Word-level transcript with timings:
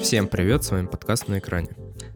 Всем 0.00 0.28
привет, 0.28 0.64
с 0.64 0.70
вами 0.70 0.86
подкаст 0.86 1.28
«На 1.28 1.38
экране». 1.38 1.68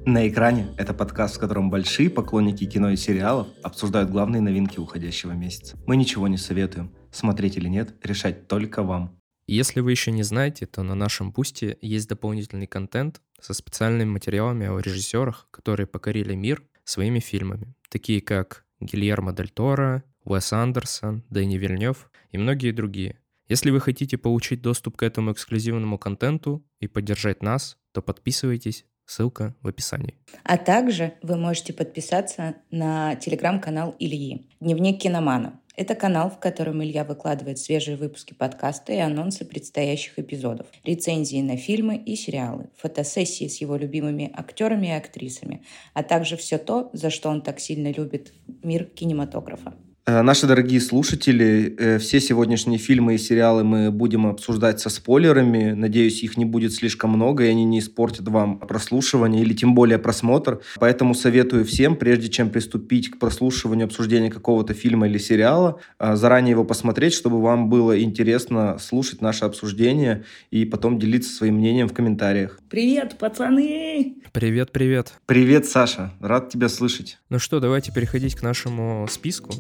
«На 0.07 0.29
экране»— 0.29 0.69
это 0.79 0.95
подкаст, 0.95 1.37
в 1.37 1.41
котором 1.41 1.71
большие 1.71 2.11
поклонники 2.11 2.65
кино 2.67 2.91
и 2.91 2.97
сериалов 2.97 3.49
обсуждают 3.63 4.11
главные 4.11 4.41
новинки 4.41 4.79
уходящего 4.79 5.33
месяца. 5.33 5.77
Мы 5.87 5.97
ничего 5.97 6.29
не 6.29 6.39
советуем. 6.39 6.95
Смотреть 7.11 7.57
или 7.57 7.69
нет, 7.69 7.95
решать 8.03 8.49
только 8.49 8.83
вам. 8.83 9.19
Если 9.47 9.81
вы 9.81 9.91
еще 9.91 10.13
не 10.13 10.23
знаете, 10.23 10.67
то 10.67 10.83
на 10.83 10.95
нашем 10.95 11.33
пусте 11.33 11.77
есть 11.83 12.09
дополнительный 12.09 12.67
контент 12.67 13.21
со 13.41 13.55
специальными 13.55 14.11
материалами 14.11 14.69
о 14.69 14.79
режиссерах, 14.79 15.49
которые 15.51 15.87
покорили 15.87 16.35
мир 16.35 16.63
своими 16.85 17.19
фильмами, 17.19 17.75
такие 17.89 18.21
как 18.21 18.65
Гильермо 18.81 19.33
Дель 19.33 19.51
Торо, 19.51 20.05
Уэс 20.25 20.53
Андерсон, 20.53 21.25
Дэнни 21.31 21.57
Вильнев 21.59 22.11
и 22.31 22.39
многие 22.39 22.73
другие. 22.73 23.19
Если 23.53 23.71
вы 23.71 23.81
хотите 23.81 24.17
получить 24.17 24.63
доступ 24.63 24.97
к 24.97 25.03
этому 25.03 25.33
эксклюзивному 25.33 25.99
контенту 25.99 26.65
и 26.81 26.89
поддержать 26.89 27.43
нас, 27.43 27.77
то 27.93 28.01
подписывайтесь, 28.01 28.87
ссылка 29.05 29.55
в 29.61 29.69
описании. 29.69 30.15
А 30.43 30.57
также 30.57 31.13
вы 31.21 31.37
можете 31.37 31.75
подписаться 31.75 32.55
на 32.71 33.15
телеграм-канал 33.17 33.95
Ильи 33.99 34.49
«Дневник 34.61 35.03
киномана». 35.03 35.61
Это 35.77 35.95
канал, 35.95 36.31
в 36.31 36.39
котором 36.39 36.83
Илья 36.83 37.05
выкладывает 37.05 37.59
свежие 37.59 37.99
выпуски 37.99 38.33
подкаста 38.33 38.95
и 38.95 38.99
анонсы 38.99 39.45
предстоящих 39.45 40.19
эпизодов, 40.19 40.69
рецензии 40.83 41.43
на 41.43 41.59
фильмы 41.59 41.99
и 41.99 42.17
сериалы, 42.17 42.71
фотосессии 42.79 43.49
с 43.49 43.61
его 43.61 43.77
любимыми 43.77 44.33
актерами 44.35 44.87
и 44.87 44.93
актрисами, 44.93 45.63
а 45.93 46.03
также 46.03 46.39
все 46.39 46.57
то, 46.57 46.89
за 46.95 47.11
что 47.11 47.29
он 47.29 47.43
так 47.43 47.61
сильно 47.61 47.93
любит 47.93 48.33
мир 48.63 48.87
кинематографа. 48.87 49.75
Э, 50.05 50.23
наши 50.23 50.49
дорогие 50.49 50.81
слушатели, 50.81 51.77
э, 51.79 51.99
все 51.99 52.19
сегодняшние 52.19 52.79
фильмы 52.81 53.15
и 53.15 53.19
сериалы 53.19 53.63
мы 53.63 53.93
будем 53.93 54.27
обсуждать 54.27 54.81
со 54.81 54.91
спойлерами. 54.91 55.73
Надеюсь, 55.73 56.25
их 56.25 56.37
не 56.37 56.45
будет 56.45 56.73
слишком 56.73 57.11
много, 57.11 57.45
и 57.45 57.49
они 57.49 57.65
не 57.65 57.79
испортят 57.79 58.27
вам 58.27 58.59
прослушивание 58.59 59.43
или 59.43 59.55
тем 59.55 59.77
более 59.77 60.01
просмотр. 60.01 60.61
Поэтому 60.81 61.15
советую 61.15 61.65
всем, 61.65 61.95
прежде 61.95 62.29
чем 62.29 62.51
приступить 62.51 63.13
к 63.13 63.19
прослушиванию 63.21 63.87
обсуждения 63.87 64.29
какого-то 64.29 64.75
фильма 64.75 65.07
или 65.07 65.19
сериала, 65.19 65.79
э, 66.01 66.17
заранее 66.17 66.51
его 66.51 66.65
посмотреть, 66.65 67.15
чтобы 67.15 67.41
вам 67.41 67.69
было 67.69 68.01
интересно 68.03 68.79
слушать 68.81 69.21
наше 69.21 69.45
обсуждение 69.45 70.25
и 70.51 70.65
потом 70.65 70.99
делиться 70.99 71.33
своим 71.33 71.59
мнением 71.59 71.89
в 71.89 71.93
комментариях. 71.93 72.59
Привет, 72.69 73.19
пацаны! 73.21 74.17
Привет, 74.33 74.73
привет. 74.73 75.13
Привет, 75.27 75.67
Саша. 75.67 76.11
Рад 76.21 76.49
тебя 76.49 76.69
слышать. 76.69 77.19
Ну 77.29 77.39
что, 77.39 77.61
давайте 77.61 77.93
переходить 77.93 78.35
к 78.35 78.43
нашему 78.43 79.07
списку. 79.09 79.53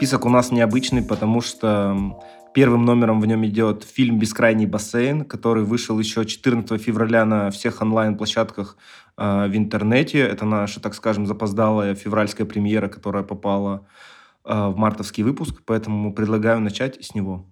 Список 0.00 0.24
у 0.24 0.30
нас 0.30 0.50
необычный, 0.50 1.02
потому 1.02 1.42
что 1.42 2.18
первым 2.54 2.86
номером 2.86 3.20
в 3.20 3.26
нем 3.26 3.44
идет 3.44 3.84
фильм 3.84 4.18
«Бескрайний 4.18 4.64
бассейн», 4.64 5.26
который 5.26 5.62
вышел 5.62 5.98
еще 5.98 6.24
14 6.24 6.80
февраля 6.80 7.26
на 7.26 7.50
всех 7.50 7.82
онлайн-площадках 7.82 8.78
э, 9.18 9.46
в 9.46 9.54
интернете. 9.54 10.20
Это 10.20 10.46
наша, 10.46 10.80
так 10.80 10.94
скажем, 10.94 11.26
запоздалая 11.26 11.94
февральская 11.94 12.46
премьера, 12.46 12.88
которая 12.88 13.24
попала 13.24 13.86
э, 14.46 14.68
в 14.68 14.76
мартовский 14.78 15.22
выпуск, 15.22 15.60
поэтому 15.66 16.14
предлагаю 16.14 16.60
начать 16.60 17.04
с 17.04 17.14
него. 17.14 17.44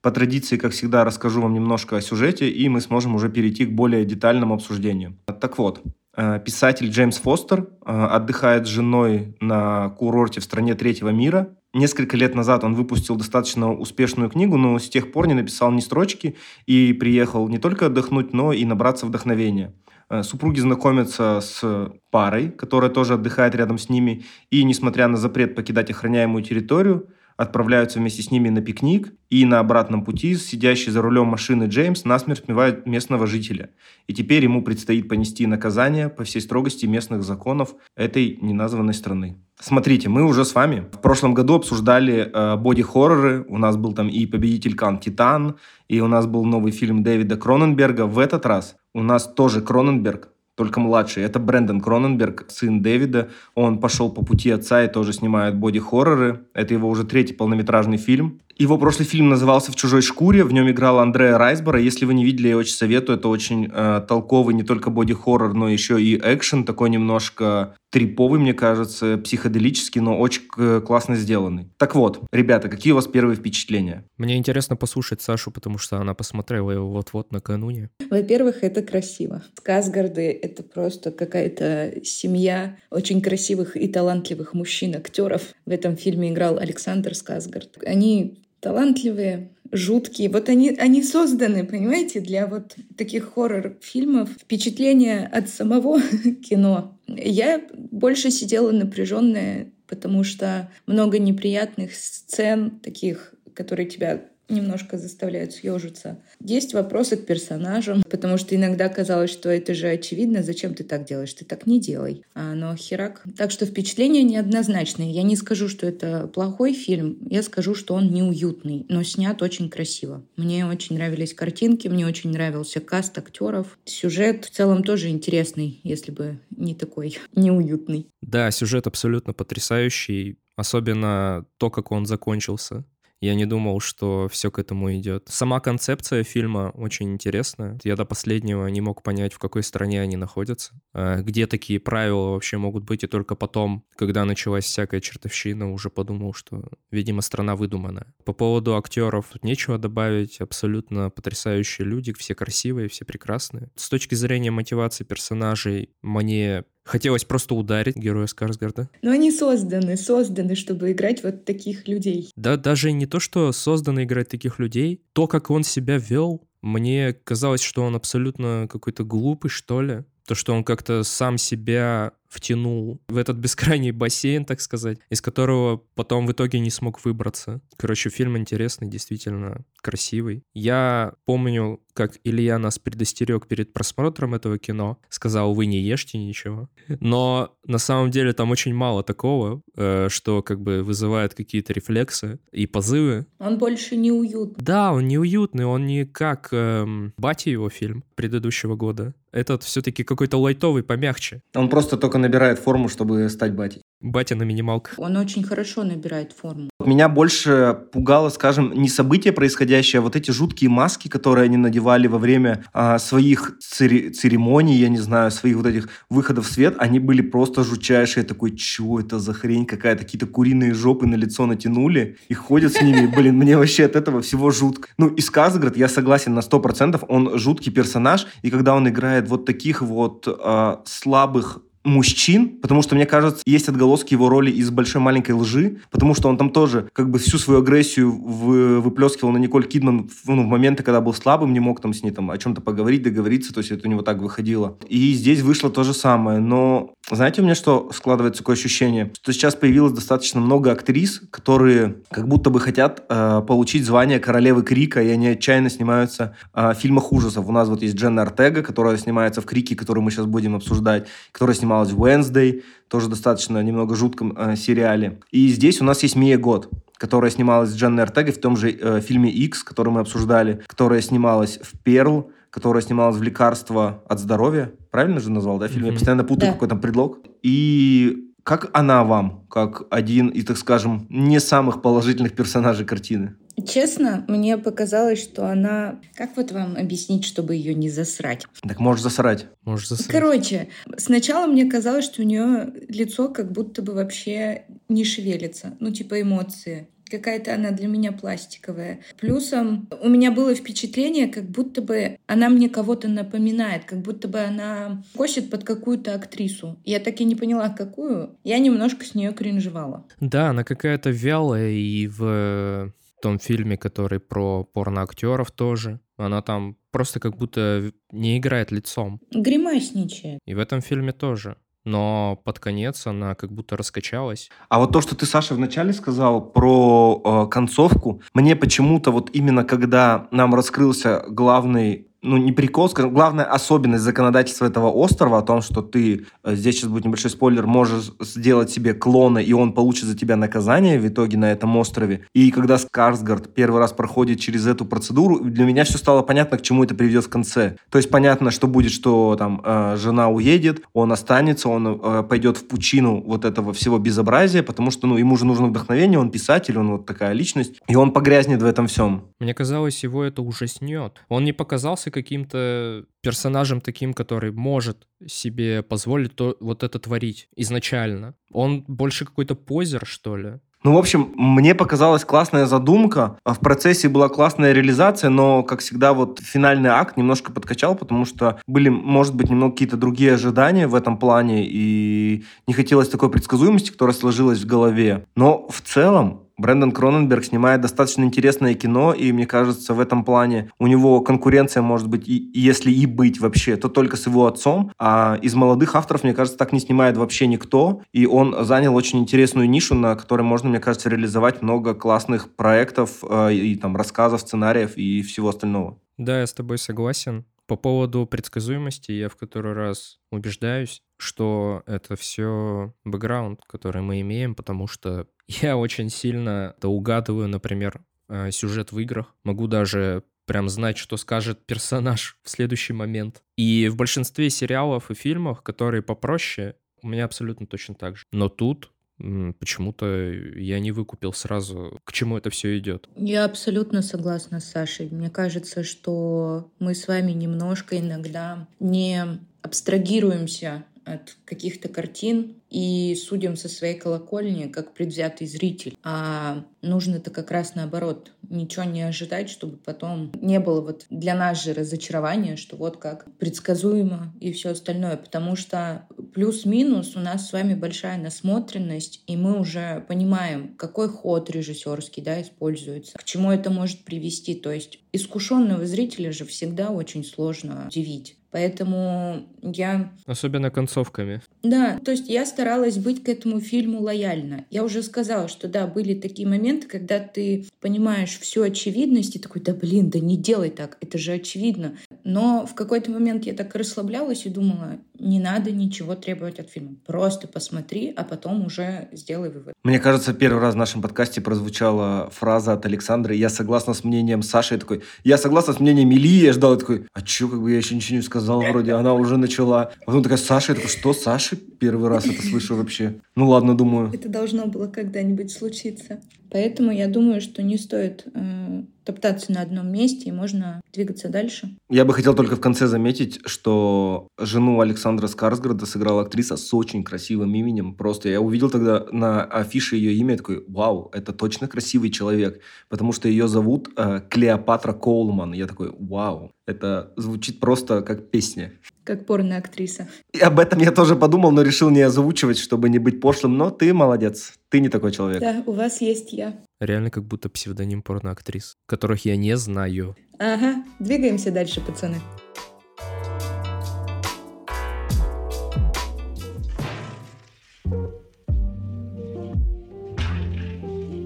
По 0.00 0.12
традиции, 0.12 0.56
как 0.56 0.70
всегда, 0.70 1.04
расскажу 1.04 1.42
вам 1.42 1.52
немножко 1.52 1.96
о 1.96 2.00
сюжете, 2.00 2.48
и 2.48 2.68
мы 2.68 2.80
сможем 2.80 3.16
уже 3.16 3.28
перейти 3.28 3.66
к 3.66 3.72
более 3.72 4.04
детальному 4.04 4.54
обсуждению. 4.54 5.18
Так 5.40 5.58
вот, 5.58 5.82
э, 6.16 6.38
писатель 6.44 6.90
Джеймс 6.90 7.18
Фостер 7.18 7.66
отдыхает 7.84 8.68
с 8.68 8.70
женой 8.70 9.36
на 9.40 9.88
курорте 9.88 10.38
в 10.38 10.44
стране 10.44 10.76
третьего 10.76 11.08
мира, 11.08 11.56
Несколько 11.78 12.16
лет 12.16 12.34
назад 12.34 12.64
он 12.64 12.74
выпустил 12.74 13.14
достаточно 13.14 13.72
успешную 13.72 14.28
книгу, 14.28 14.56
но 14.56 14.80
с 14.80 14.88
тех 14.88 15.12
пор 15.12 15.28
не 15.28 15.34
написал 15.34 15.70
ни 15.70 15.78
строчки 15.78 16.34
и 16.66 16.92
приехал 16.92 17.48
не 17.48 17.58
только 17.58 17.86
отдохнуть, 17.86 18.32
но 18.32 18.52
и 18.52 18.64
набраться 18.64 19.06
вдохновения. 19.06 19.72
Э, 20.10 20.24
супруги 20.24 20.58
знакомятся 20.58 21.38
с 21.40 21.92
парой, 22.10 22.50
которая 22.50 22.90
тоже 22.90 23.14
отдыхает 23.14 23.54
рядом 23.54 23.78
с 23.78 23.88
ними, 23.88 24.24
и, 24.50 24.64
несмотря 24.64 25.06
на 25.06 25.16
запрет 25.16 25.54
покидать 25.54 25.88
охраняемую 25.88 26.42
территорию, 26.42 27.10
отправляются 27.36 28.00
вместе 28.00 28.22
с 28.22 28.32
ними 28.32 28.48
на 28.48 28.60
пикник, 28.60 29.14
и 29.30 29.44
на 29.44 29.60
обратном 29.60 30.04
пути 30.04 30.34
сидящий 30.34 30.90
за 30.90 31.00
рулем 31.00 31.28
машины 31.28 31.66
Джеймс 31.68 32.04
насмерть 32.04 32.44
смевает 32.44 32.86
местного 32.86 33.28
жителя. 33.28 33.70
И 34.08 34.14
теперь 34.14 34.42
ему 34.42 34.64
предстоит 34.64 35.08
понести 35.08 35.46
наказание 35.46 36.08
по 36.08 36.24
всей 36.24 36.40
строгости 36.40 36.86
местных 36.86 37.22
законов 37.22 37.76
этой 37.94 38.36
неназванной 38.42 38.94
страны. 38.94 39.36
Смотрите, 39.60 40.08
мы 40.08 40.24
уже 40.24 40.44
с 40.44 40.54
вами 40.54 40.84
в 40.92 41.00
прошлом 41.00 41.34
году 41.34 41.54
обсуждали 41.54 42.30
э, 42.32 42.56
боди-хорроры. 42.56 43.44
У 43.48 43.58
нас 43.58 43.76
был 43.76 43.92
там 43.92 44.08
и 44.08 44.24
«Победитель 44.24 44.76
Кан 44.76 44.98
Титан», 44.98 45.56
и 45.88 46.00
у 46.00 46.06
нас 46.06 46.26
был 46.26 46.44
новый 46.44 46.70
фильм 46.70 47.02
Дэвида 47.02 47.36
Кроненберга. 47.36 48.06
В 48.06 48.20
этот 48.20 48.46
раз 48.46 48.76
у 48.94 49.02
нас 49.02 49.26
тоже 49.26 49.60
Кроненберг, 49.60 50.28
только 50.54 50.78
младший. 50.78 51.24
Это 51.24 51.40
Брэндон 51.40 51.80
Кроненберг, 51.80 52.46
сын 52.48 52.82
Дэвида. 52.82 53.30
Он 53.56 53.78
пошел 53.78 54.10
по 54.12 54.24
пути 54.24 54.50
отца 54.50 54.84
и 54.84 54.92
тоже 54.92 55.12
снимает 55.12 55.56
боди-хорроры. 55.56 56.44
Это 56.54 56.74
его 56.74 56.88
уже 56.88 57.02
третий 57.02 57.34
полнометражный 57.34 57.96
фильм. 57.96 58.40
Его 58.58 58.78
прошлый 58.78 59.06
фильм 59.06 59.28
назывался 59.28 59.72
«В 59.72 59.76
чужой 59.76 60.02
шкуре», 60.02 60.44
в 60.44 60.52
нем 60.52 60.70
играл 60.70 61.00
Андреа 61.00 61.36
Райсбора. 61.36 61.80
Если 61.80 62.04
вы 62.04 62.14
не 62.14 62.24
видели, 62.24 62.48
я 62.48 62.56
очень 62.56 62.74
советую. 62.74 63.18
Это 63.18 63.28
очень 63.28 63.68
э, 63.72 64.02
толковый 64.06 64.54
не 64.54 64.62
только 64.62 64.90
боди-хоррор, 64.90 65.54
но 65.54 65.68
еще 65.68 66.00
и 66.00 66.16
экшен, 66.16 66.64
такой 66.64 66.90
немножко 66.90 67.74
триповый, 67.90 68.40
мне 68.40 68.54
кажется, 68.54 69.18
психоделический, 69.18 70.00
но 70.00 70.18
очень 70.18 70.42
э, 70.56 70.80
классно 70.84 71.16
сделанный. 71.16 71.68
Так 71.76 71.94
вот, 71.94 72.22
ребята, 72.32 72.68
какие 72.68 72.92
у 72.92 72.96
вас 72.96 73.06
первые 73.06 73.36
впечатления? 73.36 74.04
Мне 74.16 74.36
интересно 74.36 74.76
послушать 74.76 75.22
Сашу, 75.22 75.50
потому 75.50 75.78
что 75.78 75.96
она 75.98 76.14
посмотрела 76.14 76.70
его 76.70 76.90
вот-вот 76.90 77.32
накануне. 77.32 77.90
Во-первых, 78.10 78.62
это 78.62 78.82
красиво. 78.82 79.42
Сказгарды— 79.56 80.30
это 80.42 80.62
просто 80.62 81.10
какая-то 81.10 82.00
семья 82.04 82.76
очень 82.90 83.22
красивых 83.22 83.76
и 83.76 83.88
талантливых 83.88 84.54
мужчин-актеров. 84.54 85.54
В 85.66 85.70
этом 85.70 85.96
фильме 85.96 86.30
играл 86.30 86.58
Александр 86.58 87.14
Сказгард. 87.14 87.78
Они 87.86 88.38
талантливые, 88.60 89.50
жуткие. 89.70 90.30
Вот 90.30 90.48
они, 90.48 90.70
они 90.70 91.02
созданы, 91.02 91.64
понимаете, 91.64 92.20
для 92.20 92.46
вот 92.46 92.74
таких 92.96 93.32
хоррор-фильмов. 93.34 94.30
Впечатление 94.40 95.26
от 95.26 95.48
самого 95.48 96.00
кино. 96.48 96.97
Я 97.08 97.62
больше 97.72 98.30
сидела 98.30 98.70
напряженная, 98.70 99.72
потому 99.86 100.24
что 100.24 100.70
много 100.86 101.18
неприятных 101.18 101.94
сцен, 101.94 102.78
таких, 102.80 103.34
которые 103.54 103.88
тебя 103.88 104.28
немножко 104.48 104.98
заставляют 104.98 105.52
съежиться. 105.52 106.18
Есть 106.40 106.74
вопросы 106.74 107.16
к 107.16 107.26
персонажам, 107.26 108.02
потому 108.08 108.38
что 108.38 108.54
иногда 108.54 108.88
казалось, 108.88 109.30
что 109.30 109.48
это 109.48 109.74
же 109.74 109.88
очевидно, 109.88 110.42
зачем 110.42 110.74
ты 110.74 110.84
так 110.84 111.04
делаешь, 111.04 111.32
ты 111.34 111.44
так 111.44 111.66
не 111.66 111.80
делай. 111.80 112.24
А, 112.34 112.54
но 112.54 112.74
херак. 112.76 113.22
Так 113.36 113.50
что 113.50 113.66
впечатление 113.66 114.22
неоднозначное. 114.22 115.10
Я 115.10 115.22
не 115.22 115.36
скажу, 115.36 115.68
что 115.68 115.86
это 115.86 116.26
плохой 116.28 116.72
фильм, 116.72 117.18
я 117.28 117.42
скажу, 117.42 117.74
что 117.74 117.94
он 117.94 118.10
неуютный, 118.12 118.86
но 118.88 119.02
снят 119.02 119.40
очень 119.42 119.68
красиво. 119.68 120.24
Мне 120.36 120.66
очень 120.66 120.96
нравились 120.96 121.34
картинки, 121.34 121.88
мне 121.88 122.06
очень 122.06 122.30
нравился 122.30 122.80
каст 122.80 123.16
актеров. 123.18 123.78
Сюжет 123.84 124.44
в 124.44 124.50
целом 124.50 124.82
тоже 124.82 125.08
интересный, 125.08 125.80
если 125.82 126.12
бы 126.12 126.38
не 126.50 126.74
такой 126.74 127.18
неуютный. 127.34 128.08
Да, 128.22 128.50
сюжет 128.50 128.86
абсолютно 128.86 129.32
потрясающий, 129.32 130.38
особенно 130.56 131.46
то, 131.58 131.70
как 131.70 131.92
он 131.92 132.06
закончился. 132.06 132.84
Я 133.20 133.34
не 133.34 133.46
думал, 133.46 133.80
что 133.80 134.28
все 134.30 134.50
к 134.50 134.58
этому 134.58 134.94
идет. 134.94 135.24
Сама 135.28 135.60
концепция 135.60 136.22
фильма 136.22 136.72
очень 136.74 137.12
интересная. 137.12 137.78
Я 137.82 137.96
до 137.96 138.04
последнего 138.04 138.66
не 138.68 138.80
мог 138.80 139.02
понять, 139.02 139.32
в 139.32 139.38
какой 139.38 139.62
стране 139.62 140.00
они 140.00 140.16
находятся, 140.16 140.80
а 140.92 141.20
где 141.20 141.46
такие 141.46 141.80
правила 141.80 142.30
вообще 142.30 142.58
могут 142.58 142.84
быть. 142.84 143.02
И 143.04 143.08
только 143.08 143.34
потом, 143.34 143.84
когда 143.96 144.24
началась 144.24 144.64
всякая 144.64 145.00
чертовщина, 145.00 145.72
уже 145.72 145.90
подумал, 145.90 146.32
что, 146.32 146.62
видимо, 146.90 147.22
страна 147.22 147.56
выдуманная. 147.56 148.14
По 148.24 148.32
поводу 148.32 148.76
актеров 148.76 149.32
нечего 149.42 149.78
добавить. 149.78 150.40
Абсолютно 150.40 151.10
потрясающие 151.10 151.86
люди, 151.86 152.12
все 152.12 152.34
красивые, 152.34 152.88
все 152.88 153.04
прекрасные. 153.04 153.70
С 153.74 153.88
точки 153.88 154.14
зрения 154.14 154.50
мотивации 154.50 155.04
персонажей, 155.04 155.90
мне 156.02 156.64
Хотелось 156.88 157.26
просто 157.26 157.54
ударить 157.54 157.96
героя 157.96 158.26
Скарсгарда. 158.26 158.88
Но 159.02 159.10
они 159.10 159.30
созданы, 159.30 159.98
созданы, 159.98 160.54
чтобы 160.54 160.92
играть 160.92 161.22
вот 161.22 161.44
таких 161.44 161.86
людей. 161.86 162.32
Да, 162.34 162.56
даже 162.56 162.92
не 162.92 163.04
то, 163.04 163.20
что 163.20 163.52
созданы 163.52 164.04
играть 164.04 164.30
таких 164.30 164.58
людей, 164.58 165.02
то, 165.12 165.26
как 165.26 165.50
он 165.50 165.64
себя 165.64 165.98
вел, 165.98 166.48
мне 166.62 167.12
казалось, 167.12 167.60
что 167.60 167.82
он 167.82 167.94
абсолютно 167.94 168.66
какой-то 168.70 169.04
глупый, 169.04 169.50
что 169.50 169.82
ли. 169.82 170.04
То, 170.26 170.34
что 170.34 170.54
он 170.54 170.64
как-то 170.64 171.02
сам 171.02 171.36
себя 171.36 172.12
втянул 172.28 173.00
в 173.08 173.16
этот 173.16 173.36
бескрайний 173.36 173.90
бассейн, 173.90 174.44
так 174.44 174.60
сказать, 174.60 174.98
из 175.10 175.20
которого 175.20 175.82
потом 175.94 176.26
в 176.26 176.32
итоге 176.32 176.60
не 176.60 176.70
смог 176.70 177.04
выбраться. 177.04 177.60
Короче, 177.76 178.10
фильм 178.10 178.36
интересный, 178.36 178.88
действительно 178.88 179.64
красивый. 179.80 180.42
Я 180.54 181.14
помню, 181.24 181.80
как 181.94 182.18
Илья 182.22 182.58
нас 182.58 182.78
предостерег 182.78 183.46
перед 183.48 183.72
просмотром 183.72 184.34
этого 184.34 184.58
кино, 184.58 184.98
сказал, 185.08 185.54
вы 185.54 185.66
не 185.66 185.80
ешьте 185.80 186.18
ничего. 186.18 186.68
Но 187.00 187.56
на 187.66 187.78
самом 187.78 188.10
деле 188.10 188.32
там 188.32 188.50
очень 188.50 188.74
мало 188.74 189.02
такого, 189.02 189.62
э, 189.76 190.08
что 190.08 190.42
как 190.42 190.60
бы 190.60 190.82
вызывает 190.82 191.34
какие-то 191.34 191.72
рефлексы 191.72 192.38
и 192.52 192.66
позывы. 192.66 193.26
Он 193.38 193.58
больше 193.58 193.96
не 193.96 194.12
уютный. 194.12 194.64
Да, 194.64 194.92
он 194.92 195.08
неуютный, 195.08 195.64
он 195.64 195.86
не 195.86 196.04
как 196.04 196.48
эм, 196.52 197.14
Бати 197.16 197.48
его 197.48 197.68
фильм 197.68 198.04
предыдущего 198.14 198.76
года. 198.76 199.14
Этот 199.32 199.62
все-таки 199.62 200.04
какой-то 200.04 200.38
лайтовый, 200.38 200.82
помягче. 200.82 201.42
Он 201.54 201.68
просто 201.68 201.96
только 201.96 202.17
набирает 202.18 202.58
форму, 202.58 202.88
чтобы 202.88 203.28
стать 203.28 203.54
батей. 203.54 203.82
Батя 204.00 204.36
на 204.36 204.44
минималках. 204.44 204.94
Он 204.98 205.16
очень 205.16 205.42
хорошо 205.42 205.82
набирает 205.82 206.32
форму. 206.32 206.70
Меня 206.84 207.08
больше 207.08 207.76
пугало, 207.92 208.28
скажем, 208.28 208.72
не 208.72 208.88
события 208.88 209.32
происходящие, 209.32 209.98
а 209.98 210.02
вот 210.02 210.14
эти 210.14 210.30
жуткие 210.30 210.70
маски, 210.70 211.08
которые 211.08 211.46
они 211.46 211.56
надевали 211.56 212.06
во 212.06 212.18
время 212.18 212.64
а, 212.72 212.98
своих 213.00 213.58
цери- 213.60 214.10
церемоний, 214.10 214.76
я 214.76 214.88
не 214.88 214.98
знаю, 214.98 215.32
своих 215.32 215.56
вот 215.56 215.66
этих 215.66 215.88
выходов 216.10 216.46
в 216.46 216.52
свет. 216.52 216.76
Они 216.78 217.00
были 217.00 217.22
просто 217.22 217.64
жутчайшие. 217.64 218.22
Такой, 218.24 218.54
чё 218.56 219.00
это 219.00 219.18
за 219.18 219.32
хрень 219.32 219.66
какая-то? 219.66 220.04
Какие-то 220.04 220.26
куриные 220.26 220.74
жопы 220.74 221.06
на 221.06 221.16
лицо 221.16 221.46
натянули 221.46 222.18
и 222.28 222.34
ходят 222.34 222.72
с 222.74 222.80
ними. 222.80 223.06
Блин, 223.06 223.36
мне 223.36 223.56
вообще 223.56 223.86
от 223.86 223.96
этого 223.96 224.22
всего 224.22 224.52
жутко. 224.52 224.88
Ну, 224.96 225.08
и 225.08 225.20
Сказград, 225.20 225.76
я 225.76 225.88
согласен 225.88 226.34
на 226.34 226.40
100%, 226.40 227.04
он 227.08 227.36
жуткий 227.36 227.72
персонаж, 227.72 228.26
и 228.42 228.50
когда 228.50 228.76
он 228.76 228.88
играет 228.88 229.28
вот 229.28 229.44
таких 229.44 229.82
вот 229.82 230.28
а, 230.28 230.82
слабых 230.86 231.62
мужчин, 231.84 232.58
потому 232.60 232.82
что, 232.82 232.94
мне 232.94 233.06
кажется, 233.06 233.42
есть 233.46 233.68
отголоски 233.68 234.14
его 234.14 234.28
роли 234.28 234.50
из 234.50 234.70
«Большой 234.70 235.00
маленькой 235.00 235.32
лжи», 235.32 235.78
потому 235.90 236.14
что 236.14 236.28
он 236.28 236.36
там 236.36 236.50
тоже 236.50 236.88
как 236.92 237.10
бы 237.10 237.18
всю 237.18 237.38
свою 237.38 237.60
агрессию 237.60 238.10
в, 238.10 238.80
выплескивал 238.80 239.30
на 239.32 239.38
Николь 239.38 239.66
Кидман 239.66 240.10
ну, 240.26 240.42
в 240.42 240.46
моменты, 240.46 240.82
когда 240.82 241.00
был 241.00 241.14
слабым, 241.14 241.52
не 241.52 241.60
мог 241.60 241.80
там 241.80 241.94
с 241.94 242.02
ней 242.02 242.10
там 242.10 242.30
о 242.30 242.38
чем-то 242.38 242.60
поговорить, 242.60 243.02
договориться, 243.02 243.52
то 243.52 243.58
есть 243.58 243.70
это 243.70 243.86
у 243.86 243.90
него 243.90 244.02
так 244.02 244.18
выходило. 244.18 244.76
И 244.88 245.12
здесь 245.12 245.40
вышло 245.40 245.70
то 245.70 245.84
же 245.84 245.94
самое, 245.94 246.38
но 246.38 246.94
знаете, 247.10 247.40
у 247.40 247.44
меня 247.44 247.54
что 247.54 247.90
складывается 247.94 248.42
такое 248.42 248.56
ощущение, 248.56 249.10
что 249.14 249.32
сейчас 249.32 249.54
появилось 249.54 249.92
достаточно 249.92 250.40
много 250.40 250.72
актрис, 250.72 251.22
которые 251.30 252.02
как 252.10 252.28
будто 252.28 252.50
бы 252.50 252.60
хотят 252.60 253.04
э, 253.08 253.42
получить 253.46 253.84
звание 253.84 254.20
королевы 254.20 254.62
Крика, 254.62 255.02
и 255.02 255.08
они 255.08 255.28
отчаянно 255.28 255.70
снимаются 255.70 256.36
э, 256.54 256.72
в 256.72 256.74
фильмах 256.74 257.10
ужасов. 257.12 257.48
У 257.48 257.52
нас 257.52 257.68
вот 257.68 257.82
есть 257.82 257.96
Дженна 257.96 258.22
Артега, 258.22 258.62
которая 258.62 258.98
снимается 258.98 259.40
в 259.40 259.46
Крике, 259.46 259.74
который 259.74 260.00
мы 260.00 260.10
сейчас 260.10 260.26
будем 260.26 260.54
обсуждать, 260.54 261.06
которая 261.32 261.56
снималась 261.84 261.92
в 261.92 262.02
Wednesday, 262.02 262.62
тоже 262.88 263.08
достаточно 263.08 263.62
немного 263.62 263.94
жутком 263.94 264.34
э, 264.36 264.56
сериале. 264.56 265.20
И 265.30 265.48
здесь 265.48 265.80
у 265.80 265.84
нас 265.84 266.02
есть 266.02 266.16
Мия 266.16 266.38
Год, 266.38 266.70
которая 266.96 267.30
снималась 267.30 267.70
с 267.70 267.76
Дженной 267.76 268.02
Артегой 268.02 268.32
в 268.32 268.40
том 268.40 268.56
же 268.56 268.70
э, 268.70 269.00
фильме 269.00 269.30
X, 269.30 269.62
который 269.62 269.90
мы 269.90 270.00
обсуждали, 270.00 270.62
которая 270.66 271.00
снималась 271.00 271.58
в 271.62 271.78
Перл, 271.82 272.30
которая 272.50 272.82
снималась 272.82 273.16
в 273.16 273.22
«Лекарство 273.22 274.02
от 274.08 274.18
здоровья». 274.18 274.72
Правильно 274.90 275.20
же 275.20 275.30
назвал, 275.30 275.58
да, 275.58 275.68
фильм? 275.68 275.84
Mm-hmm. 275.84 275.88
Я 275.88 275.92
постоянно 275.92 276.24
путаю 276.24 276.48
да. 276.48 276.52
какой-то 276.54 276.76
предлог. 276.76 277.18
И 277.42 278.32
как 278.42 278.70
она 278.72 279.04
вам, 279.04 279.44
как 279.50 279.82
один 279.90 280.28
из, 280.28 280.46
так 280.46 280.56
скажем, 280.56 281.06
не 281.10 281.40
самых 281.40 281.82
положительных 281.82 282.34
персонажей 282.34 282.86
картины? 282.86 283.34
Честно, 283.66 284.24
мне 284.28 284.58
показалось, 284.58 285.22
что 285.22 285.46
она... 285.46 286.00
Как 286.14 286.36
вот 286.36 286.52
вам 286.52 286.76
объяснить, 286.76 287.24
чтобы 287.24 287.54
ее 287.54 287.74
не 287.74 287.90
засрать? 287.90 288.46
Так 288.62 288.80
можешь 288.80 289.02
засрать. 289.02 289.46
Можешь 289.64 289.88
засрать. 289.88 290.10
Короче, 290.10 290.68
сначала 290.96 291.46
мне 291.46 291.66
казалось, 291.66 292.04
что 292.04 292.22
у 292.22 292.24
нее 292.24 292.72
лицо 292.88 293.28
как 293.28 293.52
будто 293.52 293.82
бы 293.82 293.94
вообще 293.94 294.64
не 294.88 295.04
шевелится. 295.04 295.76
Ну, 295.80 295.90
типа 295.90 296.20
эмоции 296.20 296.88
какая-то 297.10 297.54
она 297.54 297.70
для 297.70 297.88
меня 297.88 298.12
пластиковая. 298.12 299.00
Плюсом 299.18 299.88
у 300.02 300.08
меня 300.08 300.30
было 300.30 300.54
впечатление, 300.54 301.28
как 301.28 301.44
будто 301.44 301.82
бы 301.82 302.18
она 302.26 302.48
мне 302.48 302.68
кого-то 302.68 303.08
напоминает, 303.08 303.84
как 303.84 304.00
будто 304.00 304.28
бы 304.28 304.40
она 304.40 305.02
косит 305.16 305.50
под 305.50 305.64
какую-то 305.64 306.14
актрису. 306.14 306.78
Я 306.84 307.00
так 307.00 307.20
и 307.20 307.24
не 307.24 307.34
поняла, 307.34 307.68
какую. 307.70 308.36
Я 308.44 308.58
немножко 308.58 309.04
с 309.04 309.14
нее 309.14 309.32
кринжевала. 309.32 310.04
Да, 310.20 310.50
она 310.50 310.64
какая-то 310.64 311.10
вялая 311.10 311.70
и 311.70 312.06
в 312.06 312.92
том 313.20 313.38
фильме, 313.38 313.76
который 313.76 314.20
про 314.20 314.64
порноактеров 314.64 315.50
тоже. 315.50 316.00
Она 316.16 316.42
там 316.42 316.76
просто 316.90 317.20
как 317.20 317.36
будто 317.36 317.92
не 318.12 318.38
играет 318.38 318.72
лицом. 318.72 319.20
Гримасничает. 319.32 320.40
И 320.44 320.54
в 320.54 320.58
этом 320.58 320.80
фильме 320.80 321.12
тоже 321.12 321.56
но 321.88 322.40
под 322.44 322.58
конец 322.58 323.06
она 323.06 323.34
как 323.34 323.52
будто 323.52 323.76
раскачалась. 323.76 324.50
А 324.68 324.78
вот 324.78 324.92
то, 324.92 325.00
что 325.00 325.16
ты, 325.16 325.26
Саша, 325.26 325.54
вначале 325.54 325.92
сказал 325.92 326.52
про 326.52 327.22
э, 327.24 327.50
концовку, 327.50 328.22
мне 328.34 328.54
почему-то 328.54 329.10
вот 329.10 329.30
именно 329.32 329.64
когда 329.64 330.28
нам 330.30 330.54
раскрылся 330.54 331.24
главный 331.28 332.07
ну, 332.22 332.36
не 332.36 332.52
прикол, 332.52 332.88
скажем, 332.88 333.14
главная 333.14 333.44
особенность 333.44 334.02
законодательства 334.02 334.66
этого 334.66 334.90
острова 334.90 335.38
о 335.38 335.42
том, 335.42 335.62
что 335.62 335.82
ты, 335.82 336.26
э, 336.42 336.54
здесь 336.56 336.76
сейчас 336.76 336.90
будет 336.90 337.04
небольшой 337.04 337.30
спойлер, 337.30 337.66
можешь 337.66 338.12
сделать 338.20 338.70
себе 338.70 338.92
клона, 338.92 339.38
и 339.38 339.52
он 339.52 339.72
получит 339.72 340.04
за 340.04 340.16
тебя 340.16 340.36
наказание 340.36 340.98
в 340.98 341.06
итоге 341.06 341.38
на 341.38 341.52
этом 341.52 341.76
острове. 341.76 342.24
И 342.34 342.50
когда 342.50 342.78
Скарсгард 342.78 343.54
первый 343.54 343.78
раз 343.78 343.92
проходит 343.92 344.40
через 344.40 344.66
эту 344.66 344.84
процедуру, 344.84 345.40
для 345.40 345.64
меня 345.64 345.84
все 345.84 345.98
стало 345.98 346.22
понятно, 346.22 346.58
к 346.58 346.62
чему 346.62 346.82
это 346.82 346.94
приведет 346.94 347.24
в 347.24 347.28
конце. 347.28 347.76
То 347.88 347.98
есть 347.98 348.10
понятно, 348.10 348.50
что 348.50 348.66
будет, 348.66 348.90
что 348.90 349.36
там 349.38 349.62
э, 349.64 349.96
жена 349.96 350.28
уедет, 350.28 350.82
он 350.92 351.12
останется, 351.12 351.68
он 351.68 352.00
э, 352.02 352.22
пойдет 352.28 352.56
в 352.56 352.66
пучину 352.66 353.22
вот 353.24 353.44
этого 353.44 353.72
всего 353.72 353.98
безобразия, 353.98 354.62
потому 354.64 354.90
что, 354.90 355.06
ну, 355.06 355.16
ему 355.18 355.36
же 355.36 355.46
нужно 355.46 355.68
вдохновение, 355.68 356.18
он 356.18 356.30
писатель, 356.30 356.78
он 356.78 356.90
вот 356.90 357.06
такая 357.06 357.32
личность, 357.32 357.74
и 357.86 357.94
он 357.94 358.10
погрязнет 358.10 358.60
в 358.60 358.66
этом 358.66 358.88
всем. 358.88 359.22
Мне 359.38 359.54
казалось, 359.54 360.02
его 360.02 360.24
это 360.24 360.42
ужаснет. 360.42 361.22
Он 361.28 361.44
не 361.44 361.52
показался 361.52 362.07
каким-то 362.10 363.04
персонажем 363.20 363.80
таким, 363.80 364.14
который 364.14 364.52
может 364.52 365.06
себе 365.26 365.82
позволить 365.82 366.34
то, 366.34 366.56
вот 366.60 366.82
это 366.82 366.98
творить 366.98 367.48
изначально. 367.56 368.34
Он 368.52 368.84
больше 368.86 369.24
какой-то 369.24 369.54
позер, 369.54 370.04
что 370.06 370.36
ли. 370.36 370.60
Ну, 370.84 370.94
в 370.94 370.98
общем, 370.98 371.32
мне 371.34 371.74
показалась 371.74 372.24
классная 372.24 372.66
задумка, 372.66 373.36
а 373.44 373.52
в 373.52 373.58
процессе 373.58 374.08
была 374.08 374.28
классная 374.28 374.72
реализация, 374.72 375.28
но, 375.28 375.64
как 375.64 375.80
всегда, 375.80 376.12
вот 376.12 376.38
финальный 376.40 376.90
акт 376.90 377.16
немножко 377.16 377.50
подкачал, 377.50 377.96
потому 377.96 378.24
что 378.24 378.60
были, 378.66 378.88
может 378.88 379.34
быть, 379.34 379.50
немного 379.50 379.72
какие-то 379.72 379.96
другие 379.96 380.34
ожидания 380.34 380.86
в 380.86 380.94
этом 380.94 381.18
плане, 381.18 381.66
и 381.66 382.44
не 382.68 382.74
хотелось 382.74 383.08
такой 383.08 383.28
предсказуемости, 383.28 383.90
которая 383.90 384.14
сложилась 384.14 384.60
в 384.60 384.66
голове. 384.66 385.26
Но 385.34 385.66
в 385.68 385.80
целом 385.80 386.47
Брэндон 386.58 386.92
Кроненберг 386.92 387.44
снимает 387.44 387.80
достаточно 387.80 388.24
интересное 388.24 388.74
кино, 388.74 389.14
и 389.14 389.32
мне 389.32 389.46
кажется, 389.46 389.94
в 389.94 390.00
этом 390.00 390.24
плане 390.24 390.70
у 390.78 390.86
него 390.88 391.20
конкуренция 391.20 391.82
может 391.82 392.08
быть, 392.08 392.28
и, 392.28 392.50
если 392.52 392.90
и 392.90 393.06
быть 393.06 393.40
вообще, 393.40 393.76
то 393.76 393.88
только 393.88 394.16
с 394.16 394.26
его 394.26 394.46
отцом. 394.46 394.92
А 394.98 395.38
из 395.40 395.54
молодых 395.54 395.94
авторов, 395.94 396.24
мне 396.24 396.34
кажется, 396.34 396.58
так 396.58 396.72
не 396.72 396.80
снимает 396.80 397.16
вообще 397.16 397.46
никто. 397.46 398.02
И 398.12 398.26
он 398.26 398.64
занял 398.64 398.94
очень 398.94 399.20
интересную 399.20 399.70
нишу, 399.70 399.94
на 399.94 400.16
которой 400.16 400.42
можно, 400.42 400.68
мне 400.68 400.80
кажется, 400.80 401.08
реализовать 401.08 401.62
много 401.62 401.94
классных 401.94 402.54
проектов 402.54 403.22
э, 403.28 403.54
и 403.54 403.76
там 403.76 403.96
рассказов, 403.96 404.40
сценариев 404.40 404.96
и 404.96 405.22
всего 405.22 405.50
остального. 405.50 405.98
Да, 406.16 406.40
я 406.40 406.46
с 406.46 406.52
тобой 406.52 406.78
согласен. 406.78 407.44
По 407.66 407.76
поводу 407.76 408.26
предсказуемости 408.26 409.12
я 409.12 409.28
в 409.28 409.36
который 409.36 409.74
раз 409.74 410.18
убеждаюсь, 410.32 411.02
что 411.18 411.82
это 411.86 412.16
все 412.16 412.94
бэкграунд, 413.04 413.60
который 413.66 414.02
мы 414.02 414.20
имеем, 414.20 414.54
потому 414.54 414.86
что 414.86 415.26
я 415.46 415.76
очень 415.76 416.08
сильно 416.08 416.74
угадываю, 416.82 417.48
например, 417.48 418.00
э, 418.28 418.50
сюжет 418.50 418.92
в 418.92 418.98
играх. 418.98 419.34
Могу 419.44 419.66
даже 419.66 420.22
прям 420.46 420.68
знать, 420.68 420.96
что 420.96 421.16
скажет 421.16 421.58
персонаж 421.66 422.38
в 422.42 422.50
следующий 422.50 422.92
момент. 422.92 423.42
И 423.56 423.88
в 423.88 423.96
большинстве 423.96 424.50
сериалов 424.50 425.10
и 425.10 425.14
фильмов, 425.14 425.62
которые 425.62 426.02
попроще, 426.02 426.76
у 427.02 427.08
меня 427.08 427.26
абсолютно 427.26 427.66
точно 427.66 427.94
так 427.94 428.16
же. 428.16 428.24
Но 428.32 428.48
тут 428.48 428.90
почему-то 429.18 430.06
я 430.06 430.78
не 430.78 430.92
выкупил 430.92 431.32
сразу, 431.32 431.98
к 432.04 432.12
чему 432.12 432.38
это 432.38 432.50
все 432.50 432.78
идет. 432.78 433.08
Я 433.16 433.44
абсолютно 433.44 434.00
согласна 434.00 434.60
с 434.60 434.70
Сашей. 434.70 435.08
Мне 435.10 435.28
кажется, 435.28 435.82
что 435.82 436.70
мы 436.78 436.94
с 436.94 437.08
вами 437.08 437.32
немножко 437.32 437.98
иногда 437.98 438.68
не 438.78 439.40
абстрагируемся 439.62 440.84
от 441.14 441.36
каких-то 441.44 441.88
картин 441.88 442.56
и 442.70 443.14
судим 443.14 443.56
со 443.56 443.68
своей 443.68 443.98
колокольни, 443.98 444.68
как 444.68 444.94
предвзятый 444.94 445.46
зритель. 445.46 445.96
А 446.02 446.64
нужно-то 446.82 447.30
как 447.30 447.50
раз 447.50 447.74
наоборот. 447.74 448.32
Ничего 448.48 448.84
не 448.84 449.02
ожидать, 449.02 449.50
чтобы 449.50 449.76
потом 449.76 450.32
не 450.40 450.60
было 450.60 450.80
вот 450.80 451.06
для 451.10 451.34
нас 451.34 451.62
же 451.62 451.72
разочарования, 451.72 452.56
что 452.56 452.76
вот 452.76 452.96
как 452.96 453.26
предсказуемо 453.38 454.32
и 454.40 454.52
все 454.52 454.70
остальное. 454.70 455.16
Потому 455.16 455.56
что 455.56 456.06
плюс-минус 456.34 457.16
у 457.16 457.20
нас 457.20 457.48
с 457.48 457.52
вами 457.52 457.74
большая 457.74 458.18
насмотренность, 458.18 459.22
и 459.26 459.36
мы 459.36 459.58
уже 459.58 460.04
понимаем, 460.08 460.74
какой 460.76 461.08
ход 461.08 461.50
режиссерский 461.50 462.22
да, 462.22 462.40
используется, 462.40 463.18
к 463.18 463.24
чему 463.24 463.50
это 463.50 463.70
может 463.70 464.04
привести. 464.04 464.54
То 464.54 464.72
есть 464.72 465.00
искушенного 465.12 465.86
зрителя 465.86 466.32
же 466.32 466.44
всегда 466.44 466.90
очень 466.90 467.24
сложно 467.24 467.86
удивить. 467.86 468.38
Поэтому 468.50 469.46
я... 469.60 470.10
Особенно 470.24 470.70
концовками. 470.70 471.42
Да, 471.62 471.98
то 471.98 472.12
есть 472.12 472.28
я 472.28 472.46
старалась 472.58 472.98
быть 472.98 473.22
к 473.22 473.28
этому 473.28 473.60
фильму 473.60 474.02
лояльна. 474.02 474.64
Я 474.68 474.82
уже 474.82 475.04
сказала, 475.04 475.46
что 475.46 475.68
да, 475.68 475.86
были 475.86 476.14
такие 476.14 476.48
моменты, 476.48 476.88
когда 476.88 477.20
ты 477.20 477.66
понимаешь 477.80 478.36
всю 478.36 478.62
очевидность 478.62 479.36
и 479.36 479.38
такой, 479.38 479.62
да 479.62 479.72
блин, 479.72 480.10
да 480.10 480.18
не 480.18 480.36
делай 480.36 480.70
так, 480.70 480.98
это 481.00 481.18
же 481.18 481.34
очевидно. 481.34 481.96
Но 482.24 482.66
в 482.66 482.74
какой-то 482.74 483.12
момент 483.12 483.46
я 483.46 483.52
так 483.52 483.76
расслаблялась 483.76 484.44
и 484.44 484.48
думала, 484.48 484.98
не 485.18 485.40
надо 485.40 485.70
ничего 485.70 486.14
требовать 486.14 486.58
от 486.58 486.70
фильма. 486.70 486.96
Просто 487.06 487.48
посмотри, 487.48 488.12
а 488.16 488.24
потом 488.24 488.66
уже 488.66 489.08
сделай 489.12 489.50
вывод. 489.50 489.74
Мне 489.84 489.98
кажется, 489.98 490.32
первый 490.32 490.60
раз 490.60 490.74
в 490.74 490.76
нашем 490.76 491.02
подкасте 491.02 491.40
прозвучала 491.40 492.30
фраза 492.30 492.72
от 492.72 492.86
Александра 492.86 493.34
«Я 493.34 493.48
согласна 493.48 493.94
с 493.94 494.04
мнением 494.04 494.42
Саши». 494.42 494.74
Я 494.74 494.80
такой 494.80 495.02
«Я 495.24 495.38
согласна 495.38 495.72
с 495.72 495.80
мнением 495.80 496.12
Ильи». 496.12 496.44
Я 496.44 496.52
ждал, 496.52 496.72
я 496.72 496.78
такой 496.78 497.06
«А 497.12 497.22
чё, 497.22 497.48
как 497.48 497.60
бы 497.60 497.70
я 497.70 497.78
еще 497.78 497.94
ничего 497.94 498.16
не 498.16 498.22
сказал 498.22 498.60
вроде». 498.60 498.92
Она 498.92 499.14
уже 499.14 499.36
начала. 499.36 499.92
А 500.00 500.04
потом 500.06 500.22
такая 500.22 500.38
«Саша». 500.38 500.72
Я 500.72 500.76
такой 500.76 500.90
«Что, 500.90 501.12
Саша?» 501.12 501.56
Первый 501.56 502.08
раз 502.08 502.26
это 502.26 502.42
слышу 502.42 502.76
вообще. 502.76 503.16
Ну 503.36 503.48
ладно, 503.48 503.76
думаю. 503.76 504.10
Это 504.12 504.28
должно 504.28 504.66
было 504.66 504.88
когда-нибудь 504.88 505.50
случиться. 505.50 506.20
Поэтому 506.50 506.90
я 506.90 507.08
думаю, 507.08 507.40
что 507.40 507.62
не 507.62 507.76
стоит 507.76 508.26
э, 508.34 508.82
топтаться 509.08 509.50
на 509.52 509.62
одном 509.62 509.90
месте, 509.90 510.28
и 510.28 510.32
можно 510.32 510.82
двигаться 510.92 511.30
дальше. 511.30 511.74
Я 511.88 512.04
бы 512.04 512.12
хотел 512.12 512.34
только 512.34 512.56
в 512.56 512.60
конце 512.60 512.86
заметить, 512.86 513.40
что 513.46 514.28
жену 514.38 514.82
Александра 514.82 515.28
Скарсгарда 515.28 515.86
сыграла 515.86 516.22
актриса 516.22 516.58
с 516.58 516.74
очень 516.74 517.02
красивым 517.02 517.54
именем. 517.54 517.94
Просто 517.94 518.28
я 518.28 518.42
увидел 518.42 518.68
тогда 518.68 519.06
на 519.10 519.44
афише 519.44 519.96
ее 519.96 520.12
имя, 520.12 520.36
такой, 520.36 520.62
вау, 520.68 521.10
это 521.14 521.32
точно 521.32 521.68
красивый 521.68 522.10
человек, 522.10 522.60
потому 522.90 523.12
что 523.12 523.28
ее 523.28 523.48
зовут 523.48 523.88
э, 523.96 524.20
Клеопатра 524.28 524.92
Коулман. 524.92 525.54
Я 525.54 525.66
такой, 525.66 525.90
вау, 525.98 526.52
это 526.66 527.14
звучит 527.16 527.60
просто 527.60 528.02
как 528.02 528.30
песня. 528.30 528.74
Как 529.04 529.24
порно-актриса. 529.24 530.06
И 530.34 530.40
об 530.40 530.60
этом 530.60 530.80
я 530.80 530.92
тоже 530.92 531.16
подумал, 531.16 531.50
но 531.50 531.62
решил 531.62 531.88
не 531.88 532.02
озвучивать, 532.02 532.58
чтобы 532.58 532.90
не 532.90 532.98
быть 532.98 533.22
пошлым. 533.22 533.56
Но 533.56 533.70
ты 533.70 533.94
молодец. 533.94 534.52
Ты 534.68 534.80
не 534.80 534.90
такой 534.90 535.12
человек. 535.12 535.40
Да, 535.40 535.62
у 535.64 535.72
вас 535.72 536.02
есть 536.02 536.34
я. 536.34 536.58
Реально 536.80 537.10
как 537.10 537.24
будто 537.24 537.48
псевдоним 537.48 538.02
порноактрис, 538.02 538.76
которых 538.86 539.24
я 539.24 539.36
не 539.36 539.56
знаю. 539.56 540.14
Ага, 540.38 540.84
двигаемся 541.00 541.50
дальше, 541.50 541.80
пацаны. 541.80 542.20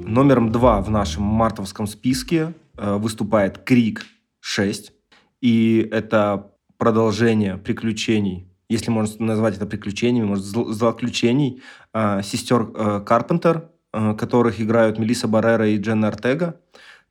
Номером 0.07 0.53
два 0.53 0.81
в 0.81 0.91
нашем 0.91 1.25
мартовском 1.25 1.87
списке 1.87 2.55
э, 2.79 2.97
выступает 2.97 3.59
«Крик 3.59 4.07
6». 4.43 4.91
И 5.43 5.87
это 5.93 6.51
продолжение 6.79 7.59
приключений, 7.59 8.51
если 8.71 8.91
можно 8.91 9.27
назвать 9.27 9.57
это 9.57 9.67
приключениями, 9.67 10.29
может, 10.29 10.45
злоключений 10.45 11.63
э, 11.93 12.23
сестер 12.23 12.71
э, 12.75 13.01
Карпентер, 13.05 13.72
которых 13.93 14.61
играют 14.61 14.99
Мелисса 14.99 15.29
Баррера 15.29 15.69
и 15.69 15.79
Дженна 15.79 16.09
Артега. 16.09 16.61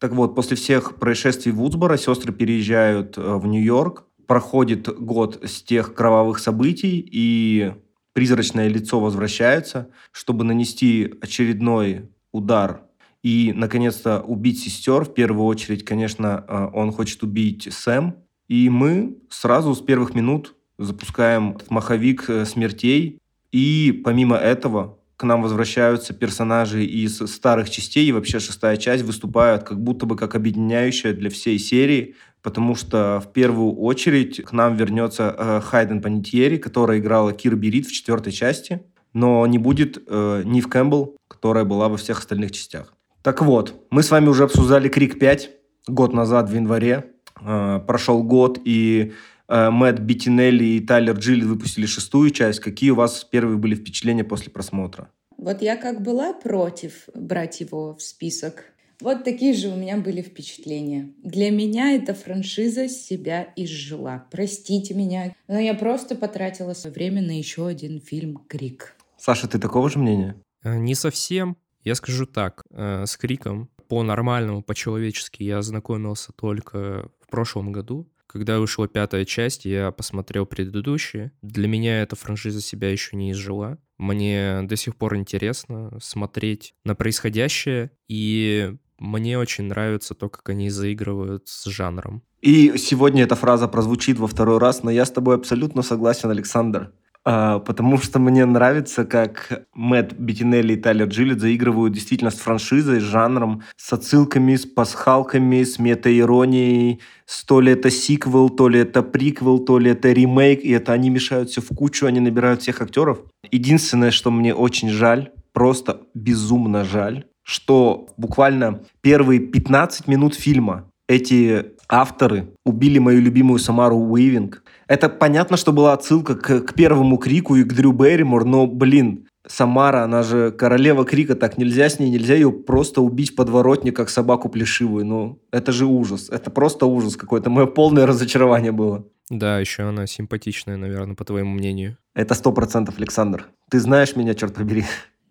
Так 0.01 0.13
вот, 0.13 0.33
после 0.33 0.57
всех 0.57 0.95
происшествий 0.95 1.51
Вудсбора 1.51 1.95
сестры 1.95 2.33
переезжают 2.33 3.19
э, 3.19 3.21
в 3.21 3.45
Нью-Йорк, 3.45 4.05
проходит 4.25 4.87
год 4.99 5.39
с 5.43 5.61
тех 5.61 5.93
кровавых 5.93 6.39
событий, 6.39 7.07
и 7.11 7.73
призрачное 8.13 8.67
лицо 8.67 8.99
возвращается, 8.99 9.89
чтобы 10.11 10.43
нанести 10.43 11.13
очередной 11.21 12.09
удар 12.31 12.81
и, 13.21 13.53
наконец-то, 13.55 14.21
убить 14.21 14.63
сестер. 14.63 15.05
В 15.05 15.13
первую 15.13 15.45
очередь, 15.45 15.85
конечно, 15.85 16.45
э, 16.47 16.67
он 16.73 16.91
хочет 16.91 17.21
убить 17.21 17.71
Сэм, 17.71 18.15
и 18.47 18.69
мы 18.69 19.17
сразу 19.29 19.75
с 19.75 19.81
первых 19.81 20.15
минут 20.15 20.55
запускаем 20.79 21.59
маховик 21.69 22.27
э, 22.27 22.45
смертей. 22.45 23.19
И 23.51 24.01
помимо 24.03 24.35
этого 24.35 24.97
к 25.21 25.23
нам 25.23 25.43
возвращаются 25.43 26.15
персонажи 26.15 26.83
из 26.83 27.19
старых 27.19 27.69
частей, 27.69 28.07
и 28.07 28.11
вообще 28.11 28.39
шестая 28.39 28.75
часть 28.75 29.03
выступает 29.03 29.63
как 29.63 29.79
будто 29.79 30.07
бы 30.07 30.15
как 30.15 30.33
объединяющая 30.33 31.13
для 31.13 31.29
всей 31.29 31.59
серии, 31.59 32.15
потому 32.41 32.73
что 32.73 33.21
в 33.23 33.31
первую 33.31 33.75
очередь 33.75 34.43
к 34.43 34.51
нам 34.51 34.75
вернется 34.75 35.35
э, 35.37 35.61
Хайден 35.61 36.01
Панетьери, 36.01 36.57
которая 36.57 36.97
играла 36.97 37.33
Кирби 37.33 37.67
Рид 37.67 37.85
в 37.85 37.91
четвертой 37.91 38.33
части, 38.33 38.81
но 39.13 39.45
не 39.45 39.59
будет 39.59 40.03
э, 40.07 40.41
Нив 40.43 40.67
Кэмпбелл, 40.67 41.15
которая 41.27 41.65
была 41.65 41.87
во 41.87 41.97
всех 41.97 42.17
остальных 42.17 42.51
частях. 42.51 42.95
Так 43.21 43.43
вот, 43.43 43.75
мы 43.91 44.01
с 44.01 44.09
вами 44.09 44.27
уже 44.27 44.45
обсуждали 44.45 44.89
Крик 44.89 45.19
5 45.19 45.51
год 45.87 46.13
назад 46.13 46.49
в 46.49 46.55
январе, 46.55 47.11
Э, 47.43 47.79
прошел 47.85 48.21
год, 48.23 48.59
и 48.63 49.13
Мэтт 49.51 49.99
Биттинелли 49.99 50.63
и 50.63 50.79
Тайлер 50.79 51.17
Джилли 51.17 51.43
выпустили 51.43 51.85
шестую 51.85 52.31
часть. 52.31 52.61
Какие 52.61 52.91
у 52.91 52.95
вас 52.95 53.23
первые 53.23 53.57
были 53.57 53.75
впечатления 53.75 54.23
после 54.23 54.49
просмотра? 54.49 55.11
Вот 55.37 55.61
я 55.61 55.75
как 55.75 56.01
была 56.01 56.33
против 56.33 57.09
брать 57.13 57.59
его 57.59 57.95
в 57.95 58.01
список, 58.01 58.71
вот 59.01 59.23
такие 59.23 59.55
же 59.55 59.69
у 59.69 59.75
меня 59.75 59.97
были 59.97 60.21
впечатления. 60.21 61.11
Для 61.23 61.49
меня 61.49 61.95
эта 61.95 62.13
франшиза 62.13 62.87
себя 62.87 63.51
изжила. 63.55 64.25
Простите 64.29 64.93
меня, 64.93 65.35
но 65.47 65.59
я 65.59 65.73
просто 65.73 66.15
потратила 66.15 66.73
свое 66.73 66.93
время 66.93 67.23
на 67.23 67.35
еще 67.35 67.65
один 67.65 67.99
фильм 67.99 68.37
«Крик». 68.47 68.95
Саша, 69.17 69.47
ты 69.47 69.57
такого 69.57 69.89
же 69.89 69.97
мнения? 69.97 70.35
Э, 70.63 70.77
не 70.77 70.93
совсем. 70.93 71.57
Я 71.83 71.95
скажу 71.95 72.27
так, 72.27 72.63
с 72.71 73.17
Криком 73.17 73.71
по-нормальному, 73.87 74.61
по-человечески 74.61 75.41
я 75.41 75.57
ознакомился 75.57 76.31
только 76.31 77.09
в 77.19 77.27
прошлом 77.27 77.71
году. 77.71 78.07
Когда 78.31 78.59
вышла 78.59 78.87
пятая 78.87 79.25
часть, 79.25 79.65
я 79.65 79.91
посмотрел 79.91 80.45
предыдущие. 80.45 81.33
Для 81.41 81.67
меня 81.67 82.01
эта 82.01 82.15
франшиза 82.15 82.61
себя 82.61 82.89
еще 82.89 83.17
не 83.17 83.33
изжила. 83.33 83.77
Мне 83.97 84.61
до 84.63 84.77
сих 84.77 84.95
пор 84.95 85.17
интересно 85.17 85.97
смотреть 86.01 86.73
на 86.85 86.95
происходящее, 86.95 87.91
и 88.07 88.73
мне 88.97 89.37
очень 89.37 89.65
нравится 89.65 90.15
то, 90.15 90.29
как 90.29 90.47
они 90.47 90.69
заигрывают 90.69 91.49
с 91.49 91.65
жанром. 91.65 92.23
И 92.39 92.77
сегодня 92.77 93.23
эта 93.23 93.35
фраза 93.35 93.67
прозвучит 93.67 94.17
во 94.17 94.27
второй 94.27 94.59
раз, 94.59 94.81
но 94.81 94.91
я 94.91 95.05
с 95.05 95.11
тобой 95.11 95.35
абсолютно 95.35 95.81
согласен, 95.81 96.29
Александр. 96.29 96.93
А, 97.23 97.59
потому 97.59 97.97
что 97.99 98.19
мне 98.19 98.45
нравится, 98.45 99.05
как 99.05 99.65
Мэтт 99.75 100.13
Беттинелли 100.13 100.73
и 100.73 100.77
Тайлер 100.77 101.07
Джилет 101.07 101.39
заигрывают 101.39 101.93
действительно 101.93 102.31
с 102.31 102.39
франшизой, 102.39 102.99
с 102.99 103.03
жанром, 103.03 103.61
с 103.77 103.93
отсылками, 103.93 104.55
с 104.55 104.65
пасхалками, 104.65 105.63
с 105.63 105.77
мета-иронией, 105.77 106.99
с 107.25 107.43
то 107.45 107.61
ли 107.61 107.73
это 107.73 107.91
сиквел, 107.91 108.49
то 108.49 108.69
ли 108.69 108.79
это 108.79 109.03
приквел, 109.03 109.59
то 109.59 109.77
ли 109.77 109.91
это 109.91 110.11
ремейк, 110.11 110.63
и 110.63 110.71
это 110.71 110.93
они 110.93 111.11
мешают 111.11 111.49
все 111.49 111.61
в 111.61 111.67
кучу, 111.67 112.07
они 112.07 112.19
набирают 112.19 112.61
всех 112.61 112.81
актеров. 112.81 113.19
Единственное, 113.51 114.11
что 114.11 114.31
мне 114.31 114.55
очень 114.55 114.89
жаль, 114.89 115.31
просто 115.53 116.01
безумно 116.15 116.83
жаль, 116.85 117.25
что 117.43 118.07
буквально 118.17 118.81
первые 119.01 119.39
15 119.39 120.07
минут 120.07 120.33
фильма 120.33 120.91
эти 121.07 121.65
авторы 121.89 122.53
убили 122.65 122.97
мою 122.97 123.21
любимую 123.21 123.59
Самару 123.59 123.97
Уивинг. 123.97 124.63
Это 124.91 125.07
понятно, 125.07 125.55
что 125.55 125.71
была 125.71 125.93
отсылка 125.93 126.35
к, 126.35 126.59
к 126.59 126.73
первому 126.73 127.15
крику 127.15 127.55
и 127.55 127.63
к 127.63 127.73
Дрю 127.73 127.93
Берримор, 127.93 128.43
но, 128.43 128.67
блин, 128.67 129.25
Самара, 129.47 130.03
она 130.03 130.21
же 130.21 130.51
королева 130.51 131.05
крика, 131.05 131.35
так 131.35 131.57
нельзя 131.57 131.87
с 131.87 131.97
ней, 131.97 132.09
нельзя 132.09 132.33
ее 132.33 132.51
просто 132.51 133.01
убить 133.01 133.31
в 133.31 133.35
подворотне, 133.35 133.93
как 133.93 134.09
собаку 134.09 134.49
плешивую. 134.49 135.05
Ну, 135.05 135.39
это 135.49 135.71
же 135.71 135.85
ужас. 135.85 136.29
Это 136.29 136.51
просто 136.51 136.87
ужас 136.87 137.15
какой-то. 137.15 137.49
Мое 137.49 137.67
полное 137.67 138.05
разочарование 138.05 138.73
было. 138.73 139.07
Да, 139.29 139.59
еще 139.59 139.83
она 139.83 140.07
симпатичная, 140.07 140.75
наверное, 140.75 141.15
по 141.15 141.23
твоему 141.23 141.51
мнению. 141.51 141.97
Это 142.13 142.33
сто 142.33 142.51
процентов, 142.51 142.97
Александр. 142.97 143.47
Ты 143.69 143.79
знаешь 143.79 144.17
меня, 144.17 144.33
черт 144.33 144.55
побери. 144.55 144.83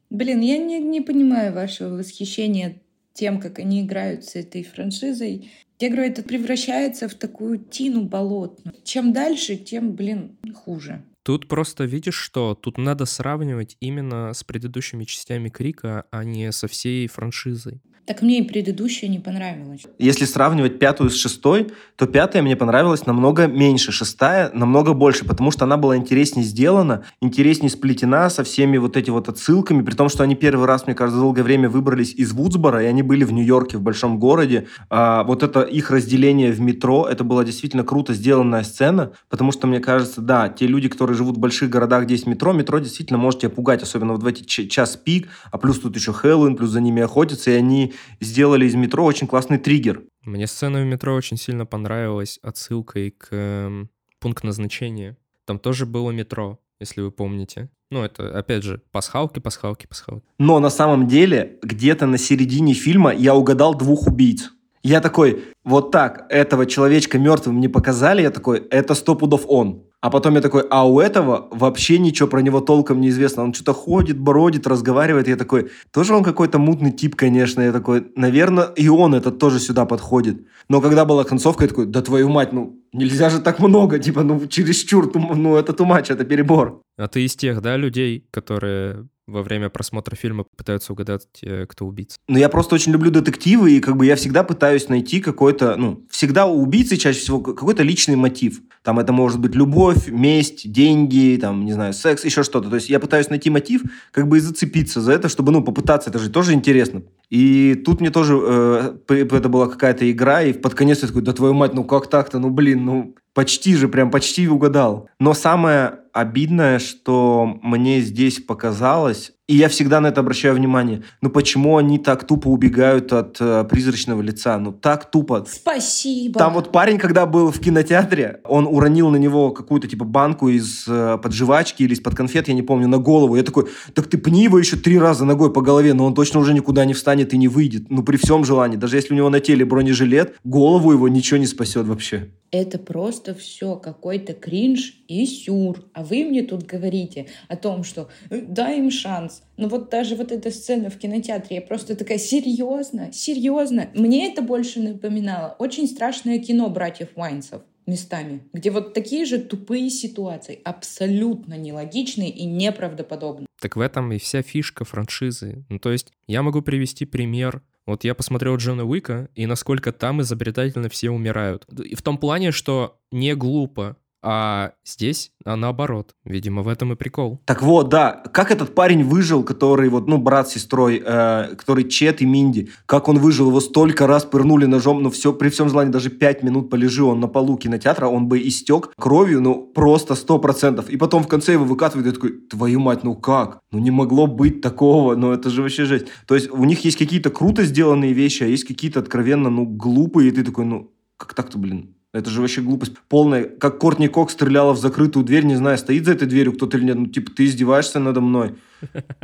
Блин, 0.08 0.40
я 0.40 0.56
не, 0.56 0.78
не 0.78 1.02
понимаю 1.02 1.52
вашего 1.52 1.96
восхищения 1.96 2.80
тем, 3.12 3.40
как 3.40 3.58
они 3.58 3.82
играют 3.82 4.24
с 4.24 4.36
этой 4.36 4.62
франшизой. 4.62 5.50
Я 5.78 5.88
говорю, 5.88 6.10
это 6.10 6.22
превращается 6.22 7.08
в 7.08 7.14
такую 7.14 7.58
тину 7.58 8.04
болотную. 8.04 8.76
Чем 8.84 9.12
дальше, 9.12 9.56
тем, 9.56 9.94
блин, 9.94 10.36
хуже. 10.54 11.04
Тут 11.22 11.48
просто 11.48 11.84
видишь, 11.84 12.16
что 12.16 12.54
тут 12.54 12.78
надо 12.78 13.04
сравнивать 13.04 13.76
именно 13.80 14.32
с 14.32 14.42
предыдущими 14.42 15.04
частями 15.04 15.48
Крика, 15.48 16.04
а 16.10 16.24
не 16.24 16.50
со 16.52 16.66
всей 16.66 17.06
франшизой. 17.08 17.82
Так 18.10 18.22
мне 18.22 18.40
и 18.40 18.42
предыдущая 18.42 19.08
не 19.08 19.20
понравилась. 19.20 19.82
Если 20.00 20.24
сравнивать 20.24 20.80
пятую 20.80 21.10
с 21.10 21.14
шестой, 21.14 21.68
то 21.94 22.06
пятая 22.06 22.42
мне 22.42 22.56
понравилась 22.56 23.06
намного 23.06 23.46
меньше, 23.46 23.92
шестая 23.92 24.50
намного 24.52 24.94
больше, 24.94 25.24
потому 25.24 25.52
что 25.52 25.64
она 25.64 25.76
была 25.76 25.96
интереснее 25.96 26.44
сделана, 26.44 27.04
интереснее 27.20 27.70
сплетена 27.70 28.28
со 28.28 28.42
всеми 28.42 28.78
вот 28.78 28.96
эти 28.96 29.10
вот 29.10 29.28
отсылками, 29.28 29.82
при 29.82 29.94
том, 29.94 30.08
что 30.08 30.24
они 30.24 30.34
первый 30.34 30.66
раз, 30.66 30.86
мне 30.86 30.96
кажется, 30.96 31.20
долгое 31.20 31.44
время 31.44 31.68
выбрались 31.68 32.12
из 32.12 32.32
Вудсбора, 32.32 32.82
и 32.82 32.86
они 32.86 33.04
были 33.04 33.22
в 33.22 33.32
Нью-Йорке, 33.32 33.76
в 33.76 33.82
большом 33.82 34.18
городе. 34.18 34.66
А 34.88 35.22
вот 35.22 35.44
это 35.44 35.60
их 35.60 35.92
разделение 35.92 36.50
в 36.50 36.60
метро, 36.60 37.06
это 37.08 37.22
была 37.22 37.44
действительно 37.44 37.84
круто 37.84 38.12
сделанная 38.12 38.64
сцена, 38.64 39.12
потому 39.28 39.52
что, 39.52 39.68
мне 39.68 39.78
кажется, 39.78 40.20
да, 40.20 40.48
те 40.48 40.66
люди, 40.66 40.88
которые 40.88 41.16
живут 41.16 41.36
в 41.36 41.38
больших 41.38 41.70
городах, 41.70 42.06
где 42.06 42.14
есть 42.14 42.26
метро, 42.26 42.52
метро 42.52 42.80
действительно 42.80 43.20
может 43.20 43.42
тебя 43.42 43.50
пугать, 43.50 43.84
особенно 43.84 44.14
вот 44.14 44.24
в 44.24 44.26
эти 44.26 44.42
час 44.42 44.96
пик, 44.96 45.28
а 45.52 45.58
плюс 45.58 45.78
тут 45.78 45.94
еще 45.94 46.12
Хэллоуин, 46.12 46.56
плюс 46.56 46.70
за 46.70 46.80
ними 46.80 47.02
охотятся, 47.02 47.52
и 47.52 47.54
они 47.54 47.94
сделали 48.20 48.66
из 48.66 48.74
метро 48.74 49.04
очень 49.04 49.26
классный 49.26 49.58
триггер. 49.58 50.02
Мне 50.24 50.46
сцена 50.46 50.82
в 50.82 50.84
метро 50.84 51.14
очень 51.14 51.36
сильно 51.36 51.66
понравилась 51.66 52.38
отсылкой 52.42 53.10
к 53.10 53.28
э, 53.30 53.86
пункт 54.18 54.44
назначения. 54.44 55.16
Там 55.46 55.58
тоже 55.58 55.86
было 55.86 56.10
метро, 56.10 56.60
если 56.78 57.00
вы 57.00 57.10
помните. 57.10 57.70
Ну, 57.90 58.04
это, 58.04 58.38
опять 58.38 58.62
же, 58.62 58.82
пасхалки, 58.92 59.40
пасхалки, 59.40 59.86
пасхалки. 59.86 60.24
Но 60.38 60.60
на 60.60 60.70
самом 60.70 61.08
деле, 61.08 61.58
где-то 61.62 62.06
на 62.06 62.18
середине 62.18 62.72
фильма 62.72 63.12
я 63.12 63.34
угадал 63.34 63.74
двух 63.74 64.06
убийц. 64.06 64.52
Я 64.82 65.00
такой, 65.00 65.44
вот 65.64 65.90
так, 65.90 66.26
этого 66.30 66.66
человечка 66.66 67.18
мертвым 67.18 67.60
не 67.60 67.68
показали, 67.68 68.22
я 68.22 68.30
такой, 68.30 68.58
это 68.70 68.94
сто 68.94 69.14
пудов 69.14 69.44
он. 69.46 69.84
А 70.02 70.08
потом 70.08 70.34
я 70.34 70.40
такой, 70.40 70.64
а 70.70 70.88
у 70.88 70.98
этого 70.98 71.48
вообще 71.50 71.98
ничего 71.98 72.26
про 72.26 72.40
него 72.40 72.60
толком 72.60 73.02
не 73.02 73.10
известно. 73.10 73.42
Он 73.42 73.52
что-то 73.52 73.74
ходит, 73.74 74.18
бродит, 74.18 74.66
разговаривает. 74.66 75.28
Я 75.28 75.36
такой, 75.36 75.70
тоже 75.92 76.14
он 76.14 76.24
какой-то 76.24 76.58
мутный 76.58 76.90
тип, 76.90 77.16
конечно. 77.16 77.60
Я 77.60 77.70
такой, 77.70 78.06
наверное, 78.16 78.64
и 78.76 78.88
он 78.88 79.14
этот 79.14 79.38
тоже 79.38 79.60
сюда 79.60 79.84
подходит. 79.84 80.46
Но 80.70 80.80
когда 80.80 81.04
была 81.04 81.24
концовка, 81.24 81.64
я 81.64 81.68
такой, 81.68 81.84
да 81.84 82.00
твою 82.00 82.30
мать, 82.30 82.52
ну 82.52 82.80
нельзя 82.94 83.28
же 83.28 83.40
так 83.40 83.58
много. 83.58 83.98
Типа, 83.98 84.22
ну 84.22 84.46
чересчур, 84.46 85.12
ну 85.14 85.56
это 85.56 85.74
тумач, 85.74 86.10
это 86.10 86.24
перебор. 86.24 86.80
А 86.96 87.06
ты 87.06 87.26
из 87.26 87.36
тех, 87.36 87.60
да, 87.60 87.76
людей, 87.76 88.24
которые 88.30 89.06
во 89.30 89.42
время 89.42 89.68
просмотра 89.68 90.16
фильма 90.16 90.44
пытаются 90.56 90.92
угадать, 90.92 91.26
э, 91.42 91.66
кто 91.66 91.86
убийца. 91.86 92.18
Ну, 92.28 92.38
я 92.38 92.48
просто 92.48 92.74
очень 92.74 92.92
люблю 92.92 93.10
детективы, 93.10 93.72
и 93.72 93.80
как 93.80 93.96
бы 93.96 94.04
я 94.06 94.16
всегда 94.16 94.42
пытаюсь 94.42 94.88
найти 94.88 95.20
какой-то, 95.52 95.76
ну, 95.76 96.04
всегда 96.10 96.46
у 96.46 96.62
убийцы 96.62 96.96
чаще 96.96 97.20
всего 97.20 97.40
какой-то 97.40 97.82
личный 97.82 98.16
мотив. 98.16 98.60
Там 98.82 98.98
это 98.98 99.12
может 99.12 99.40
быть 99.40 99.54
любовь, 99.54 100.08
месть, 100.08 100.70
деньги, 100.70 101.38
там, 101.40 101.64
не 101.64 101.72
знаю, 101.72 101.92
секс, 101.92 102.24
еще 102.24 102.42
что-то. 102.42 102.68
То 102.68 102.76
есть 102.76 102.88
я 102.88 103.00
пытаюсь 103.00 103.28
найти 103.30 103.50
мотив, 103.50 103.82
как 104.12 104.28
бы 104.28 104.38
и 104.38 104.40
зацепиться 104.40 105.00
за 105.00 105.12
это, 105.12 105.28
чтобы, 105.28 105.52
ну, 105.52 105.62
попытаться. 105.62 106.10
Это 106.10 106.18
же 106.18 106.30
тоже 106.30 106.52
интересно. 106.52 107.02
И 107.30 107.74
тут 107.84 108.00
мне 108.00 108.10
тоже 108.10 108.38
э, 108.42 108.94
это 109.08 109.48
была 109.48 109.68
какая-то 109.68 110.10
игра, 110.10 110.42
и 110.42 110.52
под 110.52 110.74
конец 110.74 111.02
я 111.02 111.08
такой, 111.08 111.22
да 111.22 111.32
твою 111.32 111.54
мать, 111.54 111.74
ну 111.74 111.84
как 111.84 112.08
так-то, 112.08 112.38
ну 112.38 112.50
блин, 112.50 112.84
ну 112.84 113.14
почти 113.40 113.74
же, 113.74 113.88
прям 113.88 114.10
почти 114.10 114.46
угадал. 114.48 115.08
Но 115.18 115.32
самое 115.32 115.94
обидное, 116.12 116.78
что 116.78 117.58
мне 117.62 118.02
здесь 118.02 118.38
показалось, 118.38 119.32
и 119.48 119.56
я 119.56 119.70
всегда 119.70 120.00
на 120.00 120.08
это 120.08 120.20
обращаю 120.20 120.54
внимание. 120.54 121.04
Ну 121.22 121.30
почему 121.30 121.78
они 121.78 121.98
так 121.98 122.26
тупо 122.26 122.48
убегают 122.48 123.14
от 123.14 123.38
э, 123.40 123.64
призрачного 123.64 124.20
лица? 124.20 124.58
Ну 124.58 124.72
так 124.72 125.10
тупо. 125.10 125.46
Спасибо. 125.48 126.38
Там 126.38 126.52
вот 126.52 126.70
парень, 126.70 126.98
когда 126.98 127.24
был 127.24 127.50
в 127.50 127.58
кинотеатре, 127.60 128.40
он 128.44 128.66
уронил 128.66 129.08
на 129.08 129.16
него 129.16 129.52
какую-то 129.52 129.88
типа 129.88 130.04
банку 130.04 130.50
из 130.50 130.84
э, 130.86 131.16
под 131.16 131.32
жвачки 131.32 131.82
или 131.82 131.94
из-под 131.94 132.14
конфет, 132.14 132.48
я 132.48 132.54
не 132.54 132.62
помню, 132.62 132.88
на 132.88 132.98
голову. 132.98 133.36
Я 133.36 133.42
такой, 133.42 133.68
так 133.94 134.06
ты 134.06 134.18
пни 134.18 134.44
его 134.44 134.58
еще 134.58 134.76
три 134.76 134.98
раза 134.98 135.24
ногой 135.24 135.50
по 135.50 135.62
голове, 135.62 135.94
но 135.94 136.04
он 136.04 136.14
точно 136.14 136.40
уже 136.40 136.52
никуда 136.52 136.84
не 136.84 136.92
встанет 136.92 137.32
и 137.32 137.38
не 137.38 137.48
выйдет. 137.48 137.84
Ну 137.88 138.02
при 138.02 138.18
всем 138.18 138.44
желании. 138.44 138.76
Даже 138.76 138.96
если 138.96 139.14
у 139.14 139.16
него 139.16 139.30
на 139.30 139.40
теле 139.40 139.64
бронежилет, 139.64 140.34
голову 140.44 140.92
его 140.92 141.08
ничего 141.08 141.38
не 141.38 141.46
спасет 141.46 141.86
вообще. 141.86 142.28
Это 142.50 142.78
просто 142.78 143.34
все 143.34 143.76
какой-то 143.76 144.34
кринж 144.34 144.94
и 145.08 145.24
сюр. 145.26 145.88
А 145.94 146.02
вы 146.02 146.24
мне 146.24 146.42
тут 146.42 146.64
говорите 146.64 147.28
о 147.48 147.56
том, 147.56 147.84
что 147.84 148.08
«Э, 148.30 148.40
дай 148.40 148.78
им 148.78 148.90
шанс. 148.90 149.42
Ну 149.56 149.68
вот 149.68 149.90
даже 149.90 150.16
вот 150.16 150.32
эта 150.32 150.50
сцена 150.50 150.90
в 150.90 150.98
кинотеатре, 150.98 151.56
я 151.56 151.62
просто 151.62 151.94
такая, 151.94 152.18
серьезно, 152.18 153.12
серьезно. 153.12 153.90
Мне 153.94 154.32
это 154.32 154.42
больше 154.42 154.80
напоминало 154.80 155.54
очень 155.58 155.86
страшное 155.86 156.38
кино 156.38 156.68
братьев 156.70 157.08
Вайнсов 157.14 157.62
местами, 157.86 158.42
где 158.52 158.70
вот 158.70 158.94
такие 158.94 159.24
же 159.24 159.38
тупые 159.38 159.90
ситуации, 159.90 160.60
абсолютно 160.64 161.54
нелогичные 161.54 162.30
и 162.30 162.46
неправдоподобные. 162.46 163.46
Так 163.60 163.76
в 163.76 163.80
этом 163.80 164.12
и 164.12 164.18
вся 164.18 164.42
фишка 164.42 164.84
франшизы. 164.84 165.64
Ну, 165.68 165.78
то 165.78 165.90
есть 165.90 166.12
я 166.26 166.42
могу 166.42 166.62
привести 166.62 167.04
пример 167.04 167.62
вот 167.86 168.04
я 168.04 168.14
посмотрел 168.14 168.56
Джона 168.56 168.84
Уика, 168.84 169.28
и 169.34 169.46
насколько 169.46 169.92
там 169.92 170.20
изобретательно 170.22 170.88
все 170.88 171.10
умирают. 171.10 171.66
И 171.82 171.94
в 171.94 172.02
том 172.02 172.18
плане, 172.18 172.52
что 172.52 173.00
не 173.10 173.34
глупо, 173.34 173.96
а 174.22 174.72
здесь, 174.84 175.32
а 175.44 175.56
наоборот. 175.56 176.14
Видимо, 176.24 176.62
в 176.62 176.68
этом 176.68 176.92
и 176.92 176.96
прикол. 176.96 177.40
Так 177.46 177.62
вот, 177.62 177.88
да. 177.88 178.22
Как 178.32 178.50
этот 178.50 178.74
парень 178.74 179.02
выжил, 179.02 179.42
который 179.42 179.88
вот, 179.88 180.08
ну, 180.08 180.18
брат 180.18 180.48
с 180.48 180.52
сестрой, 180.52 181.02
э, 181.04 181.54
который 181.56 181.84
Чет 181.88 182.20
и 182.20 182.26
Минди, 182.26 182.70
как 182.86 183.08
он 183.08 183.18
выжил, 183.18 183.48
его 183.48 183.60
столько 183.60 184.06
раз 184.06 184.24
пырнули 184.24 184.66
ножом, 184.66 185.02
но 185.02 185.10
все, 185.10 185.32
при 185.32 185.48
всем 185.48 185.68
желании, 185.68 185.92
даже 185.92 186.10
пять 186.10 186.42
минут 186.42 186.70
полежи 186.70 187.02
он 187.02 187.20
на 187.20 187.28
полу 187.28 187.56
кинотеатра, 187.56 188.06
он 188.06 188.26
бы 188.26 188.40
истек 188.40 188.90
кровью, 188.96 189.40
ну, 189.40 189.66
просто 189.66 190.14
сто 190.14 190.38
процентов. 190.38 190.90
И 190.90 190.96
потом 190.96 191.22
в 191.22 191.28
конце 191.28 191.52
его 191.52 191.64
выкатывают, 191.64 192.08
и 192.08 192.12
такой, 192.12 192.32
твою 192.32 192.80
мать, 192.80 193.04
ну 193.04 193.14
как? 193.14 193.60
Ну 193.70 193.78
не 193.78 193.90
могло 193.90 194.26
быть 194.26 194.60
такого, 194.60 195.14
ну 195.14 195.32
это 195.32 195.48
же 195.50 195.62
вообще 195.62 195.84
жесть. 195.84 196.06
То 196.26 196.34
есть 196.34 196.50
у 196.50 196.64
них 196.64 196.84
есть 196.84 196.98
какие-то 196.98 197.30
круто 197.30 197.64
сделанные 197.64 198.12
вещи, 198.12 198.42
а 198.42 198.46
есть 198.46 198.64
какие-то 198.64 199.00
откровенно, 199.00 199.50
ну, 199.50 199.64
глупые, 199.64 200.28
и 200.28 200.32
ты 200.32 200.44
такой, 200.44 200.64
ну, 200.64 200.92
как 201.16 201.34
так-то, 201.34 201.58
блин? 201.58 201.94
Это 202.12 202.28
же 202.28 202.40
вообще 202.40 202.60
глупость 202.60 202.94
полная. 203.08 203.44
Как 203.44 203.78
Кортни 203.78 204.08
Кок 204.08 204.30
стреляла 204.30 204.72
в 204.72 204.78
закрытую 204.78 205.24
дверь, 205.24 205.44
не 205.44 205.54
знаю, 205.54 205.78
стоит 205.78 206.06
за 206.06 206.12
этой 206.12 206.26
дверью 206.26 206.54
кто-то 206.54 206.76
или 206.76 206.86
нет. 206.86 206.96
Ну, 206.96 207.06
типа, 207.06 207.30
ты 207.30 207.44
издеваешься 207.44 208.00
надо 208.00 208.20
мной. 208.20 208.56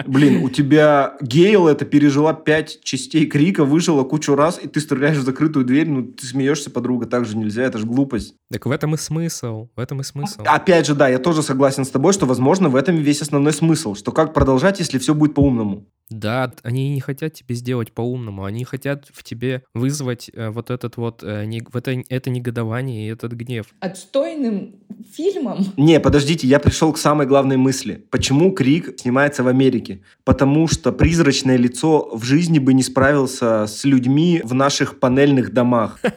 Блин, 0.07 0.45
у 0.45 0.51
тебя 0.51 1.17
Гейл 1.21 1.67
это 1.67 1.85
пережила 1.85 2.35
пять 2.35 2.81
частей 2.85 3.27
крика, 3.27 3.65
выжила 3.65 4.05
кучу 4.05 4.35
раз, 4.35 4.61
и 4.63 4.69
ты 4.69 4.81
стреляешь 4.81 5.17
в 5.17 5.25
закрытую 5.25 5.65
дверь, 5.65 5.89
ну 5.89 6.05
ты 6.05 6.27
смеешься, 6.27 6.71
подруга, 6.71 7.07
так 7.07 7.25
же 7.25 7.37
нельзя, 7.37 7.63
это 7.63 7.79
же 7.79 7.87
глупость. 7.87 8.35
Так 8.53 8.67
в 8.67 8.71
этом 8.71 8.95
и 8.95 8.99
смысл, 8.99 9.69
в 9.75 9.81
этом 9.81 10.01
и 10.01 10.05
смысл. 10.05 10.43
Опять 10.45 10.87
же, 10.87 10.95
да, 10.95 11.09
я 11.09 11.19
тоже 11.19 11.43
согласен 11.43 11.85
с 11.85 11.91
тобой, 11.91 12.13
что, 12.13 12.27
возможно, 12.27 12.69
в 12.69 12.77
этом 12.77 12.97
весь 12.97 13.23
основной 13.23 13.53
смысл, 13.53 13.95
что 13.95 14.13
как 14.13 14.35
продолжать, 14.35 14.79
если 14.79 14.99
все 14.99 15.15
будет 15.15 15.35
по-умному. 15.35 15.87
Да, 16.11 16.53
они 16.63 16.91
не 16.91 17.01
хотят 17.01 17.35
тебе 17.35 17.55
сделать 17.55 17.93
по-умному, 17.93 18.45
они 18.45 18.65
хотят 18.65 19.07
в 19.13 19.25
тебе 19.25 19.65
вызвать 19.75 20.31
э, 20.33 20.51
вот 20.51 20.71
этот 20.71 20.97
вот, 20.97 21.23
э, 21.25 21.45
не, 21.47 21.63
это, 21.73 22.03
это 22.09 22.31
негодование 22.31 23.09
и 23.09 23.13
этот 23.13 23.33
гнев. 23.33 23.67
Отстойным 23.81 24.77
фильмом? 25.13 25.65
Не, 25.77 25.99
подождите, 25.99 26.47
я 26.47 26.61
пришел 26.61 26.93
к 26.93 26.99
самой 26.99 27.27
главной 27.27 27.57
мысли. 27.57 28.05
Почему 28.11 28.53
Крик 28.53 28.99
снимается 29.01 29.43
в 29.43 29.49
Америке. 29.49 30.01
Потому 30.25 30.69
что 30.69 30.93
призрачное 30.93 31.57
лицо 31.57 32.09
в 32.13 32.25
жизни 32.25 32.59
бы 32.59 32.73
не 32.73 32.83
справился 32.83 33.67
с 33.67 33.85
людьми 33.85 34.41
в 34.45 34.55
наших 34.55 35.01
панельных 35.01 35.53
домах. 35.53 35.99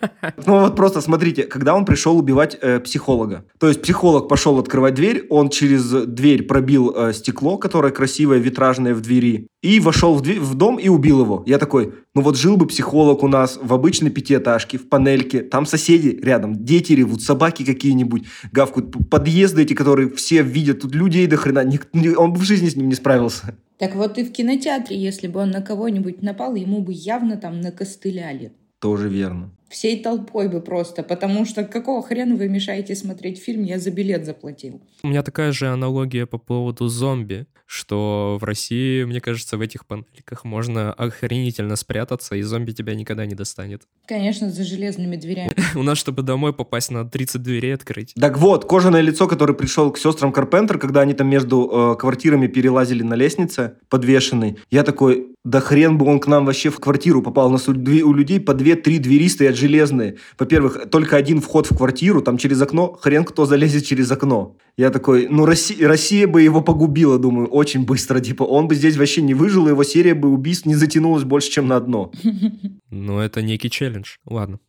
Ну 0.46 0.62
вот 0.62 0.76
просто 0.76 1.02
смотрите, 1.02 1.44
когда 1.44 1.76
он 1.76 1.86
пришел 1.86 2.18
убивать 2.18 2.58
э, 2.62 2.80
психолога. 2.80 3.46
То 3.60 3.68
есть 3.68 3.82
психолог 3.82 4.28
пошел 4.28 4.58
открывать 4.58 4.94
дверь, 4.94 5.26
он 5.30 5.50
через 5.50 5.90
дверь 5.92 6.44
пробил 6.44 6.94
э, 6.96 7.14
стекло, 7.14 7.58
которое 7.58 7.92
красивое, 7.92 8.38
витражное 8.38 8.94
в 8.94 9.02
двери, 9.02 9.48
и 9.62 9.79
вошел 9.80 10.16
в, 10.16 10.22
дверь, 10.22 10.40
в 10.40 10.56
дом 10.56 10.78
и 10.78 10.88
убил 10.90 11.22
его. 11.22 11.44
Я 11.46 11.58
такой, 11.58 11.94
ну 12.14 12.22
вот 12.22 12.38
жил 12.38 12.58
бы 12.58 12.68
психолог 12.68 13.24
у 13.24 13.28
нас 13.28 13.60
в 13.62 13.74
обычной 13.74 14.10
пятиэтажке, 14.10 14.78
в 14.78 14.90
панельке, 14.90 15.42
там 15.42 15.66
соседи 15.66 16.20
рядом, 16.22 16.64
дети 16.64 16.94
ревут, 16.94 17.22
собаки 17.22 17.64
какие-нибудь 17.66 18.26
гавкают, 18.52 19.10
подъезды 19.10 19.64
эти, 19.64 19.74
которые 19.74 20.10
все 20.10 20.42
видят, 20.42 20.82
тут 20.82 20.96
людей 20.96 21.28
до 21.28 21.38
хрена, 21.38 21.70
он 22.18 22.34
бы 22.34 22.40
в 22.40 22.44
жизни 22.44 22.70
с 22.70 22.76
ним 22.76 22.90
не 22.90 22.96
справился. 22.96 23.56
Так 23.78 23.96
вот 23.96 24.18
и 24.18 24.26
в 24.26 24.32
кинотеатре, 24.32 24.98
если 24.98 25.28
бы 25.28 25.40
он 25.40 25.52
на 25.52 25.62
кого-нибудь 25.62 26.22
напал, 26.22 26.56
ему 26.56 26.82
бы 26.82 26.92
явно 26.94 27.38
там 27.38 27.62
накостыляли. 27.62 28.52
Тоже 28.80 29.10
верно 29.10 29.52
всей 29.70 30.02
толпой 30.02 30.50
бы 30.50 30.62
просто, 30.62 31.04
потому 31.04 31.46
что 31.46 31.64
какого 31.64 32.02
хрена 32.02 32.36
вы 32.36 32.50
мешаете 32.50 32.96
смотреть 32.96 33.42
фильм, 33.42 33.64
я 33.64 33.80
за 33.80 33.92
билет 33.92 34.26
заплатил. 34.26 34.82
У 35.04 35.08
меня 35.08 35.24
такая 35.24 35.52
же 35.52 35.68
аналогия 35.68 36.26
по 36.26 36.38
поводу 36.38 36.88
зомби, 36.88 37.46
что 37.66 38.38
в 38.42 38.44
России, 38.44 39.04
мне 39.04 39.22
кажется, 39.22 39.58
в 39.58 39.62
этих 39.62 39.86
панельках 39.86 40.44
можно 40.44 40.92
охренительно 40.92 41.76
спрятаться, 41.76 42.36
и 42.36 42.42
зомби 42.42 42.72
тебя 42.72 42.96
никогда 42.96 43.26
не 43.26 43.36
достанет. 43.36 43.84
Конечно, 44.10 44.50
за 44.50 44.64
железными 44.64 45.18
дверями. 45.18 45.52
У 45.76 45.84
нас, 45.84 46.00
чтобы 46.00 46.24
домой 46.24 46.52
попасть, 46.52 46.90
надо 46.90 47.12
30 47.12 47.44
дверей 47.44 47.76
открыть. 47.76 48.16
Так 48.20 48.40
вот, 48.40 48.66
кожаное 48.66 49.02
лицо, 49.02 49.28
которое 49.28 49.54
пришел 49.54 49.92
к 49.92 50.00
сестрам 50.00 50.32
Карпентер, 50.32 50.80
когда 50.80 51.02
они 51.02 51.14
там 51.14 51.30
между 51.30 51.70
э, 51.72 51.96
квартирами 51.96 52.48
перелазили 52.48 53.04
на 53.04 53.14
лестнице, 53.14 53.74
подвешенный, 53.88 54.58
я 54.72 54.82
такой, 54.82 55.28
Да 55.44 55.60
хрен 55.60 56.00
бы 56.00 56.08
он 56.08 56.20
к 56.20 56.26
нам 56.26 56.48
вообще 56.48 56.72
в 56.72 56.80
квартиру 56.80 57.22
попал. 57.22 57.50
У 57.50 57.52
нас 57.52 57.70
у, 57.70 57.72
у 57.72 58.14
людей 58.14 58.40
по 58.40 58.56
две-три 58.56 58.98
двери 58.98 59.30
стоят 59.30 59.56
железные. 59.56 60.16
Во-первых, 60.40 60.90
только 60.90 61.16
один 61.16 61.40
вход 61.40 61.70
в 61.70 61.78
квартиру, 61.78 62.24
там 62.24 62.40
через 62.40 62.60
окно, 62.64 62.98
хрен 63.00 63.24
кто 63.24 63.46
залезет 63.46 63.86
через 63.86 64.12
окно. 64.12 64.56
Я 64.76 64.92
такой, 64.92 65.28
ну 65.30 65.46
Россия, 65.46 65.88
Россия 65.88 66.26
бы 66.26 66.42
его 66.42 66.62
погубила, 66.62 67.20
думаю, 67.20 67.48
очень 67.48 67.86
быстро. 67.86 68.22
Типа 68.22 68.44
он 68.44 68.68
бы 68.68 68.76
здесь 68.76 68.98
вообще 68.98 69.22
не 69.22 69.34
выжил, 69.34 69.68
и 69.68 69.72
его 69.72 69.84
серия 69.84 70.14
бы 70.16 70.30
убийств 70.30 70.66
не 70.66 70.76
затянулась 70.76 71.26
больше, 71.26 71.52
чем 71.52 71.68
на 71.68 71.76
одно. 71.76 72.12
Ну, 72.92 73.20
это 73.20 73.44
некий 73.44 73.70
челлендж. 73.70 73.99
Ладно. 74.26 74.60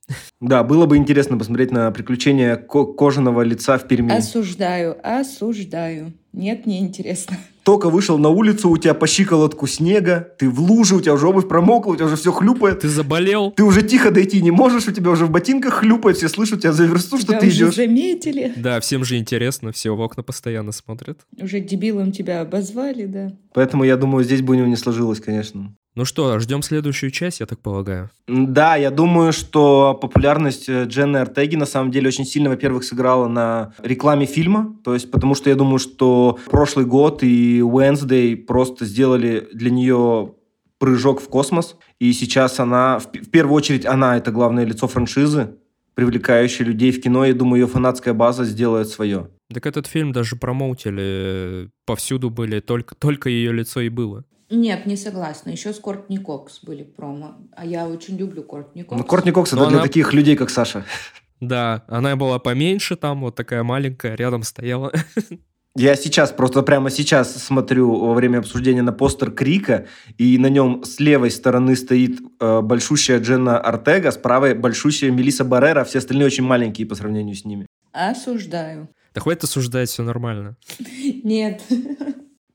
Да, 0.40 0.62
было 0.64 0.86
бы 0.86 0.96
интересно 0.96 1.38
посмотреть 1.38 1.70
на 1.70 1.90
приключения 1.90 2.56
кожаного 2.56 3.42
лица 3.42 3.78
в 3.78 3.86
Перми. 3.86 4.12
Осуждаю, 4.12 4.96
осуждаю. 5.02 6.12
Нет, 6.32 6.64
не 6.64 6.78
интересно. 6.78 7.36
Только 7.64 7.90
вышел 7.90 8.18
на 8.18 8.28
улицу, 8.28 8.70
у 8.70 8.78
тебя 8.78 8.94
по 8.94 9.06
щиколотку 9.06 9.66
снега, 9.66 10.32
ты 10.38 10.48
в 10.48 10.60
луже, 10.60 10.96
у 10.96 11.00
тебя 11.00 11.14
уже 11.14 11.26
обувь 11.26 11.48
промокла, 11.48 11.92
у 11.92 11.96
тебя 11.96 12.06
уже 12.06 12.16
все 12.16 12.32
хлюпает. 12.32 12.80
Ты 12.80 12.88
заболел. 12.88 13.50
Ты 13.50 13.64
уже 13.64 13.82
тихо 13.82 14.10
дойти 14.10 14.40
не 14.40 14.50
можешь, 14.50 14.86
у 14.88 14.92
тебя 14.92 15.10
уже 15.10 15.26
в 15.26 15.30
ботинках 15.30 15.74
хлюпает, 15.74 16.16
все 16.16 16.28
слышат 16.28 16.62
тебя 16.62 16.72
за 16.72 16.84
версту, 16.84 17.18
что 17.18 17.28
тебя 17.28 17.40
ты 17.40 17.48
уже 17.48 17.64
идешь. 17.64 17.74
заметили. 17.76 18.52
Да, 18.56 18.80
всем 18.80 19.04
же 19.04 19.18
интересно, 19.18 19.72
все 19.72 19.94
в 19.94 20.00
окна 20.00 20.22
постоянно 20.22 20.72
смотрят. 20.72 21.18
Уже 21.40 21.60
дебилом 21.60 22.12
тебя 22.12 22.40
обозвали, 22.40 23.06
да. 23.06 23.32
Поэтому 23.52 23.84
я 23.84 23.96
думаю, 23.96 24.24
здесь 24.24 24.40
бы 24.40 24.54
у 24.54 24.56
него 24.56 24.68
не 24.68 24.76
сложилось, 24.76 25.20
конечно. 25.20 25.74
Ну 26.00 26.06
что, 26.06 26.38
ждем 26.38 26.62
следующую 26.62 27.10
часть, 27.10 27.40
я 27.40 27.46
так 27.46 27.58
полагаю. 27.58 28.08
Да, 28.26 28.74
я 28.74 28.90
думаю, 28.90 29.34
что 29.34 29.92
популярность 30.00 30.66
э, 30.66 30.84
Дженны 30.86 31.18
Артеги 31.18 31.56
на 31.56 31.66
самом 31.66 31.90
деле 31.90 32.08
очень 32.08 32.24
сильно, 32.24 32.48
во-первых, 32.48 32.84
сыграла 32.84 33.28
на 33.28 33.74
рекламе 33.82 34.24
фильма. 34.24 34.74
То 34.82 34.94
есть, 34.94 35.10
потому 35.10 35.34
что 35.34 35.50
я 35.50 35.56
думаю, 35.56 35.78
что 35.78 36.38
прошлый 36.46 36.86
год 36.86 37.22
и 37.22 37.58
Wednesday 37.60 38.34
просто 38.34 38.86
сделали 38.86 39.46
для 39.52 39.70
нее 39.70 40.32
прыжок 40.78 41.20
в 41.20 41.28
космос. 41.28 41.76
И 41.98 42.14
сейчас 42.14 42.60
она, 42.60 42.98
в, 42.98 43.08
в 43.08 43.30
первую 43.30 43.56
очередь, 43.56 43.84
она 43.84 44.16
это 44.16 44.30
главное 44.30 44.64
лицо 44.64 44.88
франшизы, 44.88 45.58
привлекающее 45.96 46.66
людей 46.66 46.92
в 46.92 47.02
кино. 47.02 47.26
И 47.26 47.34
думаю, 47.34 47.60
ее 47.60 47.66
фанатская 47.66 48.14
база 48.14 48.44
сделает 48.46 48.88
свое. 48.88 49.28
Так 49.52 49.66
этот 49.66 49.86
фильм 49.86 50.12
даже 50.12 50.36
промоутили, 50.36 51.68
повсюду 51.84 52.30
были, 52.30 52.60
только, 52.60 52.94
только 52.94 53.28
ее 53.28 53.52
лицо 53.52 53.82
и 53.82 53.90
было. 53.90 54.24
Нет, 54.50 54.86
не 54.86 54.96
согласна. 54.96 55.50
Еще 55.50 55.72
с 55.72 55.78
Кортни 55.78 56.18
Кокс 56.18 56.60
были 56.62 56.82
промо. 56.82 57.36
А 57.56 57.64
я 57.64 57.88
очень 57.88 58.16
люблю 58.16 58.42
Кортни 58.42 58.82
Кокс. 58.82 59.00
Ну, 59.00 59.06
Кортни 59.06 59.30
Кокс 59.30 59.52
это 59.52 59.62
она... 59.62 59.70
для 59.70 59.80
таких 59.80 60.12
людей, 60.12 60.36
как 60.36 60.50
Саша. 60.50 60.84
Да, 61.40 61.84
она 61.88 62.16
была 62.16 62.38
поменьше 62.38 62.96
там, 62.96 63.22
вот 63.22 63.34
такая 63.34 63.62
маленькая, 63.62 64.14
рядом 64.14 64.42
стояла. 64.42 64.92
Я 65.76 65.94
сейчас, 65.94 66.32
просто 66.32 66.62
прямо 66.62 66.90
сейчас 66.90 67.34
смотрю 67.34 67.94
во 67.94 68.12
время 68.12 68.40
обсуждения 68.40 68.82
на 68.82 68.92
постер 68.92 69.30
Крика, 69.30 69.86
и 70.18 70.36
на 70.36 70.48
нем 70.48 70.84
с 70.84 71.00
левой 71.00 71.30
стороны 71.30 71.76
стоит 71.76 72.20
э, 72.40 72.60
большущая 72.60 73.20
Дженна 73.20 73.58
Ортега, 73.58 74.10
с 74.10 74.18
правой 74.18 74.52
большущая 74.54 75.10
Мелисса 75.10 75.44
Баррера, 75.44 75.80
а 75.80 75.84
все 75.84 75.98
остальные 75.98 76.26
очень 76.26 76.44
маленькие 76.44 76.86
по 76.86 76.94
сравнению 76.94 77.36
с 77.36 77.46
ними. 77.46 77.66
Осуждаю. 77.92 78.88
Да 79.14 79.20
хватит 79.20 79.44
осуждать, 79.44 79.88
все 79.88 80.02
нормально. 80.02 80.56
Нет. 81.24 81.62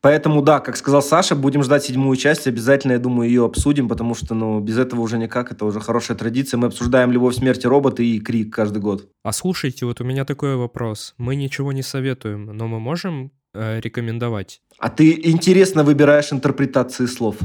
Поэтому, 0.05 0.43
да, 0.43 0.59
как 0.59 0.77
сказал 0.77 1.01
Саша, 1.01 1.35
будем 1.35 1.63
ждать 1.63 1.85
седьмую 1.85 2.15
часть. 2.15 2.45
Обязательно, 2.45 2.91
я 2.91 2.99
думаю, 2.99 3.27
ее 3.27 3.43
обсудим, 3.43 3.89
потому 3.89 4.13
что, 4.13 4.35
ну, 4.35 4.59
без 4.59 4.77
этого 4.77 5.01
уже 5.01 5.17
никак. 5.17 5.51
Это 5.51 5.65
уже 5.65 5.79
хорошая 5.79 6.15
традиция. 6.15 6.59
Мы 6.59 6.67
обсуждаем 6.67 7.11
«Любовь, 7.11 7.33
смерти 7.33 7.65
робота» 7.65 8.03
и 8.03 8.19
«Крик» 8.19 8.53
каждый 8.53 8.83
год. 8.83 9.09
А 9.23 9.31
слушайте, 9.31 9.87
вот 9.87 10.01
у 10.01 10.03
меня 10.03 10.23
такой 10.23 10.57
вопрос. 10.57 11.15
Мы 11.17 11.35
ничего 11.35 11.71
не 11.71 11.81
советуем, 11.81 12.45
но 12.55 12.67
мы 12.67 12.79
можем 12.79 13.31
э, 13.55 13.79
рекомендовать? 13.79 14.61
А 14.77 14.91
ты 14.91 15.11
интересно 15.23 15.83
выбираешь 15.83 16.31
интерпретации 16.31 17.07
слов. 17.07 17.37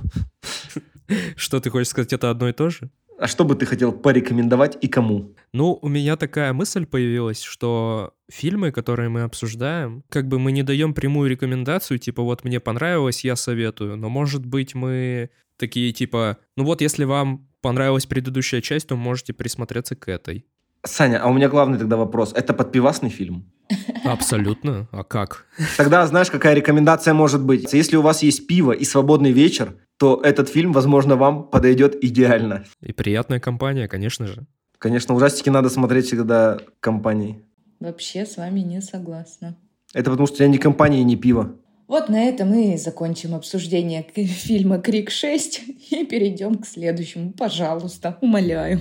Что 1.37 1.61
ты 1.61 1.70
хочешь 1.70 1.88
сказать, 1.88 2.12
это 2.12 2.29
одно 2.29 2.51
и 2.51 2.53
то 2.53 2.68
же? 2.68 2.90
А 3.20 3.26
что 3.26 3.44
бы 3.44 3.54
ты 3.54 3.66
хотел 3.66 3.92
порекомендовать 3.92 4.78
и 4.80 4.88
кому? 4.88 5.35
Ну, 5.52 5.78
у 5.83 5.88
меня 5.88 6.16
такая 6.16 6.54
мысль 6.54 6.87
появилась, 6.87 7.42
что 7.42 8.14
фильмы, 8.33 8.72
которые 8.72 9.11
мы 9.11 9.22
обсуждаем, 9.22 10.02
как 10.09 10.26
бы 10.26 10.38
мы 10.38 10.52
не 10.52 10.62
даем 10.62 10.94
прямую 10.94 11.28
рекомендацию, 11.28 11.98
типа 11.98 12.22
вот 12.22 12.44
мне 12.44 12.61
понравилось, 12.61 13.22
я 13.22 13.37
советую, 13.37 13.98
но 13.98 14.09
может 14.09 14.46
быть 14.46 14.74
мы 14.74 15.28
такие 15.59 15.92
типа, 15.92 16.38
ну 16.56 16.64
вот 16.64 16.80
если 16.80 17.04
вам 17.04 17.46
понравилась 17.61 18.06
предыдущая 18.06 18.62
часть, 18.62 18.88
то 18.88 18.96
можете 18.96 19.35
присмотреться 19.35 19.96
к 19.96 20.09
этой. 20.09 20.46
Саня, 20.83 21.22
а 21.22 21.28
у 21.28 21.35
меня 21.35 21.50
главный 21.50 21.78
тогда 21.78 21.98
вопрос. 21.98 22.33
Это 22.33 22.54
подпивасный 22.54 23.11
фильм? 23.11 23.52
Абсолютно. 24.02 24.88
А 24.92 25.04
как? 25.04 25.44
Тогда 25.76 26.06
знаешь, 26.06 26.30
какая 26.30 26.54
рекомендация 26.54 27.12
может 27.12 27.42
быть? 27.42 27.70
Если 27.74 27.96
у 27.96 28.02
вас 28.02 28.22
есть 28.22 28.46
пиво 28.46 28.72
и 28.72 28.85
свободный 28.85 29.33
вечер, 29.33 29.74
то 30.00 30.18
этот 30.24 30.48
фильм, 30.48 30.72
возможно, 30.72 31.14
вам 31.14 31.46
подойдет 31.46 32.02
идеально. 32.02 32.64
И 32.80 32.90
приятная 32.90 33.38
компания, 33.38 33.86
конечно 33.86 34.26
же. 34.26 34.46
Конечно, 34.78 35.14
ужастики 35.14 35.50
надо 35.50 35.68
смотреть 35.68 36.06
всегда 36.06 36.58
компанией. 36.80 37.42
Вообще 37.80 38.24
с 38.24 38.38
вами 38.38 38.60
не 38.60 38.80
согласна. 38.80 39.58
Это 39.92 40.10
потому, 40.10 40.26
что 40.26 40.42
я 40.42 40.48
не 40.48 40.56
компания 40.56 41.02
и 41.02 41.04
не 41.04 41.16
пиво. 41.16 41.54
Вот 41.86 42.08
на 42.08 42.22
этом 42.24 42.48
мы 42.48 42.78
закончим 42.78 43.34
обсуждение 43.34 44.02
фильма 44.14 44.78
«Крик 44.78 45.10
6» 45.10 45.60
и 45.90 46.06
перейдем 46.06 46.54
к 46.54 46.66
следующему. 46.66 47.34
Пожалуйста, 47.34 48.16
умоляю. 48.22 48.80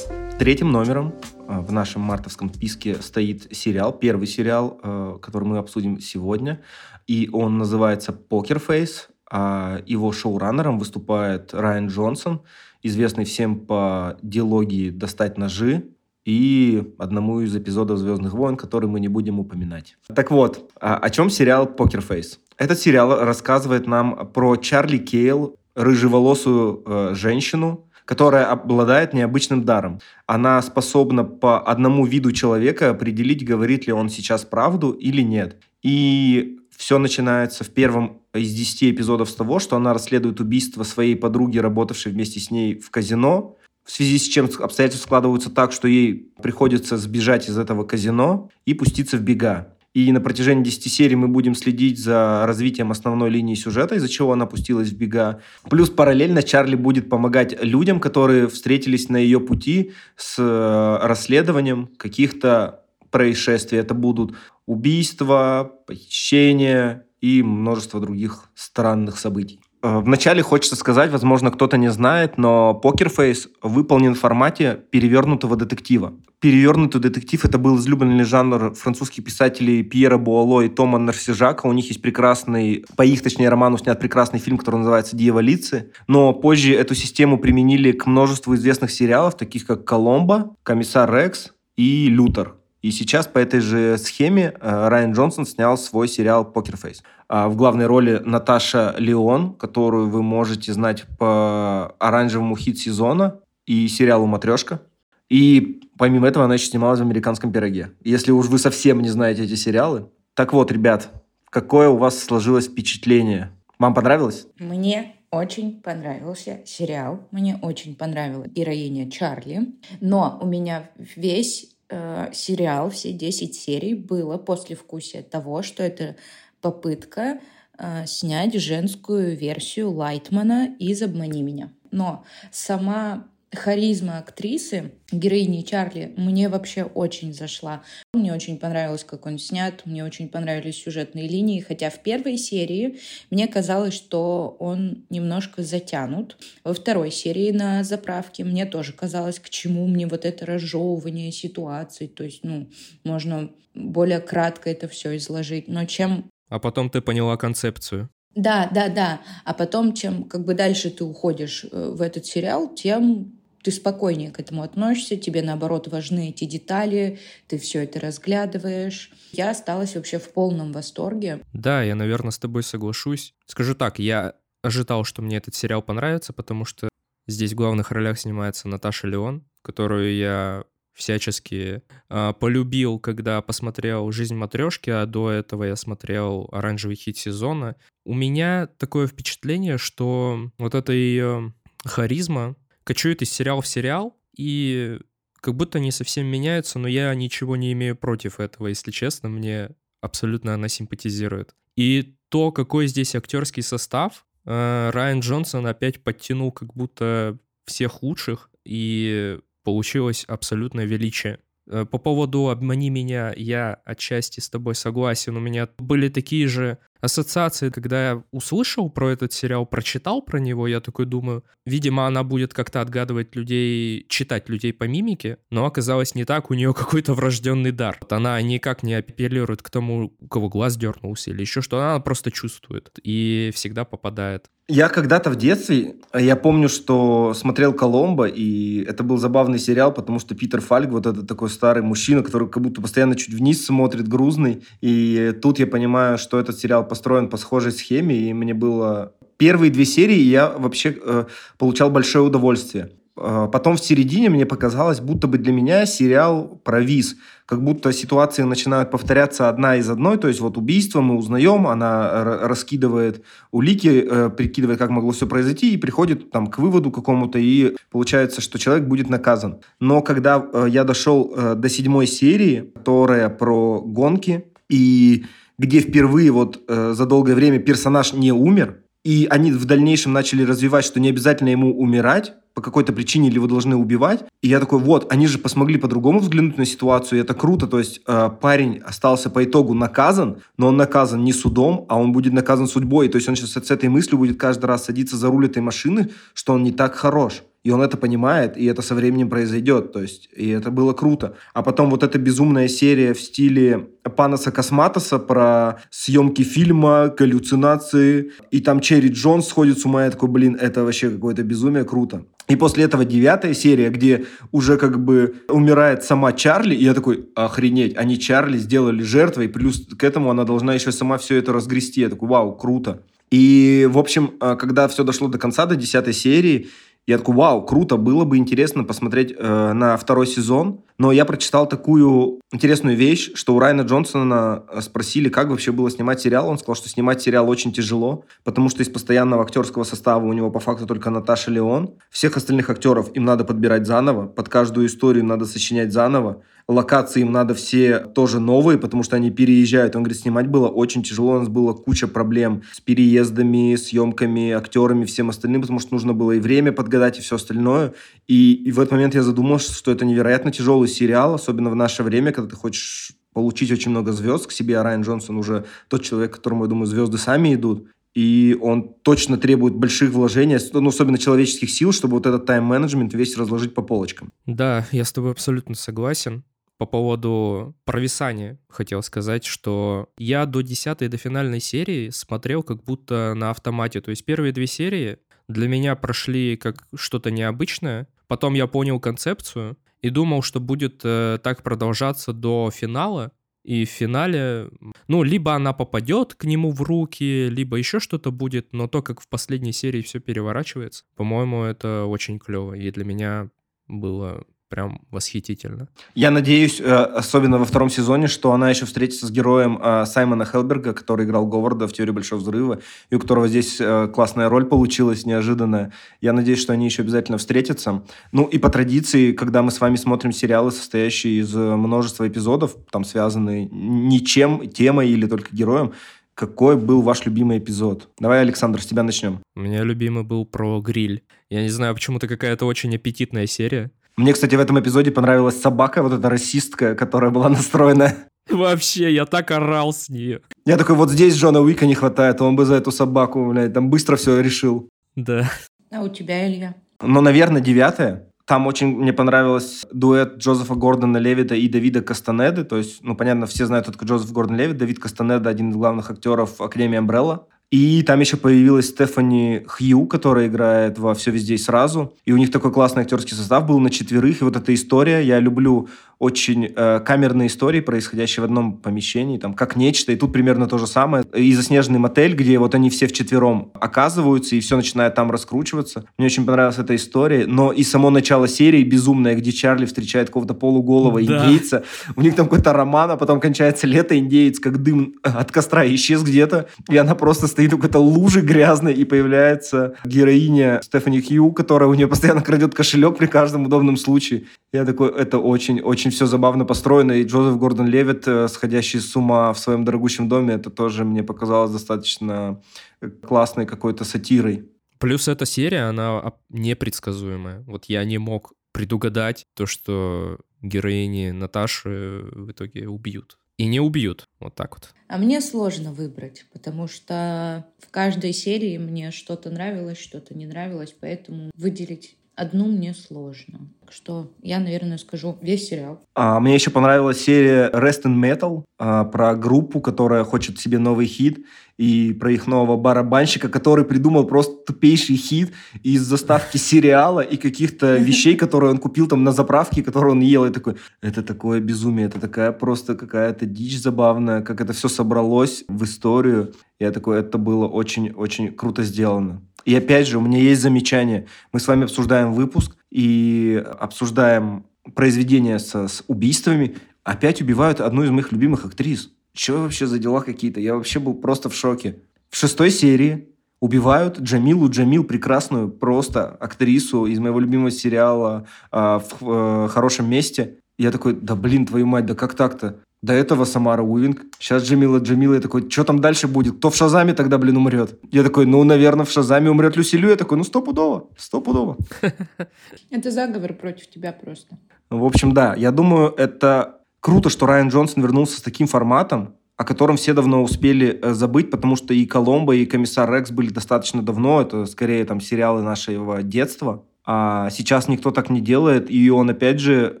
Третьим 0.38 0.72
номером 0.72 1.14
в 1.48 1.72
нашем 1.72 2.02
мартовском 2.02 2.52
списке 2.52 2.96
стоит 2.96 3.54
сериал, 3.54 3.92
первый 3.92 4.26
сериал, 4.26 4.78
а, 4.82 5.18
который 5.18 5.44
мы 5.44 5.58
обсудим 5.58 6.00
сегодня, 6.00 6.60
и 7.06 7.28
он 7.32 7.58
называется 7.58 8.12
«Покер 8.12 8.58
Фейс». 8.58 9.08
А 9.30 9.82
его 9.86 10.12
шоураннером 10.12 10.78
выступает 10.78 11.54
Райан 11.54 11.88
Джонсон, 11.88 12.42
известный 12.82 13.24
всем 13.24 13.58
по 13.58 14.16
диалогии 14.22 14.90
«Достать 14.90 15.38
ножи», 15.38 15.84
и 16.24 16.94
одному 16.98 17.40
из 17.40 17.54
эпизодов 17.54 17.98
«Звездных 17.98 18.32
войн», 18.32 18.56
который 18.56 18.88
мы 18.88 19.00
не 19.00 19.08
будем 19.08 19.40
упоминать. 19.40 19.96
Так 20.14 20.30
вот, 20.30 20.70
о 20.80 21.10
чем 21.10 21.30
сериал 21.30 21.66
«Покер 21.66 22.00
Фейс»? 22.00 22.40
Этот 22.56 22.78
сериал 22.78 23.24
рассказывает 23.24 23.86
нам 23.86 24.30
про 24.32 24.56
Чарли 24.56 24.98
Кейл, 24.98 25.56
рыжеволосую 25.74 26.82
э, 26.86 27.14
женщину, 27.14 27.88
которая 28.04 28.46
обладает 28.50 29.14
необычным 29.14 29.64
даром. 29.64 30.00
Она 30.26 30.60
способна 30.62 31.24
по 31.24 31.60
одному 31.60 32.06
виду 32.06 32.32
человека 32.32 32.90
определить, 32.90 33.44
говорит 33.44 33.86
ли 33.86 33.92
он 33.92 34.08
сейчас 34.10 34.44
правду 34.44 34.90
или 34.90 35.22
нет. 35.22 35.58
И 35.82 36.58
все 36.76 36.98
начинается 36.98 37.64
в 37.64 37.70
первом 37.70 38.20
из 38.34 38.52
десяти 38.52 38.90
эпизодов 38.90 39.30
с 39.30 39.34
того, 39.34 39.58
что 39.58 39.76
она 39.76 39.92
расследует 39.92 40.40
убийство 40.40 40.82
своей 40.82 41.14
подруги, 41.14 41.58
работавшей 41.58 42.12
вместе 42.12 42.40
с 42.40 42.50
ней 42.50 42.78
в 42.78 42.90
казино, 42.90 43.56
в 43.84 43.90
связи 43.90 44.18
с 44.18 44.22
чем 44.22 44.48
обстоятельства 44.58 45.06
складываются 45.06 45.50
так, 45.50 45.72
что 45.72 45.86
ей 45.86 46.32
приходится 46.42 46.96
сбежать 46.96 47.48
из 47.48 47.58
этого 47.58 47.84
казино 47.84 48.50
и 48.64 48.74
пуститься 48.74 49.18
в 49.18 49.20
бега. 49.20 49.73
И 49.94 50.10
на 50.10 50.20
протяжении 50.20 50.64
10 50.64 50.92
серий 50.92 51.14
мы 51.14 51.28
будем 51.28 51.54
следить 51.54 52.00
за 52.00 52.44
развитием 52.46 52.90
основной 52.90 53.30
линии 53.30 53.54
сюжета, 53.54 53.94
из-за 53.94 54.08
чего 54.08 54.32
она 54.32 54.44
пустилась 54.44 54.90
в 54.90 54.96
бега. 54.96 55.40
Плюс 55.70 55.88
параллельно 55.88 56.42
Чарли 56.42 56.74
будет 56.74 57.08
помогать 57.08 57.62
людям, 57.62 58.00
которые 58.00 58.48
встретились 58.48 59.08
на 59.08 59.16
ее 59.16 59.38
пути 59.38 59.92
с 60.16 60.36
э, 60.38 61.06
расследованием 61.06 61.86
каких-то 61.96 62.82
происшествий. 63.10 63.78
Это 63.78 63.94
будут 63.94 64.34
убийства, 64.66 65.72
похищения 65.86 67.06
и 67.20 67.44
множество 67.44 68.00
других 68.00 68.50
странных 68.56 69.18
событий. 69.18 69.60
Э, 69.84 69.98
вначале 69.98 70.42
хочется 70.42 70.76
сказать, 70.76 71.10
возможно, 71.10 71.50
кто-то 71.50 71.76
не 71.76 71.90
знает, 71.92 72.38
но 72.38 72.72
Покерфейс 72.72 73.48
выполнен 73.62 74.14
в 74.14 74.18
формате 74.18 74.80
перевернутого 74.90 75.56
детектива. 75.56 76.14
Перевернутый 76.40 77.02
детектив— 77.02 77.44
это 77.44 77.58
был 77.58 77.76
излюбленный 77.76 78.24
жанр 78.24 78.72
французских 78.74 79.24
писателей 79.24 79.82
Пьера 79.82 80.16
Буало 80.16 80.62
и 80.62 80.70
Тома 80.70 80.96
Нарсижака. 80.98 81.66
У 81.66 81.72
них 81.74 81.88
есть 81.88 82.00
прекрасный, 82.00 82.86
по 82.96 83.02
их, 83.02 83.22
точнее, 83.22 83.50
роману 83.50 83.76
снят 83.76 84.00
прекрасный 84.00 84.38
фильм, 84.38 84.56
который 84.56 84.76
называется 84.76 85.16
«Дьяволицы». 85.16 85.90
Но 86.06 86.32
позже 86.32 86.74
эту 86.74 86.94
систему 86.94 87.36
применили 87.38 87.92
к 87.92 88.06
множеству 88.06 88.54
известных 88.54 88.90
сериалов, 88.90 89.36
таких 89.36 89.66
как 89.66 89.84
«Коломбо», 89.84 90.56
«Комиссар 90.62 91.14
Рекс» 91.14 91.52
и 91.76 92.08
«Лютер». 92.08 92.54
И 92.84 92.90
сейчас 92.90 93.26
по 93.26 93.38
этой 93.38 93.60
же 93.60 93.96
схеме 93.96 94.52
э, 94.60 94.88
Райан 94.88 95.12
Джонсон 95.12 95.46
снял 95.46 95.78
свой 95.78 96.06
сериал 96.06 96.44
«Покерфейс». 96.44 97.02
А 97.28 97.48
в 97.48 97.56
главной 97.56 97.86
роли 97.86 98.20
Наташа 98.24 98.94
Лионн, 98.98 99.54
которую 99.54 100.08
вы 100.08 100.22
можете 100.22 100.72
знать 100.72 101.04
по 101.18 101.94
оранжевому 101.98 102.56
хит 102.56 102.78
сезона 102.78 103.40
и 103.66 103.88
сериалу 103.88 104.26
«Матрешка». 104.26 104.82
И 105.28 105.80
помимо 105.98 106.28
этого 106.28 106.44
она 106.44 106.54
еще 106.54 106.66
снималась 106.66 107.00
в 107.00 107.02
«Американском 107.02 107.52
пироге». 107.52 107.90
Если 108.02 108.30
уж 108.30 108.46
вы 108.46 108.58
совсем 108.58 109.00
не 109.00 109.08
знаете 109.08 109.44
эти 109.44 109.54
сериалы. 109.54 110.08
Так 110.34 110.52
вот, 110.52 110.70
ребят, 110.70 111.10
какое 111.48 111.88
у 111.88 111.96
вас 111.96 112.18
сложилось 112.18 112.66
впечатление? 112.66 113.50
Вам 113.78 113.94
понравилось? 113.94 114.46
Мне 114.58 115.14
очень 115.30 115.80
понравился 115.80 116.60
сериал. 116.64 117.20
Мне 117.30 117.58
очень 117.62 117.96
понравилась 117.96 118.50
героиня 118.50 119.10
Чарли. 119.10 119.72
Но 120.00 120.38
у 120.40 120.46
меня 120.46 120.90
весь 121.16 121.74
э, 121.88 122.30
сериал, 122.32 122.90
все 122.90 123.12
10 123.12 123.54
серий 123.54 123.94
было 123.94 124.36
после 124.36 124.76
вкусия 124.76 125.22
того, 125.22 125.62
что 125.62 125.82
это 125.82 126.16
попытка 126.64 127.40
э, 127.78 128.06
снять 128.06 128.54
женскую 128.54 129.36
версию 129.36 129.90
Лайтмана 129.90 130.74
из 130.78 131.02
«Обмани 131.02 131.42
меня». 131.42 131.70
Но 131.90 132.24
сама 132.50 133.28
харизма 133.52 134.18
актрисы, 134.18 134.92
героини 135.12 135.60
Чарли, 135.60 136.14
мне 136.16 136.48
вообще 136.48 136.84
очень 136.84 137.34
зашла. 137.34 137.82
Мне 138.14 138.32
очень 138.32 138.58
понравилось, 138.58 139.04
как 139.04 139.26
он 139.26 139.38
снят, 139.38 139.82
мне 139.84 140.02
очень 140.04 140.30
понравились 140.30 140.82
сюжетные 140.82 141.28
линии, 141.28 141.60
хотя 141.60 141.90
в 141.90 142.02
первой 142.02 142.38
серии 142.38 142.98
мне 143.30 143.46
казалось, 143.46 143.94
что 143.94 144.56
он 144.58 145.04
немножко 145.10 145.62
затянут. 145.62 146.38
Во 146.64 146.72
второй 146.72 147.10
серии 147.10 147.50
на 147.50 147.84
заправке 147.84 148.42
мне 148.42 148.64
тоже 148.64 148.94
казалось, 148.94 149.38
к 149.38 149.50
чему 149.50 149.86
мне 149.86 150.06
вот 150.06 150.24
это 150.24 150.46
разжевывание 150.46 151.30
ситуаций, 151.30 152.08
то 152.08 152.24
есть, 152.24 152.40
ну, 152.42 152.70
можно 153.04 153.50
более 153.74 154.20
кратко 154.20 154.70
это 154.70 154.88
все 154.88 155.16
изложить, 155.16 155.68
но 155.68 155.84
чем... 155.84 156.30
А 156.54 156.60
потом 156.60 156.88
ты 156.88 157.00
поняла 157.00 157.36
концепцию. 157.36 158.10
Да, 158.36 158.70
да, 158.72 158.88
да. 158.88 159.20
А 159.44 159.54
потом, 159.54 159.92
чем 159.92 160.22
как 160.22 160.44
бы 160.44 160.54
дальше 160.54 160.88
ты 160.88 161.02
уходишь 161.02 161.64
э, 161.64 161.90
в 161.92 162.00
этот 162.00 162.26
сериал, 162.26 162.72
тем 162.72 163.40
ты 163.64 163.72
спокойнее 163.72 164.30
к 164.30 164.38
этому 164.38 164.62
относишься, 164.62 165.16
тебе 165.16 165.42
наоборот 165.42 165.88
важны 165.88 166.28
эти 166.28 166.44
детали, 166.44 167.18
ты 167.48 167.58
все 167.58 167.82
это 167.82 167.98
разглядываешь. 167.98 169.10
Я 169.32 169.50
осталась 169.50 169.96
вообще 169.96 170.20
в 170.20 170.32
полном 170.32 170.70
восторге. 170.70 171.40
Да, 171.52 171.82
я, 171.82 171.96
наверное, 171.96 172.30
с 172.30 172.38
тобой 172.38 172.62
соглашусь. 172.62 173.34
Скажу 173.46 173.74
так, 173.74 173.98
я 173.98 174.34
ожидал, 174.62 175.02
что 175.02 175.22
мне 175.22 175.38
этот 175.38 175.56
сериал 175.56 175.82
понравится, 175.82 176.32
потому 176.32 176.64
что 176.64 176.88
здесь 177.26 177.52
в 177.52 177.56
главных 177.56 177.90
ролях 177.90 178.20
снимается 178.20 178.68
Наташа 178.68 179.08
Леон, 179.08 179.44
которую 179.62 180.14
я 180.16 180.62
всячески 180.94 181.82
э, 182.08 182.32
полюбил, 182.38 182.98
когда 182.98 183.42
посмотрел 183.42 184.10
«Жизнь 184.12 184.34
матрешки», 184.34 184.90
а 184.90 185.06
до 185.06 185.30
этого 185.30 185.64
я 185.64 185.76
смотрел 185.76 186.48
«Оранжевый 186.52 186.96
хит 186.96 187.18
сезона». 187.18 187.76
У 188.04 188.14
меня 188.14 188.68
такое 188.78 189.06
впечатление, 189.06 189.76
что 189.76 190.50
вот 190.58 190.74
эта 190.74 190.92
ее 190.92 191.52
харизма, 191.84 192.56
кочует 192.84 193.22
из 193.22 193.30
сериала 193.30 193.60
в 193.60 193.66
сериал, 193.66 194.16
и 194.36 195.00
как 195.40 195.56
будто 195.56 195.78
они 195.78 195.90
совсем 195.90 196.26
меняются, 196.26 196.78
но 196.78 196.88
я 196.88 197.14
ничего 197.14 197.56
не 197.56 197.72
имею 197.72 197.96
против 197.96 198.40
этого, 198.40 198.68
если 198.68 198.90
честно, 198.90 199.28
мне 199.28 199.70
абсолютно 200.00 200.54
она 200.54 200.68
симпатизирует. 200.68 201.54
И 201.76 202.16
то, 202.28 202.52
какой 202.52 202.86
здесь 202.86 203.14
актерский 203.14 203.62
состав, 203.62 204.26
э, 204.44 204.90
Райан 204.92 205.20
Джонсон 205.20 205.66
опять 205.66 206.02
подтянул 206.02 206.52
как 206.52 206.74
будто 206.74 207.38
всех 207.66 208.02
лучших, 208.02 208.50
и 208.64 209.38
получилось 209.64 210.24
абсолютное 210.28 210.84
величие. 210.84 211.38
Э, 211.66 211.84
по 211.84 211.98
поводу 211.98 212.50
«Обмани 212.50 212.90
меня» 212.90 213.32
я 213.36 213.78
отчасти 213.84 214.40
с 214.40 214.50
тобой 214.50 214.74
согласен. 214.74 215.36
У 215.36 215.40
меня 215.40 215.68
были 215.78 216.08
такие 216.08 216.46
же 216.46 216.78
ассоциации, 217.00 217.70
когда 217.70 218.08
я 218.08 218.24
услышал 218.32 218.90
про 218.90 219.10
этот 219.10 219.32
сериал, 219.32 219.66
прочитал 219.66 220.22
про 220.22 220.38
него, 220.38 220.66
я 220.66 220.80
такой 220.80 221.04
думаю, 221.06 221.44
видимо, 221.66 222.06
она 222.06 222.24
будет 222.24 222.54
как-то 222.54 222.80
отгадывать 222.80 223.36
людей, 223.36 224.06
читать 224.08 224.48
людей 224.48 224.72
по 224.72 224.84
мимике, 224.84 225.38
но 225.50 225.66
оказалось 225.66 226.14
не 226.14 226.24
так, 226.24 226.50
у 226.50 226.54
нее 226.54 226.72
какой-то 226.74 227.14
врожденный 227.14 227.72
дар. 227.72 227.98
Она 228.08 228.40
никак 228.40 228.82
не 228.82 228.94
апеллирует 228.94 229.62
к 229.62 229.70
тому, 229.70 230.14
у 230.18 230.28
кого 230.28 230.48
глаз 230.48 230.76
дернулся 230.76 231.30
или 231.30 231.42
еще 231.42 231.60
что, 231.60 231.78
она 231.78 232.00
просто 232.00 232.30
чувствует 232.30 232.98
и 233.02 233.50
всегда 233.54 233.84
попадает. 233.84 234.50
Я 234.66 234.88
когда-то 234.88 235.28
в 235.28 235.36
детстве, 235.36 235.96
я 236.14 236.36
помню, 236.36 236.70
что 236.70 237.34
смотрел 237.34 237.74
«Коломбо», 237.74 238.24
и 238.26 238.82
это 238.84 239.04
был 239.04 239.18
забавный 239.18 239.58
сериал, 239.58 239.92
потому 239.92 240.18
что 240.18 240.34
Питер 240.34 240.62
Фальк, 240.62 240.90
вот 240.90 241.04
этот 241.04 241.28
такой 241.28 241.50
старый 241.50 241.82
мужчина, 241.82 242.22
который 242.22 242.48
как 242.48 242.62
будто 242.62 242.80
постоянно 242.80 243.14
чуть 243.14 243.34
вниз 243.34 243.66
смотрит, 243.66 244.08
грузный. 244.08 244.62
И 244.80 245.34
тут 245.42 245.58
я 245.58 245.66
понимаю, 245.66 246.16
что 246.16 246.38
этот 246.38 246.58
сериал 246.58 246.88
построен 246.88 247.28
по 247.28 247.36
схожей 247.36 247.72
схеме, 247.72 248.16
и 248.16 248.32
мне 248.32 248.54
было... 248.54 249.12
Первые 249.36 249.70
две 249.70 249.84
серии 249.84 250.20
я 250.20 250.48
вообще 250.48 250.96
э, 250.98 251.24
получал 251.58 251.90
большое 251.90 252.24
удовольствие. 252.24 252.92
Э, 253.18 253.48
потом 253.52 253.76
в 253.76 253.84
середине 253.84 254.30
мне 254.30 254.46
показалось, 254.46 255.00
будто 255.00 255.26
бы 255.26 255.36
для 255.36 255.52
меня 255.52 255.84
сериал 255.84 256.60
провис. 256.64 257.16
Как 257.46 257.62
будто 257.62 257.92
ситуации 257.92 258.42
начинают 258.42 258.90
повторяться 258.90 259.50
одна 259.50 259.76
из 259.76 259.90
одной. 259.90 260.16
То 260.16 260.28
есть 260.28 260.40
вот 260.40 260.56
убийство 260.56 261.02
мы 261.02 261.16
узнаем, 261.16 261.66
она 261.66 262.24
раскидывает 262.42 263.22
улики, 263.50 264.06
э, 264.08 264.30
прикидывает, 264.30 264.78
как 264.78 264.90
могло 264.90 265.10
все 265.10 265.26
произойти, 265.26 265.74
и 265.74 265.76
приходит 265.76 266.30
там 266.30 266.46
к 266.46 266.58
выводу 266.58 266.90
какому-то, 266.90 267.38
и 267.38 267.76
получается, 267.90 268.40
что 268.40 268.58
человек 268.58 268.86
будет 268.88 269.10
наказан. 269.10 269.60
Но 269.78 270.00
когда 270.00 270.42
э, 270.52 270.66
я 270.70 270.84
дошел 270.84 271.34
э, 271.36 271.54
до 271.54 271.68
седьмой 271.68 272.06
серии, 272.06 272.72
которая 272.74 273.28
про 273.28 273.82
гонки, 273.82 274.46
и 274.70 275.26
где 275.58 275.80
впервые 275.80 276.30
вот 276.30 276.62
э, 276.66 276.94
за 276.94 277.06
долгое 277.06 277.34
время 277.34 277.58
персонаж 277.58 278.14
не 278.14 278.32
умер, 278.32 278.78
и 279.04 279.26
они 279.30 279.52
в 279.52 279.66
дальнейшем 279.66 280.12
начали 280.12 280.44
развивать, 280.44 280.84
что 280.84 280.98
не 280.98 281.10
обязательно 281.10 281.50
ему 281.50 281.78
умирать, 281.78 282.34
по 282.54 282.62
какой-то 282.62 282.92
причине 282.92 283.28
или 283.28 283.34
его 283.34 283.46
должны 283.46 283.76
убивать. 283.76 284.24
И 284.40 284.48
я 284.48 284.60
такой, 284.60 284.78
вот, 284.78 285.12
они 285.12 285.26
же 285.26 285.38
посмогли 285.38 285.76
по-другому 285.76 286.20
взглянуть 286.20 286.56
на 286.56 286.64
ситуацию, 286.64 287.18
и 287.18 287.22
это 287.22 287.34
круто. 287.34 287.66
То 287.66 287.78
есть 287.80 288.00
э, 288.06 288.30
парень 288.40 288.78
остался 288.78 289.28
по 289.28 289.44
итогу 289.44 289.74
наказан, 289.74 290.38
но 290.56 290.68
он 290.68 290.76
наказан 290.76 291.24
не 291.24 291.32
судом, 291.32 291.84
а 291.88 291.98
он 291.98 292.12
будет 292.12 292.32
наказан 292.32 292.68
судьбой. 292.68 293.08
То 293.08 293.16
есть 293.16 293.28
он 293.28 293.34
сейчас 293.34 293.50
с 293.50 293.70
этой 293.70 293.88
мыслью 293.88 294.18
будет 294.18 294.38
каждый 294.38 294.66
раз 294.66 294.84
садиться 294.84 295.16
за 295.16 295.28
руль 295.28 295.46
этой 295.46 295.62
машины, 295.62 296.10
что 296.32 296.54
он 296.54 296.62
не 296.62 296.72
так 296.72 296.94
хорош 296.94 297.42
и 297.64 297.70
он 297.70 297.80
это 297.80 297.96
понимает, 297.96 298.56
и 298.58 298.66
это 298.66 298.82
со 298.82 298.94
временем 298.94 299.30
произойдет, 299.30 299.92
то 299.92 300.02
есть, 300.02 300.28
и 300.36 300.50
это 300.50 300.70
было 300.70 300.92
круто. 300.92 301.34
А 301.54 301.62
потом 301.62 301.90
вот 301.90 302.02
эта 302.02 302.18
безумная 302.18 302.68
серия 302.68 303.14
в 303.14 303.20
стиле 303.20 303.88
Панаса 304.16 304.52
Косматоса 304.52 305.18
про 305.18 305.80
съемки 305.90 306.42
фильма, 306.42 307.12
галлюцинации, 307.16 308.32
и 308.50 308.60
там 308.60 308.80
Черри 308.80 309.08
Джонс 309.08 309.48
сходит 309.48 309.78
с 309.78 309.86
ума, 309.86 310.04
я 310.04 310.10
такой, 310.10 310.28
блин, 310.28 310.58
это 310.60 310.84
вообще 310.84 311.08
какое-то 311.08 311.42
безумие, 311.42 311.84
круто. 311.84 312.26
И 312.48 312.56
после 312.56 312.84
этого 312.84 313.06
девятая 313.06 313.54
серия, 313.54 313.88
где 313.88 314.26
уже 314.52 314.76
как 314.76 315.02
бы 315.02 315.36
умирает 315.48 316.04
сама 316.04 316.34
Чарли, 316.34 316.74
и 316.74 316.84
я 316.84 316.92
такой, 316.92 317.30
охренеть, 317.34 317.96
они 317.96 318.18
Чарли 318.18 318.58
сделали 318.58 319.02
жертвой, 319.02 319.48
плюс 319.48 319.86
к 319.86 320.04
этому 320.04 320.30
она 320.30 320.44
должна 320.44 320.74
еще 320.74 320.92
сама 320.92 321.16
все 321.16 321.36
это 321.36 321.54
разгрести. 321.54 322.02
Я 322.02 322.10
такой, 322.10 322.28
вау, 322.28 322.54
круто. 322.54 323.00
И, 323.30 323.88
в 323.90 323.98
общем, 323.98 324.34
а, 324.38 324.54
когда 324.54 324.86
все 324.86 325.02
дошло 325.02 325.28
до 325.28 325.38
конца, 325.38 325.66
до 325.66 325.74
десятой 325.74 326.12
серии, 326.12 326.68
я 327.06 327.18
такой, 327.18 327.34
вау, 327.34 327.66
круто, 327.66 327.96
было 327.96 328.24
бы 328.24 328.38
интересно 328.38 328.82
посмотреть 328.82 329.34
э, 329.36 329.72
на 329.72 329.96
второй 329.98 330.26
сезон. 330.26 330.80
Но 330.96 331.12
я 331.12 331.24
прочитал 331.24 331.68
такую 331.68 332.40
интересную 332.52 332.96
вещь, 332.96 333.32
что 333.34 333.54
у 333.54 333.58
Райана 333.58 333.82
Джонсона 333.82 334.62
э, 334.70 334.80
спросили, 334.80 335.28
как 335.28 335.48
вообще 335.48 335.70
было 335.70 335.90
снимать 335.90 336.20
сериал. 336.20 336.48
Он 336.48 336.56
сказал, 336.56 336.76
что 336.76 336.88
снимать 336.88 337.20
сериал 337.20 337.48
очень 337.50 337.72
тяжело, 337.72 338.24
потому 338.42 338.70
что 338.70 338.82
из 338.82 338.88
постоянного 338.88 339.42
актерского 339.42 339.84
состава 339.84 340.24
у 340.24 340.32
него 340.32 340.50
по 340.50 340.60
факту 340.60 340.86
только 340.86 341.10
Наташа 341.10 341.50
Леон. 341.50 341.94
Всех 342.10 342.38
остальных 342.38 342.70
актеров 342.70 343.10
им 343.14 343.24
надо 343.24 343.44
подбирать 343.44 343.86
заново, 343.86 344.26
под 344.26 344.48
каждую 344.48 344.86
историю 344.86 345.26
надо 345.26 345.44
сочинять 345.44 345.92
заново 345.92 346.42
локации 346.68 347.20
им 347.20 347.32
надо 347.32 347.54
все 347.54 347.98
тоже 347.98 348.40
новые, 348.40 348.78
потому 348.78 349.02
что 349.02 349.16
они 349.16 349.30
переезжают. 349.30 349.96
Он 349.96 350.02
говорит, 350.02 350.20
снимать 350.20 350.46
было 350.46 350.68
очень 350.68 351.02
тяжело, 351.02 351.36
у 351.36 351.38
нас 351.40 351.48
было 351.48 351.72
куча 351.72 352.08
проблем 352.08 352.62
с 352.72 352.80
переездами, 352.80 353.76
съемками, 353.76 354.52
актерами, 354.52 355.04
всем 355.04 355.30
остальным, 355.30 355.60
потому 355.60 355.78
что 355.78 355.92
нужно 355.94 356.14
было 356.14 356.32
и 356.32 356.40
время 356.40 356.72
подгадать, 356.72 357.18
и 357.18 357.22
все 357.22 357.36
остальное. 357.36 357.94
И, 358.26 358.54
и 358.54 358.72
в 358.72 358.80
этот 358.80 358.92
момент 358.92 359.14
я 359.14 359.22
задумался, 359.22 359.72
что 359.72 359.90
это 359.90 360.04
невероятно 360.04 360.50
тяжелый 360.50 360.88
сериал, 360.88 361.34
особенно 361.34 361.70
в 361.70 361.76
наше 361.76 362.02
время, 362.02 362.32
когда 362.32 362.50
ты 362.50 362.56
хочешь 362.56 363.12
получить 363.34 363.70
очень 363.72 363.90
много 363.90 364.12
звезд 364.12 364.46
к 364.46 364.52
себе, 364.52 364.78
а 364.78 364.82
Райан 364.82 365.02
Джонсон 365.02 365.36
уже 365.36 365.66
тот 365.88 366.02
человек, 366.02 366.32
которому, 366.32 366.64
я 366.64 366.68
думаю, 366.68 366.86
звезды 366.86 367.18
сами 367.18 367.54
идут 367.54 367.88
и 368.14 368.56
он 368.62 368.94
точно 369.02 369.38
требует 369.38 369.74
больших 369.74 370.10
вложений, 370.10 370.58
ну, 370.72 370.88
особенно 370.88 371.18
человеческих 371.18 371.68
сил, 371.68 371.90
чтобы 371.90 372.14
вот 372.14 372.26
этот 372.26 372.46
тайм-менеджмент 372.46 373.12
весь 373.12 373.36
разложить 373.36 373.74
по 373.74 373.82
полочкам. 373.82 374.30
Да, 374.46 374.86
я 374.92 375.04
с 375.04 375.12
тобой 375.12 375.32
абсолютно 375.32 375.74
согласен 375.74 376.44
по 376.78 376.86
поводу 376.86 377.76
провисания 377.84 378.58
хотел 378.68 379.02
сказать, 379.02 379.44
что 379.44 380.08
я 380.18 380.44
до 380.46 380.60
10 380.60 381.08
до 381.08 381.16
финальной 381.16 381.60
серии 381.60 382.10
смотрел 382.10 382.62
как 382.62 382.82
будто 382.82 383.34
на 383.34 383.50
автомате. 383.50 384.00
То 384.00 384.10
есть 384.10 384.24
первые 384.24 384.52
две 384.52 384.66
серии 384.66 385.18
для 385.48 385.68
меня 385.68 385.94
прошли 385.94 386.56
как 386.56 386.86
что-то 386.94 387.30
необычное. 387.30 388.08
Потом 388.26 388.54
я 388.54 388.66
понял 388.66 388.98
концепцию 388.98 389.76
и 390.02 390.10
думал, 390.10 390.42
что 390.42 390.60
будет 390.60 391.00
э, 391.04 391.38
так 391.42 391.62
продолжаться 391.62 392.32
до 392.32 392.70
финала. 392.70 393.32
И 393.62 393.86
в 393.86 393.88
финале, 393.88 394.68
ну, 395.08 395.22
либо 395.22 395.54
она 395.54 395.72
попадет 395.72 396.34
к 396.34 396.44
нему 396.44 396.70
в 396.70 396.82
руки, 396.82 397.48
либо 397.48 397.78
еще 397.78 397.98
что-то 397.98 398.30
будет, 398.30 398.74
но 398.74 398.88
то, 398.88 399.00
как 399.00 399.20
в 399.20 399.28
последней 399.28 399.72
серии 399.72 400.02
все 400.02 400.20
переворачивается, 400.20 401.04
по-моему, 401.16 401.62
это 401.62 402.04
очень 402.04 402.38
клево. 402.38 402.74
И 402.74 402.90
для 402.90 403.04
меня 403.06 403.48
было 403.88 404.44
прям 404.68 405.00
восхитительно. 405.10 405.88
Я 406.14 406.30
надеюсь, 406.30 406.80
э, 406.80 406.84
особенно 406.84 407.58
во 407.58 407.64
втором 407.64 407.90
сезоне, 407.90 408.26
что 408.26 408.52
она 408.52 408.70
еще 408.70 408.86
встретится 408.86 409.26
с 409.26 409.30
героем 409.30 409.78
э, 409.82 410.04
Саймона 410.06 410.44
Хелберга, 410.44 410.92
который 410.92 411.26
играл 411.26 411.46
Говарда 411.46 411.86
в 411.86 411.92
«Теории 411.92 412.10
Большого 412.10 412.40
Взрыва», 412.40 412.80
и 413.10 413.14
у 413.14 413.18
которого 413.20 413.48
здесь 413.48 413.80
э, 413.80 414.08
классная 414.12 414.48
роль 414.48 414.64
получилась, 414.64 415.26
неожиданная. 415.26 415.92
Я 416.20 416.32
надеюсь, 416.32 416.60
что 416.60 416.72
они 416.72 416.86
еще 416.86 417.02
обязательно 417.02 417.38
встретятся. 417.38 418.02
Ну 418.32 418.44
и 418.44 418.58
по 418.58 418.68
традиции, 418.68 419.32
когда 419.32 419.62
мы 419.62 419.70
с 419.70 419.80
вами 419.80 419.96
смотрим 419.96 420.32
сериалы, 420.32 420.72
состоящие 420.72 421.40
из 421.40 421.54
множества 421.54 422.26
эпизодов, 422.26 422.76
там 422.90 423.04
связанные 423.04 423.68
ничем, 423.70 424.68
темой 424.70 425.08
или 425.10 425.26
только 425.26 425.54
героем, 425.54 425.92
какой 426.34 426.76
был 426.76 427.00
ваш 427.02 427.24
любимый 427.26 427.58
эпизод? 427.58 428.08
Давай, 428.18 428.40
Александр, 428.40 428.82
с 428.82 428.86
тебя 428.86 429.04
начнем. 429.04 429.40
У 429.54 429.60
меня 429.60 429.84
любимый 429.84 430.24
был 430.24 430.44
про 430.44 430.80
гриль. 430.80 431.22
Я 431.48 431.62
не 431.62 431.68
знаю, 431.68 431.94
почему-то 431.94 432.26
какая-то 432.26 432.66
очень 432.66 432.94
аппетитная 432.94 433.46
серия. 433.46 433.92
Мне, 434.16 434.32
кстати, 434.32 434.54
в 434.54 434.60
этом 434.60 434.78
эпизоде 434.78 435.10
понравилась 435.10 435.60
собака, 435.60 436.02
вот 436.02 436.12
эта 436.12 436.30
расистка, 436.30 436.94
которая 436.94 437.30
была 437.30 437.48
настроена. 437.48 438.14
Вообще, 438.48 439.12
я 439.12 439.26
так 439.26 439.50
орал 439.50 439.92
с 439.92 440.08
нее. 440.08 440.40
Я 440.66 440.76
такой, 440.76 440.94
вот 440.94 441.10
здесь 441.10 441.34
Джона 441.34 441.60
Уика 441.60 441.86
не 441.86 441.94
хватает, 441.94 442.40
он 442.40 442.56
бы 442.56 442.64
за 442.64 442.74
эту 442.74 442.92
собаку, 442.92 443.50
блядь, 443.50 443.72
там 443.72 443.90
быстро 443.90 444.16
все 444.16 444.38
решил. 444.40 444.88
Да. 445.16 445.50
А 445.90 446.02
у 446.02 446.08
тебя, 446.08 446.46
Илья? 446.46 446.74
Ну, 447.02 447.20
наверное, 447.20 447.60
девятое. 447.60 448.28
Там 448.46 448.66
очень 448.66 448.88
мне 448.88 449.12
понравился 449.12 449.86
дуэт 449.90 450.36
Джозефа 450.36 450.74
Гордона 450.74 451.16
Левита 451.16 451.54
и 451.54 451.66
Давида 451.66 452.02
Кастанеды. 452.02 452.64
То 452.64 452.76
есть, 452.76 453.02
ну, 453.02 453.16
понятно, 453.16 453.46
все 453.46 453.64
знают, 453.64 453.86
кто 453.86 453.92
такой 453.92 454.08
Джозеф 454.08 454.30
Гордон 454.32 454.56
Левит. 454.56 454.76
Давид 454.76 454.98
Кастанеда– 454.98 455.48
один 455.50 455.70
из 455.70 455.76
главных 455.76 456.10
актеров 456.10 456.60
Академии 456.60 456.98
Амбрелла. 456.98 457.48
И 457.74 458.04
там 458.04 458.20
еще 458.20 458.36
появилась 458.36 458.90
Стефани 458.90 459.64
Хью, 459.66 460.06
которая 460.06 460.46
играет 460.46 460.96
во 460.96 461.12
«Все 461.12 461.32
везде 461.32 461.54
и 461.54 461.58
сразу». 461.58 462.14
И 462.24 462.30
у 462.30 462.36
них 462.36 462.52
такой 462.52 462.70
классный 462.70 463.02
актерский 463.02 463.36
состав 463.36 463.66
был 463.66 463.80
на 463.80 463.90
четверых. 463.90 464.40
И 464.40 464.44
вот 464.44 464.54
эта 464.54 464.72
история, 464.72 465.20
я 465.24 465.40
люблю 465.40 465.88
очень 466.18 466.72
э, 466.74 467.00
камерные 467.00 467.48
истории, 467.48 467.80
происходящие 467.80 468.42
в 468.42 468.44
одном 468.44 468.74
помещении, 468.74 469.38
там, 469.38 469.54
как 469.54 469.76
нечто. 469.76 470.12
И 470.12 470.16
тут 470.16 470.32
примерно 470.32 470.66
то 470.66 470.78
же 470.78 470.86
самое. 470.86 471.24
И 471.34 471.54
заснеженный 471.54 471.98
мотель, 471.98 472.34
где 472.34 472.58
вот 472.58 472.74
они 472.74 472.90
все 472.90 473.06
вчетвером 473.06 473.70
оказываются, 473.74 474.56
и 474.56 474.60
все 474.60 474.76
начинает 474.76 475.14
там 475.14 475.30
раскручиваться. 475.30 476.04
Мне 476.18 476.26
очень 476.26 476.46
понравилась 476.46 476.78
эта 476.78 476.94
история. 476.94 477.46
Но 477.46 477.72
и 477.72 477.82
само 477.82 478.10
начало 478.10 478.48
серии 478.48 478.82
безумное, 478.82 479.34
где 479.34 479.52
Чарли 479.52 479.86
встречает 479.86 480.28
какого-то 480.28 480.54
полуголого 480.54 481.22
да. 481.22 481.46
индейца. 481.46 481.84
У 482.16 482.22
них 482.22 482.34
там 482.34 482.46
какой-то 482.46 482.72
роман, 482.72 483.10
а 483.10 483.16
потом 483.16 483.40
кончается 483.40 483.86
лето, 483.86 484.18
индеец 484.18 484.60
как 484.60 484.82
дым 484.82 485.14
от 485.22 485.50
костра 485.50 485.86
исчез 485.86 486.22
где-то. 486.22 486.68
И 486.90 486.96
она 486.96 487.14
просто 487.14 487.46
стоит 487.46 487.72
в 487.72 487.76
какой-то 487.76 487.98
луже 487.98 488.40
грязной, 488.40 488.94
и 488.94 489.04
появляется 489.04 489.94
героиня 490.04 490.80
Стефани 490.82 491.20
Хью, 491.20 491.52
которая 491.52 491.88
у 491.88 491.94
нее 491.94 492.08
постоянно 492.08 492.40
крадет 492.40 492.74
кошелек 492.74 493.16
при 493.18 493.26
каждом 493.26 493.66
удобном 493.66 493.96
случае. 493.96 494.44
Я 494.72 494.84
такой, 494.84 495.10
это 495.10 495.38
очень-очень 495.38 496.03
все 496.10 496.26
забавно 496.26 496.64
построено. 496.64 497.12
И 497.12 497.24
Джозеф 497.24 497.58
Гордон 497.58 497.86
Левит, 497.86 498.26
э, 498.26 498.48
сходящий 498.48 499.00
с 499.00 499.16
ума 499.16 499.52
в 499.52 499.58
своем 499.58 499.84
дорогущем 499.84 500.28
доме, 500.28 500.54
это 500.54 500.70
тоже 500.70 501.04
мне 501.04 501.22
показалось 501.22 501.70
достаточно 501.70 502.62
э, 503.00 503.08
классной 503.08 503.66
какой-то 503.66 504.04
сатирой. 504.04 504.68
Плюс 504.98 505.28
эта 505.28 505.46
серия, 505.46 505.88
она 505.88 506.32
непредсказуемая. 506.48 507.62
Вот 507.66 507.86
я 507.86 508.04
не 508.04 508.18
мог 508.18 508.52
предугадать 508.72 509.46
то, 509.54 509.66
что 509.66 510.38
героини 510.62 511.30
Наташи 511.30 512.24
в 512.32 512.50
итоге 512.50 512.88
убьют 512.88 513.38
и 513.56 513.66
не 513.66 513.80
убьют. 513.80 514.28
Вот 514.40 514.54
так 514.54 514.76
вот. 514.76 514.94
А 515.08 515.18
мне 515.18 515.40
сложно 515.40 515.92
выбрать, 515.92 516.46
потому 516.52 516.88
что 516.88 517.66
в 517.78 517.90
каждой 517.90 518.32
серии 518.32 518.78
мне 518.78 519.10
что-то 519.10 519.50
нравилось, 519.50 519.98
что-то 519.98 520.34
не 520.34 520.46
нравилось, 520.46 520.94
поэтому 520.98 521.50
выделить 521.54 522.16
одну 522.36 522.66
мне 522.66 522.94
сложно. 522.94 523.68
Что 523.90 524.30
я, 524.42 524.58
наверное, 524.58 524.98
скажу 524.98 525.38
весь 525.42 525.68
сериал. 525.68 526.00
А, 526.14 526.40
мне 526.40 526.54
еще 526.54 526.70
понравилась 526.70 527.20
серия 527.20 527.70
Rest 527.70 528.04
in 528.04 528.18
Metal 528.18 528.64
а, 528.78 529.04
про 529.04 529.34
группу, 529.34 529.80
которая 529.80 530.24
хочет 530.24 530.58
себе 530.58 530.78
новый 530.78 531.06
хит 531.06 531.44
и 531.76 532.12
про 532.12 532.32
их 532.32 532.46
нового 532.46 532.76
барабанщика, 532.76 533.48
который 533.48 533.84
придумал 533.84 534.24
просто 534.26 534.54
тупейший 534.66 535.16
хит 535.16 535.52
из 535.82 536.02
заставки 536.02 536.56
сериала 536.58 537.20
и 537.20 537.36
каких-то 537.36 537.96
вещей, 537.98 538.36
которые 538.36 538.70
он 538.70 538.78
купил 538.78 539.06
там 539.06 539.22
на 539.22 539.32
заправке, 539.32 539.82
которые 539.82 540.12
он 540.12 540.20
ел. 540.20 540.44
И 540.44 540.50
такой, 540.50 540.76
это 541.02 541.22
такое 541.22 541.60
безумие, 541.60 542.06
это 542.06 542.20
такая 542.20 542.52
просто 542.52 542.94
какая-то 542.94 543.46
дичь 543.46 543.80
забавная, 543.80 544.40
как 544.42 544.60
это 544.60 544.72
все 544.72 544.88
собралось 544.88 545.64
в 545.68 545.84
историю. 545.84 546.54
Я 546.80 546.90
такой, 546.90 547.20
это 547.20 547.38
было 547.38 547.68
очень-очень 547.68 548.52
круто 548.52 548.82
сделано. 548.82 549.42
И 549.64 549.74
опять 549.74 550.06
же, 550.06 550.18
у 550.18 550.20
меня 550.20 550.38
есть 550.38 550.62
замечание. 550.62 551.26
Мы 551.52 551.60
с 551.60 551.68
вами 551.68 551.84
обсуждаем 551.84 552.32
выпуск 552.32 552.76
и 552.90 553.62
обсуждаем 553.78 554.66
произведение 554.94 555.58
со, 555.58 555.88
с 555.88 556.04
убийствами. 556.06 556.76
Опять 557.02 557.40
убивают 557.40 557.80
одну 557.80 558.04
из 558.04 558.10
моих 558.10 558.32
любимых 558.32 558.64
актрис. 558.64 559.10
Что 559.34 559.62
вообще 559.62 559.86
за 559.86 559.98
дела 559.98 560.20
какие-то? 560.20 560.60
Я 560.60 560.74
вообще 560.74 561.00
был 561.00 561.14
просто 561.14 561.48
в 561.48 561.54
шоке. 561.54 561.96
В 562.30 562.36
шестой 562.36 562.70
серии 562.70 563.28
убивают 563.60 564.20
Джамилу 564.20 564.68
Джамил, 564.68 565.04
прекрасную 565.04 565.70
просто 565.70 566.28
актрису 566.28 567.06
из 567.06 567.18
моего 567.18 567.40
любимого 567.40 567.70
сериала 567.70 568.46
э, 568.70 568.76
в 568.76 569.30
э, 569.66 569.68
«Хорошем 569.68 570.08
месте». 570.08 570.58
Я 570.76 570.90
такой, 570.90 571.14
да 571.14 571.34
блин, 571.34 571.66
твою 571.66 571.86
мать, 571.86 572.04
да 572.04 572.14
как 572.14 572.34
так-то? 572.34 572.80
До 573.04 573.12
этого 573.12 573.44
Самара 573.44 573.82
Уивинг. 573.82 574.22
Сейчас 574.38 574.64
Джамила 574.64 574.98
Джамила. 574.98 575.34
Я 575.34 575.40
такой, 575.40 575.68
что 575.68 575.84
там 575.84 576.00
дальше 576.00 576.26
будет? 576.26 576.56
Кто 576.56 576.70
в 576.70 576.76
Шазаме 576.76 577.12
тогда, 577.12 577.36
блин, 577.36 577.58
умрет? 577.58 577.98
Я 578.10 578.22
такой, 578.22 578.46
ну, 578.46 578.64
наверное, 578.64 579.04
в 579.04 579.10
Шазаме 579.10 579.50
умрет 579.50 579.76
Люсилю. 579.76 580.08
Я 580.08 580.16
такой, 580.16 580.38
ну, 580.38 580.44
стопудово, 580.44 581.08
стопудово. 581.18 581.76
Это 582.90 583.10
заговор 583.10 583.52
против 583.52 583.90
тебя 583.90 584.12
просто. 584.12 584.56
В 584.88 585.04
общем, 585.04 585.34
да, 585.34 585.54
я 585.54 585.70
думаю, 585.70 586.14
это 586.16 586.80
Круто, 587.04 587.28
что 587.28 587.44
Райан 587.44 587.68
Джонсон 587.68 588.02
вернулся 588.02 588.38
с 588.38 588.40
таким 588.40 588.66
форматом, 588.66 589.36
о 589.58 589.64
котором 589.64 589.98
все 589.98 590.14
давно 590.14 590.42
успели 590.42 590.98
э, 591.02 591.12
забыть, 591.12 591.50
потому 591.50 591.76
что 591.76 591.92
и 591.92 592.06
Коломбо, 592.06 592.54
и 592.54 592.64
Комиссар 592.64 593.12
Рекс 593.12 593.30
были 593.30 593.50
достаточно 593.50 594.02
давно. 594.02 594.40
Это 594.40 594.64
скорее 594.64 595.04
там 595.04 595.20
сериалы 595.20 595.60
нашего 595.60 596.22
детства. 596.22 596.82
А 597.06 597.50
сейчас 597.50 597.88
никто 597.88 598.10
так 598.10 598.30
не 598.30 598.40
делает, 598.40 598.90
и 598.90 599.10
он 599.10 599.28
опять 599.28 599.60
же 599.60 600.00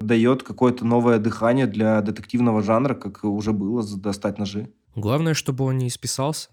дает 0.00 0.42
какое-то 0.42 0.84
новое 0.84 1.18
дыхание 1.18 1.66
для 1.66 2.00
детективного 2.02 2.62
жанра, 2.62 2.94
как 2.94 3.22
уже 3.24 3.52
было 3.52 3.84
«Достать 3.96 4.38
ножи». 4.38 4.72
Главное, 4.96 5.34
чтобы 5.34 5.64
он 5.64 5.78
не 5.78 5.88
исписался. 5.88 6.50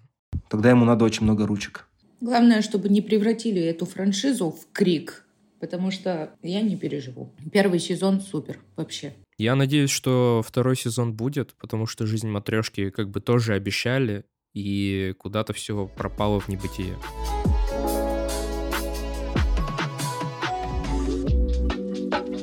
Тогда 0.50 0.70
ему 0.70 0.86
надо 0.86 1.04
очень 1.04 1.24
много 1.24 1.48
ручек. 1.48 1.88
Главное, 2.22 2.62
чтобы 2.62 2.90
не 2.90 3.02
превратили 3.02 3.62
эту 3.62 3.86
франшизу 3.86 4.52
в 4.52 4.72
крик, 4.72 5.26
потому 5.60 5.90
что 5.90 6.32
я 6.44 6.62
не 6.62 6.76
переживу. 6.76 7.34
Первый 7.52 7.80
сезон 7.80 8.22
супер 8.22 8.60
вообще. 8.76 9.14
Я 9.38 9.56
надеюсь, 9.56 9.90
что 9.90 10.44
второй 10.46 10.76
сезон 10.76 11.14
будет, 11.14 11.56
потому 11.60 11.88
что 11.88 12.06
«Жизнь 12.06 12.30
матрешки» 12.30 12.92
как 12.92 13.10
бы 13.10 13.20
тоже 13.20 13.54
обещали, 13.54 14.26
и 14.54 15.14
куда-то 15.18 15.54
все 15.54 15.88
пропало 15.88 16.40
в 16.40 16.48
небытие. 16.48 16.96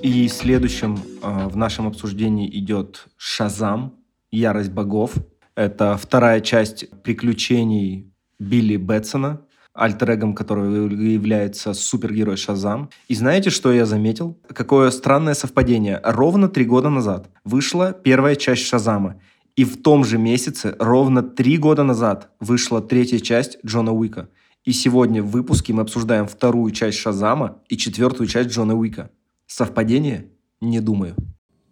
И 0.03 0.27
следующим 0.27 0.99
э, 1.23 1.47
в 1.47 1.57
нашем 1.57 1.87
обсуждении 1.87 2.49
идет 2.59 3.07
«Шазам. 3.17 4.01
Ярость 4.33 4.73
богов». 4.73 5.15
Это 5.55 5.97
вторая 5.97 6.41
часть 6.41 6.91
приключений 7.05 8.13
Билли 8.41 8.79
Бэтсона, 8.79 9.43
альтер 9.75 10.35
которого 10.35 10.89
является 10.91 11.73
супергерой 11.73 12.37
Шазам. 12.37 12.91
И 13.07 13.15
знаете, 13.15 13.51
что 13.51 13.73
я 13.73 13.87
заметил? 13.87 14.37
Какое 14.49 14.91
странное 14.91 15.35
совпадение. 15.35 16.01
Ровно 16.03 16.49
три 16.49 16.65
года 16.65 16.89
назад 16.89 17.31
вышла 17.45 17.93
первая 17.93 18.35
часть 18.35 18.67
Шазама. 18.67 19.21
И 19.55 19.63
в 19.63 19.81
том 19.83 20.05
же 20.05 20.19
месяце, 20.19 20.75
ровно 20.81 21.23
три 21.23 21.59
года 21.59 21.85
назад, 21.85 22.31
вышла 22.41 22.83
третья 22.83 23.21
часть 23.21 23.59
Джона 23.65 23.93
Уика. 23.93 24.29
И 24.65 24.73
сегодня 24.73 25.23
в 25.23 25.31
выпуске 25.31 25.73
мы 25.73 25.83
обсуждаем 25.83 26.27
вторую 26.27 26.73
часть 26.73 26.99
Шазама 26.99 27.59
и 27.69 27.77
четвертую 27.77 28.27
часть 28.27 28.51
Джона 28.51 28.75
Уика. 28.75 29.11
Совпадение? 29.55 30.31
Не 30.63 30.81
думаю. 30.81 31.15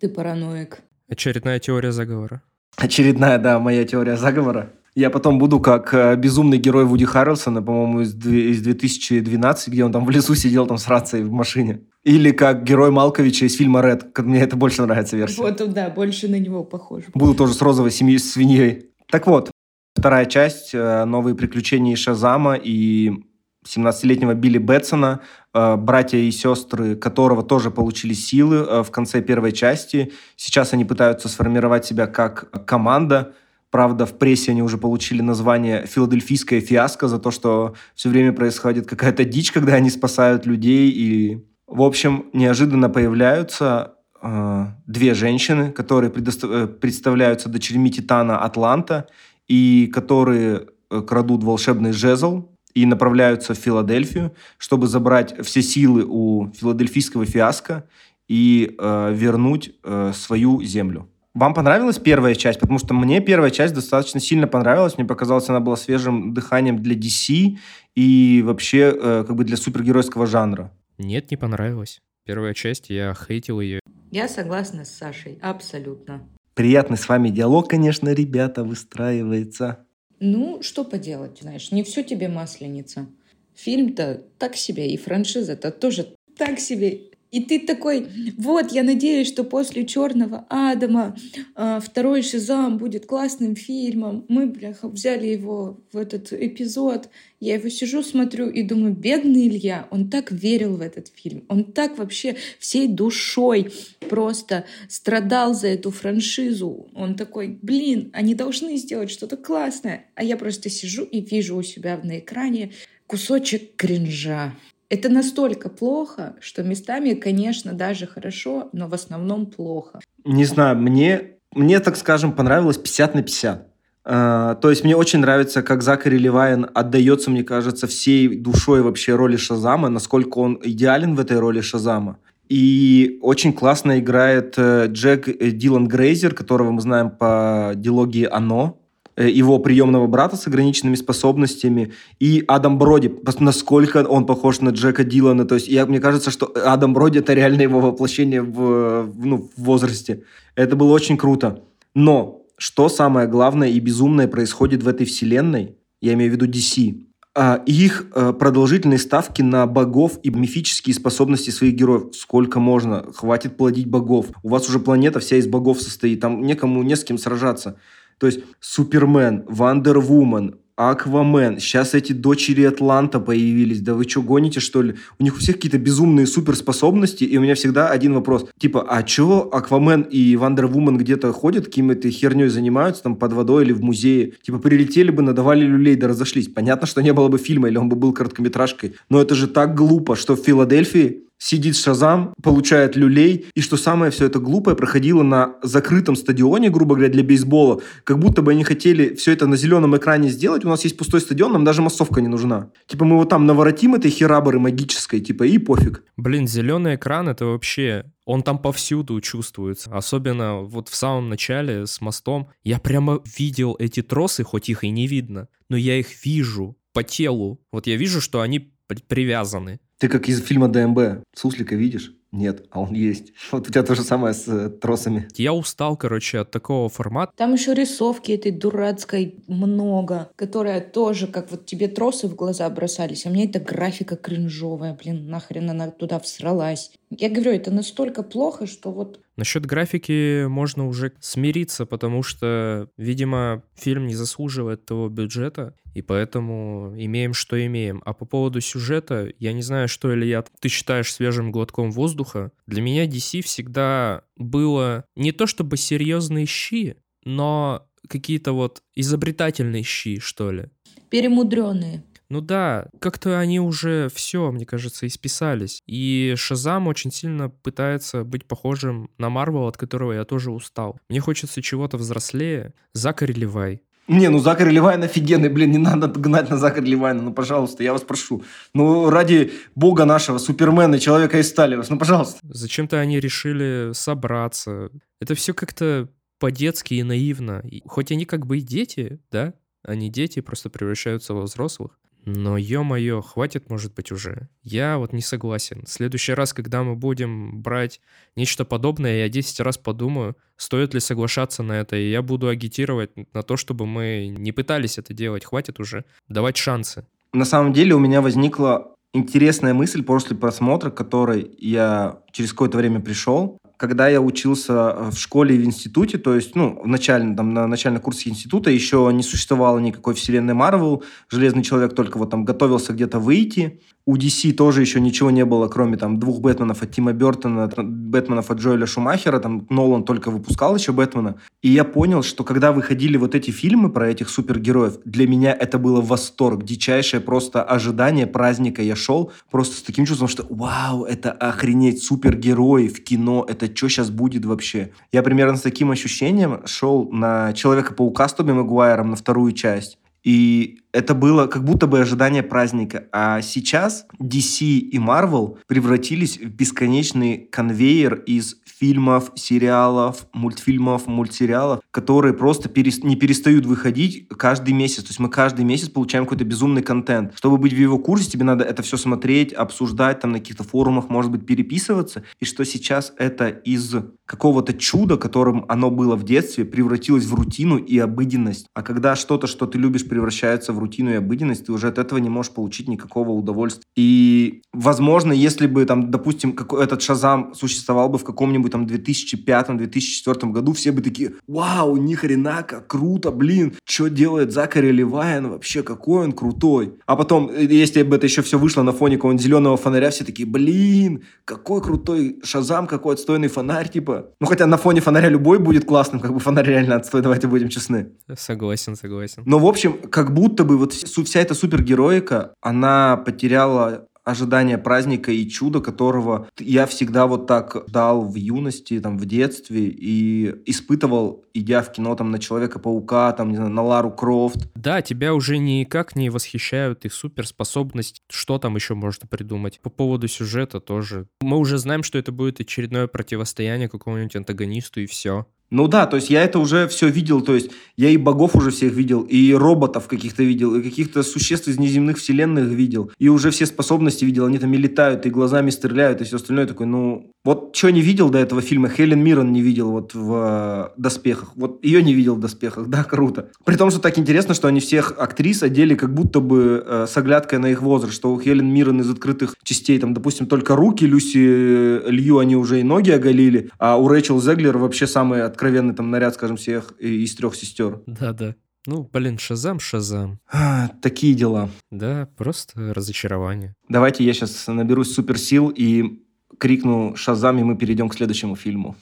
Ты 0.00 0.10
параноик. 0.10 0.82
Очередная 1.08 1.58
теория 1.58 1.92
заговора. 1.92 2.42
Очередная, 2.76 3.38
да, 3.38 3.58
моя 3.58 3.84
теория 3.84 4.18
заговора. 4.18 4.74
Я 4.94 5.08
потом 5.08 5.38
буду 5.38 5.60
как 5.60 5.94
э, 5.94 6.14
безумный 6.16 6.58
герой 6.58 6.84
Вуди 6.84 7.06
Харрельсона, 7.06 7.62
по-моему, 7.62 8.02
из, 8.02 8.14
из 8.26 8.60
2012, 8.60 9.68
где 9.68 9.82
он 9.82 9.92
там 9.92 10.04
в 10.04 10.10
лесу 10.10 10.34
сидел 10.34 10.66
там 10.66 10.76
с 10.76 10.88
рацией 10.88 11.24
в 11.24 11.32
машине. 11.32 11.80
Или 12.04 12.32
как 12.32 12.64
герой 12.64 12.90
Малковича 12.90 13.46
из 13.46 13.56
фильма 13.56 13.80
«Ред». 13.80 14.06
Мне 14.18 14.42
это 14.42 14.56
больше 14.56 14.82
нравится 14.82 15.16
версия. 15.16 15.40
Вот, 15.40 15.72
да, 15.72 15.88
больше 15.88 16.28
на 16.28 16.38
него 16.38 16.64
похож. 16.64 17.04
Буду 17.14 17.34
тоже 17.34 17.54
с 17.54 17.62
розовой 17.62 17.92
семьей, 17.92 18.18
свиньей. 18.18 18.90
Так 19.10 19.26
вот, 19.26 19.50
вторая 19.96 20.26
часть 20.26 20.74
э, 20.74 21.04
«Новые 21.06 21.34
приключения 21.34 21.96
Шазама» 21.96 22.56
и 22.56 23.24
17-летнего 23.66 24.34
Билли 24.34 24.58
Бэтсона, 24.58 25.20
э, 25.52 25.76
братья 25.76 26.18
и 26.18 26.30
сестры 26.30 26.96
которого 26.96 27.42
тоже 27.42 27.70
получили 27.70 28.14
силы 28.14 28.82
в 28.82 28.90
конце 28.90 29.22
первой 29.22 29.52
части. 29.52 30.12
Сейчас 30.36 30.72
они 30.72 30.84
пытаются 30.84 31.28
сформировать 31.28 31.84
себя 31.84 32.06
как 32.06 32.66
команда– 32.66 33.34
Правда, 33.70 34.04
в 34.04 34.18
прессе 34.18 34.50
они 34.50 34.62
уже 34.62 34.78
получили 34.78 35.22
название 35.22 35.86
«Филадельфийская 35.86 36.60
фиаско» 36.60 37.06
за 37.06 37.20
то, 37.20 37.30
что 37.30 37.74
все 37.94 38.08
время 38.08 38.32
происходит 38.32 38.86
какая-то 38.86 39.24
дичь, 39.24 39.52
когда 39.52 39.74
они 39.74 39.90
спасают 39.90 40.44
людей 40.44 40.90
и 40.90 41.46
В 41.68 41.82
общем, 41.82 42.26
неожиданно 42.32 42.90
появляются 42.90 43.94
э, 44.20 44.66
две 44.88 45.14
женщины, 45.14 45.70
которые. 45.70 46.12
Э, 46.12 46.66
представляются 46.66 47.48
дочерьми 47.48 47.92
Титана 47.92 48.40
Атланта 48.40 49.06
и 49.46 49.88
которые 49.94 50.66
э, 50.90 51.00
крадут 51.02 51.44
волшебный 51.44 51.92
жезл 51.92 52.49
и 52.74 52.86
направляются 52.86 53.54
в 53.54 53.58
Филадельфию, 53.58 54.32
чтобы 54.58 54.86
забрать 54.86 55.34
все 55.44 55.62
силы 55.62 56.04
у 56.06 56.50
филадельфийского 56.52 57.26
фиаско 57.26 57.86
и 58.28 58.76
э, 58.78 59.12
вернуть 59.14 59.74
э, 59.82 60.12
свою 60.14 60.62
землю. 60.62 61.08
Вам 61.34 61.54
понравилась 61.54 61.98
первая 61.98 62.34
часть? 62.34 62.58
Потому 62.58 62.78
что 62.78 62.92
мне 62.92 63.20
первая 63.20 63.50
часть 63.50 63.72
достаточно 63.72 64.18
сильно 64.18 64.48
понравилась. 64.48 64.98
Мне 64.98 65.06
показалось, 65.06 65.48
она 65.48 65.60
была 65.60 65.76
свежим 65.76 66.34
дыханием 66.34 66.82
для 66.82 66.96
DC 66.96 67.56
и 67.94 68.42
вообще 68.44 68.92
э, 68.94 69.24
как 69.26 69.36
бы 69.36 69.44
для 69.44 69.56
супергеройского 69.56 70.26
жанра. 70.26 70.72
Нет, 70.98 71.30
не 71.30 71.36
понравилась. 71.36 72.00
Первая 72.24 72.52
часть, 72.54 72.90
я 72.90 73.14
хейтил 73.14 73.60
ее. 73.60 73.80
Я 74.10 74.28
согласна 74.28 74.84
с 74.84 74.90
Сашей, 74.90 75.38
абсолютно. 75.40 76.28
Приятный 76.54 76.96
с 76.96 77.08
вами 77.08 77.28
диалог, 77.30 77.68
конечно, 77.68 78.12
ребята, 78.12 78.64
выстраивается. 78.64 79.86
Ну, 80.20 80.62
что 80.62 80.84
поделать, 80.84 81.38
знаешь, 81.40 81.72
не 81.72 81.82
все 81.82 82.02
тебе 82.02 82.28
масленица. 82.28 83.06
Фильм-то 83.54 84.22
так 84.38 84.54
себе, 84.54 84.90
и 84.90 84.96
франшиза-то 84.96 85.70
тоже 85.70 86.14
так 86.36 86.60
себе. 86.60 87.09
И 87.30 87.40
ты 87.40 87.60
такой, 87.60 88.08
вот, 88.36 88.72
я 88.72 88.82
надеюсь, 88.82 89.28
что 89.28 89.44
после 89.44 89.86
«Черного 89.86 90.46
Адама» 90.48 91.16
э, 91.54 91.80
второй 91.80 92.22
«Шизам» 92.22 92.76
будет 92.76 93.06
классным 93.06 93.54
фильмом. 93.54 94.24
Мы, 94.28 94.46
бляха, 94.46 94.88
взяли 94.88 95.28
его 95.28 95.78
в 95.92 95.96
этот 95.96 96.32
эпизод. 96.32 97.08
Я 97.38 97.54
его 97.54 97.68
сижу, 97.68 98.02
смотрю 98.02 98.48
и 98.50 98.62
думаю, 98.62 98.94
бедный 98.94 99.46
Илья, 99.46 99.86
он 99.90 100.10
так 100.10 100.32
верил 100.32 100.76
в 100.76 100.80
этот 100.80 101.08
фильм. 101.14 101.44
Он 101.48 101.64
так 101.64 101.98
вообще 101.98 102.36
всей 102.58 102.88
душой 102.88 103.72
просто 104.08 104.64
страдал 104.88 105.54
за 105.54 105.68
эту 105.68 105.90
франшизу. 105.92 106.88
Он 106.94 107.14
такой, 107.14 107.58
блин, 107.62 108.10
они 108.12 108.34
должны 108.34 108.76
сделать 108.76 109.10
что-то 109.10 109.36
классное. 109.36 110.06
А 110.16 110.24
я 110.24 110.36
просто 110.36 110.68
сижу 110.68 111.04
и 111.04 111.20
вижу 111.20 111.56
у 111.56 111.62
себя 111.62 112.00
на 112.02 112.18
экране 112.18 112.72
кусочек 113.06 113.76
кринжа. 113.76 114.54
Это 114.90 115.08
настолько 115.08 115.68
плохо, 115.68 116.34
что 116.40 116.64
местами, 116.64 117.14
конечно, 117.14 117.72
даже 117.72 118.08
хорошо, 118.08 118.68
но 118.72 118.88
в 118.88 118.94
основном 118.94 119.46
плохо. 119.46 120.00
Не 120.24 120.44
знаю, 120.44 120.76
мне, 120.76 121.36
мне 121.54 121.78
так 121.78 121.96
скажем, 121.96 122.32
понравилось 122.32 122.76
50 122.76 123.14
на 123.14 123.22
50. 123.22 123.66
Uh, 124.02 124.58
то 124.60 124.70
есть 124.70 124.82
мне 124.82 124.96
очень 124.96 125.20
нравится, 125.20 125.62
как 125.62 125.82
Закари 125.82 126.18
Левайн 126.18 126.66
отдается, 126.74 127.30
мне 127.30 127.44
кажется, 127.44 127.86
всей 127.86 128.28
душой 128.34 128.80
вообще 128.80 129.14
роли 129.14 129.36
Шазама, 129.36 129.90
насколько 129.90 130.38
он 130.38 130.58
идеален 130.64 131.14
в 131.14 131.20
этой 131.20 131.38
роли 131.38 131.60
Шазама. 131.60 132.16
И 132.48 133.18
очень 133.22 133.52
классно 133.52 134.00
играет 134.00 134.54
э, 134.56 134.86
Джек 134.88 135.28
э, 135.28 135.50
Дилан 135.50 135.86
Грейзер, 135.86 136.34
которого 136.34 136.72
мы 136.72 136.80
знаем 136.80 137.10
по 137.10 137.72
дилогии 137.76 138.24
«Оно», 138.24 138.79
его 139.16 139.58
приемного 139.58 140.06
брата 140.06 140.36
с 140.36 140.46
ограниченными 140.46 140.94
способностями, 140.94 141.92
и 142.18 142.44
Адам 142.46 142.78
Броди, 142.78 143.12
насколько 143.38 144.04
он 144.04 144.26
похож 144.26 144.60
на 144.60 144.70
Джека 144.70 145.04
Дилана. 145.04 145.44
То 145.44 145.56
есть 145.56 145.68
я, 145.68 145.86
мне 145.86 146.00
кажется, 146.00 146.30
что 146.30 146.52
Адам 146.64 146.94
Броди 146.94 147.18
это 147.18 147.34
реально 147.34 147.62
его 147.62 147.80
воплощение 147.80 148.42
в, 148.42 149.12
ну, 149.16 149.50
в 149.56 149.62
возрасте. 149.62 150.22
Это 150.54 150.76
было 150.76 150.92
очень 150.92 151.16
круто. 151.16 151.62
Но 151.94 152.42
что 152.56 152.88
самое 152.88 153.26
главное 153.26 153.68
и 153.68 153.80
безумное 153.80 154.28
происходит 154.28 154.82
в 154.82 154.88
этой 154.88 155.06
вселенной, 155.06 155.76
я 156.00 156.14
имею 156.14 156.30
в 156.30 156.34
виду 156.34 156.46
DC, 156.46 157.06
а, 157.32 157.62
их 157.64 158.06
э, 158.12 158.32
продолжительные 158.32 158.98
ставки 158.98 159.40
на 159.40 159.64
богов 159.66 160.18
и 160.24 160.30
мифические 160.30 160.94
способности 160.94 161.50
своих 161.50 161.74
героев. 161.74 162.14
Сколько 162.14 162.58
можно? 162.58 163.06
Хватит 163.14 163.56
плодить 163.56 163.86
богов. 163.86 164.26
У 164.42 164.48
вас 164.48 164.68
уже 164.68 164.80
планета 164.80 165.20
вся 165.20 165.36
из 165.36 165.46
богов 165.46 165.80
состоит, 165.80 166.20
там 166.20 166.42
некому, 166.42 166.82
не 166.82 166.96
с 166.96 167.04
кем 167.04 167.18
сражаться. 167.18 167.78
То 168.20 168.26
есть 168.26 168.40
Супермен, 168.60 169.44
Вандервумен, 169.48 170.56
Аквамен, 170.76 171.58
сейчас 171.58 171.92
эти 171.94 172.14
дочери 172.14 172.62
Атланта 172.64 173.20
появились. 173.20 173.80
Да 173.80 173.92
вы 173.94 174.08
что, 174.08 174.22
гоните, 174.22 174.60
что 174.60 174.80
ли? 174.80 174.94
У 175.18 175.22
них 175.22 175.34
у 175.34 175.38
всех 175.38 175.56
какие-то 175.56 175.78
безумные 175.78 176.26
суперспособности, 176.26 177.24
и 177.24 177.36
у 177.36 177.42
меня 177.42 177.54
всегда 177.54 177.88
один 177.88 178.14
вопрос. 178.14 178.46
Типа, 178.58 178.86
а 178.88 179.02
чё 179.02 179.50
Аквамен 179.52 180.02
и 180.02 180.36
Вандервумен 180.36 180.96
где-то 180.96 181.32
ходят, 181.32 181.66
каким-то 181.66 182.10
херней 182.10 182.48
занимаются, 182.48 183.02
там, 183.02 183.16
под 183.16 183.34
водой 183.34 183.64
или 183.64 183.72
в 183.72 183.82
музее? 183.82 184.32
Типа, 184.42 184.58
прилетели 184.58 185.10
бы, 185.10 185.22
надавали 185.22 185.66
люлей, 185.66 185.96
да 185.96 186.08
разошлись. 186.08 186.48
Понятно, 186.48 186.86
что 186.86 187.02
не 187.02 187.12
было 187.12 187.28
бы 187.28 187.36
фильма, 187.36 187.68
или 187.68 187.76
он 187.76 187.90
бы 187.90 187.96
был 187.96 188.14
короткометражкой. 188.14 188.94
Но 189.10 189.20
это 189.20 189.34
же 189.34 189.48
так 189.48 189.74
глупо, 189.74 190.16
что 190.16 190.34
в 190.34 190.40
Филадельфии 190.40 191.24
сидит 191.40 191.76
Шазам, 191.76 192.34
получает 192.42 192.94
люлей, 192.94 193.46
и 193.54 193.60
что 193.62 193.76
самое 193.76 194.12
все 194.12 194.26
это 194.26 194.38
глупое 194.38 194.76
проходило 194.76 195.22
на 195.22 195.56
закрытом 195.62 196.14
стадионе, 196.14 196.70
грубо 196.70 196.94
говоря, 196.94 197.10
для 197.10 197.24
бейсбола, 197.24 197.80
как 198.04 198.18
будто 198.18 198.42
бы 198.42 198.52
они 198.52 198.62
хотели 198.62 199.14
все 199.14 199.32
это 199.32 199.46
на 199.46 199.56
зеленом 199.56 199.96
экране 199.96 200.28
сделать, 200.28 200.64
у 200.64 200.68
нас 200.68 200.84
есть 200.84 200.96
пустой 200.96 201.20
стадион, 201.20 201.52
нам 201.52 201.64
даже 201.64 201.82
массовка 201.82 202.20
не 202.20 202.28
нужна. 202.28 202.70
Типа 202.86 203.04
мы 203.04 203.16
вот 203.16 203.30
там 203.30 203.46
наворотим 203.46 203.94
этой 203.94 204.10
херабры 204.10 204.58
магической, 204.60 205.20
типа, 205.20 205.44
и 205.44 205.58
пофиг. 205.58 206.04
Блин, 206.16 206.46
зеленый 206.46 206.96
экран 206.96 207.28
это 207.28 207.46
вообще 207.46 208.04
он 208.26 208.42
там 208.42 208.58
повсюду 208.58 209.20
чувствуется. 209.20 209.90
Особенно 209.90 210.60
вот 210.60 210.88
в 210.88 210.94
самом 210.94 211.30
начале 211.30 211.86
с 211.86 212.00
мостом. 212.00 212.48
Я 212.62 212.78
прямо 212.78 213.20
видел 213.38 213.74
эти 213.78 214.02
тросы, 214.02 214.44
хоть 214.44 214.68
их 214.68 214.84
и 214.84 214.90
не 214.90 215.08
видно, 215.08 215.48
но 215.68 215.76
я 215.76 215.98
их 215.98 216.24
вижу 216.24 216.76
по 216.92 217.02
телу. 217.02 217.60
Вот 217.72 217.86
я 217.86 217.96
вижу, 217.96 218.20
что 218.20 218.40
они 218.40 218.72
привязаны. 219.08 219.80
Ты 220.00 220.08
как 220.08 220.30
из 220.30 220.42
фильма 220.42 220.68
ДМБ. 220.68 221.24
Суслика 221.36 221.74
видишь? 221.74 222.14
Нет, 222.32 222.64
а 222.70 222.80
он 222.80 222.94
есть. 222.94 223.32
Вот 223.52 223.68
у 223.68 223.70
тебя 223.70 223.82
то 223.82 223.94
же 223.94 224.02
самое 224.02 224.32
с 224.32 224.48
э, 224.48 224.70
тросами. 224.70 225.28
Я 225.34 225.52
устал, 225.52 225.94
короче, 225.96 226.38
от 226.38 226.50
такого 226.50 226.88
формата. 226.88 227.32
Там 227.36 227.52
еще 227.52 227.74
рисовки 227.74 228.32
этой 228.32 228.50
дурацкой 228.50 229.42
много, 229.46 230.30
которая 230.36 230.80
тоже, 230.80 231.26
как 231.26 231.50
вот 231.50 231.66
тебе 231.66 231.86
тросы 231.88 232.28
в 232.28 232.34
глаза 232.34 232.70
бросались, 232.70 233.26
а 233.26 233.30
мне 233.30 233.44
эта 233.44 233.60
графика 233.60 234.16
кринжовая, 234.16 234.94
блин, 234.94 235.28
нахрен 235.28 235.68
она 235.68 235.90
туда 235.90 236.18
всралась. 236.18 236.92
Я 237.10 237.28
говорю, 237.28 237.50
это 237.50 237.70
настолько 237.70 238.22
плохо, 238.22 238.66
что 238.66 238.92
вот... 238.92 239.20
Насчет 239.40 239.64
графики 239.64 240.44
можно 240.44 240.86
уже 240.86 241.14
смириться, 241.18 241.86
потому 241.86 242.22
что, 242.22 242.90
видимо, 242.98 243.62
фильм 243.74 244.06
не 244.06 244.14
заслуживает 244.14 244.84
того 244.84 245.08
бюджета, 245.08 245.74
и 245.94 246.02
поэтому 246.02 246.92
имеем, 246.94 247.32
что 247.32 247.56
имеем. 247.64 248.02
А 248.04 248.12
по 248.12 248.26
поводу 248.26 248.60
сюжета, 248.60 249.32
я 249.38 249.54
не 249.54 249.62
знаю, 249.62 249.88
что, 249.88 250.12
Илья, 250.12 250.44
ты 250.60 250.68
считаешь 250.68 251.10
свежим 251.10 251.52
глотком 251.52 251.90
воздуха. 251.90 252.52
Для 252.66 252.82
меня 252.82 253.06
DC 253.06 253.40
всегда 253.40 254.24
было 254.36 255.06
не 255.16 255.32
то 255.32 255.46
чтобы 255.46 255.78
серьезные 255.78 256.44
щи, 256.44 256.98
но 257.24 257.88
какие-то 258.08 258.52
вот 258.52 258.82
изобретательные 258.94 259.84
щи, 259.84 260.18
что 260.18 260.52
ли. 260.52 260.66
Перемудренные. 261.08 262.04
Ну 262.30 262.40
да, 262.40 262.86
как-то 263.00 263.38
они 263.40 263.58
уже 263.58 264.08
все, 264.14 264.52
мне 264.52 264.64
кажется, 264.64 265.06
исписались. 265.06 265.82
И 265.86 266.34
Шазам 266.36 266.86
очень 266.86 267.10
сильно 267.10 267.50
пытается 267.50 268.22
быть 268.22 268.46
похожим 268.46 269.10
на 269.18 269.30
Марвел, 269.30 269.66
от 269.66 269.76
которого 269.76 270.12
я 270.12 270.24
тоже 270.24 270.52
устал. 270.52 270.98
Мне 271.08 271.18
хочется 271.18 271.60
чего-то 271.60 271.96
взрослее. 271.96 272.72
Закари 272.92 273.34
Левай. 273.34 273.82
Не, 274.06 274.28
ну 274.28 274.38
Закари 274.38 274.70
Левайн 274.72 275.02
офигенный, 275.02 275.48
блин, 275.48 275.70
не 275.70 275.78
надо 275.78 276.08
гнать 276.08 276.50
на 276.50 276.56
Закари 276.56 276.84
Левайна, 276.84 277.22
ну, 277.22 277.32
пожалуйста, 277.32 277.84
я 277.84 277.92
вас 277.92 278.02
прошу. 278.02 278.42
Ну, 278.74 279.08
ради 279.08 279.52
бога 279.76 280.04
нашего, 280.04 280.38
Супермена, 280.38 280.98
Человека 280.98 281.38
из 281.38 281.48
стали 281.48 281.76
вас, 281.76 281.90
ну, 281.90 281.98
пожалуйста. 281.98 282.40
Зачем-то 282.42 282.98
они 282.98 283.20
решили 283.20 283.90
собраться. 283.92 284.90
Это 285.20 285.36
все 285.36 285.54
как-то 285.54 286.08
по-детски 286.40 286.94
и 286.94 287.04
наивно. 287.04 287.62
Хоть 287.86 288.10
они 288.10 288.24
как 288.24 288.46
бы 288.46 288.58
и 288.58 288.62
дети, 288.62 289.20
да? 289.30 289.54
Они 289.84 290.10
дети, 290.10 290.40
просто 290.40 290.70
превращаются 290.70 291.32
во 291.32 291.42
взрослых. 291.42 291.99
Но, 292.24 292.56
ё-моё, 292.56 293.22
хватит, 293.22 293.70
может 293.70 293.94
быть, 293.94 294.12
уже. 294.12 294.48
Я 294.62 294.98
вот 294.98 295.12
не 295.12 295.22
согласен. 295.22 295.84
В 295.86 295.90
следующий 295.90 296.34
раз, 296.34 296.52
когда 296.52 296.82
мы 296.82 296.94
будем 296.94 297.62
брать 297.62 298.00
нечто 298.36 298.64
подобное, 298.64 299.18
я 299.18 299.28
10 299.28 299.60
раз 299.60 299.78
подумаю, 299.78 300.36
стоит 300.56 300.94
ли 300.94 301.00
соглашаться 301.00 301.62
на 301.62 301.72
это, 301.72 301.96
и 301.96 302.10
я 302.10 302.22
буду 302.22 302.48
агитировать 302.48 303.10
на 303.32 303.42
то, 303.42 303.56
чтобы 303.56 303.86
мы 303.86 304.34
не 304.36 304.52
пытались 304.52 304.98
это 304.98 305.14
делать. 305.14 305.44
Хватит 305.44 305.80
уже 305.80 306.04
давать 306.28 306.56
шансы. 306.56 307.06
На 307.32 307.44
самом 307.44 307.72
деле 307.72 307.94
у 307.94 307.98
меня 307.98 308.20
возникла 308.20 308.94
интересная 309.12 309.74
мысль 309.74 310.02
после 310.02 310.36
просмотра, 310.36 310.90
которой 310.90 311.50
я 311.58 312.20
через 312.32 312.52
какое-то 312.52 312.78
время 312.78 313.00
пришел. 313.00 313.58
Когда 313.80 314.08
я 314.08 314.20
учился 314.20 314.72
э, 314.74 315.10
в 315.10 315.16
школе 315.16 315.56
и 315.56 315.58
в 315.58 315.64
институте, 315.64 316.18
то 316.18 316.34
есть, 316.34 316.54
ну, 316.54 316.78
в 316.84 316.86
начальном, 316.86 317.34
там, 317.34 317.54
на 317.54 317.66
начальных 317.66 318.02
курсах 318.02 318.26
института 318.26 318.70
еще 318.70 319.10
не 319.10 319.22
существовало 319.22 319.78
никакой 319.78 320.12
вселенной 320.12 320.52
Марвел, 320.52 321.02
Железный 321.30 321.62
Человек 321.62 321.94
только 321.94 322.18
вот 322.18 322.28
там 322.28 322.44
готовился 322.44 322.92
где-то 322.92 323.18
выйти, 323.18 323.80
у 324.10 324.16
DC 324.16 324.52
тоже 324.52 324.80
еще 324.80 325.00
ничего 325.00 325.30
не 325.30 325.44
было, 325.44 325.68
кроме 325.68 325.96
там 325.96 326.18
двух 326.18 326.40
Бэтменов 326.40 326.82
от 326.82 326.90
Тима 326.90 327.12
Бертона, 327.12 327.70
Бэтменов 327.76 328.50
от 328.50 328.58
Джоэля 328.58 328.84
Шумахера, 328.84 329.38
там 329.38 329.66
Нолан 329.70 330.04
только 330.04 330.30
выпускал 330.30 330.74
еще 330.74 330.92
Бэтмена. 330.92 331.36
И 331.62 331.68
я 331.68 331.84
понял, 331.84 332.22
что 332.22 332.42
когда 332.42 332.72
выходили 332.72 333.16
вот 333.16 333.34
эти 333.34 333.50
фильмы 333.50 333.90
про 333.90 334.08
этих 334.08 334.28
супергероев, 334.28 334.98
для 335.04 335.28
меня 335.28 335.52
это 335.52 335.78
было 335.78 336.00
восторг, 336.00 336.64
дичайшее 336.64 337.20
просто 337.20 337.62
ожидание 337.62 338.26
праздника. 338.26 338.82
Я 338.82 338.96
шел 338.96 339.32
просто 339.50 339.76
с 339.76 339.82
таким 339.82 340.06
чувством, 340.06 340.28
что 340.28 340.44
вау, 340.50 341.04
это 341.04 341.30
охренеть, 341.30 342.02
супергерои 342.02 342.88
в 342.88 343.04
кино, 343.04 343.46
это 343.48 343.68
что 343.76 343.88
сейчас 343.88 344.10
будет 344.10 344.44
вообще? 344.44 344.92
Я 345.12 345.22
примерно 345.22 345.56
с 345.56 345.62
таким 345.62 345.90
ощущением 345.90 346.66
шел 346.66 347.10
на 347.10 347.52
Человека-паука 347.52 348.28
с 348.28 348.34
Тоби 348.34 348.52
Магуайром 348.52 349.10
на 349.10 349.16
вторую 349.16 349.52
часть. 349.52 349.98
И 350.22 350.80
это 350.92 351.14
было 351.14 351.46
как 351.46 351.64
будто 351.64 351.86
бы 351.86 352.00
ожидание 352.00 352.42
праздника. 352.42 353.04
А 353.12 353.42
сейчас 353.42 354.06
DC 354.20 354.64
и 354.64 354.98
Marvel 354.98 355.58
превратились 355.66 356.38
в 356.38 356.48
бесконечный 356.50 357.38
конвейер 357.50 358.14
из 358.14 358.56
фильмов, 358.64 359.32
сериалов, 359.34 360.26
мультфильмов, 360.32 361.06
мультсериалов, 361.06 361.80
которые 361.90 362.32
просто 362.32 362.70
перес... 362.70 363.04
не 363.04 363.14
перестают 363.14 363.66
выходить 363.66 364.26
каждый 364.28 364.72
месяц. 364.72 365.04
То 365.04 365.10
есть 365.10 365.20
мы 365.20 365.28
каждый 365.28 365.66
месяц 365.66 365.90
получаем 365.90 366.24
какой-то 366.24 366.44
безумный 366.44 366.82
контент. 366.82 367.36
Чтобы 367.36 367.58
быть 367.58 367.74
в 367.74 367.76
его 367.76 367.98
курсе, 367.98 368.30
тебе 368.30 368.44
надо 368.44 368.64
это 368.64 368.82
все 368.82 368.96
смотреть, 368.96 369.52
обсуждать, 369.52 370.20
там 370.20 370.32
на 370.32 370.38
каких-то 370.38 370.64
форумах, 370.64 371.10
может 371.10 371.30
быть, 371.30 371.44
переписываться. 371.44 372.24
И 372.40 372.46
что 372.46 372.64
сейчас 372.64 373.12
это 373.18 373.48
из 373.48 373.94
какого-то 374.24 374.72
чуда, 374.72 375.18
которым 375.18 375.66
оно 375.68 375.90
было 375.90 376.16
в 376.16 376.24
детстве, 376.24 376.64
превратилось 376.64 377.26
в 377.26 377.34
рутину 377.34 377.76
и 377.76 377.98
обыденность. 377.98 378.66
А 378.74 378.82
когда 378.82 379.14
что-то, 379.14 379.46
что 379.46 379.66
ты 379.66 379.76
любишь, 379.76 380.08
превращается 380.08 380.72
в 380.72 380.78
рутину 380.80 381.10
и 381.10 381.14
обыденность, 381.14 381.66
ты 381.66 381.72
уже 381.72 381.88
от 381.88 381.98
этого 381.98 382.18
не 382.18 382.28
можешь 382.28 382.52
получить 382.52 382.88
никакого 382.88 383.30
удовольствия. 383.30 383.84
И, 383.96 384.62
возможно, 384.72 385.32
если 385.32 385.66
бы, 385.66 385.84
там, 385.84 386.10
допустим, 386.10 386.52
какой 386.52 386.84
этот 386.84 387.02
Шазам 387.02 387.54
существовал 387.54 388.08
бы 388.08 388.18
в 388.18 388.24
каком-нибудь 388.24 388.72
там 388.72 388.86
2005-2004 388.86 390.50
году, 390.50 390.72
все 390.72 390.92
бы 390.92 391.02
такие, 391.02 391.34
вау, 391.46 391.96
ни 391.96 392.14
хрена, 392.14 392.62
как 392.62 392.86
круто, 392.86 393.30
блин, 393.30 393.74
что 393.84 394.08
делает 394.08 394.52
Закари 394.52 394.92
Левайн, 394.92 395.48
вообще 395.48 395.82
какой 395.82 396.24
он 396.24 396.32
крутой. 396.32 396.94
А 397.06 397.16
потом, 397.16 397.50
э, 397.50 397.64
если 397.64 398.02
бы 398.02 398.16
это 398.16 398.26
еще 398.26 398.42
все 398.42 398.58
вышло 398.58 398.82
на 398.82 398.92
фоне 398.92 399.16
какого-нибудь 399.16 399.44
зеленого 399.44 399.76
фонаря, 399.76 400.10
все 400.10 400.24
такие, 400.24 400.48
блин, 400.48 401.22
какой 401.44 401.82
крутой 401.82 402.40
Шазам, 402.42 402.86
какой 402.86 403.14
отстойный 403.14 403.48
фонарь, 403.48 403.88
типа. 403.88 404.30
Ну, 404.40 404.46
хотя 404.46 404.66
на 404.66 404.76
фоне 404.76 405.00
фонаря 405.00 405.28
любой 405.28 405.58
будет 405.58 405.84
классным, 405.84 406.20
как 406.20 406.32
бы 406.32 406.40
фонарь 406.40 406.66
реально 406.66 406.96
отстой, 406.96 407.22
давайте 407.22 407.46
будем 407.46 407.68
честны. 407.68 408.12
Согласен, 408.36 408.96
согласен. 408.96 409.42
Но, 409.46 409.58
в 409.58 409.66
общем, 409.66 409.98
как 410.10 410.32
будто 410.34 410.64
бы 410.70 410.78
вот 410.78 410.92
вся 410.92 411.40
эта 411.40 411.54
супергероика, 411.54 412.54
она 412.60 413.16
потеряла 413.16 414.06
ожидание 414.22 414.78
праздника 414.78 415.32
и 415.32 415.48
чуда, 415.48 415.80
которого 415.80 416.48
я 416.58 416.86
всегда 416.86 417.26
вот 417.26 417.46
так 417.46 417.84
дал 417.88 418.22
в 418.22 418.36
юности, 418.36 419.00
там, 419.00 419.18
в 419.18 419.24
детстве 419.26 419.88
и 419.88 420.54
испытывал, 420.66 421.44
идя 421.54 421.82
в 421.82 421.90
кино 421.90 422.14
там 422.14 422.30
на 422.30 422.38
Человека-паука, 422.38 423.32
там, 423.32 423.50
не 423.50 423.56
знаю, 423.56 423.70
на 423.70 423.82
Лару 423.82 424.12
Крофт. 424.12 424.68
Да, 424.76 425.02
тебя 425.02 425.34
уже 425.34 425.58
никак 425.58 426.14
не 426.14 426.30
восхищают 426.30 427.04
их 427.04 427.12
суперспособность, 427.12 428.22
что 428.28 428.58
там 428.58 428.76
еще 428.76 428.94
можно 428.94 429.26
придумать. 429.26 429.80
По 429.80 429.90
поводу 429.90 430.28
сюжета 430.28 430.80
тоже. 430.80 431.26
Мы 431.40 431.56
уже 431.56 431.78
знаем, 431.78 432.02
что 432.02 432.18
это 432.18 432.30
будет 432.30 432.60
очередное 432.60 433.08
противостояние 433.08 433.88
какому-нибудь 433.88 434.36
антагонисту 434.36 435.00
и 435.00 435.06
все. 435.06 435.46
Ну 435.70 435.86
да, 435.86 436.06
то 436.06 436.16
есть 436.16 436.30
я 436.30 436.42
это 436.42 436.58
уже 436.58 436.88
все 436.88 437.08
видел, 437.08 437.40
то 437.42 437.54
есть 437.54 437.70
я 437.96 438.08
и 438.08 438.16
богов 438.16 438.56
уже 438.56 438.70
всех 438.70 438.92
видел, 438.92 439.22
и 439.22 439.52
роботов 439.52 440.08
каких-то 440.08 440.42
видел, 440.42 440.74
и 440.74 440.82
каких-то 440.82 441.22
существ 441.22 441.68
из 441.68 441.78
неземных 441.78 442.18
вселенных 442.18 442.68
видел, 442.68 443.10
и 443.18 443.28
уже 443.28 443.50
все 443.50 443.66
способности 443.66 444.24
видел, 444.24 444.46
они 444.46 444.58
там 444.58 444.74
и 444.74 444.78
летают, 444.78 445.26
и 445.26 445.30
глазами 445.30 445.70
стреляют, 445.70 446.20
и 446.20 446.24
все 446.24 446.36
остальное 446.36 446.66
такое, 446.66 446.86
ну, 446.86 447.30
вот 447.42 447.74
что 447.74 447.90
не 447.90 448.02
видел 448.02 448.28
до 448.28 448.38
этого 448.38 448.60
фильма, 448.60 448.90
Хелен 448.90 449.22
Миррен 449.22 449.50
не 449.50 449.62
видел 449.62 449.90
вот 449.92 450.12
в 450.12 450.92
э, 450.96 451.00
«Доспехах». 451.00 451.52
Вот 451.56 451.82
ее 451.82 452.02
не 452.02 452.12
видел 452.12 452.34
в 452.34 452.40
«Доспехах», 452.40 452.88
да, 452.88 453.02
круто. 453.02 453.48
При 453.64 453.76
том, 453.76 453.90
что 453.90 453.98
так 453.98 454.18
интересно, 454.18 454.52
что 454.52 454.68
они 454.68 454.80
всех 454.80 455.14
актрис 455.16 455.62
одели 455.62 455.94
как 455.94 456.12
будто 456.12 456.40
бы 456.40 456.84
э, 456.86 457.06
с 457.08 457.16
оглядкой 457.16 457.58
на 457.58 457.70
их 457.70 457.80
возраст, 457.80 458.12
что 458.12 458.30
у 458.30 458.38
Хелен 458.38 458.66
Миррен 458.66 459.00
из 459.00 459.10
открытых 459.10 459.54
частей, 459.62 459.98
там, 459.98 460.12
допустим, 460.12 460.46
только 460.46 460.76
руки, 460.76 461.06
Люси 461.06 461.38
э, 461.38 462.10
Лью 462.10 462.38
они 462.38 462.56
уже 462.56 462.80
и 462.80 462.82
ноги 462.82 463.10
оголили, 463.10 463.70
а 463.78 463.96
у 463.96 464.06
Рэйчел 464.08 464.38
Зеглер 464.38 464.76
вообще 464.76 465.06
самый 465.06 465.42
откровенный 465.60 465.94
там 465.94 466.10
наряд, 466.10 466.34
скажем, 466.34 466.56
всех 466.56 466.92
из 466.98 467.34
трех 467.34 467.54
сестер. 467.54 468.00
Да-да. 468.06 468.54
Ну, 468.86 469.08
блин, 469.12 469.36
Шазам, 469.38 469.78
Шазам. 469.78 470.40
А, 470.50 470.88
такие 471.02 471.34
дела. 471.34 471.68
Да, 471.90 472.30
просто 472.38 472.94
разочарование. 472.94 473.74
Давайте 473.86 474.24
я 474.24 474.32
сейчас 474.32 474.66
наберусь 474.68 475.12
суперсил 475.12 475.68
и 475.68 476.22
крикну 476.58 477.14
«Шазам», 477.14 477.58
и 477.58 477.62
мы 477.62 477.76
перейдем 477.76 478.08
к 478.08 478.14
следующему 478.14 478.56
фильму. 478.56 478.96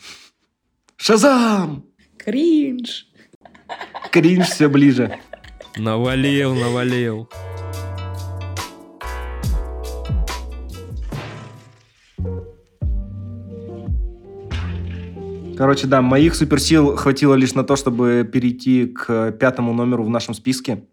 Шазам! 0.97 1.85
Кринж! 2.17 3.07
Кринж 4.11 4.49
все 4.49 4.69
ближе. 4.69 5.17
Навалил, 5.77 6.57
навалил. 6.57 7.29
Короче, 15.59 15.89
да, 15.89 16.03
моих 16.03 16.37
суперсил 16.37 16.95
хватило 16.95 17.35
лишь 17.35 17.55
на 17.55 17.65
то, 17.65 17.75
чтобы 17.75 18.29
перейти 18.33 18.87
к 18.87 19.33
пятому 19.33 19.73
номеру 19.73 20.05
в 20.05 20.09
нашем 20.09 20.33
списке. 20.33 20.85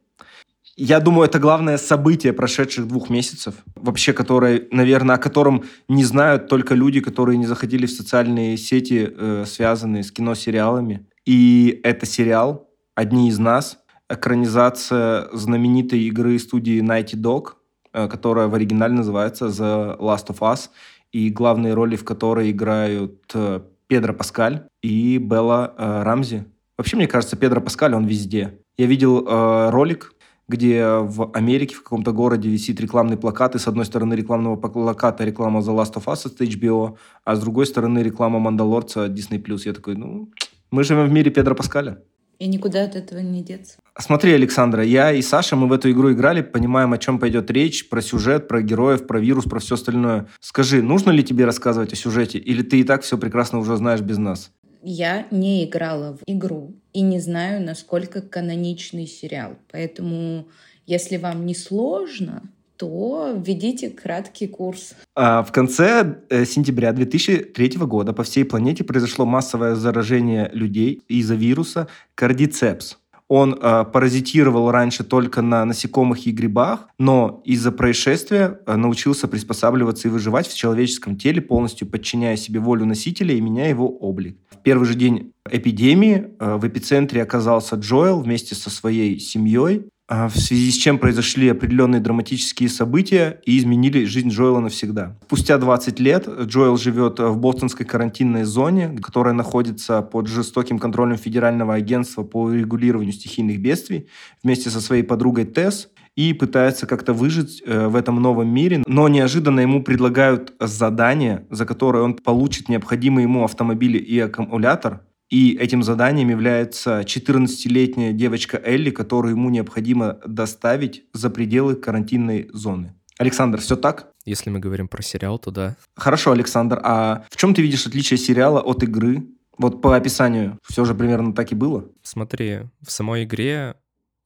Я 0.75 0.99
думаю, 0.99 1.27
это 1.27 1.37
главное 1.37 1.77
событие 1.77 2.33
прошедших 2.33 2.87
двух 2.87 3.11
месяцев, 3.11 3.53
вообще, 3.75 4.11
которое, 4.11 4.67
наверное, 4.71 5.17
о 5.17 5.19
котором 5.19 5.65
не 5.87 6.03
знают 6.03 6.47
только 6.47 6.73
люди, 6.73 6.99
которые 6.99 7.37
не 7.37 7.45
заходили 7.45 7.85
в 7.85 7.91
социальные 7.91 8.57
сети, 8.57 9.07
э, 9.07 9.43
связанные 9.45 10.01
с 10.01 10.11
кино-сериалами. 10.11 11.05
И 11.27 11.79
это 11.83 12.07
сериал 12.07 12.67
«Одни 12.95 13.29
из 13.29 13.37
нас», 13.37 13.77
экранизация 14.09 15.27
знаменитой 15.31 15.99
игры 15.99 16.39
студии 16.39 16.81
Nighty 16.81 17.21
Dog, 17.21 17.49
э, 17.93 18.07
которая 18.07 18.47
в 18.47 18.55
оригинале 18.55 18.95
называется 18.95 19.45
The 19.45 19.99
Last 19.99 20.29
of 20.29 20.39
Us, 20.39 20.69
и 21.11 21.29
главные 21.29 21.75
роли 21.75 21.95
в 21.95 22.03
которой 22.03 22.49
играют 22.49 23.21
э, 23.35 23.61
Педро 23.87 24.13
Паскаль 24.13 24.67
и 24.81 25.17
Белла 25.17 25.73
э, 25.77 26.03
Рамзи. 26.03 26.45
Вообще, 26.77 26.97
мне 26.97 27.07
кажется, 27.07 27.35
Педро 27.37 27.61
Паскаль, 27.61 27.93
он 27.93 28.05
везде. 28.05 28.59
Я 28.77 28.85
видел 28.87 29.25
э, 29.25 29.69
ролик, 29.69 30.13
где 30.47 30.85
в 30.85 31.31
Америке, 31.33 31.75
в 31.75 31.83
каком-то 31.83 32.11
городе 32.11 32.49
висит 32.49 32.79
рекламный 32.79 33.17
плакат, 33.17 33.55
и 33.55 33.59
с 33.59 33.67
одной 33.67 33.85
стороны 33.85 34.13
рекламного 34.13 34.55
плаката 34.57 35.23
реклама 35.23 35.61
The 35.61 35.75
Last 35.75 35.93
of 35.93 36.05
Us 36.05 36.27
от 36.27 36.41
HBO, 36.41 36.97
а 37.23 37.35
с 37.35 37.39
другой 37.39 37.65
стороны 37.65 37.99
реклама 37.99 38.39
Мандалорца 38.39 39.05
от 39.05 39.11
Disney+. 39.11 39.43
Я 39.65 39.73
такой, 39.73 39.95
ну, 39.95 40.29
мы 40.71 40.83
живем 40.83 41.07
в 41.07 41.11
мире 41.11 41.31
Педро 41.31 41.55
Паскаля. 41.55 42.03
И 42.37 42.47
никуда 42.47 42.83
от 42.83 42.95
этого 42.95 43.19
не 43.19 43.41
деться. 43.43 43.77
Смотри, 43.97 44.33
Александра, 44.33 44.83
я 44.83 45.13
и 45.13 45.21
Саша, 45.21 45.55
мы 45.55 45.67
в 45.67 45.71
эту 45.71 45.89
игру 45.89 46.11
играли, 46.11 46.41
понимаем, 46.41 46.91
о 46.91 46.97
чем 46.97 47.17
пойдет 47.17 47.49
речь, 47.49 47.87
про 47.87 48.01
сюжет, 48.01 48.49
про 48.49 48.61
героев, 48.61 49.07
про 49.07 49.21
вирус, 49.21 49.45
про 49.45 49.59
все 49.59 49.75
остальное. 49.75 50.27
Скажи, 50.41 50.81
нужно 50.81 51.11
ли 51.11 51.23
тебе 51.23 51.45
рассказывать 51.45 51.93
о 51.93 51.95
сюжете, 51.95 52.37
или 52.37 52.61
ты 52.61 52.81
и 52.81 52.83
так 52.83 53.03
все 53.03 53.17
прекрасно 53.17 53.59
уже 53.59 53.77
знаешь 53.77 54.01
без 54.01 54.17
нас? 54.17 54.51
Я 54.83 55.27
не 55.31 55.63
играла 55.63 56.17
в 56.17 56.19
игру 56.27 56.75
и 56.91 57.01
не 57.01 57.21
знаю, 57.21 57.65
насколько 57.65 58.21
каноничный 58.21 59.07
сериал. 59.07 59.53
Поэтому, 59.71 60.49
если 60.85 61.15
вам 61.15 61.45
не 61.45 61.55
сложно, 61.55 62.43
то 62.77 63.33
введите 63.35 63.89
краткий 63.89 64.47
курс. 64.47 64.93
А 65.15 65.41
в 65.43 65.51
конце 65.51 66.17
э, 66.29 66.45
сентября 66.45 66.91
2003 66.91 67.77
года 67.77 68.13
по 68.13 68.23
всей 68.23 68.43
планете 68.43 68.83
произошло 68.83 69.25
массовое 69.25 69.75
заражение 69.75 70.49
людей 70.53 71.01
из-за 71.07 71.35
вируса 71.35 71.87
кардицепс. 72.15 72.97
Он 73.27 73.57
э, 73.59 73.85
паразитировал 73.91 74.69
раньше 74.69 75.03
только 75.03 75.41
на 75.41 75.65
насекомых 75.65 76.27
и 76.27 76.31
грибах, 76.31 76.87
но 76.99 77.41
из-за 77.43 77.71
происшествия 77.71 78.59
э, 78.65 78.75
научился 78.75 79.27
приспосабливаться 79.27 80.07
и 80.07 80.11
выживать 80.11 80.47
в 80.47 80.55
человеческом 80.55 81.17
теле, 81.17 81.41
полностью 81.41 81.87
подчиняя 81.87 82.35
себе 82.35 82.59
волю 82.59 82.85
носителя 82.85 83.33
и 83.33 83.41
меняя 83.41 83.69
его 83.69 83.87
облик. 83.87 84.37
В 84.51 84.61
первый 84.61 84.85
же 84.85 84.93
день 84.93 85.33
эпидемии 85.49 86.27
э, 86.39 86.55
в 86.57 86.67
эпицентре 86.67 87.23
оказался 87.23 87.75
Джоэл 87.75 88.21
вместе 88.21 88.53
со 88.53 88.69
своей 88.69 89.19
семьей. 89.19 89.89
А, 90.07 90.29
в 90.29 90.37
связи 90.37 90.69
с 90.71 90.75
чем 90.75 90.99
произошли 90.99 91.49
определенные 91.49 91.99
драматические 91.99 92.69
события 92.69 93.41
и 93.43 93.57
изменили 93.57 94.05
жизнь 94.05 94.29
Джоэла 94.29 94.59
навсегда. 94.59 95.17
Спустя 95.25 95.57
20 95.57 95.99
лет 95.99 96.27
Джоэл 96.27 96.77
живет 96.77 97.19
в 97.19 97.37
бостонской 97.37 97.87
карантинной 97.87 98.43
зоне, 98.43 98.95
которая 99.01 99.33
находится 99.33 100.03
под 100.03 100.27
жестоким 100.27 100.77
контролем 100.77 101.17
Федерального 101.17 101.73
агентства 101.73 102.21
по 102.23 102.51
регулированию 102.51 103.13
стихийных 103.13 103.59
бедствий 103.59 104.07
вместе 104.43 104.69
со 104.69 104.79
своей 104.79 105.01
подругой 105.01 105.45
Тесс 105.45 105.89
и 106.15 106.33
пытается 106.33 106.85
как-то 106.85 107.13
выжить 107.13 107.63
э, 107.65 107.87
в 107.87 107.95
этом 107.95 108.21
новом 108.21 108.47
мире, 108.47 108.83
но 108.85 109.07
неожиданно 109.07 109.59
ему 109.59 109.83
предлагают 109.83 110.53
задание, 110.59 111.45
за 111.49 111.65
которое 111.65 112.03
он 112.03 112.13
получит 112.13 112.69
необходимый 112.69 113.23
ему 113.23 113.43
автомобиль 113.43 113.97
и 113.97 114.19
аккумулятор, 114.19 115.01
и 115.29 115.57
этим 115.57 115.83
заданием 115.83 116.29
является 116.29 117.01
14-летняя 117.01 118.13
девочка 118.13 118.61
Элли, 118.63 118.91
которую 118.91 119.33
ему 119.33 119.49
необходимо 119.49 120.19
доставить 120.25 121.05
за 121.13 121.29
пределы 121.29 121.75
карантинной 121.75 122.49
зоны. 122.53 122.93
Александр, 123.17 123.59
все 123.59 123.75
так? 123.75 124.11
Если 124.25 124.49
мы 124.49 124.59
говорим 124.59 124.87
про 124.87 125.01
сериал, 125.01 125.39
то 125.39 125.51
да. 125.51 125.75
Хорошо, 125.95 126.31
Александр, 126.31 126.79
а 126.83 127.25
в 127.29 127.37
чем 127.37 127.53
ты 127.53 127.61
видишь 127.61 127.87
отличие 127.87 128.17
сериала 128.17 128.61
от 128.61 128.83
игры? 128.83 129.25
Вот 129.57 129.81
по 129.81 129.95
описанию 129.95 130.59
все 130.67 130.83
же 130.83 130.93
примерно 130.93 131.33
так 131.33 131.51
и 131.51 131.55
было. 131.55 131.85
Смотри, 132.03 132.61
в 132.81 132.91
самой 132.91 133.23
игре 133.23 133.75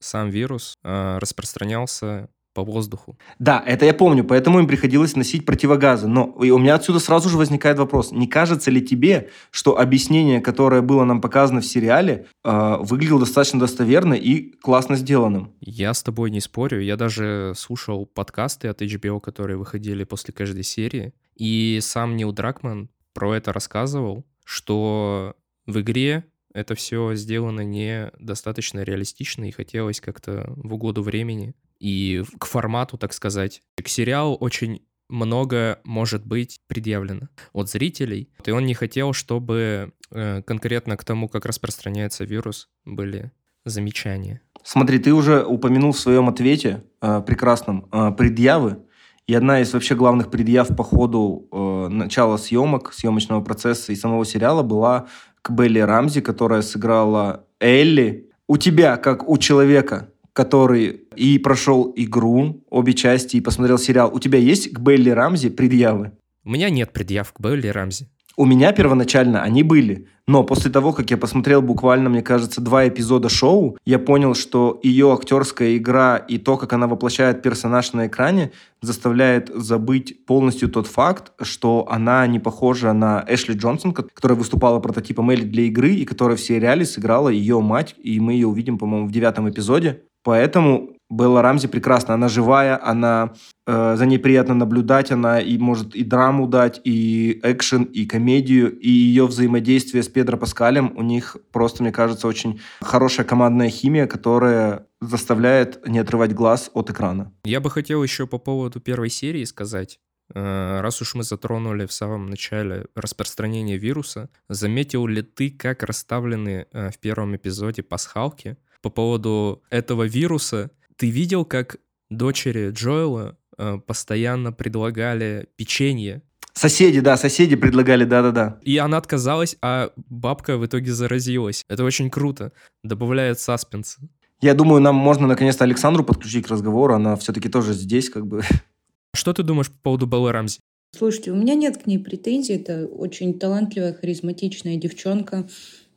сам 0.00 0.28
вирус 0.30 0.74
э, 0.82 1.18
распространялся 1.18 2.28
по 2.52 2.64
воздуху. 2.64 3.18
Да, 3.38 3.62
это 3.64 3.84
я 3.84 3.94
помню, 3.94 4.24
поэтому 4.24 4.58
им 4.58 4.66
приходилось 4.66 5.16
носить 5.16 5.46
противогазы. 5.46 6.08
Но 6.08 6.24
у 6.26 6.58
меня 6.58 6.74
отсюда 6.74 6.98
сразу 6.98 7.28
же 7.28 7.36
возникает 7.36 7.78
вопрос. 7.78 8.12
Не 8.12 8.26
кажется 8.26 8.70
ли 8.70 8.84
тебе, 8.84 9.30
что 9.50 9.78
объяснение, 9.78 10.40
которое 10.40 10.82
было 10.82 11.04
нам 11.04 11.20
показано 11.20 11.60
в 11.60 11.66
сериале, 11.66 12.26
э, 12.44 12.76
выглядело 12.80 13.20
достаточно 13.20 13.60
достоверно 13.60 14.14
и 14.14 14.50
классно 14.60 14.96
сделанным? 14.96 15.54
Я 15.60 15.94
с 15.94 16.02
тобой 16.02 16.30
не 16.30 16.40
спорю. 16.40 16.80
Я 16.80 16.96
даже 16.96 17.52
слушал 17.56 18.06
подкасты 18.06 18.68
от 18.68 18.82
HBO, 18.82 19.20
которые 19.20 19.56
выходили 19.56 20.04
после 20.04 20.34
каждой 20.34 20.64
серии. 20.64 21.12
И 21.36 21.78
сам 21.82 22.16
Нил 22.16 22.32
Дракман 22.32 22.90
про 23.14 23.34
это 23.34 23.52
рассказывал, 23.52 24.24
что 24.44 25.34
в 25.66 25.80
игре 25.80 26.24
это 26.52 26.74
все 26.74 27.14
сделано 27.14 27.60
не 27.60 28.10
достаточно 28.18 28.82
реалистично 28.82 29.44
и 29.44 29.52
хотелось 29.52 30.00
как-то 30.00 30.52
в 30.56 30.74
угоду 30.74 31.02
времени 31.02 31.54
и 31.80 32.22
к 32.38 32.44
формату, 32.44 32.96
так 32.98 33.12
сказать. 33.12 33.62
К 33.82 33.88
сериалу 33.88 34.36
очень 34.36 34.82
много 35.08 35.80
может 35.84 36.24
быть 36.24 36.60
предъявлено 36.68 37.28
от 37.52 37.68
зрителей. 37.68 38.30
И 38.44 38.50
он 38.50 38.64
не 38.66 38.74
хотел, 38.74 39.12
чтобы 39.12 39.92
э, 40.10 40.42
конкретно 40.42 40.96
к 40.96 41.04
тому, 41.04 41.28
как 41.28 41.46
распространяется 41.46 42.24
вирус, 42.24 42.68
были 42.84 43.32
замечания. 43.64 44.40
Смотри, 44.62 44.98
ты 44.98 45.12
уже 45.12 45.44
упомянул 45.44 45.92
в 45.92 45.98
своем 45.98 46.28
ответе 46.28 46.84
э, 47.00 47.22
прекрасном 47.26 47.88
э, 47.90 48.12
предъявы. 48.12 48.78
И 49.26 49.34
одна 49.34 49.60
из 49.60 49.72
вообще 49.72 49.94
главных 49.94 50.30
предъяв 50.30 50.74
по 50.76 50.82
ходу 50.82 51.48
э, 51.52 51.88
начала 51.88 52.36
съемок, 52.36 52.92
съемочного 52.92 53.42
процесса 53.42 53.92
и 53.92 53.96
самого 53.96 54.24
сериала 54.24 54.62
была 54.62 55.06
к 55.42 55.50
Белли 55.50 55.78
Рамзи, 55.78 56.20
которая 56.20 56.62
сыграла 56.62 57.46
Элли. 57.60 58.30
У 58.48 58.56
тебя, 58.56 58.96
как 58.96 59.28
у 59.28 59.38
человека, 59.38 60.12
который 60.32 61.00
и 61.16 61.38
прошел 61.38 61.92
игру, 61.96 62.64
обе 62.70 62.92
части, 62.94 63.36
и 63.36 63.40
посмотрел 63.40 63.78
сериал, 63.78 64.10
у 64.12 64.18
тебя 64.18 64.38
есть 64.38 64.72
к 64.72 64.78
Белли 64.78 65.10
Рамзи 65.10 65.50
предъявы? 65.50 66.12
У 66.44 66.50
меня 66.50 66.70
нет 66.70 66.92
предъяв 66.92 67.32
к 67.32 67.40
Белли 67.40 67.68
Рамзи. 67.68 68.08
У 68.36 68.46
меня 68.46 68.72
первоначально 68.72 69.42
они 69.42 69.62
были, 69.62 70.06
но 70.26 70.44
после 70.44 70.70
того, 70.70 70.92
как 70.92 71.10
я 71.10 71.16
посмотрел 71.16 71.60
буквально, 71.60 72.08
мне 72.08 72.22
кажется, 72.22 72.60
два 72.60 72.86
эпизода 72.88 73.28
шоу, 73.28 73.76
я 73.84 73.98
понял, 73.98 74.34
что 74.34 74.78
ее 74.82 75.12
актерская 75.12 75.76
игра 75.76 76.16
и 76.16 76.38
то, 76.38 76.56
как 76.56 76.72
она 76.72 76.86
воплощает 76.86 77.42
персонаж 77.42 77.92
на 77.92 78.06
экране, 78.06 78.52
заставляет 78.80 79.50
забыть 79.54 80.24
полностью 80.24 80.70
тот 80.70 80.86
факт, 80.86 81.32
что 81.42 81.86
она 81.90 82.26
не 82.28 82.38
похожа 82.38 82.92
на 82.92 83.24
Эшли 83.28 83.54
Джонсон, 83.54 83.92
которая 83.92 84.38
выступала 84.38 84.78
прототипом 84.78 85.30
Элли 85.30 85.44
для 85.44 85.64
игры 85.64 85.90
и 85.90 86.04
которая 86.04 86.36
в 86.36 86.40
сериале 86.40 86.86
сыграла 86.86 87.28
ее 87.28 87.60
мать, 87.60 87.96
и 88.02 88.20
мы 88.20 88.34
ее 88.34 88.46
увидим, 88.46 88.78
по-моему, 88.78 89.08
в 89.08 89.12
девятом 89.12 89.50
эпизоде. 89.50 90.04
Поэтому 90.22 90.96
Белла 91.10 91.42
Рамзи 91.42 91.66
прекрасна. 91.66 92.14
Она 92.14 92.28
живая, 92.28 92.80
она 92.82 93.34
э, 93.66 93.96
за 93.96 94.06
ней 94.06 94.18
приятно 94.18 94.54
наблюдать, 94.54 95.10
она 95.10 95.40
и 95.40 95.58
может 95.58 95.96
и 95.96 96.04
драму 96.04 96.46
дать, 96.46 96.80
и 96.84 97.40
экшен, 97.42 97.82
и 97.82 98.06
комедию, 98.06 98.78
и 98.78 98.88
ее 98.88 99.26
взаимодействие 99.26 100.04
с 100.04 100.08
Педро 100.08 100.38
Паскалем. 100.38 100.92
У 100.96 101.02
них 101.02 101.36
просто, 101.52 101.82
мне 101.82 101.90
кажется, 101.90 102.28
очень 102.28 102.60
хорошая 102.80 103.26
командная 103.26 103.70
химия, 103.70 104.06
которая 104.06 104.86
заставляет 105.00 105.86
не 105.86 105.98
отрывать 105.98 106.32
глаз 106.32 106.70
от 106.74 106.90
экрана. 106.90 107.32
Я 107.44 107.60
бы 107.60 107.70
хотел 107.70 108.02
еще 108.02 108.26
по 108.26 108.38
поводу 108.38 108.80
первой 108.80 109.10
серии 109.10 109.44
сказать. 109.44 109.98
Э, 110.32 110.80
раз 110.80 111.02
уж 111.02 111.14
мы 111.16 111.24
затронули 111.24 111.86
в 111.86 111.92
самом 111.92 112.26
начале 112.26 112.86
распространение 112.94 113.78
вируса, 113.78 114.28
заметил 114.48 115.08
ли 115.08 115.22
ты, 115.22 115.50
как 115.50 115.82
расставлены 115.82 116.66
э, 116.72 116.90
в 116.90 116.98
первом 116.98 117.34
эпизоде 117.34 117.82
пасхалки? 117.82 118.56
По 118.82 118.90
поводу 118.90 119.62
этого 119.70 120.04
вируса. 120.04 120.70
Ты 120.96 121.10
видел, 121.10 121.44
как 121.44 121.76
дочери 122.10 122.70
Джоэла 122.70 123.36
э, 123.58 123.78
постоянно 123.86 124.52
предлагали 124.52 125.48
печенье? 125.56 126.22
Соседи, 126.52 127.00
да, 127.00 127.16
соседи 127.16 127.56
предлагали, 127.56 128.04
да-да-да. 128.04 128.58
И 128.62 128.76
она 128.76 128.98
отказалась, 128.98 129.56
а 129.62 129.90
бабка 129.96 130.58
в 130.58 130.66
итоге 130.66 130.92
заразилась. 130.92 131.64
Это 131.68 131.84
очень 131.84 132.10
круто. 132.10 132.52
Добавляет 132.82 133.38
саспенс. 133.38 133.98
Я 134.40 134.54
думаю, 134.54 134.80
нам 134.80 134.94
можно 134.94 135.26
наконец-то 135.26 135.64
Александру 135.64 136.02
подключить 136.02 136.46
к 136.46 136.50
разговору. 136.50 136.94
Она 136.94 137.16
все-таки 137.16 137.48
тоже 137.48 137.72
здесь, 137.72 138.10
как 138.10 138.26
бы. 138.26 138.42
Что 139.14 139.32
ты 139.32 139.42
думаешь 139.42 139.70
по 139.70 139.78
поводу 139.82 140.06
Беллы 140.06 140.32
Рамзи? 140.32 140.60
Слушайте, 140.96 141.30
у 141.30 141.36
меня 141.36 141.54
нет 141.54 141.82
к 141.82 141.86
ней 141.86 141.98
претензий. 141.98 142.54
Это 142.54 142.86
очень 142.86 143.38
талантливая, 143.38 143.94
харизматичная 143.94 144.76
девчонка. 144.76 145.48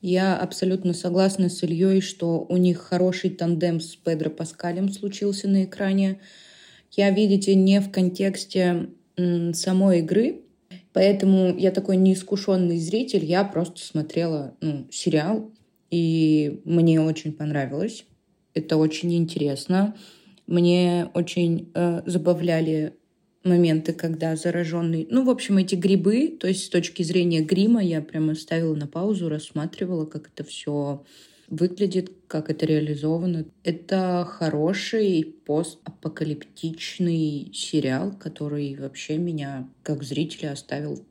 Я 0.04 0.36
абсолютно 0.36 0.92
согласна 0.94 1.48
с 1.48 1.64
Ильей, 1.64 2.02
что 2.02 2.46
у 2.50 2.58
них 2.58 2.80
хороший 2.80 3.30
тандем 3.30 3.80
с 3.80 3.96
Педро 3.96 4.30
Паскалем 4.30 4.90
случился 4.90 5.48
на 5.48 5.64
экране. 5.64 6.20
Я, 6.92 7.10
видите, 7.10 7.56
не 7.56 7.80
в 7.80 7.90
контексте 7.90 8.90
самой 9.16 10.00
игры, 10.00 10.42
поэтому 10.92 11.58
я 11.58 11.72
такой 11.72 11.96
неискушенный 11.96 12.80
зритель, 12.80 13.24
я 13.24 13.46
просто 13.46 13.80
смотрела 13.80 14.58
ну, 14.60 14.90
сериал, 14.92 15.54
и 15.90 16.62
мне 16.66 17.00
очень 17.00 17.32
понравилось. 17.32 18.04
Это 18.54 18.76
очень 18.76 19.16
интересно. 19.16 19.96
Мне 20.48 21.12
очень 21.14 21.72
э, 21.76 22.02
забавляли 22.06 22.98
моменты, 23.44 23.94
когда 23.94 24.36
зараженный... 24.36 25.08
Ну, 25.10 25.26
в 25.26 25.30
общем, 25.30 25.58
эти 25.58 25.76
грибы, 25.76 26.36
то 26.40 26.48
есть 26.48 26.66
с 26.66 26.70
точки 26.70 27.04
зрения 27.04 27.42
грима 27.42 27.84
я 27.84 28.02
прямо 28.02 28.34
ставила 28.36 28.76
на 28.76 28.88
паузу, 28.88 29.30
рассматривала, 29.30 30.06
как 30.06 30.30
это 30.34 30.44
все 30.44 31.04
выглядит, 31.50 32.12
как 32.28 32.50
это 32.50 32.66
реализовано. 32.66 33.46
Это 33.64 34.28
хороший 34.30 35.36
постапокалиптичный 35.46 37.52
сериал, 37.54 38.14
который 38.18 38.76
вообще 38.76 39.18
меня 39.18 39.70
как 39.84 40.04
зрителя 40.04 40.54
оставил 40.54 41.06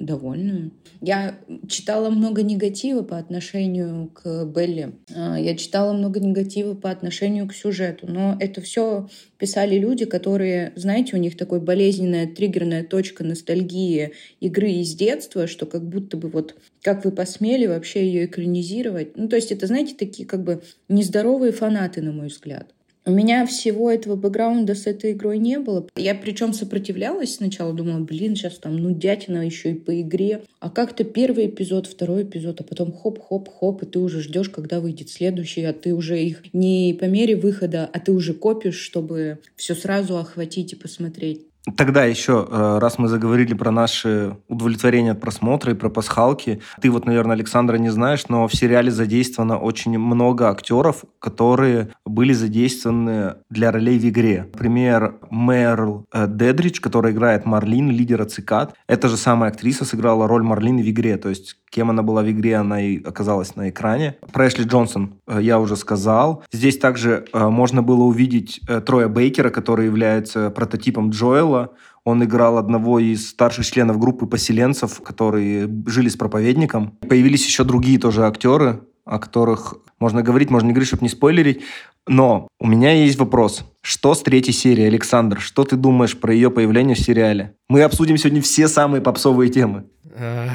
довольную. 0.00 0.72
Я 1.00 1.38
читала 1.68 2.10
много 2.10 2.42
негатива 2.42 3.02
по 3.02 3.18
отношению 3.18 4.08
к 4.08 4.46
Белли. 4.46 4.94
А, 5.14 5.38
я 5.38 5.56
читала 5.56 5.92
много 5.92 6.18
негатива 6.18 6.74
по 6.74 6.90
отношению 6.90 7.46
к 7.46 7.54
сюжету. 7.54 8.06
Но 8.08 8.36
это 8.40 8.60
все 8.60 9.08
писали 9.38 9.78
люди, 9.78 10.06
которые, 10.06 10.72
знаете, 10.74 11.16
у 11.16 11.18
них 11.18 11.36
такой 11.36 11.60
болезненная 11.60 12.26
триггерная 12.26 12.82
точка 12.82 13.22
ностальгии 13.22 14.12
игры 14.40 14.70
из 14.70 14.94
детства, 14.94 15.46
что 15.46 15.66
как 15.66 15.86
будто 15.88 16.16
бы 16.16 16.28
вот 16.28 16.56
как 16.82 17.04
вы 17.04 17.12
посмели 17.12 17.66
вообще 17.66 18.06
ее 18.06 18.24
экранизировать. 18.24 19.16
Ну, 19.16 19.28
то 19.28 19.36
есть 19.36 19.52
это, 19.52 19.66
знаете, 19.66 19.94
такие 19.94 20.26
как 20.26 20.42
бы 20.42 20.62
нездоровые 20.88 21.52
фанаты, 21.52 22.00
на 22.00 22.12
мой 22.12 22.28
взгляд. 22.28 22.74
У 23.06 23.12
меня 23.12 23.46
всего 23.46 23.90
этого 23.90 24.14
бэкграунда 24.14 24.74
с 24.74 24.86
этой 24.86 25.12
игрой 25.12 25.38
не 25.38 25.58
было. 25.58 25.86
Я 25.96 26.14
причем 26.14 26.52
сопротивлялась 26.52 27.36
сначала, 27.36 27.72
думала, 27.72 28.00
блин, 28.00 28.36
сейчас 28.36 28.58
там 28.58 28.76
ну 28.76 28.90
дятина 28.90 29.44
еще 29.44 29.72
и 29.72 29.74
по 29.74 30.00
игре. 30.00 30.42
А 30.58 30.68
как-то 30.68 31.04
первый 31.04 31.46
эпизод, 31.46 31.86
второй 31.86 32.24
эпизод, 32.24 32.60
а 32.60 32.64
потом 32.64 32.92
хоп-хоп-хоп, 32.92 33.82
и 33.82 33.86
ты 33.86 33.98
уже 33.98 34.20
ждешь, 34.20 34.50
когда 34.50 34.80
выйдет 34.80 35.08
следующий, 35.08 35.64
а 35.64 35.72
ты 35.72 35.94
уже 35.94 36.22
их 36.22 36.42
не 36.52 36.96
по 36.98 37.04
мере 37.04 37.36
выхода, 37.36 37.88
а 37.90 37.98
ты 38.00 38.12
уже 38.12 38.34
копишь, 38.34 38.78
чтобы 38.78 39.38
все 39.56 39.74
сразу 39.74 40.18
охватить 40.18 40.74
и 40.74 40.76
посмотреть. 40.76 41.49
Тогда 41.76 42.04
еще, 42.04 42.46
э, 42.48 42.78
раз 42.80 42.98
мы 42.98 43.08
заговорили 43.08 43.52
про 43.52 43.70
наши 43.70 44.36
удовлетворения 44.48 45.12
от 45.12 45.20
просмотра 45.20 45.72
и 45.72 45.76
про 45.76 45.90
пасхалки, 45.90 46.60
ты 46.80 46.90
вот, 46.90 47.04
наверное, 47.04 47.36
Александра 47.36 47.76
не 47.76 47.90
знаешь, 47.90 48.24
но 48.28 48.48
в 48.48 48.54
сериале 48.54 48.90
задействовано 48.90 49.58
очень 49.58 49.98
много 49.98 50.48
актеров, 50.48 51.04
которые 51.18 51.90
были 52.06 52.32
задействованы 52.32 53.34
для 53.50 53.72
ролей 53.72 53.98
в 53.98 54.08
игре. 54.08 54.48
Например, 54.52 55.16
Мэрл 55.30 56.06
э, 56.12 56.26
Дедридж, 56.28 56.80
которая 56.80 57.12
играет 57.12 57.44
Марлин, 57.44 57.90
лидера 57.90 58.24
Цикад. 58.24 58.74
Эта 58.86 59.08
же 59.08 59.18
самая 59.18 59.50
актриса 59.50 59.84
сыграла 59.84 60.26
роль 60.26 60.42
Марлин 60.42 60.78
в 60.78 60.88
игре, 60.88 61.18
то 61.18 61.28
есть 61.28 61.56
Кем 61.70 61.88
она 61.88 62.02
была 62.02 62.22
в 62.22 62.30
игре, 62.30 62.56
она 62.56 62.82
и 62.82 63.02
оказалась 63.02 63.54
на 63.54 63.70
экране. 63.70 64.16
Про 64.32 64.48
Эшли 64.48 64.64
Джонсон 64.64 65.19
я 65.38 65.60
уже 65.60 65.76
сказал. 65.76 66.42
Здесь 66.50 66.78
также 66.78 67.26
э, 67.32 67.48
можно 67.48 67.82
было 67.82 68.04
увидеть 68.04 68.60
э, 68.68 68.80
Троя 68.80 69.08
Бейкера, 69.08 69.50
который 69.50 69.86
является 69.86 70.50
прототипом 70.50 71.10
Джоэла. 71.10 71.70
Он 72.04 72.24
играл 72.24 72.58
одного 72.58 72.98
из 72.98 73.28
старших 73.28 73.66
членов 73.66 73.98
группы 73.98 74.26
поселенцев, 74.26 75.00
которые 75.02 75.70
жили 75.86 76.08
с 76.08 76.16
проповедником. 76.16 76.98
Появились 77.08 77.46
еще 77.46 77.64
другие 77.64 77.98
тоже 77.98 78.26
актеры, 78.26 78.80
о 79.04 79.18
которых 79.18 79.74
можно 79.98 80.22
говорить, 80.22 80.50
можно 80.50 80.68
не 80.68 80.72
говорить, 80.72 80.88
чтобы 80.88 81.02
не 81.02 81.10
спойлерить. 81.10 81.62
Но 82.08 82.48
у 82.58 82.66
меня 82.66 82.92
есть 82.92 83.18
вопрос. 83.18 83.64
Что 83.82 84.14
с 84.14 84.22
третьей 84.22 84.54
серии, 84.54 84.84
Александр? 84.84 85.40
Что 85.40 85.64
ты 85.64 85.76
думаешь 85.76 86.18
про 86.18 86.32
ее 86.32 86.50
появление 86.50 86.96
в 86.96 87.00
сериале? 87.00 87.54
Мы 87.68 87.82
обсудим 87.82 88.16
сегодня 88.16 88.40
все 88.40 88.66
самые 88.66 89.02
попсовые 89.02 89.50
темы. 89.50 89.84
Ах, 90.16 90.50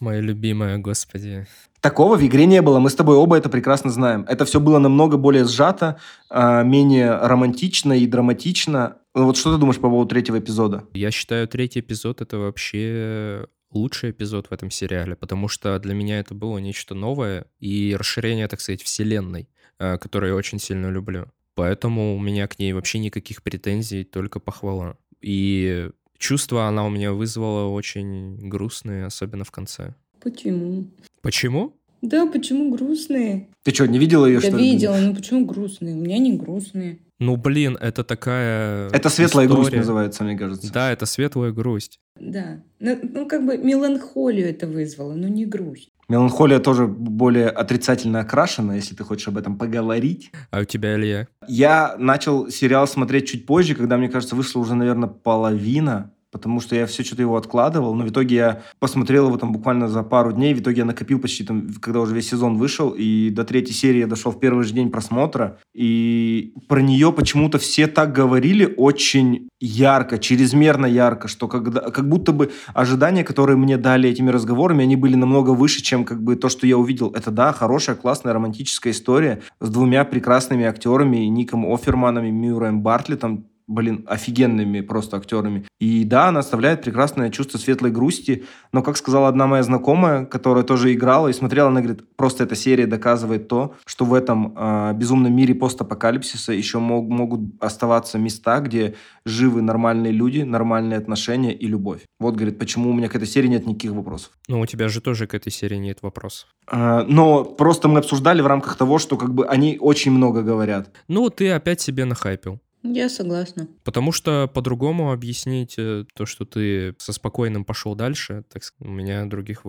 моя 0.00 0.20
любимая, 0.20 0.78
господи. 0.78 1.46
Такого 1.80 2.16
в 2.16 2.26
игре 2.26 2.46
не 2.46 2.60
было, 2.60 2.80
мы 2.80 2.90
с 2.90 2.94
тобой 2.94 3.16
оба 3.16 3.36
это 3.36 3.48
прекрасно 3.48 3.90
знаем. 3.90 4.24
Это 4.28 4.44
все 4.44 4.58
было 4.58 4.78
намного 4.78 5.16
более 5.16 5.44
сжато, 5.44 5.98
а, 6.28 6.62
менее 6.62 7.16
романтично 7.16 7.92
и 7.92 8.06
драматично. 8.06 8.96
Вот 9.14 9.36
что 9.36 9.52
ты 9.52 9.58
думаешь 9.58 9.80
по 9.80 9.88
поводу 9.88 10.08
третьего 10.08 10.38
эпизода? 10.38 10.84
Я 10.94 11.10
считаю, 11.10 11.46
третий 11.46 11.80
эпизод— 11.80 12.20
это 12.22 12.38
вообще 12.38 13.46
лучший 13.70 14.10
эпизод 14.10 14.48
в 14.48 14.52
этом 14.52 14.70
сериале, 14.70 15.14
потому 15.14 15.48
что 15.48 15.78
для 15.78 15.94
меня 15.94 16.18
это 16.18 16.34
было 16.34 16.58
нечто 16.58 16.94
новое 16.94 17.46
и 17.60 17.94
расширение, 17.98 18.48
так 18.48 18.60
сказать, 18.60 18.82
вселенной, 18.82 19.48
а, 19.78 19.98
которую 19.98 20.30
я 20.30 20.36
очень 20.36 20.58
сильно 20.58 20.88
люблю. 20.88 21.26
Поэтому 21.54 22.16
у 22.16 22.20
меня 22.20 22.46
к 22.48 22.58
ней 22.58 22.72
вообще 22.72 22.98
никаких 22.98 23.42
претензий, 23.42 24.04
только 24.04 24.40
похвала. 24.40 24.96
И 25.20 25.90
чувства 26.16 26.66
она 26.66 26.86
у 26.86 26.90
меня 26.90 27.12
вызвала 27.12 27.68
очень 27.68 28.48
грустные, 28.48 29.06
особенно 29.06 29.44
в 29.44 29.50
конце. 29.50 29.94
Почему? 30.22 30.86
Почему? 31.22 31.74
Да, 32.02 32.26
почему 32.26 32.70
грустные? 32.70 33.48
Ты 33.64 33.74
что, 33.74 33.86
не 33.86 33.98
видела 33.98 34.26
ее, 34.26 34.40
Да 34.40 34.48
что 34.48 34.56
ли? 34.56 34.72
видела, 34.72 34.96
ну 34.98 35.14
почему 35.14 35.44
грустные? 35.46 35.94
У 35.94 35.98
меня 35.98 36.18
не 36.18 36.36
грустные. 36.36 36.98
Ну, 37.18 37.36
блин, 37.36 37.76
это 37.80 38.04
такая... 38.04 38.88
Это 38.90 39.08
светлая 39.08 39.48
грусть 39.48 39.62
история. 39.64 39.78
называется, 39.80 40.22
мне 40.22 40.38
кажется. 40.38 40.72
Да, 40.72 40.92
это 40.92 41.04
светлая 41.04 41.50
грусть. 41.50 41.98
Да. 42.20 42.60
Ну, 42.78 42.98
ну, 43.02 43.26
как 43.26 43.44
бы 43.44 43.58
меланхолию 43.58 44.48
это 44.48 44.68
вызвало, 44.68 45.14
но 45.14 45.26
не 45.26 45.44
грусть. 45.44 45.90
Меланхолия 46.08 46.60
тоже 46.60 46.86
более 46.86 47.48
отрицательно 47.48 48.20
окрашена, 48.20 48.76
если 48.76 48.94
ты 48.94 49.02
хочешь 49.02 49.26
об 49.28 49.36
этом 49.36 49.58
поговорить. 49.58 50.30
А 50.52 50.60
у 50.60 50.64
тебя, 50.64 50.94
Илья? 50.94 51.26
Я 51.48 51.96
начал 51.98 52.48
сериал 52.50 52.86
смотреть 52.86 53.26
чуть 53.28 53.44
позже, 53.46 53.74
когда, 53.74 53.96
мне 53.98 54.08
кажется, 54.08 54.36
вышла 54.36 54.60
уже, 54.60 54.74
наверное, 54.76 55.08
половина, 55.08 56.12
потому 56.30 56.60
что 56.60 56.76
я 56.76 56.86
все 56.86 57.02
что-то 57.02 57.22
его 57.22 57.36
откладывал, 57.36 57.94
но 57.94 58.04
в 58.04 58.10
итоге 58.10 58.36
я 58.36 58.62
посмотрел 58.78 59.26
его 59.28 59.36
там 59.38 59.52
буквально 59.52 59.88
за 59.88 60.02
пару 60.02 60.32
дней, 60.32 60.54
в 60.54 60.60
итоге 60.60 60.78
я 60.78 60.84
накопил 60.84 61.18
почти 61.18 61.44
там, 61.44 61.68
когда 61.80 62.00
уже 62.00 62.14
весь 62.14 62.28
сезон 62.28 62.56
вышел, 62.58 62.90
и 62.90 63.30
до 63.30 63.44
третьей 63.44 63.74
серии 63.74 64.00
я 64.00 64.06
дошел 64.06 64.32
в 64.32 64.40
первый 64.40 64.64
же 64.64 64.74
день 64.74 64.90
просмотра, 64.90 65.58
и 65.74 66.52
про 66.68 66.80
нее 66.80 67.12
почему-то 67.12 67.58
все 67.58 67.86
так 67.86 68.12
говорили 68.12 68.74
очень 68.76 69.48
ярко, 69.60 70.18
чрезмерно 70.18 70.86
ярко, 70.86 71.28
что 71.28 71.48
когда, 71.48 71.90
как 71.90 72.08
будто 72.08 72.32
бы 72.32 72.50
ожидания, 72.74 73.24
которые 73.24 73.56
мне 73.56 73.76
дали 73.76 74.08
этими 74.08 74.30
разговорами, 74.30 74.84
они 74.84 74.96
были 74.96 75.16
намного 75.16 75.50
выше, 75.50 75.82
чем 75.82 76.04
как 76.04 76.22
бы 76.22 76.36
то, 76.36 76.48
что 76.48 76.66
я 76.66 76.76
увидел. 76.78 77.10
Это, 77.10 77.30
да, 77.30 77.52
хорошая, 77.52 77.96
классная, 77.96 78.32
романтическая 78.34 78.92
история 78.92 79.42
с 79.60 79.68
двумя 79.68 80.04
прекрасными 80.04 80.64
актерами, 80.64 81.18
Ником 81.26 81.70
Оферманом 81.72 82.24
и 82.24 82.30
Мюрреем 82.30 82.82
Бартлетом, 82.82 83.46
блин, 83.68 84.04
офигенными 84.08 84.80
просто 84.80 85.18
актерами. 85.18 85.66
И 85.78 86.04
да, 86.04 86.28
она 86.28 86.40
оставляет 86.40 86.82
прекрасное 86.82 87.30
чувство 87.30 87.58
светлой 87.58 87.90
грусти, 87.90 88.44
но, 88.72 88.82
как 88.82 88.96
сказала 88.96 89.28
одна 89.28 89.46
моя 89.46 89.62
знакомая, 89.62 90.24
которая 90.24 90.64
тоже 90.64 90.92
играла 90.92 91.28
и 91.28 91.32
смотрела, 91.32 91.68
она 91.68 91.80
говорит, 91.80 92.04
просто 92.16 92.44
эта 92.44 92.56
серия 92.56 92.86
доказывает 92.86 93.46
то, 93.46 93.74
что 93.84 94.04
в 94.04 94.14
этом 94.14 94.54
э, 94.56 94.92
безумном 94.94 95.36
мире 95.36 95.54
постапокалипсиса 95.54 96.52
еще 96.52 96.78
мог, 96.78 97.08
могут 97.08 97.40
оставаться 97.60 98.18
места, 98.18 98.60
где 98.60 98.94
живы 99.26 99.60
нормальные 99.60 100.12
люди, 100.12 100.40
нормальные 100.40 100.98
отношения 100.98 101.52
и 101.52 101.66
любовь. 101.66 102.00
Вот, 102.18 102.34
говорит, 102.34 102.58
почему 102.58 102.90
у 102.90 102.94
меня 102.94 103.08
к 103.08 103.16
этой 103.16 103.28
серии 103.28 103.48
нет 103.48 103.66
никаких 103.66 103.92
вопросов. 103.92 104.30
Ну, 104.48 104.60
у 104.60 104.66
тебя 104.66 104.88
же 104.88 105.00
тоже 105.00 105.26
к 105.26 105.34
этой 105.34 105.52
серии 105.52 105.76
нет 105.76 105.98
вопросов. 106.00 106.48
Э, 106.72 107.04
но 107.06 107.44
просто 107.44 107.88
мы 107.88 107.98
обсуждали 107.98 108.40
в 108.40 108.46
рамках 108.46 108.76
того, 108.76 108.98
что 108.98 109.18
как 109.18 109.34
бы 109.34 109.46
они 109.46 109.76
очень 109.78 110.10
много 110.10 110.42
говорят. 110.42 110.90
Ну, 111.06 111.28
ты 111.28 111.50
опять 111.50 111.82
себе 111.82 112.06
нахайпил. 112.06 112.60
Я 112.82 113.08
согласна. 113.08 113.68
Потому 113.84 114.12
что 114.12 114.48
по-другому 114.52 115.12
объяснить 115.12 115.74
э, 115.78 116.04
то, 116.14 116.26
что 116.26 116.44
ты 116.44 116.94
со 116.98 117.12
спокойным 117.12 117.64
пошел 117.64 117.94
дальше, 117.94 118.44
так 118.52 118.62
сказать, 118.62 118.88
у 118.88 118.92
меня 118.92 119.24
других 119.26 119.62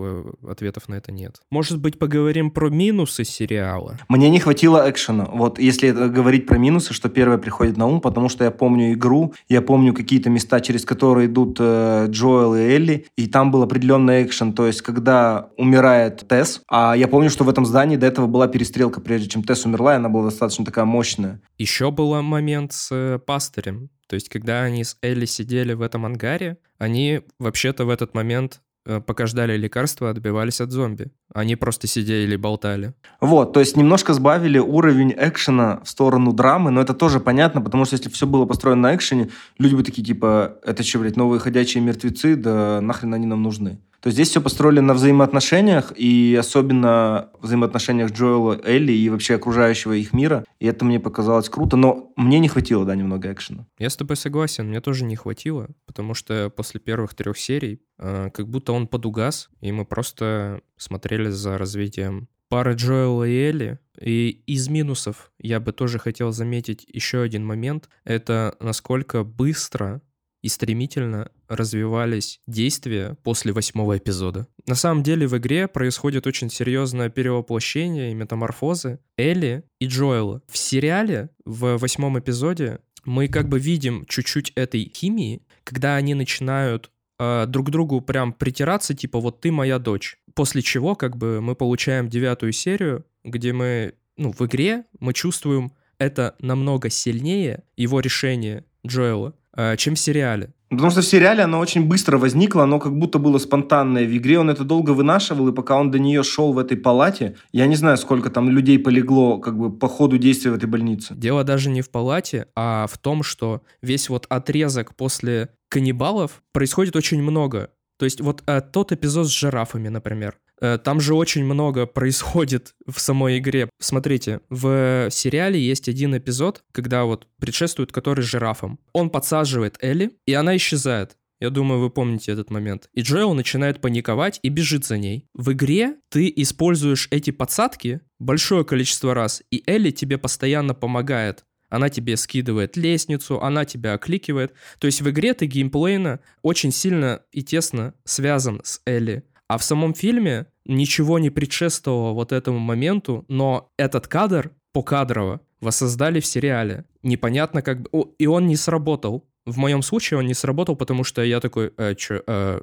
ответов 0.48 0.88
на 0.88 0.94
это 0.94 1.10
нет. 1.10 1.40
Может 1.50 1.80
быть, 1.80 1.98
поговорим 1.98 2.50
про 2.50 2.70
минусы 2.70 3.24
сериала? 3.24 3.98
Мне 4.08 4.30
не 4.30 4.38
хватило 4.38 4.88
экшена. 4.88 5.24
Вот 5.24 5.58
если 5.58 5.90
говорить 5.90 6.46
про 6.46 6.58
минусы, 6.58 6.94
что 6.94 7.08
первое 7.08 7.38
приходит 7.38 7.76
на 7.76 7.86
ум, 7.86 8.00
потому 8.00 8.28
что 8.28 8.44
я 8.44 8.50
помню 8.50 8.92
игру, 8.92 9.34
я 9.48 9.60
помню 9.60 9.92
какие-то 9.92 10.30
места, 10.30 10.60
через 10.60 10.84
которые 10.84 11.26
идут 11.26 11.56
э, 11.58 12.06
Джоэл 12.08 12.54
и 12.54 12.60
Элли, 12.60 13.06
и 13.16 13.26
там 13.26 13.50
был 13.50 13.62
определенный 13.62 14.24
экшен. 14.24 14.52
То 14.52 14.66
есть, 14.66 14.82
когда 14.82 15.50
умирает 15.56 16.28
Тесс, 16.28 16.62
а 16.68 16.94
я 16.94 17.08
помню, 17.08 17.30
что 17.30 17.44
в 17.44 17.48
этом 17.48 17.66
здании 17.66 17.96
до 17.96 18.06
этого 18.06 18.26
была 18.26 18.46
перестрелка, 18.46 19.00
прежде 19.00 19.28
чем 19.28 19.42
Тесс 19.42 19.64
умерла, 19.64 19.94
и 19.94 19.96
она 19.96 20.08
была 20.08 20.26
достаточно 20.26 20.64
такая 20.64 20.84
мощная. 20.84 21.40
Еще 21.58 21.90
был 21.90 22.20
момент 22.22 22.72
с 22.72 22.99
э, 23.00 23.18
пастырем. 23.18 23.90
То 24.06 24.14
есть, 24.14 24.28
когда 24.28 24.62
они 24.62 24.84
с 24.84 24.96
Элли 25.02 25.24
сидели 25.24 25.72
в 25.72 25.82
этом 25.82 26.04
ангаре, 26.04 26.58
они 26.78 27.22
вообще-то 27.38 27.84
в 27.84 27.90
этот 27.90 28.14
момент 28.14 28.60
э, 28.86 29.00
пока 29.00 29.26
ждали 29.26 29.56
лекарства, 29.56 30.10
отбивались 30.10 30.60
от 30.60 30.70
зомби. 30.70 31.10
Они 31.32 31.56
просто 31.56 31.86
сидели 31.86 32.34
и 32.34 32.36
болтали. 32.36 32.94
Вот, 33.20 33.52
то 33.52 33.60
есть 33.60 33.76
немножко 33.76 34.12
сбавили 34.14 34.58
уровень 34.58 35.14
экшена 35.16 35.80
в 35.84 35.88
сторону 35.88 36.32
драмы, 36.32 36.70
но 36.70 36.80
это 36.80 36.94
тоже 36.94 37.20
понятно, 37.20 37.60
потому 37.60 37.84
что 37.84 37.96
если 37.96 38.08
все 38.08 38.26
было 38.26 38.46
построено 38.46 38.82
на 38.82 38.96
экшене, 38.96 39.30
люди 39.58 39.74
бы 39.74 39.82
такие, 39.82 40.04
типа, 40.04 40.56
это 40.64 40.82
что, 40.82 40.98
блядь, 40.98 41.16
новые 41.16 41.40
ходячие 41.40 41.82
мертвецы, 41.82 42.36
да 42.36 42.80
нахрен 42.80 43.14
они 43.14 43.26
нам 43.26 43.42
нужны. 43.42 43.78
То 44.00 44.10
здесь 44.10 44.30
все 44.30 44.40
построили 44.40 44.80
на 44.80 44.94
взаимоотношениях, 44.94 45.92
и 45.96 46.36
особенно 46.38 47.30
взаимоотношениях 47.40 48.12
Джоэла, 48.12 48.60
Элли 48.64 48.92
и 48.92 49.08
вообще 49.10 49.34
окружающего 49.34 49.92
их 49.92 50.12
мира. 50.12 50.44
И 50.58 50.66
это 50.66 50.84
мне 50.84 50.98
показалось 50.98 51.48
круто, 51.48 51.76
но 51.76 52.12
мне 52.16 52.38
не 52.38 52.48
хватило, 52.48 52.84
да, 52.84 52.94
немного 52.94 53.32
экшена. 53.32 53.66
Я 53.78 53.90
с 53.90 53.96
тобой 53.96 54.16
согласен, 54.16 54.68
мне 54.68 54.80
тоже 54.80 55.04
не 55.04 55.16
хватило, 55.16 55.68
потому 55.86 56.14
что 56.14 56.50
после 56.54 56.80
первых 56.80 57.14
трех 57.14 57.36
серий 57.38 57.82
э, 57.98 58.30
как 58.32 58.48
будто 58.48 58.72
он 58.72 58.86
подугас, 58.86 59.50
и 59.60 59.70
мы 59.70 59.84
просто 59.84 60.62
смотрели 60.76 61.28
за 61.28 61.58
развитием 61.58 62.28
пары 62.50 62.74
Джоэла 62.74 63.24
и 63.24 63.34
Элли. 63.34 63.78
И 63.98 64.42
из 64.46 64.68
минусов 64.68 65.30
я 65.38 65.60
бы 65.60 65.72
тоже 65.72 65.98
хотел 65.98 66.32
заметить 66.32 66.84
еще 66.88 67.22
один 67.22 67.46
момент. 67.46 67.88
Это 68.04 68.56
насколько 68.60 69.24
быстро 69.24 70.02
и 70.42 70.48
стремительно 70.48 71.30
развивались 71.48 72.40
действия 72.46 73.16
после 73.22 73.52
восьмого 73.52 73.98
эпизода. 73.98 74.46
На 74.66 74.74
самом 74.74 75.02
деле 75.02 75.26
в 75.26 75.36
игре 75.36 75.68
происходит 75.68 76.26
очень 76.26 76.50
серьезное 76.50 77.10
перевоплощение 77.10 78.12
и 78.12 78.14
метаморфозы 78.14 79.00
Элли 79.16 79.64
и 79.80 79.86
Джоэла. 79.86 80.42
В 80.48 80.56
сериале 80.56 81.30
в 81.44 81.76
восьмом 81.76 82.18
эпизоде 82.18 82.80
мы 83.04 83.28
как 83.28 83.48
бы 83.48 83.58
видим 83.58 84.04
чуть-чуть 84.08 84.52
этой 84.54 84.90
химии, 84.94 85.42
когда 85.64 85.96
они 85.96 86.14
начинают 86.14 86.90
э, 87.18 87.46
друг 87.46 87.70
другу 87.70 88.00
прям 88.00 88.32
притираться, 88.32 88.94
типа 88.94 89.20
вот 89.20 89.40
ты 89.40 89.50
моя 89.52 89.78
дочь. 89.78 90.18
После 90.34 90.62
чего 90.62 90.94
как 90.94 91.16
бы 91.16 91.40
мы 91.40 91.54
получаем 91.54 92.08
девятую 92.08 92.52
серию, 92.52 93.04
где 93.24 93.52
мы, 93.52 93.94
ну, 94.16 94.32
в 94.32 94.40
игре 94.46 94.84
мы 94.98 95.12
чувствуем 95.12 95.72
это 95.98 96.34
намного 96.40 96.88
сильнее, 96.88 97.64
его 97.76 98.00
решение 98.00 98.64
Джоэла, 98.86 99.34
чем 99.76 99.94
в 99.94 99.98
сериале. 99.98 100.52
Потому 100.70 100.90
что 100.90 101.00
в 101.00 101.04
сериале 101.04 101.42
оно 101.42 101.58
очень 101.58 101.86
быстро 101.86 102.16
возникло, 102.16 102.62
оно 102.62 102.78
как 102.78 102.96
будто 102.96 103.18
было 103.18 103.38
спонтанное. 103.38 104.06
В 104.06 104.16
игре 104.16 104.38
он 104.38 104.50
это 104.50 104.62
долго 104.62 104.92
вынашивал, 104.92 105.48
и 105.48 105.52
пока 105.52 105.76
он 105.76 105.90
до 105.90 105.98
нее 105.98 106.22
шел 106.22 106.52
в 106.52 106.58
этой 106.58 106.76
палате, 106.76 107.36
я 107.50 107.66
не 107.66 107.74
знаю, 107.74 107.96
сколько 107.96 108.30
там 108.30 108.48
людей 108.48 108.78
полегло 108.78 109.38
как 109.38 109.58
бы 109.58 109.76
по 109.76 109.88
ходу 109.88 110.16
действия 110.16 110.52
в 110.52 110.54
этой 110.54 110.68
больнице. 110.68 111.14
Дело 111.16 111.42
даже 111.42 111.70
не 111.70 111.82
в 111.82 111.90
палате, 111.90 112.46
а 112.54 112.86
в 112.86 112.98
том, 112.98 113.24
что 113.24 113.62
весь 113.82 114.08
вот 114.08 114.26
отрезок 114.28 114.94
после 114.94 115.48
каннибалов 115.68 116.40
происходит 116.52 116.94
очень 116.94 117.20
много. 117.20 117.70
То 117.98 118.04
есть 118.04 118.20
вот 118.20 118.42
э, 118.46 118.62
тот 118.62 118.92
эпизод 118.92 119.26
с 119.26 119.30
жирафами, 119.30 119.88
например, 119.88 120.38
э, 120.49 120.49
там 120.60 121.00
же 121.00 121.14
очень 121.14 121.44
много 121.44 121.86
происходит 121.86 122.74
в 122.86 123.00
самой 123.00 123.38
игре. 123.38 123.68
Смотрите, 123.80 124.40
в 124.48 125.08
сериале 125.10 125.60
есть 125.60 125.88
один 125.88 126.16
эпизод, 126.16 126.62
когда 126.72 127.04
вот 127.04 127.26
предшествует 127.38 127.92
который 127.92 128.22
жирафом. 128.22 128.78
Он 128.92 129.10
подсаживает 129.10 129.78
Элли, 129.80 130.12
и 130.26 130.34
она 130.34 130.56
исчезает. 130.56 131.16
Я 131.40 131.48
думаю, 131.48 131.80
вы 131.80 131.88
помните 131.88 132.32
этот 132.32 132.50
момент. 132.50 132.90
И 132.92 133.00
Джоэл 133.00 133.32
начинает 133.32 133.80
паниковать 133.80 134.38
и 134.42 134.50
бежит 134.50 134.84
за 134.84 134.98
ней. 134.98 135.26
В 135.32 135.52
игре 135.52 135.96
ты 136.10 136.30
используешь 136.36 137.08
эти 137.10 137.30
подсадки 137.30 138.02
большое 138.18 138.64
количество 138.64 139.14
раз, 139.14 139.42
и 139.50 139.62
Элли 139.66 139.90
тебе 139.90 140.18
постоянно 140.18 140.74
помогает. 140.74 141.46
Она 141.70 141.88
тебе 141.88 142.16
скидывает 142.16 142.76
лестницу, 142.76 143.40
она 143.40 143.64
тебя 143.64 143.94
окликивает. 143.94 144.52
То 144.80 144.86
есть 144.86 145.00
в 145.00 145.08
игре 145.08 145.32
ты 145.32 145.46
геймплейно 145.46 146.20
очень 146.42 146.72
сильно 146.72 147.22
и 147.32 147.42
тесно 147.42 147.94
связан 148.04 148.60
с 148.64 148.82
Элли. 148.84 149.24
А 149.50 149.58
в 149.58 149.64
самом 149.64 149.94
фильме 149.94 150.46
ничего 150.64 151.18
не 151.18 151.28
предшествовало 151.28 152.12
вот 152.12 152.30
этому 152.30 152.60
моменту, 152.60 153.24
но 153.26 153.72
этот 153.76 154.06
кадр 154.06 154.52
покадрово 154.72 155.40
воссоздали 155.60 156.20
в 156.20 156.26
сериале. 156.26 156.84
Непонятно 157.02 157.60
как 157.60 157.82
бы... 157.82 157.90
И 158.20 158.28
он 158.28 158.46
не 158.46 158.54
сработал. 158.54 159.28
В 159.46 159.58
моем 159.58 159.82
случае 159.82 160.18
он 160.18 160.26
не 160.28 160.34
сработал, 160.34 160.76
потому 160.76 161.02
что 161.02 161.24
я 161.24 161.40
такой, 161.40 161.72
э, 161.76 161.96
чё, 161.96 162.22
э, 162.24 162.60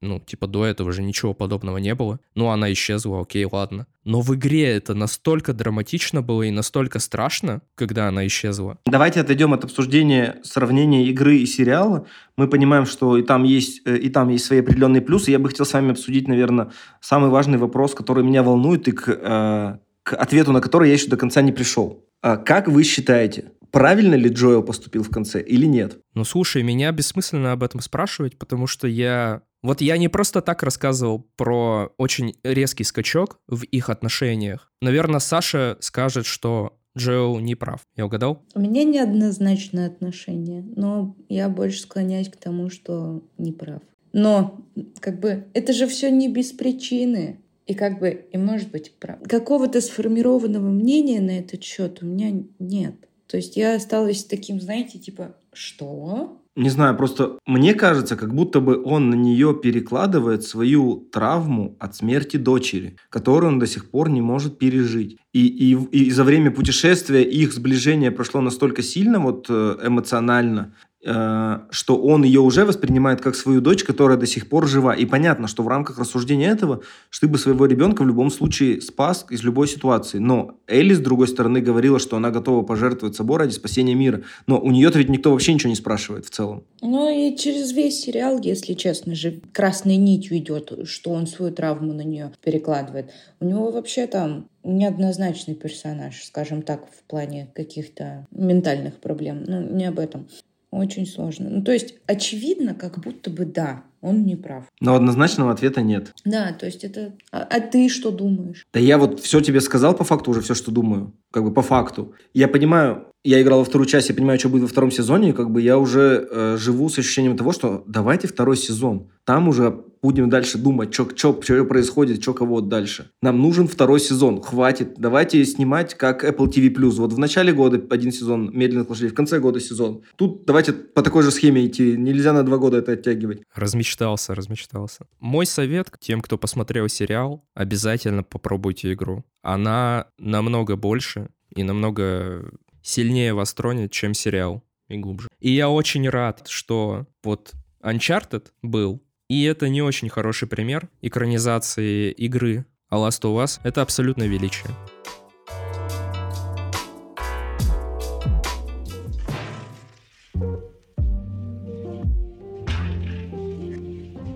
Ну, 0.00 0.20
типа 0.20 0.46
до 0.46 0.64
этого 0.64 0.92
же 0.92 1.02
ничего 1.02 1.34
подобного 1.34 1.78
не 1.78 1.94
было. 1.94 2.20
Ну, 2.34 2.48
она 2.48 2.72
исчезла, 2.72 3.20
окей, 3.20 3.46
ладно. 3.50 3.86
Но 4.04 4.20
в 4.20 4.34
игре 4.34 4.64
это 4.64 4.94
настолько 4.94 5.52
драматично 5.52 6.22
было 6.22 6.44
и 6.44 6.50
настолько 6.50 7.00
страшно, 7.00 7.62
когда 7.74 8.08
она 8.08 8.26
исчезла. 8.26 8.78
Давайте 8.86 9.20
отойдем 9.20 9.52
от 9.52 9.64
обсуждения 9.64 10.38
сравнения 10.44 11.04
игры 11.06 11.38
и 11.38 11.46
сериала. 11.46 12.06
Мы 12.36 12.46
понимаем, 12.46 12.86
что 12.86 13.18
и 13.18 13.22
там 13.22 13.42
есть, 13.42 13.82
э, 13.86 13.96
и 13.96 14.08
там 14.08 14.28
есть 14.28 14.44
свои 14.44 14.60
определенные 14.60 15.02
плюсы. 15.02 15.32
Я 15.32 15.40
бы 15.40 15.48
хотел 15.48 15.66
с 15.66 15.72
вами 15.72 15.90
обсудить, 15.90 16.28
наверное, 16.28 16.70
самый 17.00 17.28
важный 17.28 17.58
вопрос, 17.58 17.94
который 17.94 18.22
меня 18.22 18.42
волнует 18.42 18.86
и 18.86 18.92
к, 18.92 19.08
э, 19.08 19.78
к 20.04 20.12
ответу 20.14 20.52
на 20.52 20.60
который 20.60 20.88
я 20.88 20.94
еще 20.94 21.08
до 21.08 21.16
конца 21.16 21.42
не 21.42 21.52
пришел. 21.52 22.04
А 22.22 22.36
как 22.36 22.68
вы 22.68 22.84
считаете, 22.84 23.52
правильно 23.70 24.14
ли 24.14 24.28
Джоэл 24.28 24.62
поступил 24.62 25.02
в 25.02 25.10
конце 25.10 25.42
или 25.42 25.66
нет? 25.66 25.98
Ну, 26.14 26.24
слушай, 26.24 26.62
меня 26.62 26.92
бессмысленно 26.92 27.52
об 27.52 27.62
этом 27.62 27.80
спрашивать, 27.80 28.38
потому 28.38 28.66
что 28.66 28.86
я... 28.86 29.42
Вот 29.62 29.80
я 29.80 29.98
не 29.98 30.08
просто 30.08 30.40
так 30.40 30.62
рассказывал 30.62 31.26
про 31.36 31.92
очень 31.98 32.36
резкий 32.44 32.84
скачок 32.84 33.40
в 33.48 33.64
их 33.64 33.90
отношениях. 33.90 34.72
Наверное, 34.80 35.18
Саша 35.18 35.76
скажет, 35.80 36.26
что 36.26 36.78
Джоэл 36.96 37.38
не 37.40 37.54
прав. 37.54 37.80
Я 37.96 38.06
угадал? 38.06 38.44
У 38.54 38.60
меня 38.60 38.84
неоднозначное 38.84 39.86
отношение, 39.86 40.64
но 40.76 41.16
я 41.28 41.48
больше 41.48 41.80
склоняюсь 41.80 42.28
к 42.28 42.36
тому, 42.36 42.70
что 42.70 43.22
не 43.36 43.52
прав. 43.52 43.82
Но, 44.12 44.64
как 45.00 45.20
бы, 45.20 45.46
это 45.54 45.72
же 45.72 45.86
все 45.86 46.10
не 46.10 46.28
без 46.28 46.52
причины. 46.52 47.40
И 47.66 47.74
как 47.74 47.98
бы, 47.98 48.26
и 48.32 48.38
может 48.38 48.70
быть 48.70 48.94
прав. 48.98 49.18
Какого-то 49.28 49.82
сформированного 49.82 50.70
мнения 50.70 51.20
на 51.20 51.38
этот 51.38 51.62
счет 51.62 52.02
у 52.02 52.06
меня 52.06 52.44
нет. 52.58 52.94
То 53.28 53.36
есть 53.36 53.56
я 53.56 53.76
осталась 53.76 54.24
таким, 54.24 54.60
знаете, 54.60 54.98
типа, 54.98 55.36
что? 55.52 56.40
Не 56.56 56.70
знаю, 56.70 56.96
просто 56.96 57.38
мне 57.46 57.72
кажется, 57.74 58.16
как 58.16 58.34
будто 58.34 58.60
бы 58.60 58.82
он 58.82 59.10
на 59.10 59.14
нее 59.14 59.54
перекладывает 59.62 60.42
свою 60.42 60.96
травму 61.12 61.76
от 61.78 61.94
смерти 61.94 62.36
дочери, 62.36 62.96
которую 63.10 63.52
он 63.52 63.58
до 63.60 63.66
сих 63.66 63.90
пор 63.90 64.08
не 64.08 64.20
может 64.20 64.58
пережить. 64.58 65.18
И, 65.32 65.46
и, 65.46 65.74
и 65.74 66.10
за 66.10 66.24
время 66.24 66.50
путешествия 66.50 67.22
их 67.22 67.52
сближение 67.52 68.10
прошло 68.10 68.40
настолько 68.40 68.82
сильно 68.82 69.20
вот 69.20 69.46
э, 69.48 69.76
эмоционально, 69.84 70.74
что 71.00 71.96
он 72.02 72.24
ее 72.24 72.40
уже 72.40 72.64
воспринимает 72.64 73.20
как 73.20 73.36
свою 73.36 73.60
дочь, 73.60 73.84
которая 73.84 74.18
до 74.18 74.26
сих 74.26 74.48
пор 74.48 74.66
жива. 74.66 74.94
И 74.94 75.06
понятно, 75.06 75.46
что 75.46 75.62
в 75.62 75.68
рамках 75.68 75.98
рассуждения 75.98 76.48
этого, 76.48 76.82
что 77.08 77.26
ты 77.26 77.32
бы 77.32 77.38
своего 77.38 77.66
ребенка 77.66 78.02
в 78.02 78.06
любом 78.06 78.30
случае 78.30 78.80
спас 78.80 79.24
из 79.30 79.44
любой 79.44 79.68
ситуации. 79.68 80.18
Но 80.18 80.58
Элли, 80.66 80.94
с 80.94 80.98
другой 80.98 81.28
стороны, 81.28 81.60
говорила, 81.60 82.00
что 82.00 82.16
она 82.16 82.30
готова 82.30 82.64
пожертвовать 82.64 83.14
собой 83.14 83.38
ради 83.38 83.52
спасения 83.52 83.94
мира. 83.94 84.22
Но 84.46 84.60
у 84.60 84.72
нее-то 84.72 84.98
ведь 84.98 85.08
никто 85.08 85.30
вообще 85.30 85.54
ничего 85.54 85.70
не 85.70 85.76
спрашивает 85.76 86.26
в 86.26 86.30
целом. 86.30 86.64
Ну 86.80 87.08
и 87.08 87.36
через 87.36 87.72
весь 87.72 88.00
сериал, 88.00 88.40
если 88.40 88.74
честно 88.74 89.14
же, 89.14 89.40
красной 89.52 89.96
нитью 89.96 90.38
идет, 90.38 90.72
что 90.88 91.10
он 91.10 91.26
свою 91.28 91.52
травму 91.52 91.92
на 91.92 92.02
нее 92.02 92.32
перекладывает. 92.42 93.10
У 93.38 93.44
него 93.44 93.70
вообще 93.70 94.08
там 94.08 94.48
неоднозначный 94.64 95.54
персонаж, 95.54 96.24
скажем 96.24 96.62
так, 96.62 96.88
в 96.90 97.08
плане 97.08 97.48
каких-то 97.54 98.26
ментальных 98.32 98.96
проблем. 98.96 99.44
Ну, 99.46 99.62
не 99.62 99.86
об 99.86 99.98
этом. 99.98 100.26
Очень 100.70 101.06
сложно. 101.06 101.48
Ну, 101.48 101.62
то 101.62 101.72
есть, 101.72 101.94
очевидно, 102.06 102.74
как 102.74 102.98
будто 102.98 103.30
бы 103.30 103.46
да, 103.46 103.84
он 104.02 104.24
не 104.24 104.36
прав. 104.36 104.64
Но 104.80 104.94
однозначного 104.94 105.50
ответа 105.50 105.80
нет. 105.80 106.12
Да, 106.24 106.52
то 106.52 106.66
есть 106.66 106.84
это... 106.84 107.14
А, 107.32 107.40
а 107.42 107.60
ты 107.60 107.88
что 107.88 108.10
думаешь? 108.10 108.66
Да 108.72 108.78
я 108.78 108.98
вот 108.98 109.20
все 109.20 109.40
тебе 109.40 109.60
сказал 109.60 109.94
по 109.94 110.04
факту 110.04 110.30
уже, 110.30 110.42
все, 110.42 110.54
что 110.54 110.70
думаю. 110.70 111.14
Как 111.30 111.42
бы 111.42 111.52
по 111.52 111.62
факту. 111.62 112.14
Я 112.34 112.48
понимаю, 112.48 113.06
я 113.24 113.42
играл 113.42 113.60
во 113.60 113.64
вторую 113.64 113.86
часть, 113.86 114.08
я 114.08 114.14
понимаю, 114.14 114.38
что 114.38 114.48
будет 114.48 114.62
во 114.62 114.68
втором 114.68 114.90
сезоне, 114.90 115.30
и 115.30 115.32
как 115.32 115.50
бы 115.50 115.60
я 115.60 115.78
уже 115.78 116.26
э, 116.30 116.56
живу 116.58 116.88
с 116.88 116.98
ощущением 116.98 117.36
того, 117.36 117.52
что 117.52 117.84
давайте 117.86 118.28
второй 118.28 118.56
сезон. 118.56 119.10
Там 119.24 119.48
уже 119.48 119.84
будем 120.00 120.30
дальше 120.30 120.58
думать, 120.58 120.94
что 120.94 121.32
происходит, 121.34 122.22
что 122.22 122.32
кого 122.32 122.60
дальше. 122.60 123.10
Нам 123.20 123.42
нужен 123.42 123.66
второй 123.66 124.00
сезон, 124.00 124.40
хватит. 124.40 124.94
Давайте 124.96 125.44
снимать 125.44 125.94
как 125.94 126.24
Apple 126.24 126.46
TV+. 126.46 126.72
Вот 126.90 127.12
в 127.12 127.18
начале 127.18 127.52
года 127.52 127.82
один 127.90 128.12
сезон 128.12 128.50
медленных 128.54 128.88
лошадей, 128.88 129.10
в 129.10 129.14
конце 129.14 129.40
года 129.40 129.60
сезон. 129.60 130.02
Тут 130.16 130.44
давайте 130.46 130.72
по 130.72 131.02
такой 131.02 131.22
же 131.22 131.30
схеме 131.30 131.66
идти. 131.66 131.96
Нельзя 131.96 132.32
на 132.32 132.42
два 132.44 132.58
года 132.58 132.78
это 132.78 132.92
оттягивать. 132.92 133.42
Размечтался, 133.54 134.34
размечтался. 134.34 135.06
Мой 135.20 135.46
совет 135.46 135.90
к 135.90 135.98
тем, 135.98 136.20
кто 136.20 136.38
посмотрел 136.38 136.88
сериал, 136.88 137.44
обязательно 137.54 138.22
попробуйте 138.22 138.92
игру. 138.92 139.24
Она 139.42 140.06
намного 140.18 140.76
больше 140.76 141.28
и 141.54 141.64
намного 141.64 142.50
сильнее 142.88 143.34
вас 143.34 143.52
тронет, 143.52 143.92
чем 143.92 144.14
сериал 144.14 144.64
и 144.88 144.96
глубже. 144.96 145.28
И 145.40 145.50
я 145.50 145.68
очень 145.68 146.08
рад, 146.08 146.48
что 146.48 147.06
вот 147.22 147.52
Uncharted 147.82 148.46
был, 148.62 149.02
и 149.28 149.44
это 149.44 149.68
не 149.68 149.82
очень 149.82 150.08
хороший 150.08 150.48
пример 150.48 150.88
экранизации 151.02 152.10
игры 152.12 152.64
А 152.88 152.96
Last 152.96 153.20
of 153.24 153.44
Us. 153.44 153.60
Это 153.62 153.82
абсолютно 153.82 154.22
величие. 154.22 154.70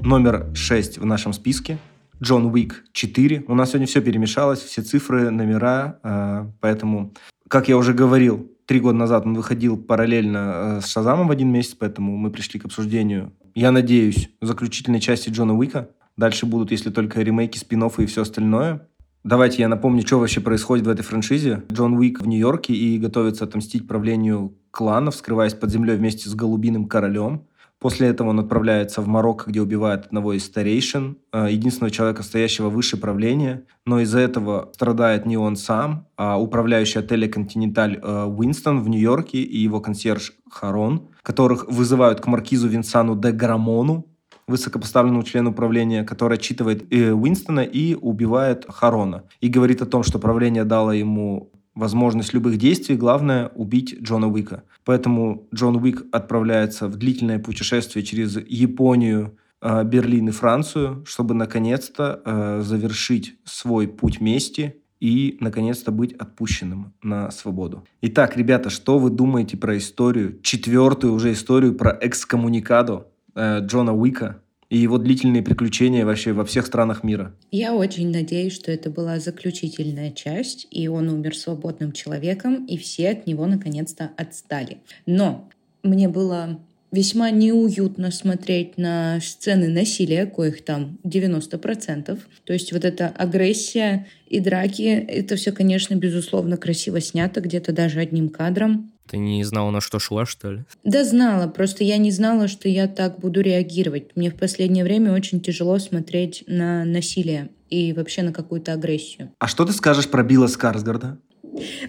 Номер 0.03 0.55
6 0.55 0.99
в 0.99 1.07
нашем 1.07 1.33
списке. 1.33 1.79
Джон 2.23 2.47
Уик 2.47 2.85
4. 2.93 3.45
У 3.49 3.55
нас 3.55 3.71
сегодня 3.71 3.87
все 3.87 4.03
перемешалось, 4.03 4.61
все 4.61 4.83
цифры, 4.83 5.31
номера, 5.31 5.99
а, 6.03 6.53
поэтому 6.61 7.15
как 7.53 7.69
я 7.69 7.77
уже 7.77 7.93
говорил, 7.93 8.51
три 8.65 8.81
года 8.81 8.97
назад 8.97 9.27
он 9.27 9.35
выходил 9.35 9.77
параллельно 9.77 10.79
э, 10.79 10.81
с 10.81 10.87
Шазамом 10.87 11.29
в 11.29 11.31
один 11.31 11.53
месяц, 11.53 11.75
поэтому 11.75 12.17
мы 12.17 12.31
пришли 12.31 12.59
к 12.59 12.65
обсуждению, 12.65 13.35
я 13.55 13.71
надеюсь, 13.71 14.31
заключительной 14.41 15.01
части 15.01 15.29
Джона 15.29 15.55
Уика. 15.55 15.91
Дальше 16.17 16.47
будут, 16.47 16.71
если 16.71 16.89
только 16.89 17.21
ремейки, 17.21 17.59
спин 17.59 17.85
и 17.85 18.07
все 18.07 18.23
остальное. 18.23 18.89
Давайте 19.23 19.61
я 19.61 19.69
напомню, 19.69 20.01
что 20.01 20.19
вообще 20.19 20.41
происходит 20.41 20.87
в 20.87 20.89
этой 20.89 21.03
франшизе. 21.03 21.63
Джон 21.71 21.93
Уик 21.93 22.23
в 22.23 22.27
Нью-Йорке 22.27 22.73
и 22.73 22.99
готовится 22.99 23.45
отомстить 23.45 23.87
правлению 23.87 24.57
кланов, 24.71 25.15
скрываясь 25.15 25.53
под 25.53 25.71
землей 25.71 25.97
вместе 25.97 26.31
с 26.31 26.35
Голубиным 26.35 26.87
Королем. 26.89 27.43
После 27.83 28.07
этого 28.07 28.28
он 28.28 28.39
отправляется 28.39 29.03
в 29.03 29.09
Марокко, 29.09 29.51
где 29.51 29.61
убивает 29.61 30.07
одного 30.07 30.35
из 30.35 30.45
старейшин, 30.45 31.18
э, 31.33 31.49
единственного 31.51 31.91
человека, 31.91 32.22
стоящего 32.22 32.68
выше 32.68 32.97
правления. 32.97 33.64
Но 33.85 33.99
из-за 33.99 34.20
этого 34.20 34.70
страдает 34.72 35.26
не 35.26 35.37
он 35.37 35.57
сам, 35.57 36.07
а 36.16 36.41
управляющий 36.41 37.01
отеля 37.01 37.26
«Континенталь» 37.26 37.99
э, 38.01 38.24
Уинстон 38.24 38.80
в 38.83 38.89
Нью-Йорке 38.89 39.39
и 39.39 39.59
его 39.59 39.80
консьерж 39.80 40.33
Харон, 40.49 41.09
которых 41.24 41.66
вызывают 41.68 42.20
к 42.20 42.28
маркизу 42.28 42.68
Винсану 42.68 43.16
де 43.16 43.33
Грамону, 43.33 44.07
высокопоставленному 44.47 45.24
члену 45.24 45.51
управления, 45.51 46.05
который 46.05 46.39
отчитывает 46.39 46.87
э, 46.93 47.12
Уинстона 47.12 47.61
и 47.61 47.95
убивает 47.95 48.64
Харона. 48.68 49.24
И 49.41 49.49
говорит 49.49 49.83
о 49.83 49.87
том, 49.87 50.05
что 50.05 50.20
правление 50.20 50.64
дало 50.64 50.93
ему 50.93 51.51
возможность 51.75 52.35
любых 52.35 52.59
действий, 52.59 52.97
главное– 52.97 53.49
убить 53.55 53.97
Джона 54.01 54.29
Уика. 54.29 54.64
Поэтому 54.85 55.47
Джон 55.55 55.77
Уик 55.77 56.05
отправляется 56.12 56.89
в 56.89 56.97
длительное 56.97 57.39
путешествие 57.39 58.05
через 58.05 58.37
Японию, 58.37 59.37
э, 59.61 59.85
Берлин 59.85 60.29
и 60.29 60.33
Францию, 60.33 61.05
чтобы 61.07 61.35
наконец-то 61.35 62.20
э, 62.25 62.61
завершить 62.62 63.37
свой 63.45 63.89
путь 63.89 64.20
мести 64.20 64.77
и 65.01 65.37
наконец-то 65.41 65.91
быть 65.91 66.12
отпущенным 66.12 66.93
на 67.03 67.31
свободу. 67.31 67.85
Итак, 68.03 68.37
ребята, 68.37 68.70
что 68.70 68.99
вы 68.99 69.11
думаете 69.11 69.57
про 69.57 69.77
историю, 69.77 70.39
четвертую 70.43 71.14
уже 71.14 71.33
историю 71.33 71.75
про 71.75 71.99
экскоммуникадо 72.01 73.07
э, 73.35 73.61
Джона 73.61 73.95
Уика? 73.95 74.43
И 74.73 74.79
его 74.79 74.97
длительные 74.97 75.43
приключения 75.43 76.07
вообще 76.07 76.33
во 76.33 76.47
всех 76.47 76.64
странах 76.64 77.05
мира. 77.05 77.35
Я 77.51 77.75
очень 77.75 78.11
надеюсь, 78.11 78.55
что 78.55 78.73
это 78.73 78.89
была 78.89 79.20
заключительная 79.20 80.11
часть, 80.11 80.66
и 80.70 80.89
он 80.89 81.11
умер 81.11 81.37
свободным 81.37 81.93
человеком, 81.93 82.64
и 82.64 82.79
все 82.79 83.11
от 83.11 83.27
него 83.27 83.45
наконец-то 83.45 84.12
отстали. 84.16 84.79
Но 85.05 85.47
мне 85.83 86.09
было 86.09 86.59
весьма 86.91 87.31
неуютно 87.31 88.11
смотреть 88.11 88.79
на 88.79 89.20
сцены 89.20 89.68
насилия, 89.68 90.25
коих 90.25 90.64
там 90.64 90.99
90%. 91.05 92.18
То 92.45 92.53
есть 92.55 92.73
вот 92.73 92.87
эта 92.87 93.09
агрессия 93.09 94.07
и 94.27 94.41
драки, 94.41 95.05
это 95.07 95.37
все, 95.37 95.53
конечно, 95.53 95.97
безусловно, 95.97 96.57
красиво 96.57 96.99
снято, 97.03 97.43
где-то 97.43 97.73
даже 97.73 98.01
одним 98.01 98.31
кадром. 98.31 98.91
Ты 99.09 99.19
не 99.19 99.45
знала, 99.45 99.71
на 99.71 99.81
что 99.81 99.99
шла, 99.99 100.25
что 100.25 100.53
ли? 100.53 100.65
Да 100.85 101.05
знала, 101.05 101.49
просто 101.49 101.85
я 101.85 101.99
не 101.99 102.11
знала, 102.11 102.49
что 102.49 102.69
я 102.69 102.89
так 102.89 103.19
буду 103.19 103.41
реагировать. 103.41 104.17
Мне 104.17 104.31
в 104.31 104.37
последнее 104.37 104.85
время 104.85 105.13
очень 105.13 105.41
тяжело 105.41 105.79
смотреть 105.79 106.45
на 106.47 106.85
насилие 106.85 107.51
и 107.69 107.93
вообще 107.93 108.23
на 108.23 108.33
какую-то 108.33 108.73
агрессию. 108.73 109.33
А 109.39 109.49
что 109.49 109.65
ты 109.65 109.73
скажешь 109.73 110.09
про 110.09 110.23
Билла 110.23 110.47
Скарсгарда? 110.47 111.19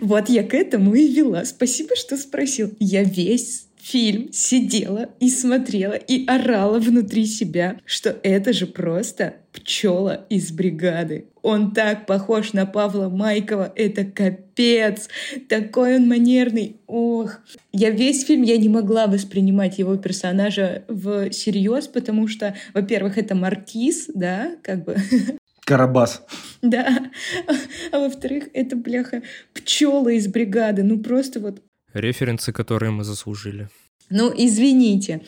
Вот 0.01 0.29
я 0.29 0.43
к 0.43 0.53
этому 0.53 0.93
и 0.93 1.07
вела. 1.07 1.45
Спасибо, 1.45 1.95
что 1.95 2.17
спросил. 2.17 2.73
Я 2.79 3.03
весь 3.03 3.67
фильм 3.83 4.31
сидела 4.31 5.09
и 5.19 5.29
смотрела 5.29 5.93
и 5.93 6.25
орала 6.25 6.79
внутри 6.79 7.25
себя, 7.25 7.79
что 7.85 8.17
это 8.23 8.53
же 8.53 8.65
просто 8.65 9.35
пчела 9.51 10.25
из 10.29 10.51
бригады. 10.51 11.25
Он 11.41 11.73
так 11.73 12.05
похож 12.05 12.53
на 12.53 12.65
Павла 12.65 13.09
Майкова, 13.09 13.73
это 13.75 14.05
капец, 14.05 15.09
такой 15.49 15.97
он 15.97 16.07
манерный, 16.07 16.77
ох. 16.87 17.39
Я 17.73 17.89
весь 17.89 18.25
фильм, 18.25 18.43
я 18.43 18.57
не 18.57 18.69
могла 18.69 19.07
воспринимать 19.07 19.77
его 19.79 19.97
персонажа 19.97 20.85
в 20.87 21.31
серьез, 21.33 21.87
потому 21.87 22.29
что, 22.29 22.55
во-первых, 22.73 23.17
это 23.17 23.35
маркиз, 23.35 24.09
да, 24.13 24.55
как 24.63 24.85
бы 24.85 24.95
Карабас. 25.65 26.23
Да. 26.61 27.09
А 27.91 27.99
во-вторых, 27.99 28.45
это, 28.53 28.75
бляха, 28.75 29.21
пчелы 29.53 30.17
из 30.17 30.27
бригады. 30.27 30.83
Ну, 30.83 30.99
просто 30.99 31.39
вот... 31.39 31.61
Референсы, 31.93 32.51
которые 32.51 32.91
мы 32.91 33.03
заслужили. 33.03 33.69
Ну, 34.09 34.33
извините. 34.35 35.21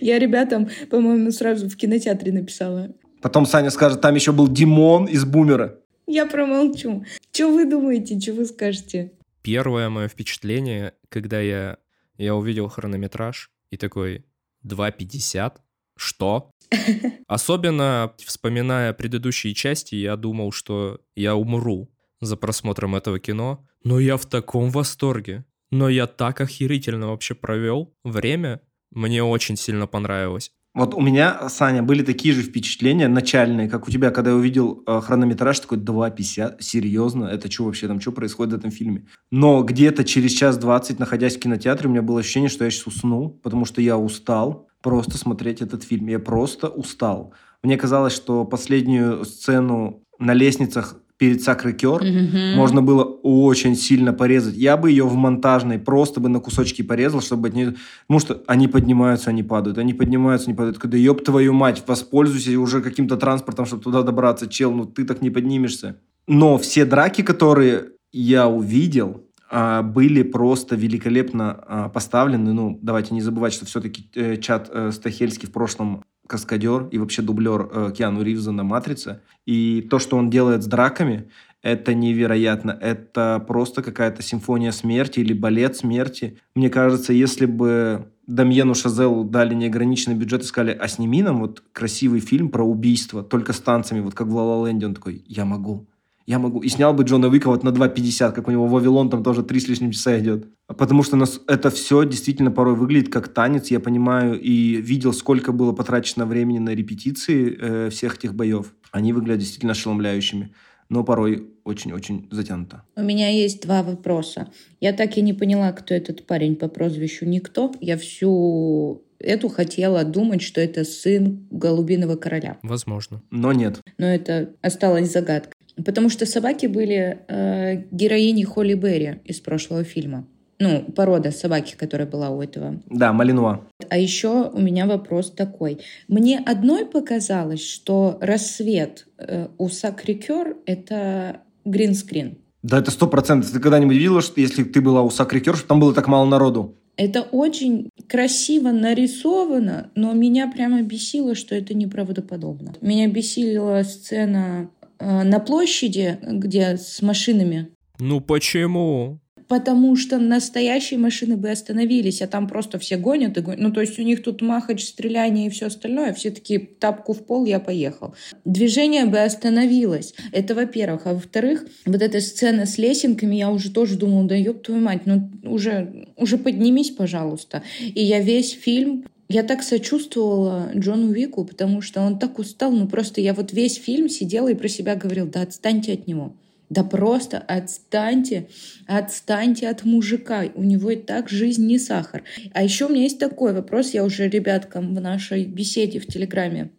Я 0.00 0.18
ребятам, 0.18 0.68
по-моему, 0.90 1.30
сразу 1.30 1.68
в 1.68 1.76
кинотеатре 1.76 2.32
написала. 2.32 2.92
Потом 3.22 3.46
Саня 3.46 3.70
скажет, 3.70 4.00
там 4.00 4.14
еще 4.14 4.32
был 4.32 4.48
Димон 4.48 5.06
из 5.06 5.24
Бумера. 5.24 5.78
Я 6.06 6.26
промолчу. 6.26 7.04
Что 7.32 7.52
вы 7.52 7.68
думаете, 7.68 8.18
что 8.20 8.32
вы 8.32 8.44
скажете? 8.44 9.12
Первое 9.42 9.88
мое 9.88 10.08
впечатление, 10.08 10.94
когда 11.08 11.40
я, 11.40 11.78
я 12.18 12.34
увидел 12.34 12.68
хронометраж 12.68 13.50
и 13.70 13.76
такой 13.76 14.24
2.50, 14.66 15.58
что? 15.96 16.50
Особенно 17.26 18.12
вспоминая 18.18 18.92
предыдущие 18.92 19.54
части, 19.54 19.94
я 19.94 20.16
думал, 20.16 20.52
что 20.52 21.00
я 21.14 21.36
умру 21.36 21.90
за 22.20 22.36
просмотром 22.36 22.96
этого 22.96 23.18
кино, 23.18 23.66
но 23.84 23.98
я 23.98 24.16
в 24.16 24.26
таком 24.26 24.70
восторге. 24.70 25.44
Но 25.70 25.88
я 25.88 26.06
так 26.06 26.40
охерительно 26.40 27.08
вообще 27.08 27.34
провел 27.34 27.94
время. 28.04 28.60
Мне 28.90 29.22
очень 29.22 29.56
сильно 29.56 29.86
понравилось. 29.86 30.52
Вот 30.72 30.94
у 30.94 31.00
меня, 31.00 31.48
Саня, 31.48 31.82
были 31.82 32.04
такие 32.04 32.32
же 32.32 32.42
впечатления 32.42 33.08
начальные, 33.08 33.68
как 33.68 33.88
у 33.88 33.90
тебя, 33.90 34.12
когда 34.12 34.30
я 34.30 34.36
увидел 34.36 34.84
э, 34.86 35.00
хронометраж, 35.00 35.58
такой 35.58 35.78
2.50, 35.78 36.62
серьезно, 36.62 37.24
это 37.24 37.50
что 37.50 37.64
вообще 37.64 37.88
там, 37.88 38.00
что 38.00 38.12
происходит 38.12 38.54
в 38.54 38.58
этом 38.58 38.70
фильме? 38.70 39.06
Но 39.32 39.64
где-то 39.64 40.04
через 40.04 40.30
час 40.30 40.58
20, 40.58 41.00
находясь 41.00 41.36
в 41.36 41.40
кинотеатре, 41.40 41.88
у 41.88 41.90
меня 41.90 42.02
было 42.02 42.20
ощущение, 42.20 42.48
что 42.48 42.64
я 42.64 42.70
сейчас 42.70 42.86
усну, 42.86 43.30
потому 43.30 43.64
что 43.64 43.82
я 43.82 43.98
устал 43.98 44.68
просто 44.80 45.18
смотреть 45.18 45.60
этот 45.60 45.82
фильм. 45.82 46.06
Я 46.06 46.20
просто 46.20 46.68
устал. 46.68 47.34
Мне 47.64 47.76
казалось, 47.76 48.14
что 48.14 48.44
последнюю 48.44 49.24
сцену 49.24 50.04
на 50.20 50.34
лестницах 50.34 50.96
перед 51.20 51.42
Сакрекер 51.42 52.02
mm-hmm. 52.02 52.54
можно 52.54 52.80
было 52.80 53.04
очень 53.04 53.76
сильно 53.76 54.14
порезать. 54.14 54.56
Я 54.56 54.78
бы 54.78 54.90
ее 54.90 55.04
в 55.04 55.16
монтажной 55.16 55.78
просто 55.78 56.18
бы 56.18 56.30
на 56.30 56.40
кусочки 56.40 56.80
порезал, 56.80 57.20
чтобы 57.20 57.48
от 57.48 57.54
нее... 57.54 57.74
Потому 58.06 58.20
что 58.20 58.42
они 58.46 58.68
поднимаются, 58.68 59.28
они 59.28 59.42
падают, 59.42 59.76
они 59.76 59.92
поднимаются, 59.92 60.46
они 60.46 60.56
падают. 60.56 60.78
Когда, 60.78 60.96
ёб 60.96 61.22
твою 61.22 61.52
мать, 61.52 61.82
воспользуйся 61.86 62.58
уже 62.58 62.80
каким-то 62.80 63.18
транспортом, 63.18 63.66
чтобы 63.66 63.82
туда 63.82 64.02
добраться, 64.02 64.48
чел, 64.48 64.72
ну 64.72 64.86
ты 64.86 65.04
так 65.04 65.20
не 65.20 65.28
поднимешься. 65.28 65.96
Но 66.26 66.56
все 66.56 66.86
драки, 66.86 67.20
которые 67.20 67.88
я 68.12 68.48
увидел, 68.48 69.26
а, 69.50 69.82
были 69.82 70.22
просто 70.22 70.74
великолепно 70.74 71.62
а, 71.66 71.88
поставлены. 71.90 72.54
Ну, 72.54 72.78
давайте 72.80 73.12
не 73.12 73.20
забывать, 73.20 73.52
что 73.52 73.66
все-таки 73.66 74.08
э, 74.14 74.38
чат 74.38 74.70
э, 74.72 74.90
Стахельский 74.90 75.48
в 75.48 75.52
прошлом 75.52 76.02
каскадер 76.30 76.86
и 76.92 76.98
вообще 76.98 77.22
дублер 77.22 77.68
э, 77.72 77.92
Киану 77.96 78.22
Ривза 78.22 78.52
на 78.52 78.62
«Матрице». 78.62 79.20
И 79.46 79.86
то, 79.90 79.98
что 79.98 80.16
он 80.16 80.30
делает 80.30 80.62
с 80.62 80.66
драками, 80.66 81.28
это 81.60 81.92
невероятно. 81.92 82.70
Это 82.70 83.44
просто 83.46 83.82
какая-то 83.82 84.22
симфония 84.22 84.70
смерти 84.70 85.18
или 85.18 85.32
балет 85.32 85.76
смерти. 85.76 86.38
Мне 86.54 86.70
кажется, 86.70 87.12
если 87.12 87.46
бы 87.46 88.12
Дамьену 88.28 88.74
Шазелу 88.74 89.24
дали 89.24 89.54
неограниченный 89.54 90.16
бюджет 90.16 90.42
и 90.42 90.46
сказали, 90.46 90.70
а 90.80 90.86
сними 90.86 91.22
нам 91.22 91.40
вот 91.40 91.64
красивый 91.72 92.20
фильм 92.20 92.48
про 92.48 92.64
убийство, 92.64 93.24
только 93.24 93.52
с 93.52 93.58
танцами, 93.58 94.00
вот 94.00 94.14
как 94.14 94.28
в 94.28 94.34
«Ла 94.34 94.56
Ла 94.56 94.68
Ленде», 94.68 94.86
он 94.86 94.94
такой, 94.94 95.24
я 95.26 95.44
могу 95.44 95.88
я 96.30 96.38
могу... 96.38 96.60
И 96.60 96.68
снял 96.68 96.94
бы 96.94 97.02
Джона 97.02 97.28
Уика 97.28 97.48
вот 97.48 97.64
на 97.64 97.70
2.50, 97.70 98.32
как 98.32 98.46
у 98.46 98.52
него 98.52 98.66
Вавилон 98.68 99.10
там 99.10 99.24
тоже 99.24 99.42
3 99.42 99.60
с 99.60 99.66
лишним 99.66 99.90
часа 99.90 100.16
идет. 100.20 100.46
Потому 100.68 101.02
что 101.02 101.16
нас 101.16 101.40
это 101.48 101.70
все 101.70 102.04
действительно 102.04 102.52
порой 102.52 102.76
выглядит 102.76 103.12
как 103.12 103.26
танец. 103.28 103.72
Я 103.72 103.80
понимаю 103.80 104.40
и 104.40 104.76
видел, 104.76 105.12
сколько 105.12 105.50
было 105.50 105.72
потрачено 105.72 106.26
времени 106.26 106.60
на 106.60 106.70
репетиции 106.70 107.58
э, 107.60 107.90
всех 107.90 108.14
этих 108.14 108.34
боев. 108.34 108.74
Они 108.92 109.12
выглядят 109.12 109.40
действительно 109.40 109.72
ошеломляющими 109.72 110.54
но 110.92 111.04
порой 111.04 111.46
очень-очень 111.62 112.26
затянуто. 112.32 112.82
У 112.96 113.02
меня 113.02 113.28
есть 113.28 113.62
два 113.62 113.84
вопроса. 113.84 114.48
Я 114.80 114.92
так 114.92 115.16
и 115.16 115.22
не 115.22 115.32
поняла, 115.32 115.70
кто 115.70 115.94
этот 115.94 116.26
парень 116.26 116.56
по 116.56 116.66
прозвищу 116.66 117.26
Никто. 117.26 117.72
Я 117.80 117.96
всю 117.96 119.04
эту 119.20 119.48
хотела 119.48 120.04
думать, 120.04 120.42
что 120.42 120.60
это 120.60 120.84
сын 120.84 121.46
Голубиного 121.50 122.16
короля. 122.16 122.58
Возможно. 122.62 123.22
Но 123.30 123.52
нет. 123.52 123.80
Но 123.98 124.06
это 124.06 124.54
осталось 124.62 125.12
загадкой. 125.12 125.54
Потому 125.84 126.08
что 126.08 126.26
собаки 126.26 126.66
были 126.66 127.18
э, 127.28 127.84
героиней 127.90 128.44
Холли 128.44 128.74
Берри 128.74 129.20
из 129.24 129.40
прошлого 129.40 129.84
фильма. 129.84 130.26
Ну, 130.58 130.82
порода 130.94 131.30
собаки, 131.30 131.74
которая 131.74 132.06
была 132.06 132.28
у 132.28 132.42
этого. 132.42 132.82
Да, 132.90 133.14
Малинуа. 133.14 133.62
А 133.88 133.96
еще 133.96 134.50
у 134.52 134.60
меня 134.60 134.86
вопрос 134.86 135.30
такой. 135.30 135.78
Мне 136.06 136.38
одной 136.38 136.84
показалось, 136.84 137.64
что 137.64 138.18
рассвет 138.20 139.06
э, 139.16 139.48
у 139.56 139.68
Сакрикер— 139.70 140.56
это 140.66 141.40
гринскрин. 141.64 142.36
Да, 142.62 142.78
это 142.78 142.90
сто 142.90 143.06
процентов. 143.06 143.50
Ты 143.50 143.58
когда-нибудь 143.58 143.96
видела, 143.96 144.20
что 144.20 144.38
если 144.38 144.64
ты 144.64 144.82
была 144.82 145.00
у 145.02 145.08
Сакрикер, 145.08 145.56
что 145.56 145.66
там 145.66 145.80
было 145.80 145.94
так 145.94 146.08
мало 146.08 146.26
народу? 146.26 146.76
Это 146.96 147.22
очень 147.22 147.88
красиво 148.06 148.70
нарисовано, 148.72 149.90
но 149.94 150.12
меня 150.12 150.52
прямо 150.54 150.82
бесило, 150.82 151.34
что 151.34 151.54
это 151.54 151.72
неправдоподобно. 151.72 152.74
Меня 152.82 153.08
бесила 153.08 153.82
сцена 153.84 154.68
на 155.00 155.40
площади, 155.40 156.18
где 156.22 156.76
с 156.76 157.02
машинами. 157.02 157.68
Ну 157.98 158.20
почему? 158.20 159.20
Потому 159.48 159.96
что 159.96 160.18
настоящие 160.18 161.00
машины 161.00 161.36
бы 161.36 161.50
остановились, 161.50 162.22
а 162.22 162.28
там 162.28 162.46
просто 162.46 162.78
все 162.78 162.96
гонят. 162.96 163.36
И 163.36 163.40
гонят. 163.40 163.60
Ну, 163.60 163.72
то 163.72 163.80
есть 163.80 163.98
у 163.98 164.02
них 164.02 164.22
тут 164.22 164.42
махач, 164.42 164.84
стреляние 164.84 165.48
и 165.48 165.50
все 165.50 165.66
остальное. 165.66 166.12
Все 166.14 166.30
такие 166.30 166.60
тапку 166.60 167.14
в 167.14 167.26
пол, 167.26 167.44
я 167.46 167.58
поехал. 167.58 168.14
Движение 168.44 169.06
бы 169.06 169.18
остановилось. 169.18 170.14
Это 170.30 170.54
во-первых. 170.54 171.06
А 171.06 171.14
во-вторых, 171.14 171.66
вот 171.84 172.00
эта 172.00 172.20
сцена 172.20 172.64
с 172.64 172.78
лесенками, 172.78 173.34
я 173.34 173.50
уже 173.50 173.72
тоже 173.72 173.98
думала, 173.98 174.28
да 174.28 174.36
ёб 174.36 174.62
твою 174.62 174.82
мать, 174.82 175.02
ну 175.06 175.28
уже, 175.42 176.06
уже 176.16 176.38
поднимись, 176.38 176.90
пожалуйста. 176.90 177.64
И 177.80 178.04
я 178.04 178.20
весь 178.20 178.52
фильм 178.52 179.04
я 179.30 179.44
так 179.44 179.62
сочувствовала 179.62 180.72
Джону 180.74 181.12
Вику, 181.12 181.44
потому 181.44 181.82
что 181.82 182.00
он 182.00 182.18
так 182.18 182.40
устал. 182.40 182.72
Ну 182.72 182.88
просто 182.88 183.20
я 183.20 183.32
вот 183.32 183.52
весь 183.52 183.76
фильм 183.76 184.08
сидела 184.08 184.48
и 184.48 184.54
про 184.54 184.66
себя 184.66 184.96
говорил, 184.96 185.26
да 185.28 185.42
отстаньте 185.42 185.92
от 185.92 186.08
него. 186.08 186.34
Да 186.68 186.82
просто 186.82 187.38
отстаньте, 187.38 188.48
отстаньте 188.88 189.68
от 189.68 189.84
мужика. 189.84 190.44
У 190.56 190.64
него 190.64 190.90
и 190.90 190.96
так 190.96 191.28
жизнь 191.28 191.64
не 191.64 191.78
сахар. 191.78 192.24
А 192.52 192.64
еще 192.64 192.86
у 192.86 192.88
меня 192.88 193.04
есть 193.04 193.20
такой 193.20 193.52
вопрос, 193.52 193.94
я 193.94 194.04
уже 194.04 194.28
ребяткам 194.28 194.96
в 194.96 195.00
нашей 195.00 195.44
беседе 195.44 196.00
в 196.00 196.06
Телеграме 196.06 196.70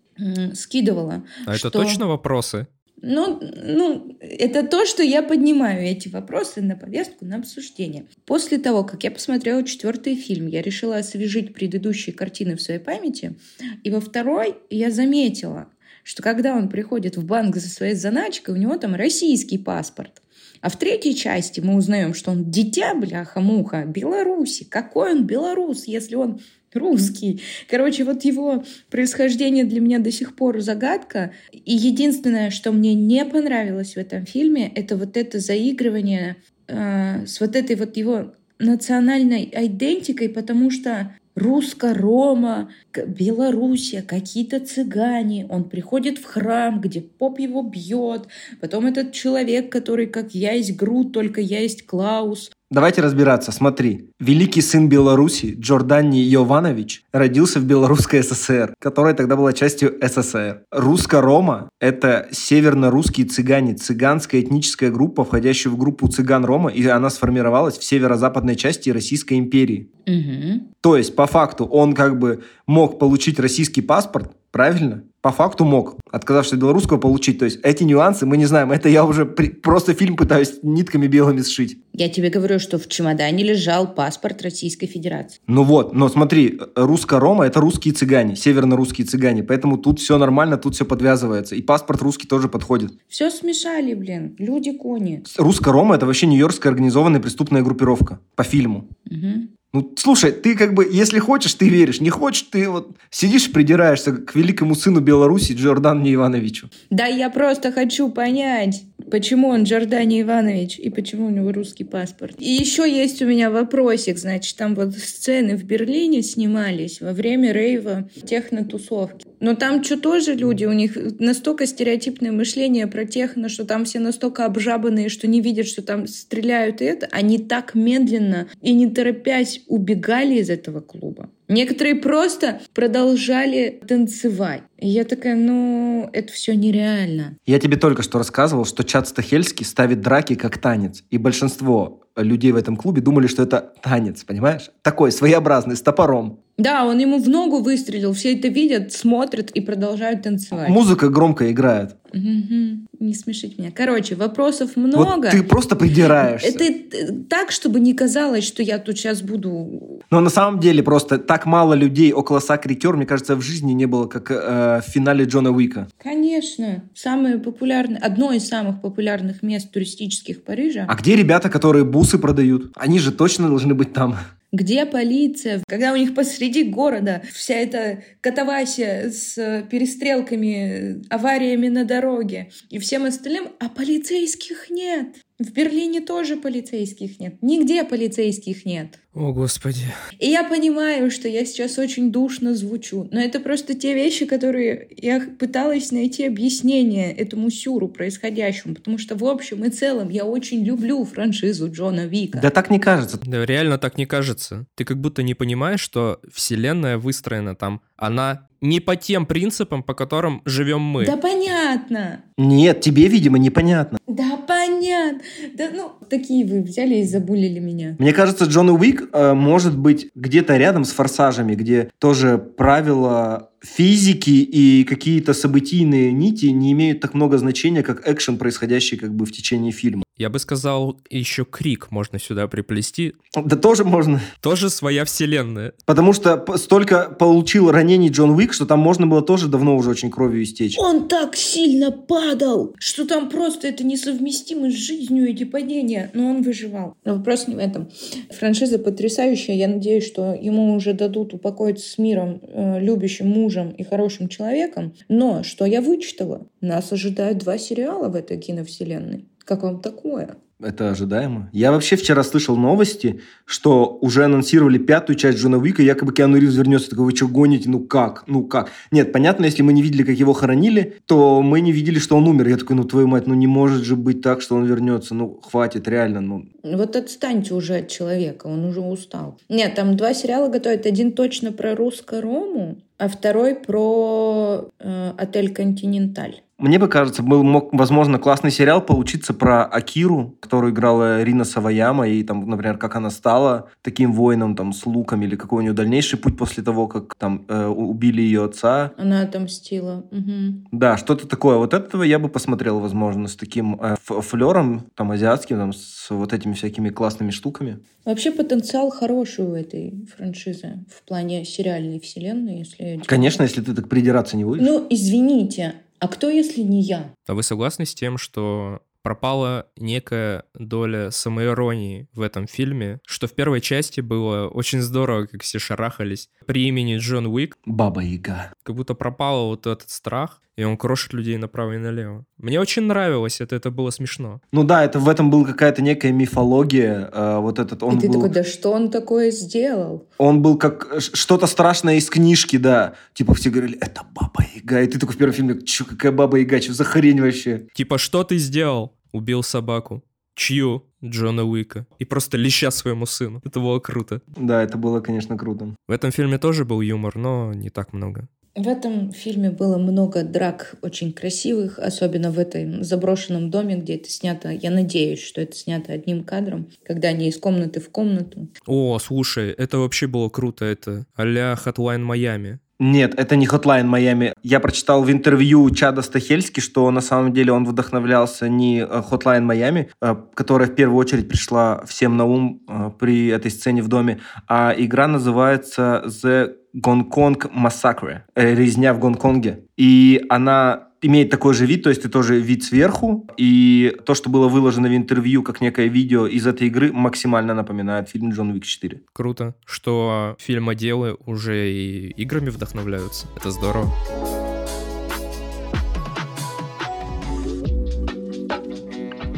скидывала. 0.54 1.24
А 1.45 1.56
что... 1.56 1.70
это 1.70 1.80
точно 1.80 2.08
вопросы? 2.08 2.68
Ну, 3.04 3.39
ну, 3.41 4.16
это 4.20 4.64
то, 4.64 4.86
что 4.86 5.02
я 5.02 5.24
поднимаю 5.24 5.84
эти 5.84 6.08
вопросы 6.08 6.62
на 6.62 6.76
повестку, 6.76 7.26
на 7.26 7.38
обсуждение. 7.38 8.06
После 8.26 8.60
того, 8.60 8.84
как 8.84 9.04
я 9.04 9.10
посмотрела 9.10 9.64
четвертый 9.64 10.16
фильм, 10.16 10.47
я 10.47 10.62
решила 10.62 10.97
освежить 10.97 11.54
предыдущие 11.54 12.16
картины 12.16 12.56
в 12.56 12.62
своей 12.62 12.80
памяти. 12.80 13.36
И 13.84 13.89
во 13.89 14.02
второй 14.02 14.56
я 14.70 14.91
заметила, 14.91 15.70
что 16.04 16.22
когда 16.22 16.56
он 16.56 16.70
приходит 16.70 17.18
в 17.18 17.26
банк 17.26 17.56
за 17.56 17.70
своей 17.70 17.95
заначкой, 17.95 18.54
у 18.54 18.58
него 18.58 18.78
там 18.78 18.93
российский 18.93 19.58
паспорт. 19.58 20.22
А 20.62 20.70
в 20.70 20.78
третьей 20.78 21.16
части 21.16 21.60
мы 21.60 21.76
узнаем, 21.76 22.14
что 22.14 22.30
он 22.30 22.52
дитя, 22.52 22.93
бляха-муха, 22.93 23.86
Беларуси. 23.86 24.64
Какой 24.64 25.14
он 25.14 25.26
белорус, 25.26 25.86
если 25.86 26.14
он 26.14 26.39
русский. 26.74 27.41
Короче, 27.69 28.03
вот 28.03 28.24
его 28.24 28.63
происхождение 28.89 29.63
для 29.63 29.82
меня 29.82 29.99
до 29.99 30.11
сих 30.11 30.36
пор 30.36 30.61
загадка. 30.61 31.32
И 31.51 31.74
единственное, 31.74 32.49
что 32.49 32.72
мне 32.72 32.93
не 32.93 33.26
понравилось 33.26 33.93
в 33.93 33.97
этом 33.97 34.26
фильме, 34.26 34.72
это 34.74 34.95
вот 34.95 35.17
это 35.17 35.39
заигрывание 35.39 36.38
э, 36.67 37.26
с 37.26 37.39
вот 37.39 37.55
этой 37.55 37.76
вот 37.76 37.97
его 37.97 38.34
национальной 38.59 39.49
идентикой, 39.51 40.30
потому 40.30 40.69
что 40.69 41.13
русско-рома, 41.36 42.72
Белоруссия, 42.93 44.01
какие-то 44.01 44.59
цыгане. 44.59 45.47
Он 45.49 45.69
приходит 45.69 46.17
в 46.17 46.26
храм, 46.26 46.82
где 46.82 47.01
поп 47.01 47.39
его 47.39 47.61
бьет. 47.63 48.28
Потом 48.59 48.86
этот 48.86 49.13
человек, 49.13 49.72
который 49.72 50.07
как 50.07 50.34
я 50.36 50.53
есть 50.53 50.76
Грут, 50.76 51.13
только 51.13 51.41
я 51.41 51.61
есть 51.61 51.86
Клаус. 51.86 52.51
Давайте 52.72 53.01
разбираться. 53.01 53.51
Смотри. 53.51 54.09
Великий 54.22 54.61
сын 54.61 54.88
Беларуси 54.88 55.57
Джордани 55.59 56.19
Йованович 56.19 57.03
родился 57.11 57.59
в 57.59 57.65
Белорусской 57.65 58.24
ССР, 58.24 58.74
которая 58.80 59.13
тогда 59.13 59.36
была 59.36 59.51
частью 59.51 59.99
СССР. 60.01 60.63
Русско-Рома– 60.72 61.69
это 61.82 62.30
северно-русские 62.32 63.28
цыгане, 63.28 63.76
цыганская 63.76 64.39
этническая 64.39 64.89
группа, 64.89 65.26
входящая 65.26 65.74
в 65.74 65.78
группу 65.78 66.07
цыган-Рома, 66.07 66.72
и 66.72 66.88
она 66.88 67.09
сформировалась 67.09 67.78
в 67.78 67.84
северо-западной 67.84 68.55
части 68.55 68.89
Российской 68.89 69.38
империи. 69.38 69.91
Угу. 70.07 70.72
То 70.80 70.95
есть, 70.95 71.13
по 71.13 71.28
факту, 71.28 71.65
он 71.65 71.93
как 71.93 72.17
бы 72.17 72.41
мог 72.67 72.99
получить 72.99 73.38
российский 73.38 73.82
паспорт, 73.82 74.32
правильно? 74.51 75.03
По 75.22 75.32
факту 75.32 75.65
мог, 75.65 75.97
отказавшись 76.11 76.53
от 76.53 76.59
белорусского, 76.59 76.97
получить. 76.97 77.38
То 77.38 77.45
есть 77.45 77.59
эти 77.61 77.84
нюансы 77.84 78.26
мы 78.26 78.38
не 78.38 78.45
знаем. 78.47 78.72
Это 78.72 78.89
я 78.89 79.05
уже 79.05 79.26
при- 79.26 79.49
просто 79.49 79.93
фильм 79.93 80.15
пытаюсь 80.15 80.55
нитками 80.63 81.05
белыми 81.05 81.41
сшить. 81.43 81.78
Я 81.93 82.09
тебе 82.09 82.30
говорю, 82.30 82.57
что 82.59 82.80
в 82.80 82.88
чемодане 82.88 83.43
лежал 83.43 83.93
паспорт 83.93 84.41
Российской 84.41 84.88
Федерации. 84.88 85.39
Ну 85.45 85.63
вот, 85.63 85.93
но 85.93 86.09
смотри, 86.09 86.59
русско-рома– 86.76 87.45
это 87.45 87.59
русские 87.59 87.93
цыгане, 87.93 88.36
северно-русские 88.36 89.05
цыгане. 89.05 89.43
Поэтому 89.43 89.78
тут 89.78 89.99
все 89.99 90.17
нормально, 90.17 90.57
тут 90.57 90.74
все 90.74 90.86
подвязывается. 90.86 91.55
И 91.55 91.61
паспорт 91.61 92.01
русский 92.01 92.28
тоже 92.28 92.49
подходит. 92.49 92.93
Все 93.07 93.30
смешали, 93.30 93.93
блин. 93.93 94.36
Люди-кони. 94.39 95.24
Русско-рома– 95.38 95.95
это 95.97 96.07
вообще 96.07 96.26
нью-йоркская 96.26 96.72
организованная 96.72 97.19
преступная 97.19 97.61
группировка 97.61 98.19
по 98.36 98.43
фильму. 98.43 98.88
Угу. 99.09 99.49
Ну, 99.74 99.93
слушай, 99.97 100.34
ты 100.34 100.55
как 100.55 100.74
бы, 100.74 100.86
если 100.91 101.19
хочешь, 101.19 101.53
ты 101.53 101.69
веришь. 101.69 102.01
Не 102.01 102.09
хочешь, 102.09 102.41
ты 102.51 102.69
вот 102.69 102.91
сидишь, 103.09 103.51
придираешься 103.51 104.11
к 104.11 104.36
великому 104.36 104.76
сыну 104.76 104.99
Беларуси 104.99 105.53
Джордану 105.53 106.05
Ивановичу. 106.13 106.69
Да 106.89 107.05
я 107.05 107.30
просто 107.30 107.72
хочу 107.72 108.09
понять, 108.09 108.84
почему 109.10 109.49
он 109.49 109.64
Джордани 109.64 110.22
Иванович 110.22 110.80
и 110.80 110.89
почему 110.89 111.28
у 111.28 111.30
него 111.30 111.52
русский 111.52 111.84
паспорт. 111.84 112.36
И 112.39 112.49
еще 112.49 112.89
есть 112.89 113.22
у 113.22 113.26
меня 113.26 113.49
вопросик, 113.49 114.18
значит, 114.18 114.56
там 114.58 114.76
вот 114.76 114.93
сцены 114.95 115.56
в 115.56 115.64
Берлине 115.64 116.22
снимались 116.22 117.02
во 117.02 117.14
время 117.14 117.52
рейва 117.52 118.10
техно-тусовки. 118.24 119.26
Но 119.39 119.56
там 119.56 119.84
что 119.84 119.99
тоже 119.99 120.36
люди, 120.36 120.66
у 120.66 120.72
них 120.72 120.97
настолько 121.20 121.66
стереотипное 121.66 122.32
мышление 122.32 122.88
про 122.88 123.06
техно, 123.06 123.49
что 123.49 123.66
там 123.66 123.86
все 123.86 123.99
настолько 123.99 124.45
обжабанные, 124.45 125.10
что 125.10 125.28
не 125.28 125.41
видят, 125.41 125.68
что 125.68 125.82
там 125.82 126.08
стреляют 126.08 126.82
и 126.82 126.86
это. 126.86 127.08
Они 127.12 127.39
так 127.39 127.74
медленно 127.74 128.47
и 128.62 128.74
не 128.74 128.88
торопясь 128.88 129.62
убегали 129.68 130.36
из 130.36 130.49
этого 130.49 130.80
клуба. 130.80 131.30
Некоторые 131.52 131.95
просто 131.95 132.62
продолжали 132.74 133.82
танцевать. 133.86 134.64
И 134.78 134.88
я 134.88 135.04
такая, 135.04 135.36
ну, 135.36 136.10
это 136.14 136.32
все 136.32 136.56
нереально. 136.56 137.38
Я 137.45 137.60
тебе 137.60 137.76
только 137.76 138.04
что 138.04 138.20
рассказывал, 138.20 138.64
что 138.64 138.86
Чад 138.86 139.10
Стахельский 139.10 139.66
ставит 139.66 139.99
драки 139.99 140.36
как 140.36 140.60
танец. 140.60 141.04
И 141.10 141.18
большинство 141.18 142.04
людей 142.16 142.51
в 142.51 142.55
этом 142.55 142.76
клубе 142.78 143.01
думали, 143.01 143.28
что 143.28 143.43
это 143.43 143.74
танец, 143.82 144.24
понимаешь? 144.24 144.70
Такой 144.82 145.12
своеобразный, 145.12 145.76
с 145.76 145.82
топором. 145.82 146.39
Да, 146.57 146.86
он 146.86 146.99
ему 146.99 147.18
в 147.18 147.28
ногу 147.28 147.62
выстрелил, 147.62 148.14
все 148.14 148.38
это 148.38 148.47
видят, 148.47 148.93
смотрят 148.93 149.49
и 149.51 149.62
продолжают 149.62 150.24
танцевать. 150.24 150.70
Музыка 150.70 151.09
громко 151.09 151.51
играет. 151.51 151.95
Мгм. 152.14 152.88
Не 152.99 153.14
смешите 153.14 153.55
меня. 153.57 153.72
Короче, 153.74 154.16
вопросов 154.16 154.76
много. 154.76 155.24
Вот 155.24 155.32
ты 155.32 155.43
просто 155.43 155.76
придираешься. 155.76 156.47
Это 156.47 156.66
э, 156.66 157.12
так, 157.30 157.51
чтобы 157.51 157.80
не 157.80 157.93
казалось, 157.93 158.43
что 158.43 158.62
я 158.62 158.80
тут 158.80 158.97
сейчас 158.97 159.22
буду... 159.22 160.01
Но 160.12 160.20
на 160.20 160.30
самом 160.30 160.59
деле 160.59 160.84
просто 160.84 161.18
так 161.18 161.45
мало 161.45 161.74
людей 161.74 162.12
около 162.12 162.39
Сакрикер, 162.39 162.97
мне 162.97 163.05
кажется, 163.05 163.36
в 163.36 163.41
жизни 163.41 163.72
не 163.72 163.86
было, 163.86 164.07
как 164.07 164.30
э, 164.30 164.82
в 164.86 164.89
финале 164.89 165.24
Джона 165.24 165.51
Уика. 165.51 165.88
Конечно, 165.97 166.84
самое 166.93 167.38
популярное, 167.39 167.97
одно 167.97 168.34
из 168.34 168.47
самых 168.47 168.82
популярных 168.82 169.41
мест 169.41 169.72
туристических 169.72 170.43
Парижа. 170.43 170.86
А 170.88 170.95
где 170.95 171.16
ребята, 171.16 171.49
которые 171.49 171.86
бусы 172.02 172.18
продают? 172.18 172.72
Они 172.76 172.97
же 172.97 173.12
точно 173.12 173.47
должны 173.47 173.76
быть 173.76 173.93
там. 173.93 174.18
Где 174.52 174.86
полиция? 174.86 175.62
Когда 175.68 175.93
у 175.93 175.95
них 175.95 176.16
посреди 176.16 176.64
города 176.64 177.22
вся 177.32 177.54
эта 177.54 178.04
катавасия 178.22 179.12
с 179.12 179.64
перестрелками, 179.70 181.06
авариями 181.10 181.68
на 181.68 181.86
дороге 181.86 182.49
и 182.70 182.80
всем 182.80 183.06
остальным, 183.06 183.49
а 183.60 183.70
полицейских 183.70 184.72
нет. 184.72 185.16
В 185.41 185.53
Берлине 185.53 186.01
тоже 186.01 186.35
полицейских 186.35 187.19
нет. 187.19 187.35
Нигде 187.41 187.83
полицейских 187.83 188.63
нет. 188.63 188.99
О, 189.15 189.33
господи. 189.33 189.85
И 190.19 190.29
я 190.29 190.43
понимаю, 190.43 191.09
что 191.09 191.27
я 191.27 191.45
сейчас 191.45 191.79
очень 191.79 192.11
душно 192.11 192.53
звучу, 192.53 193.07
но 193.11 193.19
это 193.19 193.39
просто 193.39 193.73
те 193.73 193.95
вещи, 193.95 194.27
которые 194.27 194.87
я 194.95 195.19
пыталась 195.39 195.91
найти 195.91 196.27
объяснение 196.27 197.11
этому 197.11 197.49
сюру 197.49 197.87
происходящему, 197.87 198.75
потому 198.75 198.99
что 198.99 199.15
в 199.15 199.25
общем 199.25 199.65
и 199.65 199.69
целом 199.71 200.09
я 200.09 200.25
очень 200.25 200.63
люблю 200.63 201.03
франшизу 201.05 201.71
Джона 201.71 202.05
Вика. 202.05 202.39
Да 202.39 202.51
так 202.51 202.69
не 202.69 202.79
кажется. 202.79 203.19
Да, 203.25 203.43
реально 203.43 203.79
так 203.79 203.97
не 203.97 204.05
кажется. 204.05 204.67
Ты 204.75 204.85
как 204.85 205.01
будто 205.01 205.23
не 205.23 205.33
понимаешь, 205.33 205.81
что 205.81 206.19
вселенная 206.31 206.99
выстроена 206.99 207.55
там, 207.55 207.81
она 207.97 208.47
не 208.62 208.80
по 208.80 208.95
тем 208.95 209.26
принципам, 209.26 209.84
по 209.84 209.93
которым 209.93 210.41
живем 210.45 210.82
мы. 210.82 211.05
Да 211.05 211.18
понятно. 211.18 212.24
Нет, 212.38 212.82
тебе, 212.82 213.07
видимо, 213.07 213.38
непонятно. 213.38 213.97
Да 214.07 214.38
понятно. 214.47 215.22
Да 215.55 215.70
ну, 215.74 215.91
такие 216.09 216.45
вы 216.45 216.62
взяли 216.62 216.95
и 216.95 217.03
забулили 217.03 217.59
меня. 217.59 217.95
Мне 217.99 218.14
кажется, 218.14 218.45
Джон 218.45 218.70
Уик 218.70 219.09
э, 219.12 219.34
может 219.34 219.78
быть 219.78 220.09
где-то 220.16 220.57
рядом 220.57 220.86
с 220.86 220.91
форсажами, 220.91 221.55
где 221.55 221.89
тоже 221.99 222.38
правила 222.38 223.51
физики 223.62 224.30
и 224.30 224.84
какие-то 224.84 225.34
событийные 225.34 226.12
нити 226.12 226.47
не 226.47 226.72
имеют 226.72 226.99
так 226.99 227.14
много 227.14 227.38
значения, 227.38 227.84
как 227.84 228.07
экшен, 228.07 228.38
происходящий 228.38 228.97
как 228.97 229.14
бы 229.14 229.26
в 229.26 229.32
течение 229.32 229.72
фильма. 229.72 230.03
Я 230.22 230.30
бы 230.30 230.38
сказал, 230.38 230.99
еще 231.09 231.45
крик 231.45 231.89
можно 231.89 232.19
сюда 232.19 232.47
приплести. 232.47 233.15
Да 233.36 233.55
тоже 233.55 233.84
можно. 233.84 234.22
Тоже 234.39 234.69
своя 234.69 235.03
вселенная. 235.03 235.74
Потому 235.88 236.13
что 236.13 236.45
столько 236.57 237.09
получил 237.09 237.72
ранений 237.72 238.09
Джон 238.09 238.30
Уик, 238.30 238.53
что 238.53 238.67
там 238.67 238.78
можно 238.78 239.07
было 239.07 239.24
тоже 239.24 239.47
давно 239.47 239.76
уже 239.76 239.89
очень 239.89 240.11
кровью 240.11 240.43
истечь. 240.43 240.78
Он 240.78 241.07
так 241.07 241.36
сильно 241.36 241.91
падал, 241.91 242.76
что 242.78 243.07
там 243.07 243.32
просто 243.32 243.67
это 243.67 243.84
несовместимо 243.84 244.69
с 244.69 244.76
жизнью 244.76 245.28
эти 245.28 245.43
падения. 245.43 246.11
Но 246.13 246.30
он 246.30 246.43
выживал. 246.43 246.93
Но 247.03 247.15
вопрос 247.15 247.47
не 247.47 247.55
в 247.55 247.57
этом. 247.57 247.89
Франшиза 248.30 248.78
потрясающая. 248.78 249.55
Я 249.55 249.69
надеюсь, 249.69 250.05
что 250.05 250.38
ему 250.39 250.76
уже 250.76 250.93
дадут 250.93 251.34
упокоиться 251.34 251.89
с 251.89 251.97
миром, 251.97 252.41
э, 252.43 252.80
любящим 252.80 253.28
мужем 253.28 253.72
и 253.72 253.84
хорошим 253.84 254.28
человеком. 254.28 254.93
Но 255.09 255.41
что 255.41 255.65
я 255.65 255.82
вычитала? 255.82 256.45
Нас 256.61 256.93
ожидают 256.93 257.39
два 257.39 257.57
сериала 257.57 258.07
в 258.09 258.15
этой 258.15 258.38
киновселенной. 258.38 259.26
Как 259.45 259.63
вам 259.63 259.81
такое? 259.81 260.37
Это 260.63 260.91
ожидаемо. 260.91 261.49
Я 261.53 261.71
вообще 261.71 261.95
вчера 261.95 262.23
слышал 262.23 262.55
новости, 262.55 263.21
что 263.45 263.97
уже 264.01 264.25
анонсировали 264.25 264.77
пятую 264.77 265.17
часть 265.17 265.39
Джона 265.39 265.57
Уика, 265.57 265.81
якобы 265.81 266.13
Киану 266.13 266.37
Ривз 266.37 266.55
вернется. 266.55 266.89
Такой, 266.89 267.05
вы 267.05 267.15
что 267.15 267.27
гоните? 267.27 267.69
Ну 267.69 267.79
как? 267.79 268.23
Ну 268.27 268.43
как? 268.43 268.69
Нет, 268.91 269.11
понятно, 269.11 269.45
если 269.45 269.63
мы 269.63 269.73
не 269.73 269.81
видели, 269.81 270.03
как 270.03 270.15
его 270.15 270.33
хоронили, 270.33 270.97
то 271.07 271.41
мы 271.41 271.61
не 271.61 271.71
видели, 271.71 271.97
что 271.97 272.15
он 272.15 272.27
умер. 272.27 272.47
Я 272.47 272.57
такой, 272.57 272.75
ну 272.75 272.83
твою 272.83 273.07
мать, 273.07 273.25
ну 273.25 273.33
не 273.33 273.47
может 273.47 273.83
же 273.83 273.95
быть 273.95 274.21
так, 274.21 274.41
что 274.41 274.55
он 274.55 274.65
вернется. 274.65 275.15
Ну 275.15 275.39
хватит, 275.41 275.87
реально. 275.87 276.21
Ну 276.21 276.45
Вот 276.63 276.95
отстаньте 276.95 277.55
уже 277.55 277.77
от 277.77 277.87
человека, 277.87 278.47
он 278.47 278.63
уже 278.65 278.81
устал. 278.81 279.39
Нет, 279.49 279.75
там 279.75 279.97
два 279.97 280.13
сериала 280.13 280.47
готовят. 280.49 280.85
Один 280.85 281.13
точно 281.13 281.51
про 281.51 281.75
русско-рому, 281.75 282.77
а 282.97 283.07
второй 283.07 283.55
про 283.55 284.69
э, 284.79 285.11
отель 285.17 285.51
«Континенталь». 285.53 286.41
Мне 286.62 286.78
бы 286.78 286.88
кажется, 286.88 287.24
был 287.24 287.43
мог, 287.43 287.74
возможно, 287.74 288.20
классный 288.20 288.51
сериал 288.51 288.82
получиться 288.82 289.34
про 289.34 289.66
Акиру, 289.66 290.38
которую 290.39 290.72
играла 290.72 291.24
Рина 291.24 291.43
Саваяма, 291.43 292.07
и 292.07 292.24
там, 292.24 292.47
например, 292.47 292.78
как 292.78 292.95
она 292.95 293.09
стала 293.09 293.70
таким 293.82 294.14
воином 294.14 294.55
там 294.55 294.72
с 294.72 294.86
луком, 294.86 295.24
или 295.24 295.36
какой 295.36 295.59
у 295.59 295.62
нее 295.62 295.74
дальнейший 295.74 296.20
путь 296.20 296.38
после 296.38 296.64
того, 296.64 296.88
как 296.88 297.16
там 297.16 297.45
э, 297.47 297.66
убили 297.66 298.22
ее 298.22 298.45
отца. 298.45 298.93
Она 298.97 299.22
отомстила. 299.22 300.05
Мгм. 300.12 300.68
Да, 300.72 300.97
что-то 300.97 301.28
такое. 301.28 301.57
Вот 301.57 301.74
этого 301.74 302.03
я 302.03 302.20
бы 302.20 302.30
посмотрел, 302.30 302.80
возможно, 302.80 303.28
с 303.28 303.36
таким 303.36 303.80
э, 303.82 303.95
флером, 303.99 304.86
там, 304.95 305.12
азиатским, 305.12 305.57
там, 305.57 305.74
с 305.74 306.12
вот 306.12 306.32
этими 306.32 306.53
всякими 306.53 306.89
классными 306.89 307.32
штуками. 307.32 307.80
Вообще 308.05 308.32
потенциал 308.32 308.91
хороший 308.91 309.45
у 309.45 309.53
этой 309.55 310.07
франшизы 310.16 310.86
в 310.89 311.07
плане 311.07 311.43
сериальной 311.43 311.99
вселенной, 311.99 312.59
если... 312.59 313.01
Конечно, 313.05 313.43
если 313.43 313.62
ты 313.62 313.74
так 313.74 313.89
придираться 313.89 314.38
не 314.38 314.45
будешь. 314.45 314.64
Ну, 314.64 314.86
извините, 314.89 315.76
а 316.02 316.08
кто, 316.08 316.30
если 316.30 316.62
не 316.62 316.82
я? 316.82 317.14
А 317.28 317.36
вы 317.36 317.43
согласны 317.43 317.86
с 317.86 317.93
тем, 317.93 318.18
что 318.18 318.82
пропала 319.04 319.68
некая 319.78 320.43
доля 320.54 321.12
самоиронии 321.12 322.08
в 322.14 322.22
этом 322.22 322.47
фильме, 322.47 322.99
что 323.06 323.28
в 323.28 323.34
первой 323.34 323.62
части 323.62 324.02
было 324.02 324.47
очень 324.47 324.82
здорово, 324.82 325.26
как 325.26 325.43
все 325.43 325.60
шарахались 325.60 326.30
при 326.45 326.68
имени 326.68 326.97
Джон 326.97 327.28
Уик, 327.28 327.58
Баба 327.66 328.02
Яга. 328.02 328.54
как 328.64 328.76
будто 328.76 328.93
пропал 328.93 329.47
вот 329.47 329.68
этот 329.68 329.89
страх, 329.89 330.41
и 330.58 330.64
он 330.64 330.78
крошит 330.78 331.14
людей 331.14 331.38
направо 331.38 331.74
и 331.76 331.78
налево. 331.78 332.26
Мне 332.38 332.60
очень 332.60 332.84
нравилось 332.84 333.39
это, 333.41 333.56
это 333.56 333.72
было 333.72 333.89
смешно. 333.89 334.41
Ну 334.52 334.64
да, 334.64 334.84
это 334.84 334.99
в 334.99 335.08
этом 335.10 335.32
была 335.32 335.45
какая-то 335.45 335.82
некая 335.82 336.12
мифология. 336.12 337.10
э, 337.12 337.38
вот 337.39 337.58
этот 337.58 337.82
он 337.84 337.97
И 337.97 338.02
ты 338.02 338.08
был... 338.08 338.16
такой, 338.16 338.30
да 338.30 338.43
что 338.43 338.72
он 338.72 338.91
такое 338.91 339.32
сделал? 339.32 340.08
Он 340.18 340.41
был 340.41 340.58
как 340.58 340.88
ш- 341.02 341.16
что-то 341.16 341.47
страшное 341.47 341.95
из 341.95 342.10
книжки, 342.10 342.58
да. 342.58 342.95
Типа 343.14 343.34
все 343.34 343.49
говорили, 343.49 343.78
это 343.80 344.02
Баба 344.14 344.43
Яга. 344.56 344.82
И 344.82 344.88
ты 344.88 344.99
такой 344.99 345.16
в 345.16 345.18
первом 345.18 345.34
фильме, 345.34 345.62
чё, 345.62 345.86
какая 345.86 346.12
Баба 346.12 346.38
Яга, 346.38 346.62
что 346.62 346.74
за 346.74 346.84
хрень 346.84 347.22
вообще? 347.22 347.68
Типа, 347.74 347.97
что 347.97 348.24
ты 348.24 348.38
сделал? 348.38 348.90
Убил 349.12 349.43
собаку. 349.43 350.03
чью 350.36 350.84
Джона 351.03 351.43
Уика 351.43 351.86
и 351.99 352.05
просто 352.05 352.38
леща 352.38 352.72
своему 352.72 353.05
сыну. 353.05 353.41
Это 353.43 353.59
было 353.59 353.80
круто. 353.80 354.22
Да, 354.28 354.64
это 354.64 354.78
было, 354.78 355.01
конечно, 355.01 355.38
круто. 355.38 355.76
В 355.88 355.91
этом 355.91 356.12
фильме 356.12 356.38
тоже 356.38 356.64
был 356.64 356.82
юмор, 356.82 357.16
но 357.18 357.53
не 357.53 357.70
так 357.70 357.93
много. 357.93 358.28
В 358.53 358.68
этом 358.68 359.14
фильме 359.14 359.49
было 359.49 359.78
много 359.78 360.24
драк 360.24 360.76
очень 360.82 361.14
красивых, 361.14 361.80
особенно 361.80 362.32
в 362.32 362.38
этом 362.38 362.84
заброшенном 362.84 363.49
доме, 363.49 363.78
где 363.78 363.95
это 363.95 364.09
снято. 364.09 364.49
Я 364.49 364.72
надеюсь, 364.72 365.24
что 365.24 365.39
это 365.39 365.55
снято 365.55 365.93
одним 365.93 366.26
кадром, 366.26 366.68
когда 366.84 367.07
они 367.09 367.30
из 367.30 367.38
комнаты 367.38 367.80
в 367.80 367.89
комнату. 367.89 368.49
О, 368.68 368.99
слушай, 368.99 369.51
это 369.51 369.78
вообще 369.78 370.07
было 370.07 370.28
круто, 370.28 370.66
это 370.66 371.05
а-ля 371.16 371.57
Hotline 371.66 372.05
Miami. 372.05 372.57
Нет, 372.84 373.13
это 373.15 373.36
не 373.36 373.45
Hotline 373.45 373.86
Miami. 373.86 374.34
Я 374.41 374.59
прочитал 374.59 375.03
в 375.03 375.11
интервью 375.11 375.69
Чада 375.69 376.01
Стахельски, 376.01 376.61
что 376.61 376.89
на 376.89 377.01
самом 377.01 377.32
деле 377.32 377.53
он 377.53 377.63
вдохновлялся 377.63 378.49
не 378.49 378.79
э, 378.79 378.86
Hotline 378.86 379.45
Miami, 379.45 379.89
э, 380.01 380.15
которая 380.34 380.67
в 380.67 380.73
первую 380.73 380.97
очередь 380.97 381.29
пришла 381.29 381.84
всем 381.86 382.17
на 382.17 382.25
ум 382.25 382.63
э, 382.67 382.89
при 382.97 383.27
этой 383.27 383.51
сцене 383.51 383.84
в 383.84 383.88
доме, 383.88 384.19
а 384.47 384.73
игра 384.75 385.05
называется 385.05 386.01
The 386.07 386.55
Гонконг 386.73 387.51
Massacre, 387.55 388.21
резня 388.34 388.95
в 388.95 388.99
Гонконге. 388.99 389.65
И 389.77 390.25
она 390.29 390.88
имеет 391.02 391.30
такой 391.30 391.54
же 391.54 391.66
вид, 391.66 391.84
то 391.84 391.89
есть 391.89 392.04
ты 392.04 392.10
тоже 392.10 392.39
вид 392.39 392.64
сверху, 392.64 393.28
и 393.38 393.95
то, 394.06 394.14
что 394.14 394.30
было 394.30 394.47
выложено 394.47 394.88
в 394.88 394.95
интервью 394.95 395.43
как 395.43 395.62
некое 395.62 395.88
видео 395.88 396.28
из 396.28 396.45
этой 396.45 396.68
игры, 396.68 396.91
максимально 396.93 397.54
напоминает 397.54 398.10
фильм 398.10 398.32
«Джон 398.32 398.52
Уик 398.52 398.64
4». 398.64 399.02
Круто, 399.14 399.56
что 399.66 400.36
фильмоделы 400.39 401.18
уже 401.26 401.72
и 401.72 402.10
играми 402.12 402.49
вдохновляются. 402.49 403.28
Это 403.36 403.52
здорово. 403.52 403.91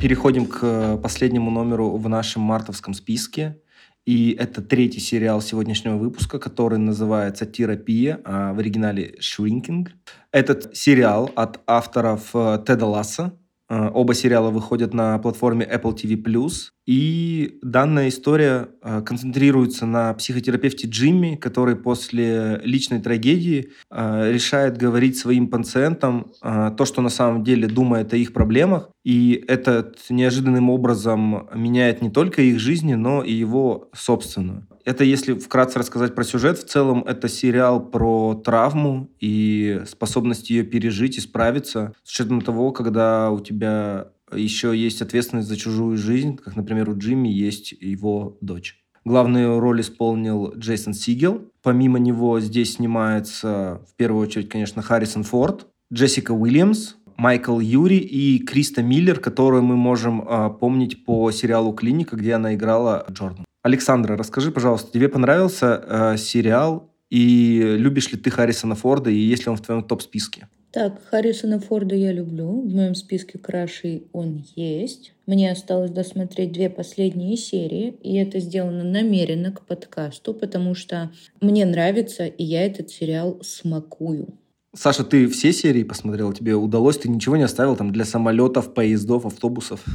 Переходим 0.02 0.48
к 0.48 0.98
последнему 0.98 1.50
номеру 1.50 1.96
в 1.96 2.10
нашем 2.10 2.42
мартовском 2.42 2.94
списке. 2.94 3.58
И 4.06 4.36
это 4.38 4.62
третий 4.62 5.00
сериал 5.00 5.42
сегодняшнего 5.42 5.96
выпуска, 5.96 6.38
который 6.38 6.78
называется 6.78 7.46
«Терапия», 7.46 8.20
а 8.26 8.54
в 8.54 8.60
оригинале 8.60 9.16
«Shrinking». 9.22 9.88
Этот 10.32 10.76
сериал 10.76 11.32
от 11.36 11.62
авторов 11.68 12.32
э, 12.34 12.62
Теда 12.68 12.86
Ласса. 12.86 13.34
Э, 13.74 13.90
оба 13.92 14.14
сериала 14.14 14.52
выходят 14.52 14.94
на 14.94 15.18
платформе 15.18 15.66
Apple 15.66 15.96
TV+. 15.96 16.52
И 16.86 17.60
данная 17.64 18.10
история 18.10 18.70
э, 18.84 19.02
концентрируется 19.02 19.88
на 19.88 20.14
психотерапевте 20.14 20.88
Джимми, 20.88 21.36
который 21.36 21.76
после 21.76 22.62
личной 22.64 23.02
трагедии 23.02 23.70
решает 23.90 24.78
говорить 24.78 25.18
своим 25.18 25.48
пациентам 25.48 26.32
то, 26.42 26.86
что 26.86 27.02
на 27.02 27.10
самом 27.10 27.44
деле 27.44 27.68
думает 27.68 28.14
о 28.14 28.18
их 28.18 28.34
проблемах. 28.34 28.90
И 29.04 29.44
это 29.48 29.94
неожиданным 30.10 30.70
образом 30.70 31.48
меняет 31.54 32.02
не 32.02 32.10
только 32.10 32.42
их 32.42 32.60
жизни, 32.60 32.94
но 32.94 33.24
и 33.24 33.34
его 33.34 33.90
собственную. 33.94 34.68
Это 34.86 35.04
если 35.06 35.34
вкратце 35.34 35.80
рассказать 35.80 36.14
про 36.14 36.24
сюжет. 36.24 36.58
В 36.58 36.66
целом 36.66 37.04
это 37.08 37.30
сериал 37.30 37.86
про 37.86 38.34
травму 38.36 39.10
и 39.20 39.82
способность 39.88 40.50
ее 40.50 40.64
пережить 40.64 41.18
и 41.18 41.22
справиться 41.22 41.94
с 42.04 42.12
учетом 42.12 42.42
того, 42.42 42.72
когда 42.72 43.32
у 43.32 43.40
тебя 43.40 44.10
еще 44.36 44.76
есть 44.76 45.02
ответственность 45.02 45.48
за 45.48 45.56
чужую 45.56 45.98
жизнь, 45.98 46.38
как, 46.38 46.56
например, 46.56 46.90
у 46.90 46.98
Джимми 46.98 47.30
есть 47.30 47.72
его 47.72 48.38
дочь. 48.42 48.80
Главную 49.06 49.60
роль 49.60 49.82
исполнил 49.82 50.54
Джейсон 50.56 50.94
Сигел. 50.94 51.52
Помимо 51.62 52.00
него 52.00 52.40
здесь 52.40 52.76
снимается, 52.76 53.82
в 53.90 53.96
первую 53.96 54.24
очередь, 54.24 54.50
конечно, 54.50 54.82
Харрисон 54.82 55.24
Форд, 55.24 55.68
Джессика 55.92 56.32
Уильямс, 56.32 56.96
Майкл 57.18 57.60
Юри 57.60 57.98
и 57.98 58.40
Криста 58.40 58.82
Миллер, 58.82 59.20
которую 59.20 59.64
мы 59.64 59.76
можем 59.76 60.28
э, 60.28 60.50
помнить 60.60 61.06
по 61.06 61.32
сериалу 61.32 61.74
«Клиника», 61.74 62.16
где 62.16 62.34
она 62.34 62.56
играла 62.56 63.06
Джордан. 63.12 63.46
Александра, 63.64 64.18
расскажи, 64.18 64.52
пожалуйста, 64.52 64.92
тебе 64.92 65.08
понравился 65.08 65.84
э, 65.88 66.18
сериал 66.18 66.92
и 67.10 67.76
любишь 67.78 68.12
ли 68.12 68.18
ты 68.18 68.30
Харрисона 68.30 68.76
Форда 68.76 69.10
и 69.10 69.16
есть 69.16 69.46
ли 69.46 69.50
он 69.50 69.56
в 69.56 69.62
твоем 69.62 69.84
топ-списке? 69.84 70.50
Так, 70.72 71.02
Харрисона 71.10 71.60
Форда 71.60 71.96
я 71.96 72.12
люблю. 72.12 72.62
В 72.62 72.74
моем 72.74 72.96
списке 72.96 73.38
крашей 73.38 74.08
он 74.12 74.44
есть. 74.56 75.14
Мне 75.28 75.52
осталось 75.52 75.92
досмотреть 75.92 76.52
две 76.52 76.70
последние 76.70 77.38
серии, 77.38 77.96
и 78.02 78.18
это 78.18 78.40
сделано 78.40 78.84
намеренно 78.84 79.52
к 79.52 79.62
подкасту, 79.62 80.34
потому 80.34 80.74
что 80.74 81.12
мне 81.40 81.66
нравится, 81.66 82.26
и 82.26 82.44
я 82.44 82.66
этот 82.66 82.90
сериал 82.90 83.40
смакую. 83.44 84.34
Саша, 84.76 85.04
ты 85.04 85.28
все 85.28 85.54
серии 85.54 85.84
посмотрел? 85.84 86.34
Тебе 86.34 86.56
удалось? 86.56 86.98
Ты 86.98 87.08
ничего 87.08 87.38
не 87.38 87.44
оставил 87.44 87.76
там 87.76 87.92
для 87.92 88.04
самолетов, 88.04 88.74
поездов, 88.74 89.28
автобусов? 89.28 89.86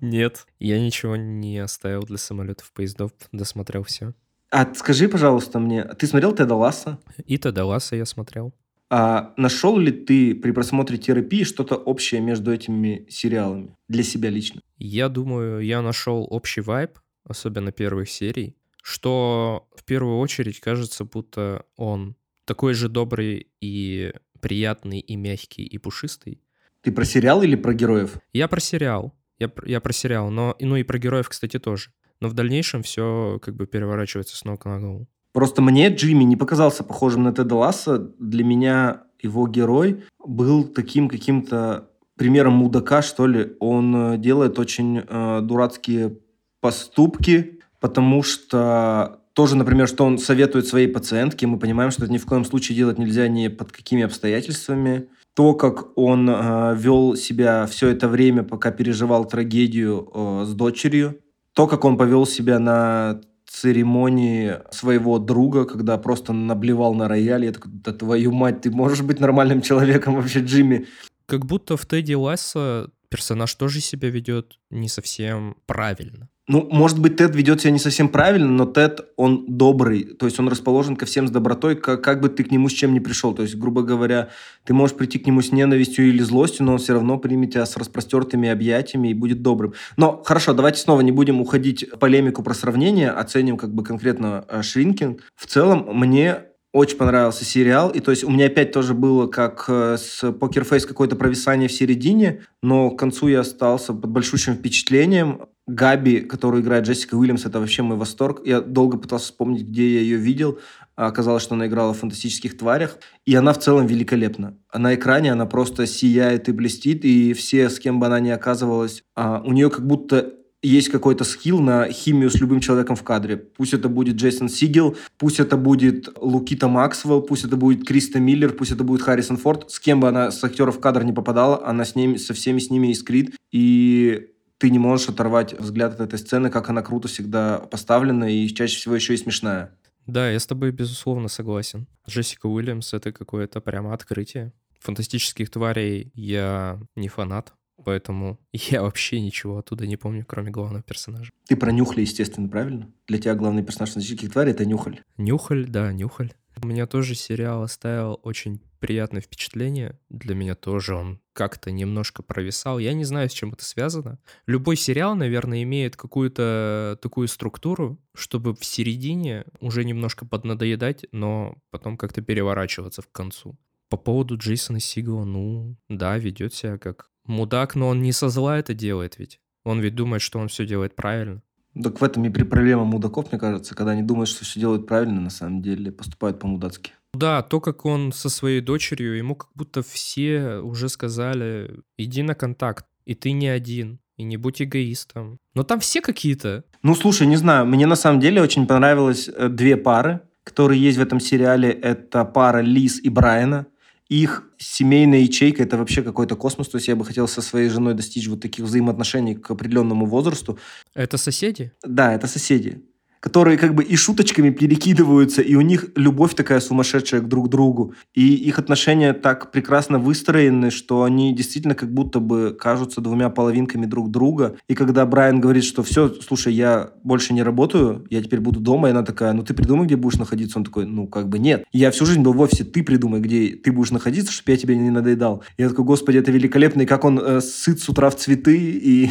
Нет, 0.00 0.46
я 0.58 0.80
ничего 0.80 1.16
не 1.16 1.58
оставил 1.58 2.02
для 2.02 2.18
самолетов, 2.18 2.72
поездов, 2.72 3.12
досмотрел 3.32 3.82
все. 3.82 4.14
А 4.50 4.72
скажи, 4.74 5.08
пожалуйста, 5.08 5.58
мне, 5.58 5.84
ты 5.84 6.06
смотрел 6.06 6.34
Теда 6.34 6.54
Ласса? 6.54 6.98
И 7.26 7.38
Теда 7.38 7.64
Ласса 7.64 7.96
я 7.96 8.04
смотрел. 8.04 8.52
А 8.92 9.32
нашел 9.36 9.78
ли 9.78 9.92
ты 9.92 10.34
при 10.34 10.50
просмотре 10.50 10.98
терапии 10.98 11.44
что-то 11.44 11.76
общее 11.76 12.20
между 12.20 12.52
этими 12.52 13.06
сериалами 13.08 13.76
для 13.88 14.02
себя 14.02 14.30
лично? 14.30 14.60
Я 14.78 15.08
думаю, 15.08 15.60
я 15.60 15.80
нашел 15.80 16.26
общий 16.28 16.60
вайб, 16.60 16.98
особенно 17.24 17.70
первых 17.70 18.10
серий, 18.10 18.56
что 18.82 19.68
в 19.76 19.84
первую 19.84 20.18
очередь 20.18 20.58
кажется, 20.58 21.04
будто 21.04 21.64
он 21.76 22.16
такой 22.46 22.74
же 22.74 22.88
добрый 22.88 23.46
и 23.60 24.12
приятный, 24.40 24.98
и 24.98 25.14
мягкий, 25.14 25.62
и 25.62 25.78
пушистый. 25.78 26.42
Ты 26.80 26.90
про 26.90 27.04
сериал 27.04 27.42
или 27.42 27.54
про 27.54 27.74
героев? 27.74 28.18
Я 28.32 28.48
про 28.48 28.58
сериал. 28.58 29.14
Я, 29.40 29.50
я 29.64 29.80
про 29.80 29.92
сериал, 29.92 30.30
но 30.30 30.54
ну 30.60 30.76
и 30.76 30.82
про 30.82 30.98
героев, 30.98 31.28
кстати, 31.28 31.58
тоже. 31.58 31.90
Но 32.20 32.28
в 32.28 32.34
дальнейшем 32.34 32.82
все 32.82 33.40
как 33.42 33.56
бы 33.56 33.66
переворачивается 33.66 34.36
с 34.36 34.44
ног 34.44 34.66
на 34.66 34.78
голову. 34.78 35.08
Просто 35.32 35.62
мне 35.62 35.88
Джимми 35.88 36.24
не 36.24 36.36
показался 36.36 36.84
похожим 36.84 37.22
на 37.22 37.32
Теда 37.32 37.54
Ласса. 37.54 37.98
Для 38.18 38.44
меня 38.44 39.04
его 39.22 39.46
герой 39.48 40.04
был 40.24 40.64
таким 40.64 41.08
каким-то 41.08 41.88
примером 42.16 42.54
мудака, 42.54 43.00
что 43.00 43.26
ли. 43.26 43.56
Он 43.60 44.14
э, 44.14 44.18
делает 44.18 44.58
очень 44.58 44.98
э, 44.98 45.40
дурацкие 45.42 46.18
поступки, 46.60 47.60
потому 47.80 48.22
что 48.22 49.20
тоже, 49.32 49.56
например, 49.56 49.88
что 49.88 50.04
он 50.04 50.18
советует 50.18 50.66
своей 50.66 50.88
пациентке, 50.88 51.46
мы 51.46 51.58
понимаем, 51.58 51.90
что 51.90 52.04
это 52.04 52.12
ни 52.12 52.18
в 52.18 52.26
коем 52.26 52.44
случае 52.44 52.76
делать 52.76 52.98
нельзя 52.98 53.26
ни 53.28 53.48
под 53.48 53.72
какими 53.72 54.02
обстоятельствами 54.02 55.08
то, 55.34 55.54
как 55.54 55.96
он 55.96 56.28
э, 56.28 56.74
вел 56.76 57.16
себя 57.16 57.66
все 57.66 57.88
это 57.88 58.08
время, 58.08 58.42
пока 58.42 58.70
переживал 58.70 59.24
трагедию 59.24 60.10
э, 60.12 60.44
с 60.46 60.54
дочерью, 60.54 61.20
то, 61.54 61.66
как 61.66 61.84
он 61.84 61.96
повел 61.96 62.26
себя 62.26 62.58
на 62.58 63.20
церемонии 63.46 64.58
своего 64.70 65.18
друга, 65.18 65.64
когда 65.64 65.98
просто 65.98 66.32
наблевал 66.32 66.94
на 66.94 67.08
рояль. 67.08 67.44
Я 67.44 67.52
такой, 67.52 67.72
да 67.72 67.92
твою 67.92 68.32
мать, 68.32 68.60
ты 68.60 68.70
можешь 68.70 69.02
быть 69.02 69.20
нормальным 69.20 69.60
человеком 69.60 70.14
вообще, 70.14 70.40
Джимми? 70.40 70.86
Как 71.26 71.46
будто 71.46 71.76
в 71.76 71.84
Тедди 71.86 72.14
Ласса 72.14 72.90
персонаж 73.08 73.54
тоже 73.54 73.80
себя 73.80 74.08
ведет 74.08 74.58
не 74.70 74.88
совсем 74.88 75.56
правильно. 75.66 76.28
Ну, 76.50 76.66
может 76.68 76.98
быть, 76.98 77.16
Тед 77.16 77.36
ведет 77.36 77.60
себя 77.60 77.70
не 77.70 77.78
совсем 77.78 78.08
правильно, 78.08 78.48
но 78.48 78.66
Тед, 78.66 79.02
он 79.16 79.44
добрый, 79.46 80.02
то 80.02 80.26
есть 80.26 80.40
он 80.40 80.48
расположен 80.48 80.96
ко 80.96 81.06
всем 81.06 81.28
с 81.28 81.30
добротой, 81.30 81.76
как, 81.76 82.02
как 82.02 82.20
бы 82.20 82.28
ты 82.28 82.42
к 82.42 82.50
нему 82.50 82.68
с 82.68 82.72
чем 82.72 82.92
ни 82.92 82.98
пришел. 82.98 83.32
То 83.34 83.42
есть, 83.42 83.54
грубо 83.54 83.82
говоря, 83.82 84.30
ты 84.64 84.74
можешь 84.74 84.96
прийти 84.96 85.20
к 85.20 85.28
нему 85.28 85.42
с 85.42 85.52
ненавистью 85.52 86.08
или 86.08 86.20
злостью, 86.24 86.66
но 86.66 86.72
он 86.72 86.78
все 86.78 86.94
равно 86.94 87.18
примет 87.18 87.52
тебя 87.52 87.64
с 87.64 87.76
распростертыми 87.76 88.48
объятиями 88.48 89.10
и 89.10 89.14
будет 89.14 89.42
добрым. 89.42 89.74
Но 89.96 90.20
хорошо, 90.24 90.52
давайте 90.52 90.80
снова 90.80 91.02
не 91.02 91.12
будем 91.12 91.40
уходить 91.40 91.86
в 91.88 91.96
полемику 91.98 92.42
про 92.42 92.52
сравнение, 92.52 93.10
оценим 93.10 93.56
как 93.56 93.72
бы 93.72 93.84
конкретно 93.84 94.44
Шринкинг. 94.60 95.20
В 95.36 95.46
целом, 95.46 95.86
мне 95.92 96.46
очень 96.72 96.96
понравился 96.96 97.44
сериал. 97.44 97.90
И 97.90 98.00
то 98.00 98.10
есть 98.10 98.24
у 98.24 98.30
меня 98.30 98.46
опять 98.46 98.72
тоже 98.72 98.94
было, 98.94 99.26
как 99.26 99.64
э, 99.68 99.96
с 99.98 100.22
Face, 100.22 100.86
какое-то 100.86 101.16
провисание 101.16 101.68
в 101.68 101.72
середине, 101.72 102.42
но 102.62 102.90
к 102.90 102.98
концу 102.98 103.28
я 103.28 103.40
остался 103.40 103.92
под 103.92 104.10
большущим 104.10 104.54
впечатлением. 104.54 105.42
Габи, 105.74 106.20
которую 106.20 106.62
играет 106.62 106.84
Джессика 106.84 107.14
Уильямс, 107.14 107.46
это 107.46 107.60
вообще 107.60 107.82
мой 107.82 107.96
восторг. 107.96 108.42
Я 108.44 108.60
долго 108.60 108.98
пытался 108.98 109.26
вспомнить, 109.26 109.62
где 109.62 109.94
я 109.94 110.00
ее 110.00 110.16
видел. 110.16 110.58
А 110.96 111.06
оказалось, 111.06 111.44
что 111.44 111.54
она 111.54 111.68
играла 111.68 111.94
в 111.94 111.98
«Фантастических 111.98 112.58
тварях». 112.58 112.98
И 113.24 113.34
она 113.36 113.52
в 113.52 113.58
целом 113.60 113.86
великолепна. 113.86 114.56
На 114.74 114.94
экране 114.96 115.32
она 115.32 115.46
просто 115.46 115.86
сияет 115.86 116.48
и 116.48 116.52
блестит, 116.52 117.04
и 117.04 117.32
все, 117.34 117.70
с 117.70 117.78
кем 117.78 118.00
бы 118.00 118.06
она 118.06 118.18
ни 118.18 118.30
оказывалась, 118.30 119.04
а, 119.14 119.42
у 119.44 119.52
нее 119.52 119.70
как 119.70 119.86
будто 119.86 120.34
есть 120.62 120.90
какой-то 120.90 121.24
скилл 121.24 121.60
на 121.60 121.88
химию 121.90 122.30
с 122.30 122.34
любым 122.34 122.60
человеком 122.60 122.96
в 122.96 123.02
кадре. 123.02 123.36
Пусть 123.36 123.72
это 123.72 123.88
будет 123.88 124.16
Джейсон 124.16 124.48
Сигел, 124.48 124.96
пусть 125.18 125.40
это 125.40 125.56
будет 125.56 126.10
Лукита 126.20 126.68
Максвелл, 126.68 127.22
пусть 127.22 127.44
это 127.44 127.56
будет 127.56 127.86
Криста 127.86 128.18
Миллер, 128.18 128.52
пусть 128.52 128.72
это 128.72 128.84
будет 128.84 129.02
Харрисон 129.02 129.36
Форд. 129.38 129.70
С 129.70 129.80
кем 129.80 130.00
бы 130.00 130.08
она 130.08 130.30
с 130.30 130.42
актеров 130.44 130.76
в 130.76 130.80
кадр 130.80 131.04
не 131.04 131.12
попадала, 131.12 131.64
она 131.64 131.84
с 131.84 131.94
ними, 131.94 132.16
со 132.16 132.34
всеми 132.34 132.58
с 132.58 132.70
ними 132.70 132.88
искрит. 132.88 133.36
И 133.52 134.32
ты 134.60 134.68
не 134.68 134.78
можешь 134.78 135.08
оторвать 135.08 135.58
взгляд 135.58 135.94
от 135.94 136.00
этой 136.00 136.18
сцены, 136.18 136.50
как 136.50 136.68
она 136.68 136.82
круто 136.82 137.08
всегда 137.08 137.58
поставлена 137.58 138.30
и 138.30 138.46
чаще 138.48 138.76
всего 138.76 138.94
еще 138.94 139.14
и 139.14 139.16
смешная. 139.16 139.72
Да, 140.06 140.30
я 140.30 140.38
с 140.38 140.46
тобой 140.46 140.70
безусловно 140.70 141.28
согласен. 141.28 141.86
Джессика 142.06 142.46
Уильямс— 142.46 142.92
это 142.94 143.10
какое-то 143.10 143.62
прямо 143.62 143.94
открытие. 143.94 144.52
Фантастических 144.80 145.50
тварей 145.50 146.12
я 146.14 146.78
не 146.94 147.08
фанат, 147.08 147.54
Поэтому 147.82 148.38
я 148.52 148.82
вообще 148.82 149.20
ничего 149.20 149.58
оттуда 149.58 149.86
не 149.86 149.96
помню, 149.96 150.24
кроме 150.28 150.50
главного 150.50 150.82
персонажа. 150.82 151.30
Ты 151.46 151.56
про 151.56 151.72
Нюхля, 151.72 152.02
естественно, 152.02 152.48
правильно? 152.48 152.92
Для 153.06 153.18
тебя 153.18 153.34
главный 153.34 153.62
персонаж 153.62 153.90
«Фантастических 153.90 154.30
тварей»— 154.30 154.50
это 154.52 154.66
Нюхаль. 154.66 155.00
Нюхаль, 155.16 155.66
да, 155.66 155.92
Нюхаль. 155.92 156.34
У 156.62 156.66
меня 156.66 156.86
тоже 156.86 157.14
сериал 157.14 157.62
оставил 157.62 158.20
очень 158.22 158.60
приятное 158.80 159.22
впечатление. 159.22 159.98
Для 160.08 160.34
меня 160.34 160.54
тоже 160.54 160.94
он 160.94 161.20
как-то 161.32 161.70
немножко 161.70 162.22
провисал. 162.22 162.78
Я 162.78 162.92
не 162.92 163.04
знаю, 163.04 163.30
с 163.30 163.32
чем 163.32 163.52
это 163.52 163.64
связано. 163.64 164.18
Любой 164.46 164.76
сериал, 164.76 165.14
наверное, 165.14 165.62
имеет 165.62 165.96
какую-то 165.96 166.98
такую 167.00 167.28
структуру, 167.28 167.98
чтобы 168.14 168.54
в 168.54 168.64
середине 168.64 169.44
уже 169.60 169.84
немножко 169.84 170.26
поднадоедать, 170.26 171.06
но 171.12 171.56
потом 171.70 171.96
как-то 171.96 172.20
переворачиваться 172.20 173.00
в 173.00 173.08
концу. 173.10 173.58
По 173.88 173.96
поводу 173.96 174.36
Джейсона 174.36 174.80
Сигала, 174.80 175.24
ну, 175.24 175.76
да, 175.88 176.18
ведет 176.18 176.54
себя 176.54 176.78
как 176.78 177.10
мудак, 177.24 177.74
но 177.74 177.88
он 177.88 178.02
не 178.02 178.12
со 178.12 178.28
зла 178.28 178.58
это 178.58 178.74
делает 178.74 179.18
ведь. 179.18 179.40
Он 179.64 179.80
ведь 179.80 179.94
думает, 179.94 180.22
что 180.22 180.38
он 180.38 180.48
все 180.48 180.66
делает 180.66 180.94
правильно. 180.94 181.42
Так 181.82 182.00
в 182.00 182.04
этом 182.04 182.24
и 182.24 182.30
при 182.30 182.44
проблема 182.44 182.84
мудаков, 182.84 183.30
мне 183.30 183.38
кажется, 183.38 183.74
когда 183.74 183.92
они 183.92 184.02
думают, 184.02 184.28
что 184.28 184.44
все 184.44 184.60
делают 184.60 184.86
правильно, 184.86 185.20
на 185.20 185.30
самом 185.30 185.62
деле 185.62 185.92
поступают 185.92 186.38
по-мудацки. 186.38 186.92
Да, 187.12 187.42
то, 187.42 187.60
как 187.60 187.84
он 187.84 188.12
со 188.12 188.28
своей 188.28 188.60
дочерью, 188.60 189.16
ему 189.16 189.34
как 189.34 189.50
будто 189.54 189.82
все 189.82 190.58
уже 190.58 190.88
сказали, 190.88 191.80
иди 191.98 192.22
на 192.22 192.34
контакт, 192.34 192.86
и 193.04 193.14
ты 193.14 193.32
не 193.32 193.48
один, 193.48 193.98
и 194.16 194.22
не 194.22 194.36
будь 194.36 194.62
эгоистом. 194.62 195.38
Но 195.54 195.64
там 195.64 195.80
все 195.80 196.00
какие-то. 196.00 196.64
Ну, 196.82 196.94
слушай, 196.94 197.26
не 197.26 197.36
знаю, 197.36 197.66
мне 197.66 197.86
на 197.86 197.96
самом 197.96 198.20
деле 198.20 198.42
очень 198.42 198.66
понравилось 198.66 199.28
э, 199.28 199.48
две 199.48 199.76
пары, 199.76 200.20
которые 200.44 200.80
есть 200.80 200.98
в 200.98 201.02
этом 201.02 201.20
сериале. 201.20 201.70
Это 201.70 202.24
пара 202.24 202.60
Лиз 202.60 203.00
и 203.02 203.08
Брайана 203.08 203.66
их 204.10 204.42
семейная 204.58 205.20
ячейка– 205.20 205.62
это 205.64 205.78
вообще 205.78 206.02
какой-то 206.02 206.36
космос. 206.36 206.68
То 206.68 206.76
есть 206.76 206.88
я 206.88 206.96
бы 206.96 207.04
хотел 207.04 207.28
со 207.28 207.40
своей 207.40 207.68
женой 207.68 207.94
достичь 207.94 208.26
вот 208.28 208.40
таких 208.40 208.64
взаимоотношений 208.64 209.36
к 209.36 209.50
определенному 209.50 210.04
возрасту. 210.04 210.58
Это 210.94 211.16
соседи? 211.16 211.72
Да, 211.82 212.12
это 212.12 212.26
соседи 212.26 212.82
которые 213.20 213.58
как 213.58 213.74
бы 213.74 213.84
и 213.84 213.96
шуточками 213.96 214.50
перекидываются, 214.50 215.42
и 215.42 215.54
у 215.54 215.60
них 215.60 215.90
любовь 215.94 216.34
такая 216.34 216.60
сумасшедшая 216.60 217.20
к 217.20 217.28
друг 217.28 217.50
другу. 217.50 217.94
И 218.14 218.34
их 218.34 218.58
отношения 218.58 219.12
так 219.12 219.52
прекрасно 219.52 219.98
выстроены, 219.98 220.70
что 220.70 221.04
они 221.04 221.34
действительно 221.34 221.74
как 221.74 221.92
будто 221.92 222.18
бы 222.18 222.56
кажутся 222.58 223.02
двумя 223.02 223.28
половинками 223.28 223.84
друг 223.84 224.10
друга. 224.10 224.56
И 224.68 224.74
когда 224.74 225.04
Брайан 225.04 225.40
говорит, 225.40 225.64
что 225.64 225.82
все, 225.82 226.08
слушай, 226.08 226.52
я 226.54 226.90
больше 227.04 227.34
не 227.34 227.42
работаю, 227.42 228.06
я 228.08 228.22
теперь 228.22 228.40
буду 228.40 228.58
дома, 228.58 228.88
и 228.88 228.90
она 228.92 229.02
такая, 229.02 229.34
ну 229.34 229.42
ты 229.42 229.52
придумай, 229.52 229.86
где 229.86 229.96
будешь 229.96 230.18
находиться. 230.18 230.58
Он 230.58 230.64
такой, 230.64 230.86
ну 230.86 231.06
как 231.06 231.28
бы 231.28 231.38
нет. 231.38 231.64
Я 231.72 231.90
всю 231.90 232.06
жизнь 232.06 232.22
был 232.22 232.32
в 232.32 232.40
офисе, 232.40 232.64
ты 232.64 232.82
придумай, 232.82 233.20
где 233.20 233.50
ты 233.50 233.70
будешь 233.70 233.90
находиться, 233.90 234.32
чтобы 234.32 234.52
я 234.52 234.56
тебе 234.56 234.76
не 234.76 234.90
надоедал. 234.90 235.44
Я 235.58 235.68
такой, 235.68 235.84
господи, 235.84 236.16
это 236.16 236.30
великолепно, 236.30 236.82
и 236.82 236.86
как 236.86 237.04
он 237.04 237.18
э, 237.18 237.40
сыт 237.42 237.80
с 237.80 237.88
утра 237.90 238.08
в 238.08 238.16
цветы, 238.16 238.56
и 238.56 239.10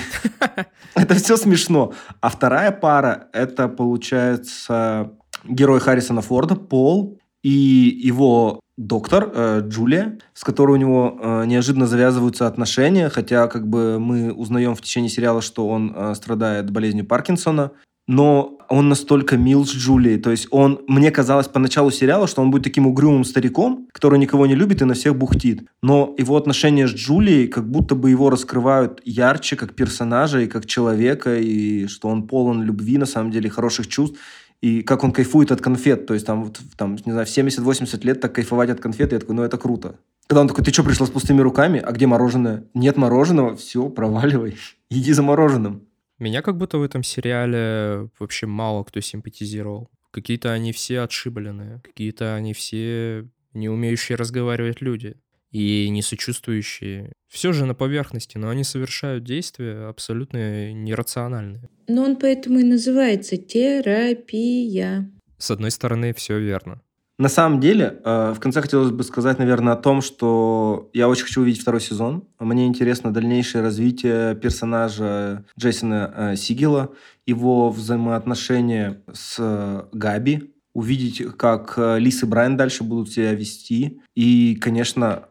это 0.95 1.13
все 1.13 1.37
смешно. 1.37 1.93
А 2.21 2.29
вторая 2.29 2.71
пара, 2.71 3.27
это 3.33 3.67
получается 3.67 3.98
получается, 3.99 5.11
герой 5.43 5.81
Харрисона 5.81 6.21
Форда, 6.21 6.55
Пол, 6.55 7.19
и 7.43 7.49
его 7.49 8.61
доктор 8.77 9.29
э, 9.33 9.61
Джулия, 9.67 10.19
с 10.33 10.43
которой 10.45 10.71
у 10.71 10.75
него 10.77 11.19
э, 11.21 11.45
неожиданно 11.45 11.85
завязываются 11.85 12.47
отношения, 12.47 13.09
хотя 13.09 13.47
как 13.47 13.67
бы 13.67 13.99
мы 13.99 14.31
узнаем 14.31 14.73
в 14.73 14.81
течение 14.81 15.09
сериала, 15.09 15.41
что 15.41 15.67
он 15.67 15.93
э, 15.93 16.15
страдает 16.15 16.71
болезнью 16.71 17.05
Паркинсона, 17.05 17.71
но 18.09 18.57
он 18.69 18.89
настолько 18.89 19.37
мил 19.37 19.67
с 19.67 19.71
Джулией. 19.71 20.17
То 20.17 20.31
есть 20.31 20.47
он, 20.49 20.81
мне 20.87 21.11
казалось 21.11 21.47
по 21.47 21.59
началу 21.59 21.91
сериала, 21.91 22.27
что 22.27 22.41
он 22.41 22.49
будет 22.49 22.63
таким 22.63 22.87
угрюмым 22.87 23.23
стариком, 23.23 23.87
который 23.91 24.17
никого 24.17 24.47
не 24.47 24.55
любит 24.55 24.81
и 24.81 24.85
на 24.85 24.95
всех 24.95 25.15
бухтит. 25.15 25.61
Но 25.83 26.15
его 26.17 26.35
отношения 26.35 26.87
с 26.87 26.91
Джулией 26.91 27.47
как 27.47 27.69
будто 27.69 27.93
бы 27.93 28.09
его 28.09 28.31
раскрывают 28.31 28.99
ярче 29.05 29.55
как 29.55 29.75
персонажа 29.75 30.41
и 30.41 30.47
как 30.47 30.65
человека, 30.65 31.37
и 31.37 31.85
что 31.85 32.07
он 32.07 32.23
полон 32.23 32.63
любви, 32.63 32.97
на 32.97 33.05
самом 33.05 33.29
деле, 33.29 33.47
хороших 33.47 33.87
чувств 33.87 34.17
и 34.59 34.81
как 34.81 35.03
он 35.03 35.11
кайфует 35.11 35.51
от 35.51 35.61
конфет. 35.61 36.07
То 36.07 36.15
есть 36.15 36.25
там, 36.25 36.51
там 36.77 36.97
не 37.05 37.11
знаю, 37.11 37.27
в 37.27 37.29
70-80 37.29 38.03
лет 38.07 38.21
так 38.21 38.33
кайфовать 38.33 38.71
от 38.71 38.79
конфет, 38.79 39.11
я 39.13 39.19
такой, 39.19 39.35
ну 39.35 39.43
это 39.43 39.59
круто. 39.59 39.99
Когда 40.25 40.41
он 40.41 40.47
такой, 40.47 40.63
ты 40.63 40.71
что, 40.71 40.83
пришла 40.83 41.05
с 41.05 41.11
пустыми 41.11 41.41
руками? 41.41 41.79
А 41.79 41.91
где 41.91 42.07
мороженое? 42.07 42.63
Нет 42.73 42.97
мороженого? 42.97 43.55
Все, 43.55 43.87
проваливай. 43.87 44.57
Иди 44.89 45.13
за 45.13 45.21
мороженым. 45.21 45.83
Меня 46.19 46.41
как 46.41 46.57
будто 46.57 46.77
в 46.77 46.83
этом 46.83 47.01
сериале 47.01 48.09
вообще 48.19 48.45
мало 48.45 48.83
кто 48.83 48.99
симпатизировал. 48.99 49.89
Какие-то 50.11 50.51
они 50.51 50.73
все 50.73 51.01
отшибленные, 51.01 51.81
какие-то 51.83 52.35
они 52.35 52.53
все 52.53 53.27
не 53.53 53.69
умеющие 53.69 54.15
разговаривать 54.17 54.81
люди 54.81 55.15
и 55.51 55.87
не 55.89 56.01
сочувствующие. 56.01 57.13
Все 57.27 57.53
же 57.53 57.65
на 57.65 57.73
поверхности, 57.73 58.37
но 58.37 58.49
они 58.49 58.63
совершают 58.63 59.23
действия 59.23 59.87
абсолютно 59.87 60.73
нерациональные. 60.73 61.69
Но 61.87 62.03
он 62.03 62.17
поэтому 62.17 62.59
и 62.59 62.63
называется 62.63 63.37
терапия. 63.37 65.09
С 65.37 65.51
одной 65.51 65.71
стороны, 65.71 66.13
все 66.13 66.37
верно. 66.37 66.81
На 67.19 67.27
самом 67.27 67.59
деле, 67.59 67.99
э, 68.05 68.33
в 68.33 68.39
конце 68.39 68.61
хотелось 68.61 68.91
бы 68.91 69.03
сказать, 69.03 69.39
наверное, 69.39 69.73
о 69.73 69.75
том, 69.75 70.01
что 70.01 70.89
я 70.93 71.09
очень 71.09 71.25
хочу 71.25 71.41
увидеть 71.41 71.61
второй 71.61 71.81
сезон. 71.81 72.23
Мне 72.39 72.65
интересно 72.65 73.13
дальнейшее 73.13 73.61
развитие 73.61 74.35
персонажа 74.35 75.43
Джейсона 75.59 76.13
э, 76.15 76.35
Сигела, 76.37 76.93
его 77.25 77.71
взаимоотношения 77.71 79.01
с 79.11 79.35
э, 79.37 79.83
Габи, 79.91 80.53
увидеть, 80.73 81.35
как 81.35 81.77
Лис 81.97 82.23
и 82.23 82.25
Брайан 82.25 82.55
дальше 82.55 82.85
будут 82.85 83.09
себя 83.09 83.33
вести. 83.33 83.99
И, 84.15 84.55
конечно, 84.55 85.25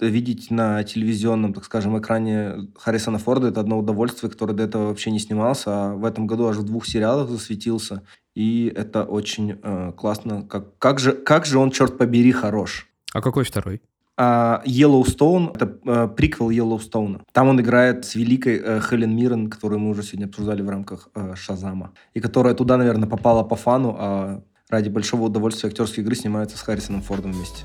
видеть 0.00 0.50
на 0.50 0.82
телевизионном, 0.82 1.54
так 1.54 1.64
скажем, 1.64 1.98
экране 1.98 2.68
Харрисона 2.76 3.18
Форда– 3.18 3.48
это 3.48 3.60
одно 3.60 3.78
удовольствие, 3.78 4.30
которое 4.30 4.52
до 4.52 4.64
этого 4.64 4.88
вообще 4.88 5.10
не 5.10 5.18
снимался, 5.18 5.70
а 5.70 5.94
в 5.94 6.04
этом 6.04 6.26
году 6.26 6.46
аж 6.46 6.56
в 6.56 6.64
двух 6.64 6.84
сериалах 6.84 7.30
засветился. 7.30 8.02
И 8.34 8.72
это 8.74 9.04
очень 9.04 9.58
э, 9.62 9.92
классно. 9.96 10.42
Как, 10.42 10.78
как, 10.78 10.98
же, 10.98 11.12
как 11.12 11.46
же 11.46 11.58
он, 11.58 11.70
черт 11.70 11.98
побери, 11.98 12.32
хорош. 12.32 12.88
А 13.12 13.20
какой 13.20 13.44
второй? 13.44 13.82
А 14.16 14.62
Yellowstone— 14.66 15.52
это 15.54 15.78
э, 15.84 16.08
приквел 16.08 16.50
Йеллоустоуна. 16.50 17.22
Там 17.32 17.48
он 17.48 17.60
играет 17.60 18.04
с 18.04 18.14
великой 18.14 18.60
э, 18.62 18.80
Хелен 18.80 19.14
Миррен, 19.16 19.50
которую 19.50 19.80
мы 19.80 19.90
уже 19.90 20.02
сегодня 20.02 20.26
обсуждали 20.26 20.62
в 20.62 20.68
рамках 20.68 21.08
э, 21.14 21.34
Шазама. 21.34 21.92
И 22.14 22.20
которая 22.20 22.54
туда, 22.54 22.76
наверное, 22.76 23.08
попала 23.08 23.42
по 23.42 23.56
фану, 23.56 23.96
а 23.98 24.42
ради 24.68 24.88
большого 24.88 25.24
удовольствия 25.24 25.68
актерской 25.68 26.02
игры 26.02 26.14
снимается 26.14 26.56
с 26.56 26.62
Харрисоном 26.62 27.02
Фордом 27.02 27.32
вместе. 27.32 27.64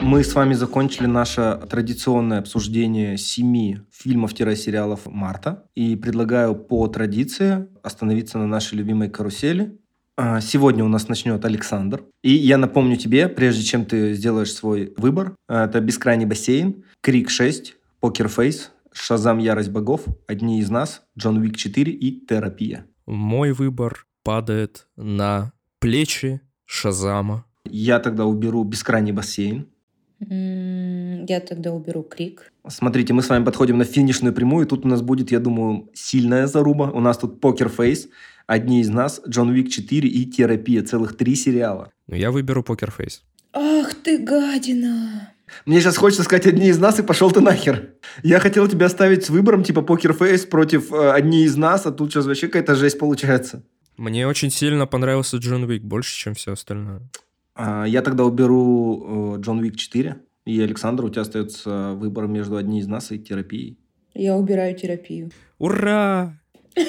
Мы 0.00 0.22
с 0.22 0.34
вами 0.34 0.54
закончили 0.54 1.06
наше 1.06 1.60
традиционное 1.68 2.38
обсуждение 2.38 3.18
семи 3.18 3.80
фильмов-сериалов 3.96 5.06
марта. 5.06 5.64
И 5.74 5.96
предлагаю 5.96 6.54
по 6.54 6.86
традиции 6.88 7.68
остановиться 7.82 8.38
на 8.38 8.46
нашей 8.46 8.76
любимой 8.76 9.10
карусели. 9.10 9.78
А, 10.18 10.40
сегодня 10.40 10.84
у 10.84 10.88
нас 10.88 11.08
начнет 11.08 11.44
Александр. 11.44 12.04
И 12.22 12.32
я 12.32 12.56
напомню 12.56 12.96
тебе, 12.96 13.28
прежде 13.28 13.62
чем 13.62 13.84
ты 13.84 14.14
сделаешь 14.14 14.52
свой 14.52 14.94
выбор, 14.96 15.36
это 15.48 15.80
«Бескрайний 15.80 16.24
бассейн», 16.24 16.84
«Крик 17.02 17.28
6», 17.28 17.74
«Покер 18.00 18.28
Фейс», 18.28 18.72
«Шазам. 18.92 19.38
Ярость 19.38 19.70
богов», 19.70 20.04
«Одни 20.26 20.60
из 20.60 20.70
нас», 20.70 21.02
«Джон 21.18 21.36
Уик 21.38 21.56
4» 21.56 21.90
и 21.90 22.26
«Терапия». 22.26 22.86
Мой 23.04 23.52
выбор 23.52 24.06
падает 24.24 24.86
на 24.96 25.52
плечи 25.80 26.40
Шазама. 26.64 27.44
Я 27.66 28.00
тогда 28.00 28.24
уберу 28.24 28.64
«Бескрайний 28.64 29.12
бассейн». 29.12 29.68
Я 30.20 31.40
тогда 31.40 31.72
уберу 31.72 32.02
крик. 32.02 32.52
Смотрите, 32.68 33.12
мы 33.12 33.22
с 33.22 33.28
вами 33.28 33.44
подходим 33.44 33.78
на 33.78 33.84
финишную 33.84 34.34
прямую. 34.34 34.66
Тут 34.66 34.84
у 34.84 34.88
нас 34.88 35.02
будет, 35.02 35.30
я 35.30 35.40
думаю, 35.40 35.90
сильная 35.94 36.46
заруба. 36.46 36.90
У 36.90 37.00
нас 37.00 37.18
тут 37.18 37.40
Покер 37.40 37.68
Фейс, 37.68 38.08
одни 38.46 38.80
из 38.80 38.88
нас, 38.88 39.20
Джон 39.28 39.50
Уик 39.50 39.70
4 39.70 40.08
и 40.08 40.24
Терапия. 40.24 40.82
Целых 40.82 41.16
три 41.16 41.36
сериала. 41.36 41.90
Ну, 42.06 42.16
я 42.16 42.30
выберу 42.30 42.62
Покер 42.62 42.90
Фейс. 42.90 43.22
Ах 43.52 43.94
ты 43.94 44.18
гадина! 44.18 45.32
Мне 45.64 45.80
сейчас 45.80 45.96
хочется 45.96 46.24
сказать 46.24 46.46
одни 46.46 46.68
из 46.68 46.78
нас, 46.78 46.98
и 46.98 47.02
пошел 47.02 47.30
ты 47.30 47.40
нахер. 47.40 47.94
Я 48.22 48.40
хотел 48.40 48.66
тебя 48.68 48.86
оставить 48.86 49.24
с 49.24 49.30
выбором, 49.30 49.62
типа 49.62 49.82
Покер 49.82 50.12
Фейс 50.12 50.44
против 50.44 50.92
э, 50.92 51.10
одни 51.12 51.44
из 51.44 51.56
нас, 51.56 51.86
а 51.86 51.92
тут 51.92 52.12
сейчас 52.12 52.26
вообще 52.26 52.48
какая-то 52.48 52.74
жесть 52.74 52.98
получается. 52.98 53.62
Мне 53.96 54.26
очень 54.26 54.50
сильно 54.50 54.86
понравился 54.86 55.36
Джон 55.38 55.64
Уик, 55.64 55.82
больше, 55.82 56.14
чем 56.16 56.34
все 56.34 56.52
остальное. 56.52 57.00
А, 57.56 57.84
я 57.84 58.02
тогда 58.02 58.24
уберу 58.24 59.36
э, 59.36 59.40
Джон 59.40 59.60
Уик 59.60 59.76
4. 59.76 60.16
И, 60.44 60.60
Александр, 60.60 61.04
у 61.04 61.08
тебя 61.08 61.22
остается 61.22 61.94
выбор 61.94 62.26
между 62.28 62.56
одним 62.56 62.78
из 62.78 62.86
нас 62.86 63.10
и 63.10 63.18
терапией. 63.18 63.78
Я 64.14 64.36
убираю 64.36 64.76
терапию. 64.76 65.30
Ура! 65.58 66.38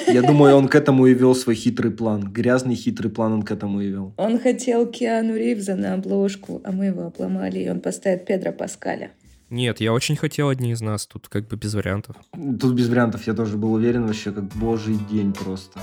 Я 0.06 0.22
думаю, 0.22 0.54
он 0.56 0.68
к 0.68 0.74
этому 0.74 1.06
и 1.06 1.14
вел 1.14 1.34
свой 1.34 1.54
хитрый 1.54 1.90
план. 1.90 2.30
Грязный 2.30 2.74
хитрый 2.74 3.10
план 3.10 3.32
он 3.32 3.42
к 3.42 3.50
этому 3.50 3.80
и 3.80 3.88
вел. 3.88 4.14
Он 4.18 4.38
хотел 4.38 4.86
Киану 4.86 5.34
Ривза 5.34 5.76
на 5.76 5.94
обложку, 5.94 6.60
а 6.64 6.72
мы 6.72 6.86
его 6.86 7.06
обломали, 7.06 7.60
и 7.60 7.70
он 7.70 7.80
поставит 7.80 8.26
Педро 8.26 8.52
Паскаля. 8.52 9.12
Нет, 9.48 9.80
я 9.80 9.94
очень 9.94 10.16
хотел 10.16 10.50
одни 10.50 10.72
из 10.72 10.82
нас, 10.82 11.06
тут 11.06 11.28
как 11.28 11.48
бы 11.48 11.56
без 11.56 11.72
вариантов. 11.72 12.16
Тут 12.32 12.74
без 12.74 12.90
вариантов, 12.90 13.26
я 13.26 13.32
тоже 13.32 13.56
был 13.56 13.72
уверен 13.72 14.06
вообще, 14.06 14.30
как 14.30 14.44
божий 14.44 14.98
день 15.10 15.32
просто. 15.32 15.80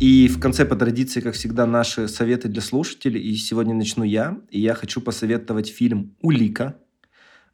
И 0.00 0.28
в 0.28 0.38
конце, 0.38 0.64
по 0.64 0.76
традиции, 0.76 1.20
как 1.20 1.34
всегда, 1.34 1.66
наши 1.66 2.06
советы 2.06 2.48
для 2.48 2.62
слушателей. 2.62 3.20
И 3.20 3.34
сегодня 3.34 3.74
начну 3.74 4.04
я. 4.04 4.38
И 4.48 4.60
я 4.60 4.74
хочу 4.74 5.00
посоветовать 5.00 5.68
фильм 5.68 6.14
«Улика». 6.22 6.76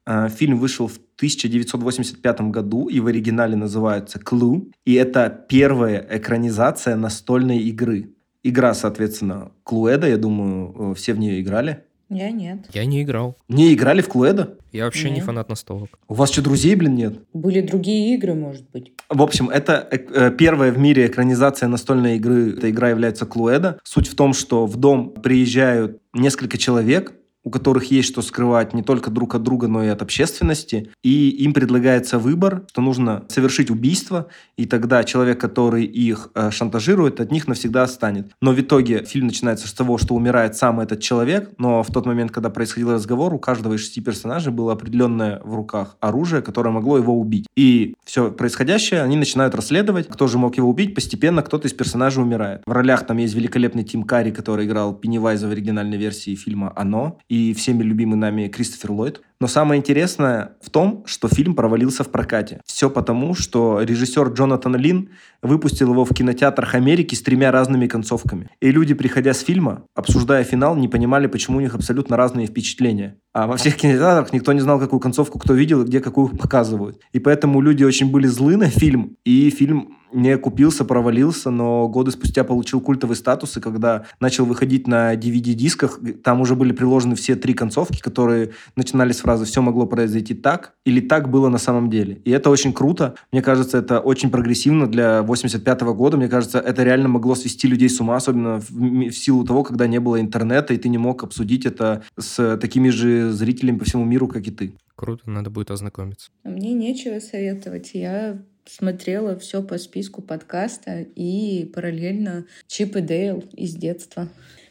А, 0.05 0.29
фильм 0.29 0.59
вышел 0.59 0.87
в 0.87 0.99
1985 1.16 2.51
году 2.51 2.89
и 2.89 3.01
в 3.01 3.07
оригинале 3.07 3.57
называется 3.57 4.19
«Clue». 4.19 4.71
И 4.85 4.93
это 4.93 5.31
первая 5.49 6.07
экранизация 6.11 6.97
настольной 6.97 7.61
игры. 7.61 8.11
Игра, 8.43 8.75
соответственно, 8.75 9.53
Клуэда, 9.62 10.07
я 10.07 10.19
думаю, 10.19 10.93
э, 10.93 10.95
все 10.97 11.15
в 11.15 11.19
нее 11.19 11.41
играли. 11.41 11.85
Я 12.10 12.31
нет. 12.31 12.66
Я 12.72 12.85
не 12.85 13.02
играл. 13.02 13.36
Не 13.48 13.72
играли 13.74 14.02
в 14.02 14.09
Клуэда? 14.09 14.59
Я 14.72 14.85
вообще 14.85 15.09
не 15.09 15.16
Нет. 15.16 15.24
фанат 15.24 15.48
настолок. 15.48 15.89
У 16.09 16.14
вас 16.14 16.31
что, 16.31 16.43
друзей, 16.43 16.74
блин, 16.74 16.94
нет? 16.94 17.18
Были 17.32 17.60
другие 17.60 18.14
игры, 18.14 18.35
может 18.35 18.68
быть. 18.70 18.93
В 19.09 19.22
общем, 19.22 19.48
это 19.48 19.86
э, 19.90 19.98
э, 19.98 20.31
первая 20.36 20.72
в 20.72 20.78
мире 20.78 21.06
экранизация 21.06 21.68
настольной 21.68 22.16
игры. 22.16 22.55
Эта 22.56 22.70
игра 22.70 22.90
является 22.90 23.24
Клуэда. 23.24 23.78
Суть 23.85 24.09
в 24.09 24.16
том, 24.16 24.32
что 24.32 24.66
в 24.66 24.76
дом 24.76 25.10
приезжают 25.10 26.01
несколько 26.12 26.59
человек, 26.59 27.14
у 27.45 27.51
которых 27.51 27.91
есть 27.91 28.09
что 28.09 28.23
скрывать 28.23 28.75
не 28.75 28.83
только 28.83 29.11
друг 29.11 29.35
от 29.35 29.43
друга, 29.43 29.69
но 29.69 29.85
и 29.85 29.89
от 29.89 30.03
общественности. 30.03 30.91
И 31.03 31.29
им 31.29 31.53
предлагается 31.53 32.19
выбор, 32.19 32.65
что 32.71 32.81
нужно 32.81 33.25
совершить 33.29 33.71
убийство, 33.71 34.27
и 34.57 34.65
тогда 34.65 35.05
человек, 35.05 35.41
который 35.41 35.85
их 35.85 36.31
э, 36.35 36.51
шантажирует, 36.51 37.21
от 37.21 37.31
них 37.31 37.47
навсегда 37.47 37.83
останет. 37.83 38.33
Но 38.41 38.53
в 38.53 38.61
итоге 38.61 39.05
фильм 39.05 39.27
начинается 39.27 39.69
с 39.69 39.73
того, 39.73 39.99
что 39.99 40.15
умирает 40.15 40.57
сам 40.57 40.81
этот 40.81 41.01
человек, 41.01 41.51
но 41.59 41.83
в 41.83 41.93
тот 41.93 42.07
момент, 42.07 42.31
когда 42.31 42.51
происходил 42.51 42.93
разговор, 42.93 43.35
у 43.35 43.39
каждого 43.39 43.75
из 43.75 43.81
шести 43.81 44.01
персонажей 44.01 44.53
было 44.53 44.73
определенное 44.73 45.41
в 45.45 45.55
руках 45.55 45.97
оружие, 46.01 46.41
которое 46.43 46.71
могло 46.71 46.97
его 46.97 47.19
убить. 47.19 47.47
И 47.57 47.95
все 48.05 48.31
происходящее 48.31 49.03
они 49.03 49.16
начинают 49.16 49.55
расследовать, 49.55 50.09
кто 50.09 50.27
же 50.27 50.39
мог 50.39 50.57
его 50.57 50.69
убить. 50.69 50.95
Постепенно 50.95 51.43
кто-то 51.43 51.69
из 51.69 51.75
персонажей 51.75 52.23
умирает. 52.23 52.62
В 52.65 52.73
ролях 52.73 53.07
там 53.07 53.19
есть 53.19 53.35
великолепный 53.35 53.85
Тим 53.85 54.05
Карри, 54.05 54.31
который 54.31 54.66
играл 54.66 54.95
Пеннивайза 54.95 55.49
в 55.49 55.51
оригинальной 55.51 55.99
версии 55.99 56.35
фильма 56.35 56.73
«Оно», 56.75 57.19
всеми 57.56 57.82
любимый 57.82 58.16
нами 58.16 58.48
Кристофер 58.48 58.93
Ллойд. 58.93 59.23
Но 59.40 59.48
самое 59.48 59.78
интересное 59.78 60.52
в 60.62 60.70
том, 60.70 61.02
что 61.06 61.28
фильм 61.28 61.55
провалился 61.55 62.05
в 62.05 62.11
прокате. 62.11 62.61
Все 62.65 62.89
потому, 62.89 63.35
что 63.35 63.82
режиссер 63.82 64.28
Джонатан 64.28 64.77
Лин 64.77 65.11
выпустил 65.43 65.90
его 65.90 66.05
в 66.05 66.15
кинотеатрах 66.15 66.74
Америки 66.74 67.15
с 67.15 67.23
тремя 67.23 67.51
разными 67.51 67.86
концовками. 67.86 68.48
И 68.61 68.70
люди, 68.70 68.94
приходя 68.94 69.35
с 69.35 69.40
фильма, 69.40 69.82
обсуждая 69.94 70.44
финал, 70.44 70.77
не 70.77 70.89
понимали, 70.89 71.27
почему 71.27 71.59
у 71.59 71.61
них 71.61 71.74
абсолютно 71.74 72.16
разные 72.16 72.47
впечатления. 72.47 73.16
А 73.32 73.47
во 73.47 73.56
всех 73.56 73.77
кинотеатрах 73.77 74.32
никто 74.32 74.52
не 74.52 74.61
знал, 74.61 74.78
какую 74.78 75.01
концовку 75.01 75.39
кто 75.39 75.52
видел 75.55 75.82
и 75.82 75.86
где 75.86 76.01
какую 76.01 76.28
показывают. 76.28 77.01
И 77.12 77.19
поэтому 77.19 77.61
люди 77.61 77.85
очень 77.85 78.11
были 78.11 78.27
злы 78.28 78.56
на 78.56 78.70
фильм, 78.70 79.16
и 79.24 79.51
фильм 79.51 79.97
не 80.15 80.39
купился, 80.39 80.85
провалился, 80.85 81.51
но 81.51 81.89
годы 81.89 82.12
спустя 82.12 82.45
получил 82.45 82.81
культовый 82.81 83.16
статус, 83.16 83.57
и 83.57 83.61
когда 83.61 84.05
начал 84.20 84.47
выходить 84.47 84.86
на 84.86 85.15
DVD-дисках, 85.15 86.01
там 86.23 86.41
уже 86.41 86.55
были 86.55 86.73
приложены 86.73 87.16
все 87.16 87.35
три 87.35 87.53
концовки, 87.53 88.01
которые 88.01 88.53
начинались 88.77 89.16
с 89.16 89.20
фразы 89.20 89.45
«все 89.45 89.61
могло 89.61 89.86
произойти 89.86 90.35
так» 90.35 90.74
или 90.85 91.01
«так 91.01 91.28
было 91.28 91.49
на 91.49 91.59
самом 91.59 91.91
деле». 91.91 92.20
И 92.24 92.31
это 92.31 92.51
очень 92.51 92.73
круто. 92.73 93.15
Мне 93.32 93.43
кажется, 93.43 93.78
это 93.78 94.01
очень 94.01 94.31
прогрессивно 94.31 94.86
для 94.86 95.23
85 95.23 95.82
года. 95.82 96.16
Мне 96.16 96.28
кажется, 96.28 96.59
это 96.59 96.85
реально 96.85 97.09
могло 97.09 97.35
свести 97.35 97.66
людей 97.66 97.89
с 97.89 98.01
ума, 98.01 98.16
особенно 98.16 98.61
в, 98.61 98.70
в 98.70 99.12
силу 99.12 99.45
того, 99.45 99.65
когда 99.65 99.86
не 99.86 99.99
было 99.99 100.20
интернета, 100.20 100.74
и 100.74 100.78
ты 100.78 100.89
не 100.89 100.99
мог 100.99 101.24
обсудить 101.24 101.66
это 101.66 102.03
с 102.16 102.57
такими 102.59 102.89
же 102.91 103.32
зрителями 103.32 103.78
по 103.78 103.85
всему 103.85 104.05
миру, 104.05 104.28
как 104.28 104.47
и 104.47 104.51
ты. 104.51 104.74
Круто, 104.95 105.28
надо 105.28 105.51
будет 105.51 105.70
ознакомиться. 105.70 106.31
А 106.45 106.49
Мне 106.49 106.73
нечего 106.73 107.19
советовать. 107.19 107.91
Я 107.95 108.39
смотрела 108.66 109.39
все 109.39 109.62
по 109.62 109.78
списку 109.78 110.23
подкаста 110.23 111.01
и 111.15 111.65
параллельно 111.74 112.47
Чип 112.66 112.97
и 112.97 113.01
Дейл 113.01 113.45
из 113.53 113.74
детства. 113.74 114.28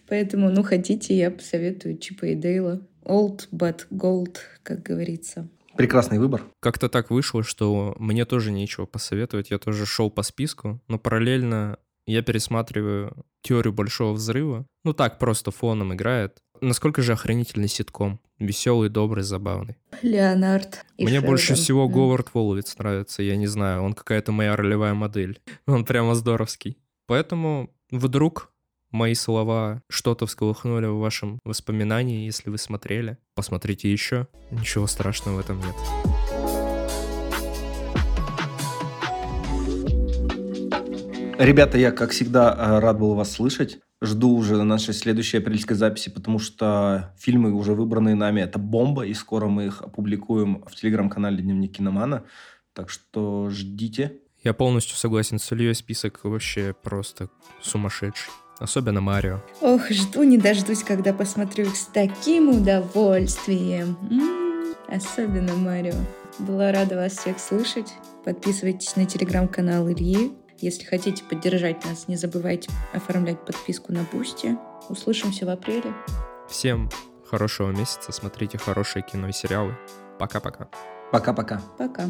Поэтому, 0.08 0.50
ну, 0.50 0.64
хотите, 0.64 1.16
я 1.16 1.32
посоветую 1.32 1.98
Чипа 1.98 2.26
и 2.26 2.36
Дейла. 2.36 2.86
Old 3.04 3.50
but 3.52 3.88
gold, 3.92 4.38
как 4.64 4.84
говорится. 4.84 5.50
Прекрасный 5.76 6.20
выбор. 6.20 6.44
Как-то 6.60 6.88
так 6.88 7.10
вышло, 7.10 7.44
что 7.44 7.96
мне 7.98 8.26
тоже 8.26 8.52
нечего 8.52 8.86
посоветовать. 8.86 9.50
Я 9.50 9.58
тоже 9.58 9.86
шел 9.86 10.12
по 10.12 10.22
списку, 10.22 10.82
но 10.88 11.00
параллельно 11.00 11.80
я 12.06 12.22
пересматриваю 12.22 13.26
теорию 13.42 13.74
большого 13.74 14.14
взрыва. 14.14 14.68
Ну 14.84 14.94
так, 14.94 15.20
просто 15.20 15.52
фоном 15.52 15.94
играет. 15.94 16.43
Насколько 16.62 17.02
же 17.02 17.14
охранительный 17.14 17.68
ситком. 17.68 18.20
Веселый, 18.40 18.90
добрый, 18.90 19.24
забавный. 19.24 19.76
Леонард. 20.02 20.86
Мне 20.98 21.22
больше 21.22 21.48
Шелдон. 21.48 21.64
всего 21.64 21.88
Да. 21.88 21.94
Говард 21.94 22.34
Воловиц 22.34 22.78
нравится, 22.78 23.24
я 23.24 23.36
не 23.36 23.48
знаю, 23.48 23.84
он 23.84 23.94
какая-то 23.94 24.32
моя 24.32 24.56
ролевая 24.56 24.94
модель. 24.94 25.42
Он 25.68 25.86
прямо 25.86 26.16
здоровский. 26.16 26.78
Поэтому 27.06 27.70
вдруг 27.92 28.52
мои 28.92 29.14
слова 29.14 29.82
что-то 29.90 30.26
всколыхнули 30.26 30.86
в 30.86 31.00
вашем 31.00 31.40
воспоминании, 31.44 32.26
если 32.26 32.50
вы 32.50 32.58
смотрели. 32.58 33.18
Посмотрите 33.36 33.92
еще. 33.92 34.28
Ничего 34.52 34.88
страшного 34.88 35.38
в 35.38 35.40
этом 35.40 35.60
нет. 35.60 35.76
Ребята, 41.40 41.78
я, 41.78 41.92
как 41.92 42.12
всегда, 42.12 42.56
э, 42.58 42.80
рад 42.80 43.00
был 43.00 43.16
вас 43.16 43.32
слышать. 43.32 43.80
Жду 44.04 44.36
уже 44.36 44.62
нашей 44.64 44.94
следующей 44.94 45.38
апрельской 45.38 45.78
записи, 45.78 46.10
потому 46.10 46.38
что 46.38 47.14
фильмы, 47.18 47.54
уже 47.54 47.74
выбранные 47.74 48.16
нами, 48.16 48.42
это 48.42 48.60
бомба, 48.60 49.06
и 49.06 49.14
скоро 49.14 49.48
мы 49.48 49.68
их 49.68 49.82
опубликуем 49.82 50.62
в 50.68 50.76
телеграм-канале 50.76 51.42
Дневник 51.42 51.78
Киномана. 51.78 52.24
Так 52.74 52.90
что 52.90 53.50
ждите. 53.50 54.18
Я 54.44 54.54
полностью 54.54 54.98
согласен 54.98 55.40
с 55.40 55.50
Ильей, 55.54 55.74
список 55.74 56.20
вообще 56.24 56.76
просто 56.84 57.30
сумасшедший. 57.62 58.34
Особенно 58.60 59.00
Марио. 59.00 59.42
Ох, 59.62 59.90
жду 59.90 60.24
не 60.24 60.38
дождусь, 60.38 60.84
когда 60.84 61.14
посмотрю 61.14 61.66
их 61.66 61.76
с 61.78 61.86
таким 61.86 62.50
удовольствием. 62.50 63.98
М, 64.12 64.76
Особенно 64.90 65.56
Марио. 65.56 65.96
Была 66.40 66.72
рада 66.74 66.96
вас 66.98 67.14
всех 67.14 67.40
слышать. 67.40 67.94
Подписывайтесь 68.26 68.96
на 68.98 69.06
телеграм-канал 69.06 69.90
Ильи. 69.90 70.34
Если 70.64 70.86
хотите 70.86 71.26
поддержать 71.26 71.84
нас, 71.84 72.08
не 72.08 72.16
забывайте 72.16 72.72
оформлять 72.94 73.46
подписку 73.46 73.92
на 73.92 74.08
Бусти. 74.14 74.58
Услышимся 74.88 75.46
в 75.46 75.50
апреле. 75.50 75.94
Всем 76.48 76.90
хорошего 77.26 77.72
месяца, 77.72 78.14
смотрите 78.14 78.58
хорошие 78.58 79.04
кино 79.04 79.28
и 79.28 79.34
сериалы. 79.34 79.76
Пока-пока. 80.20 80.70
Пока-пока. 81.12 81.62
Пока. 81.78 82.06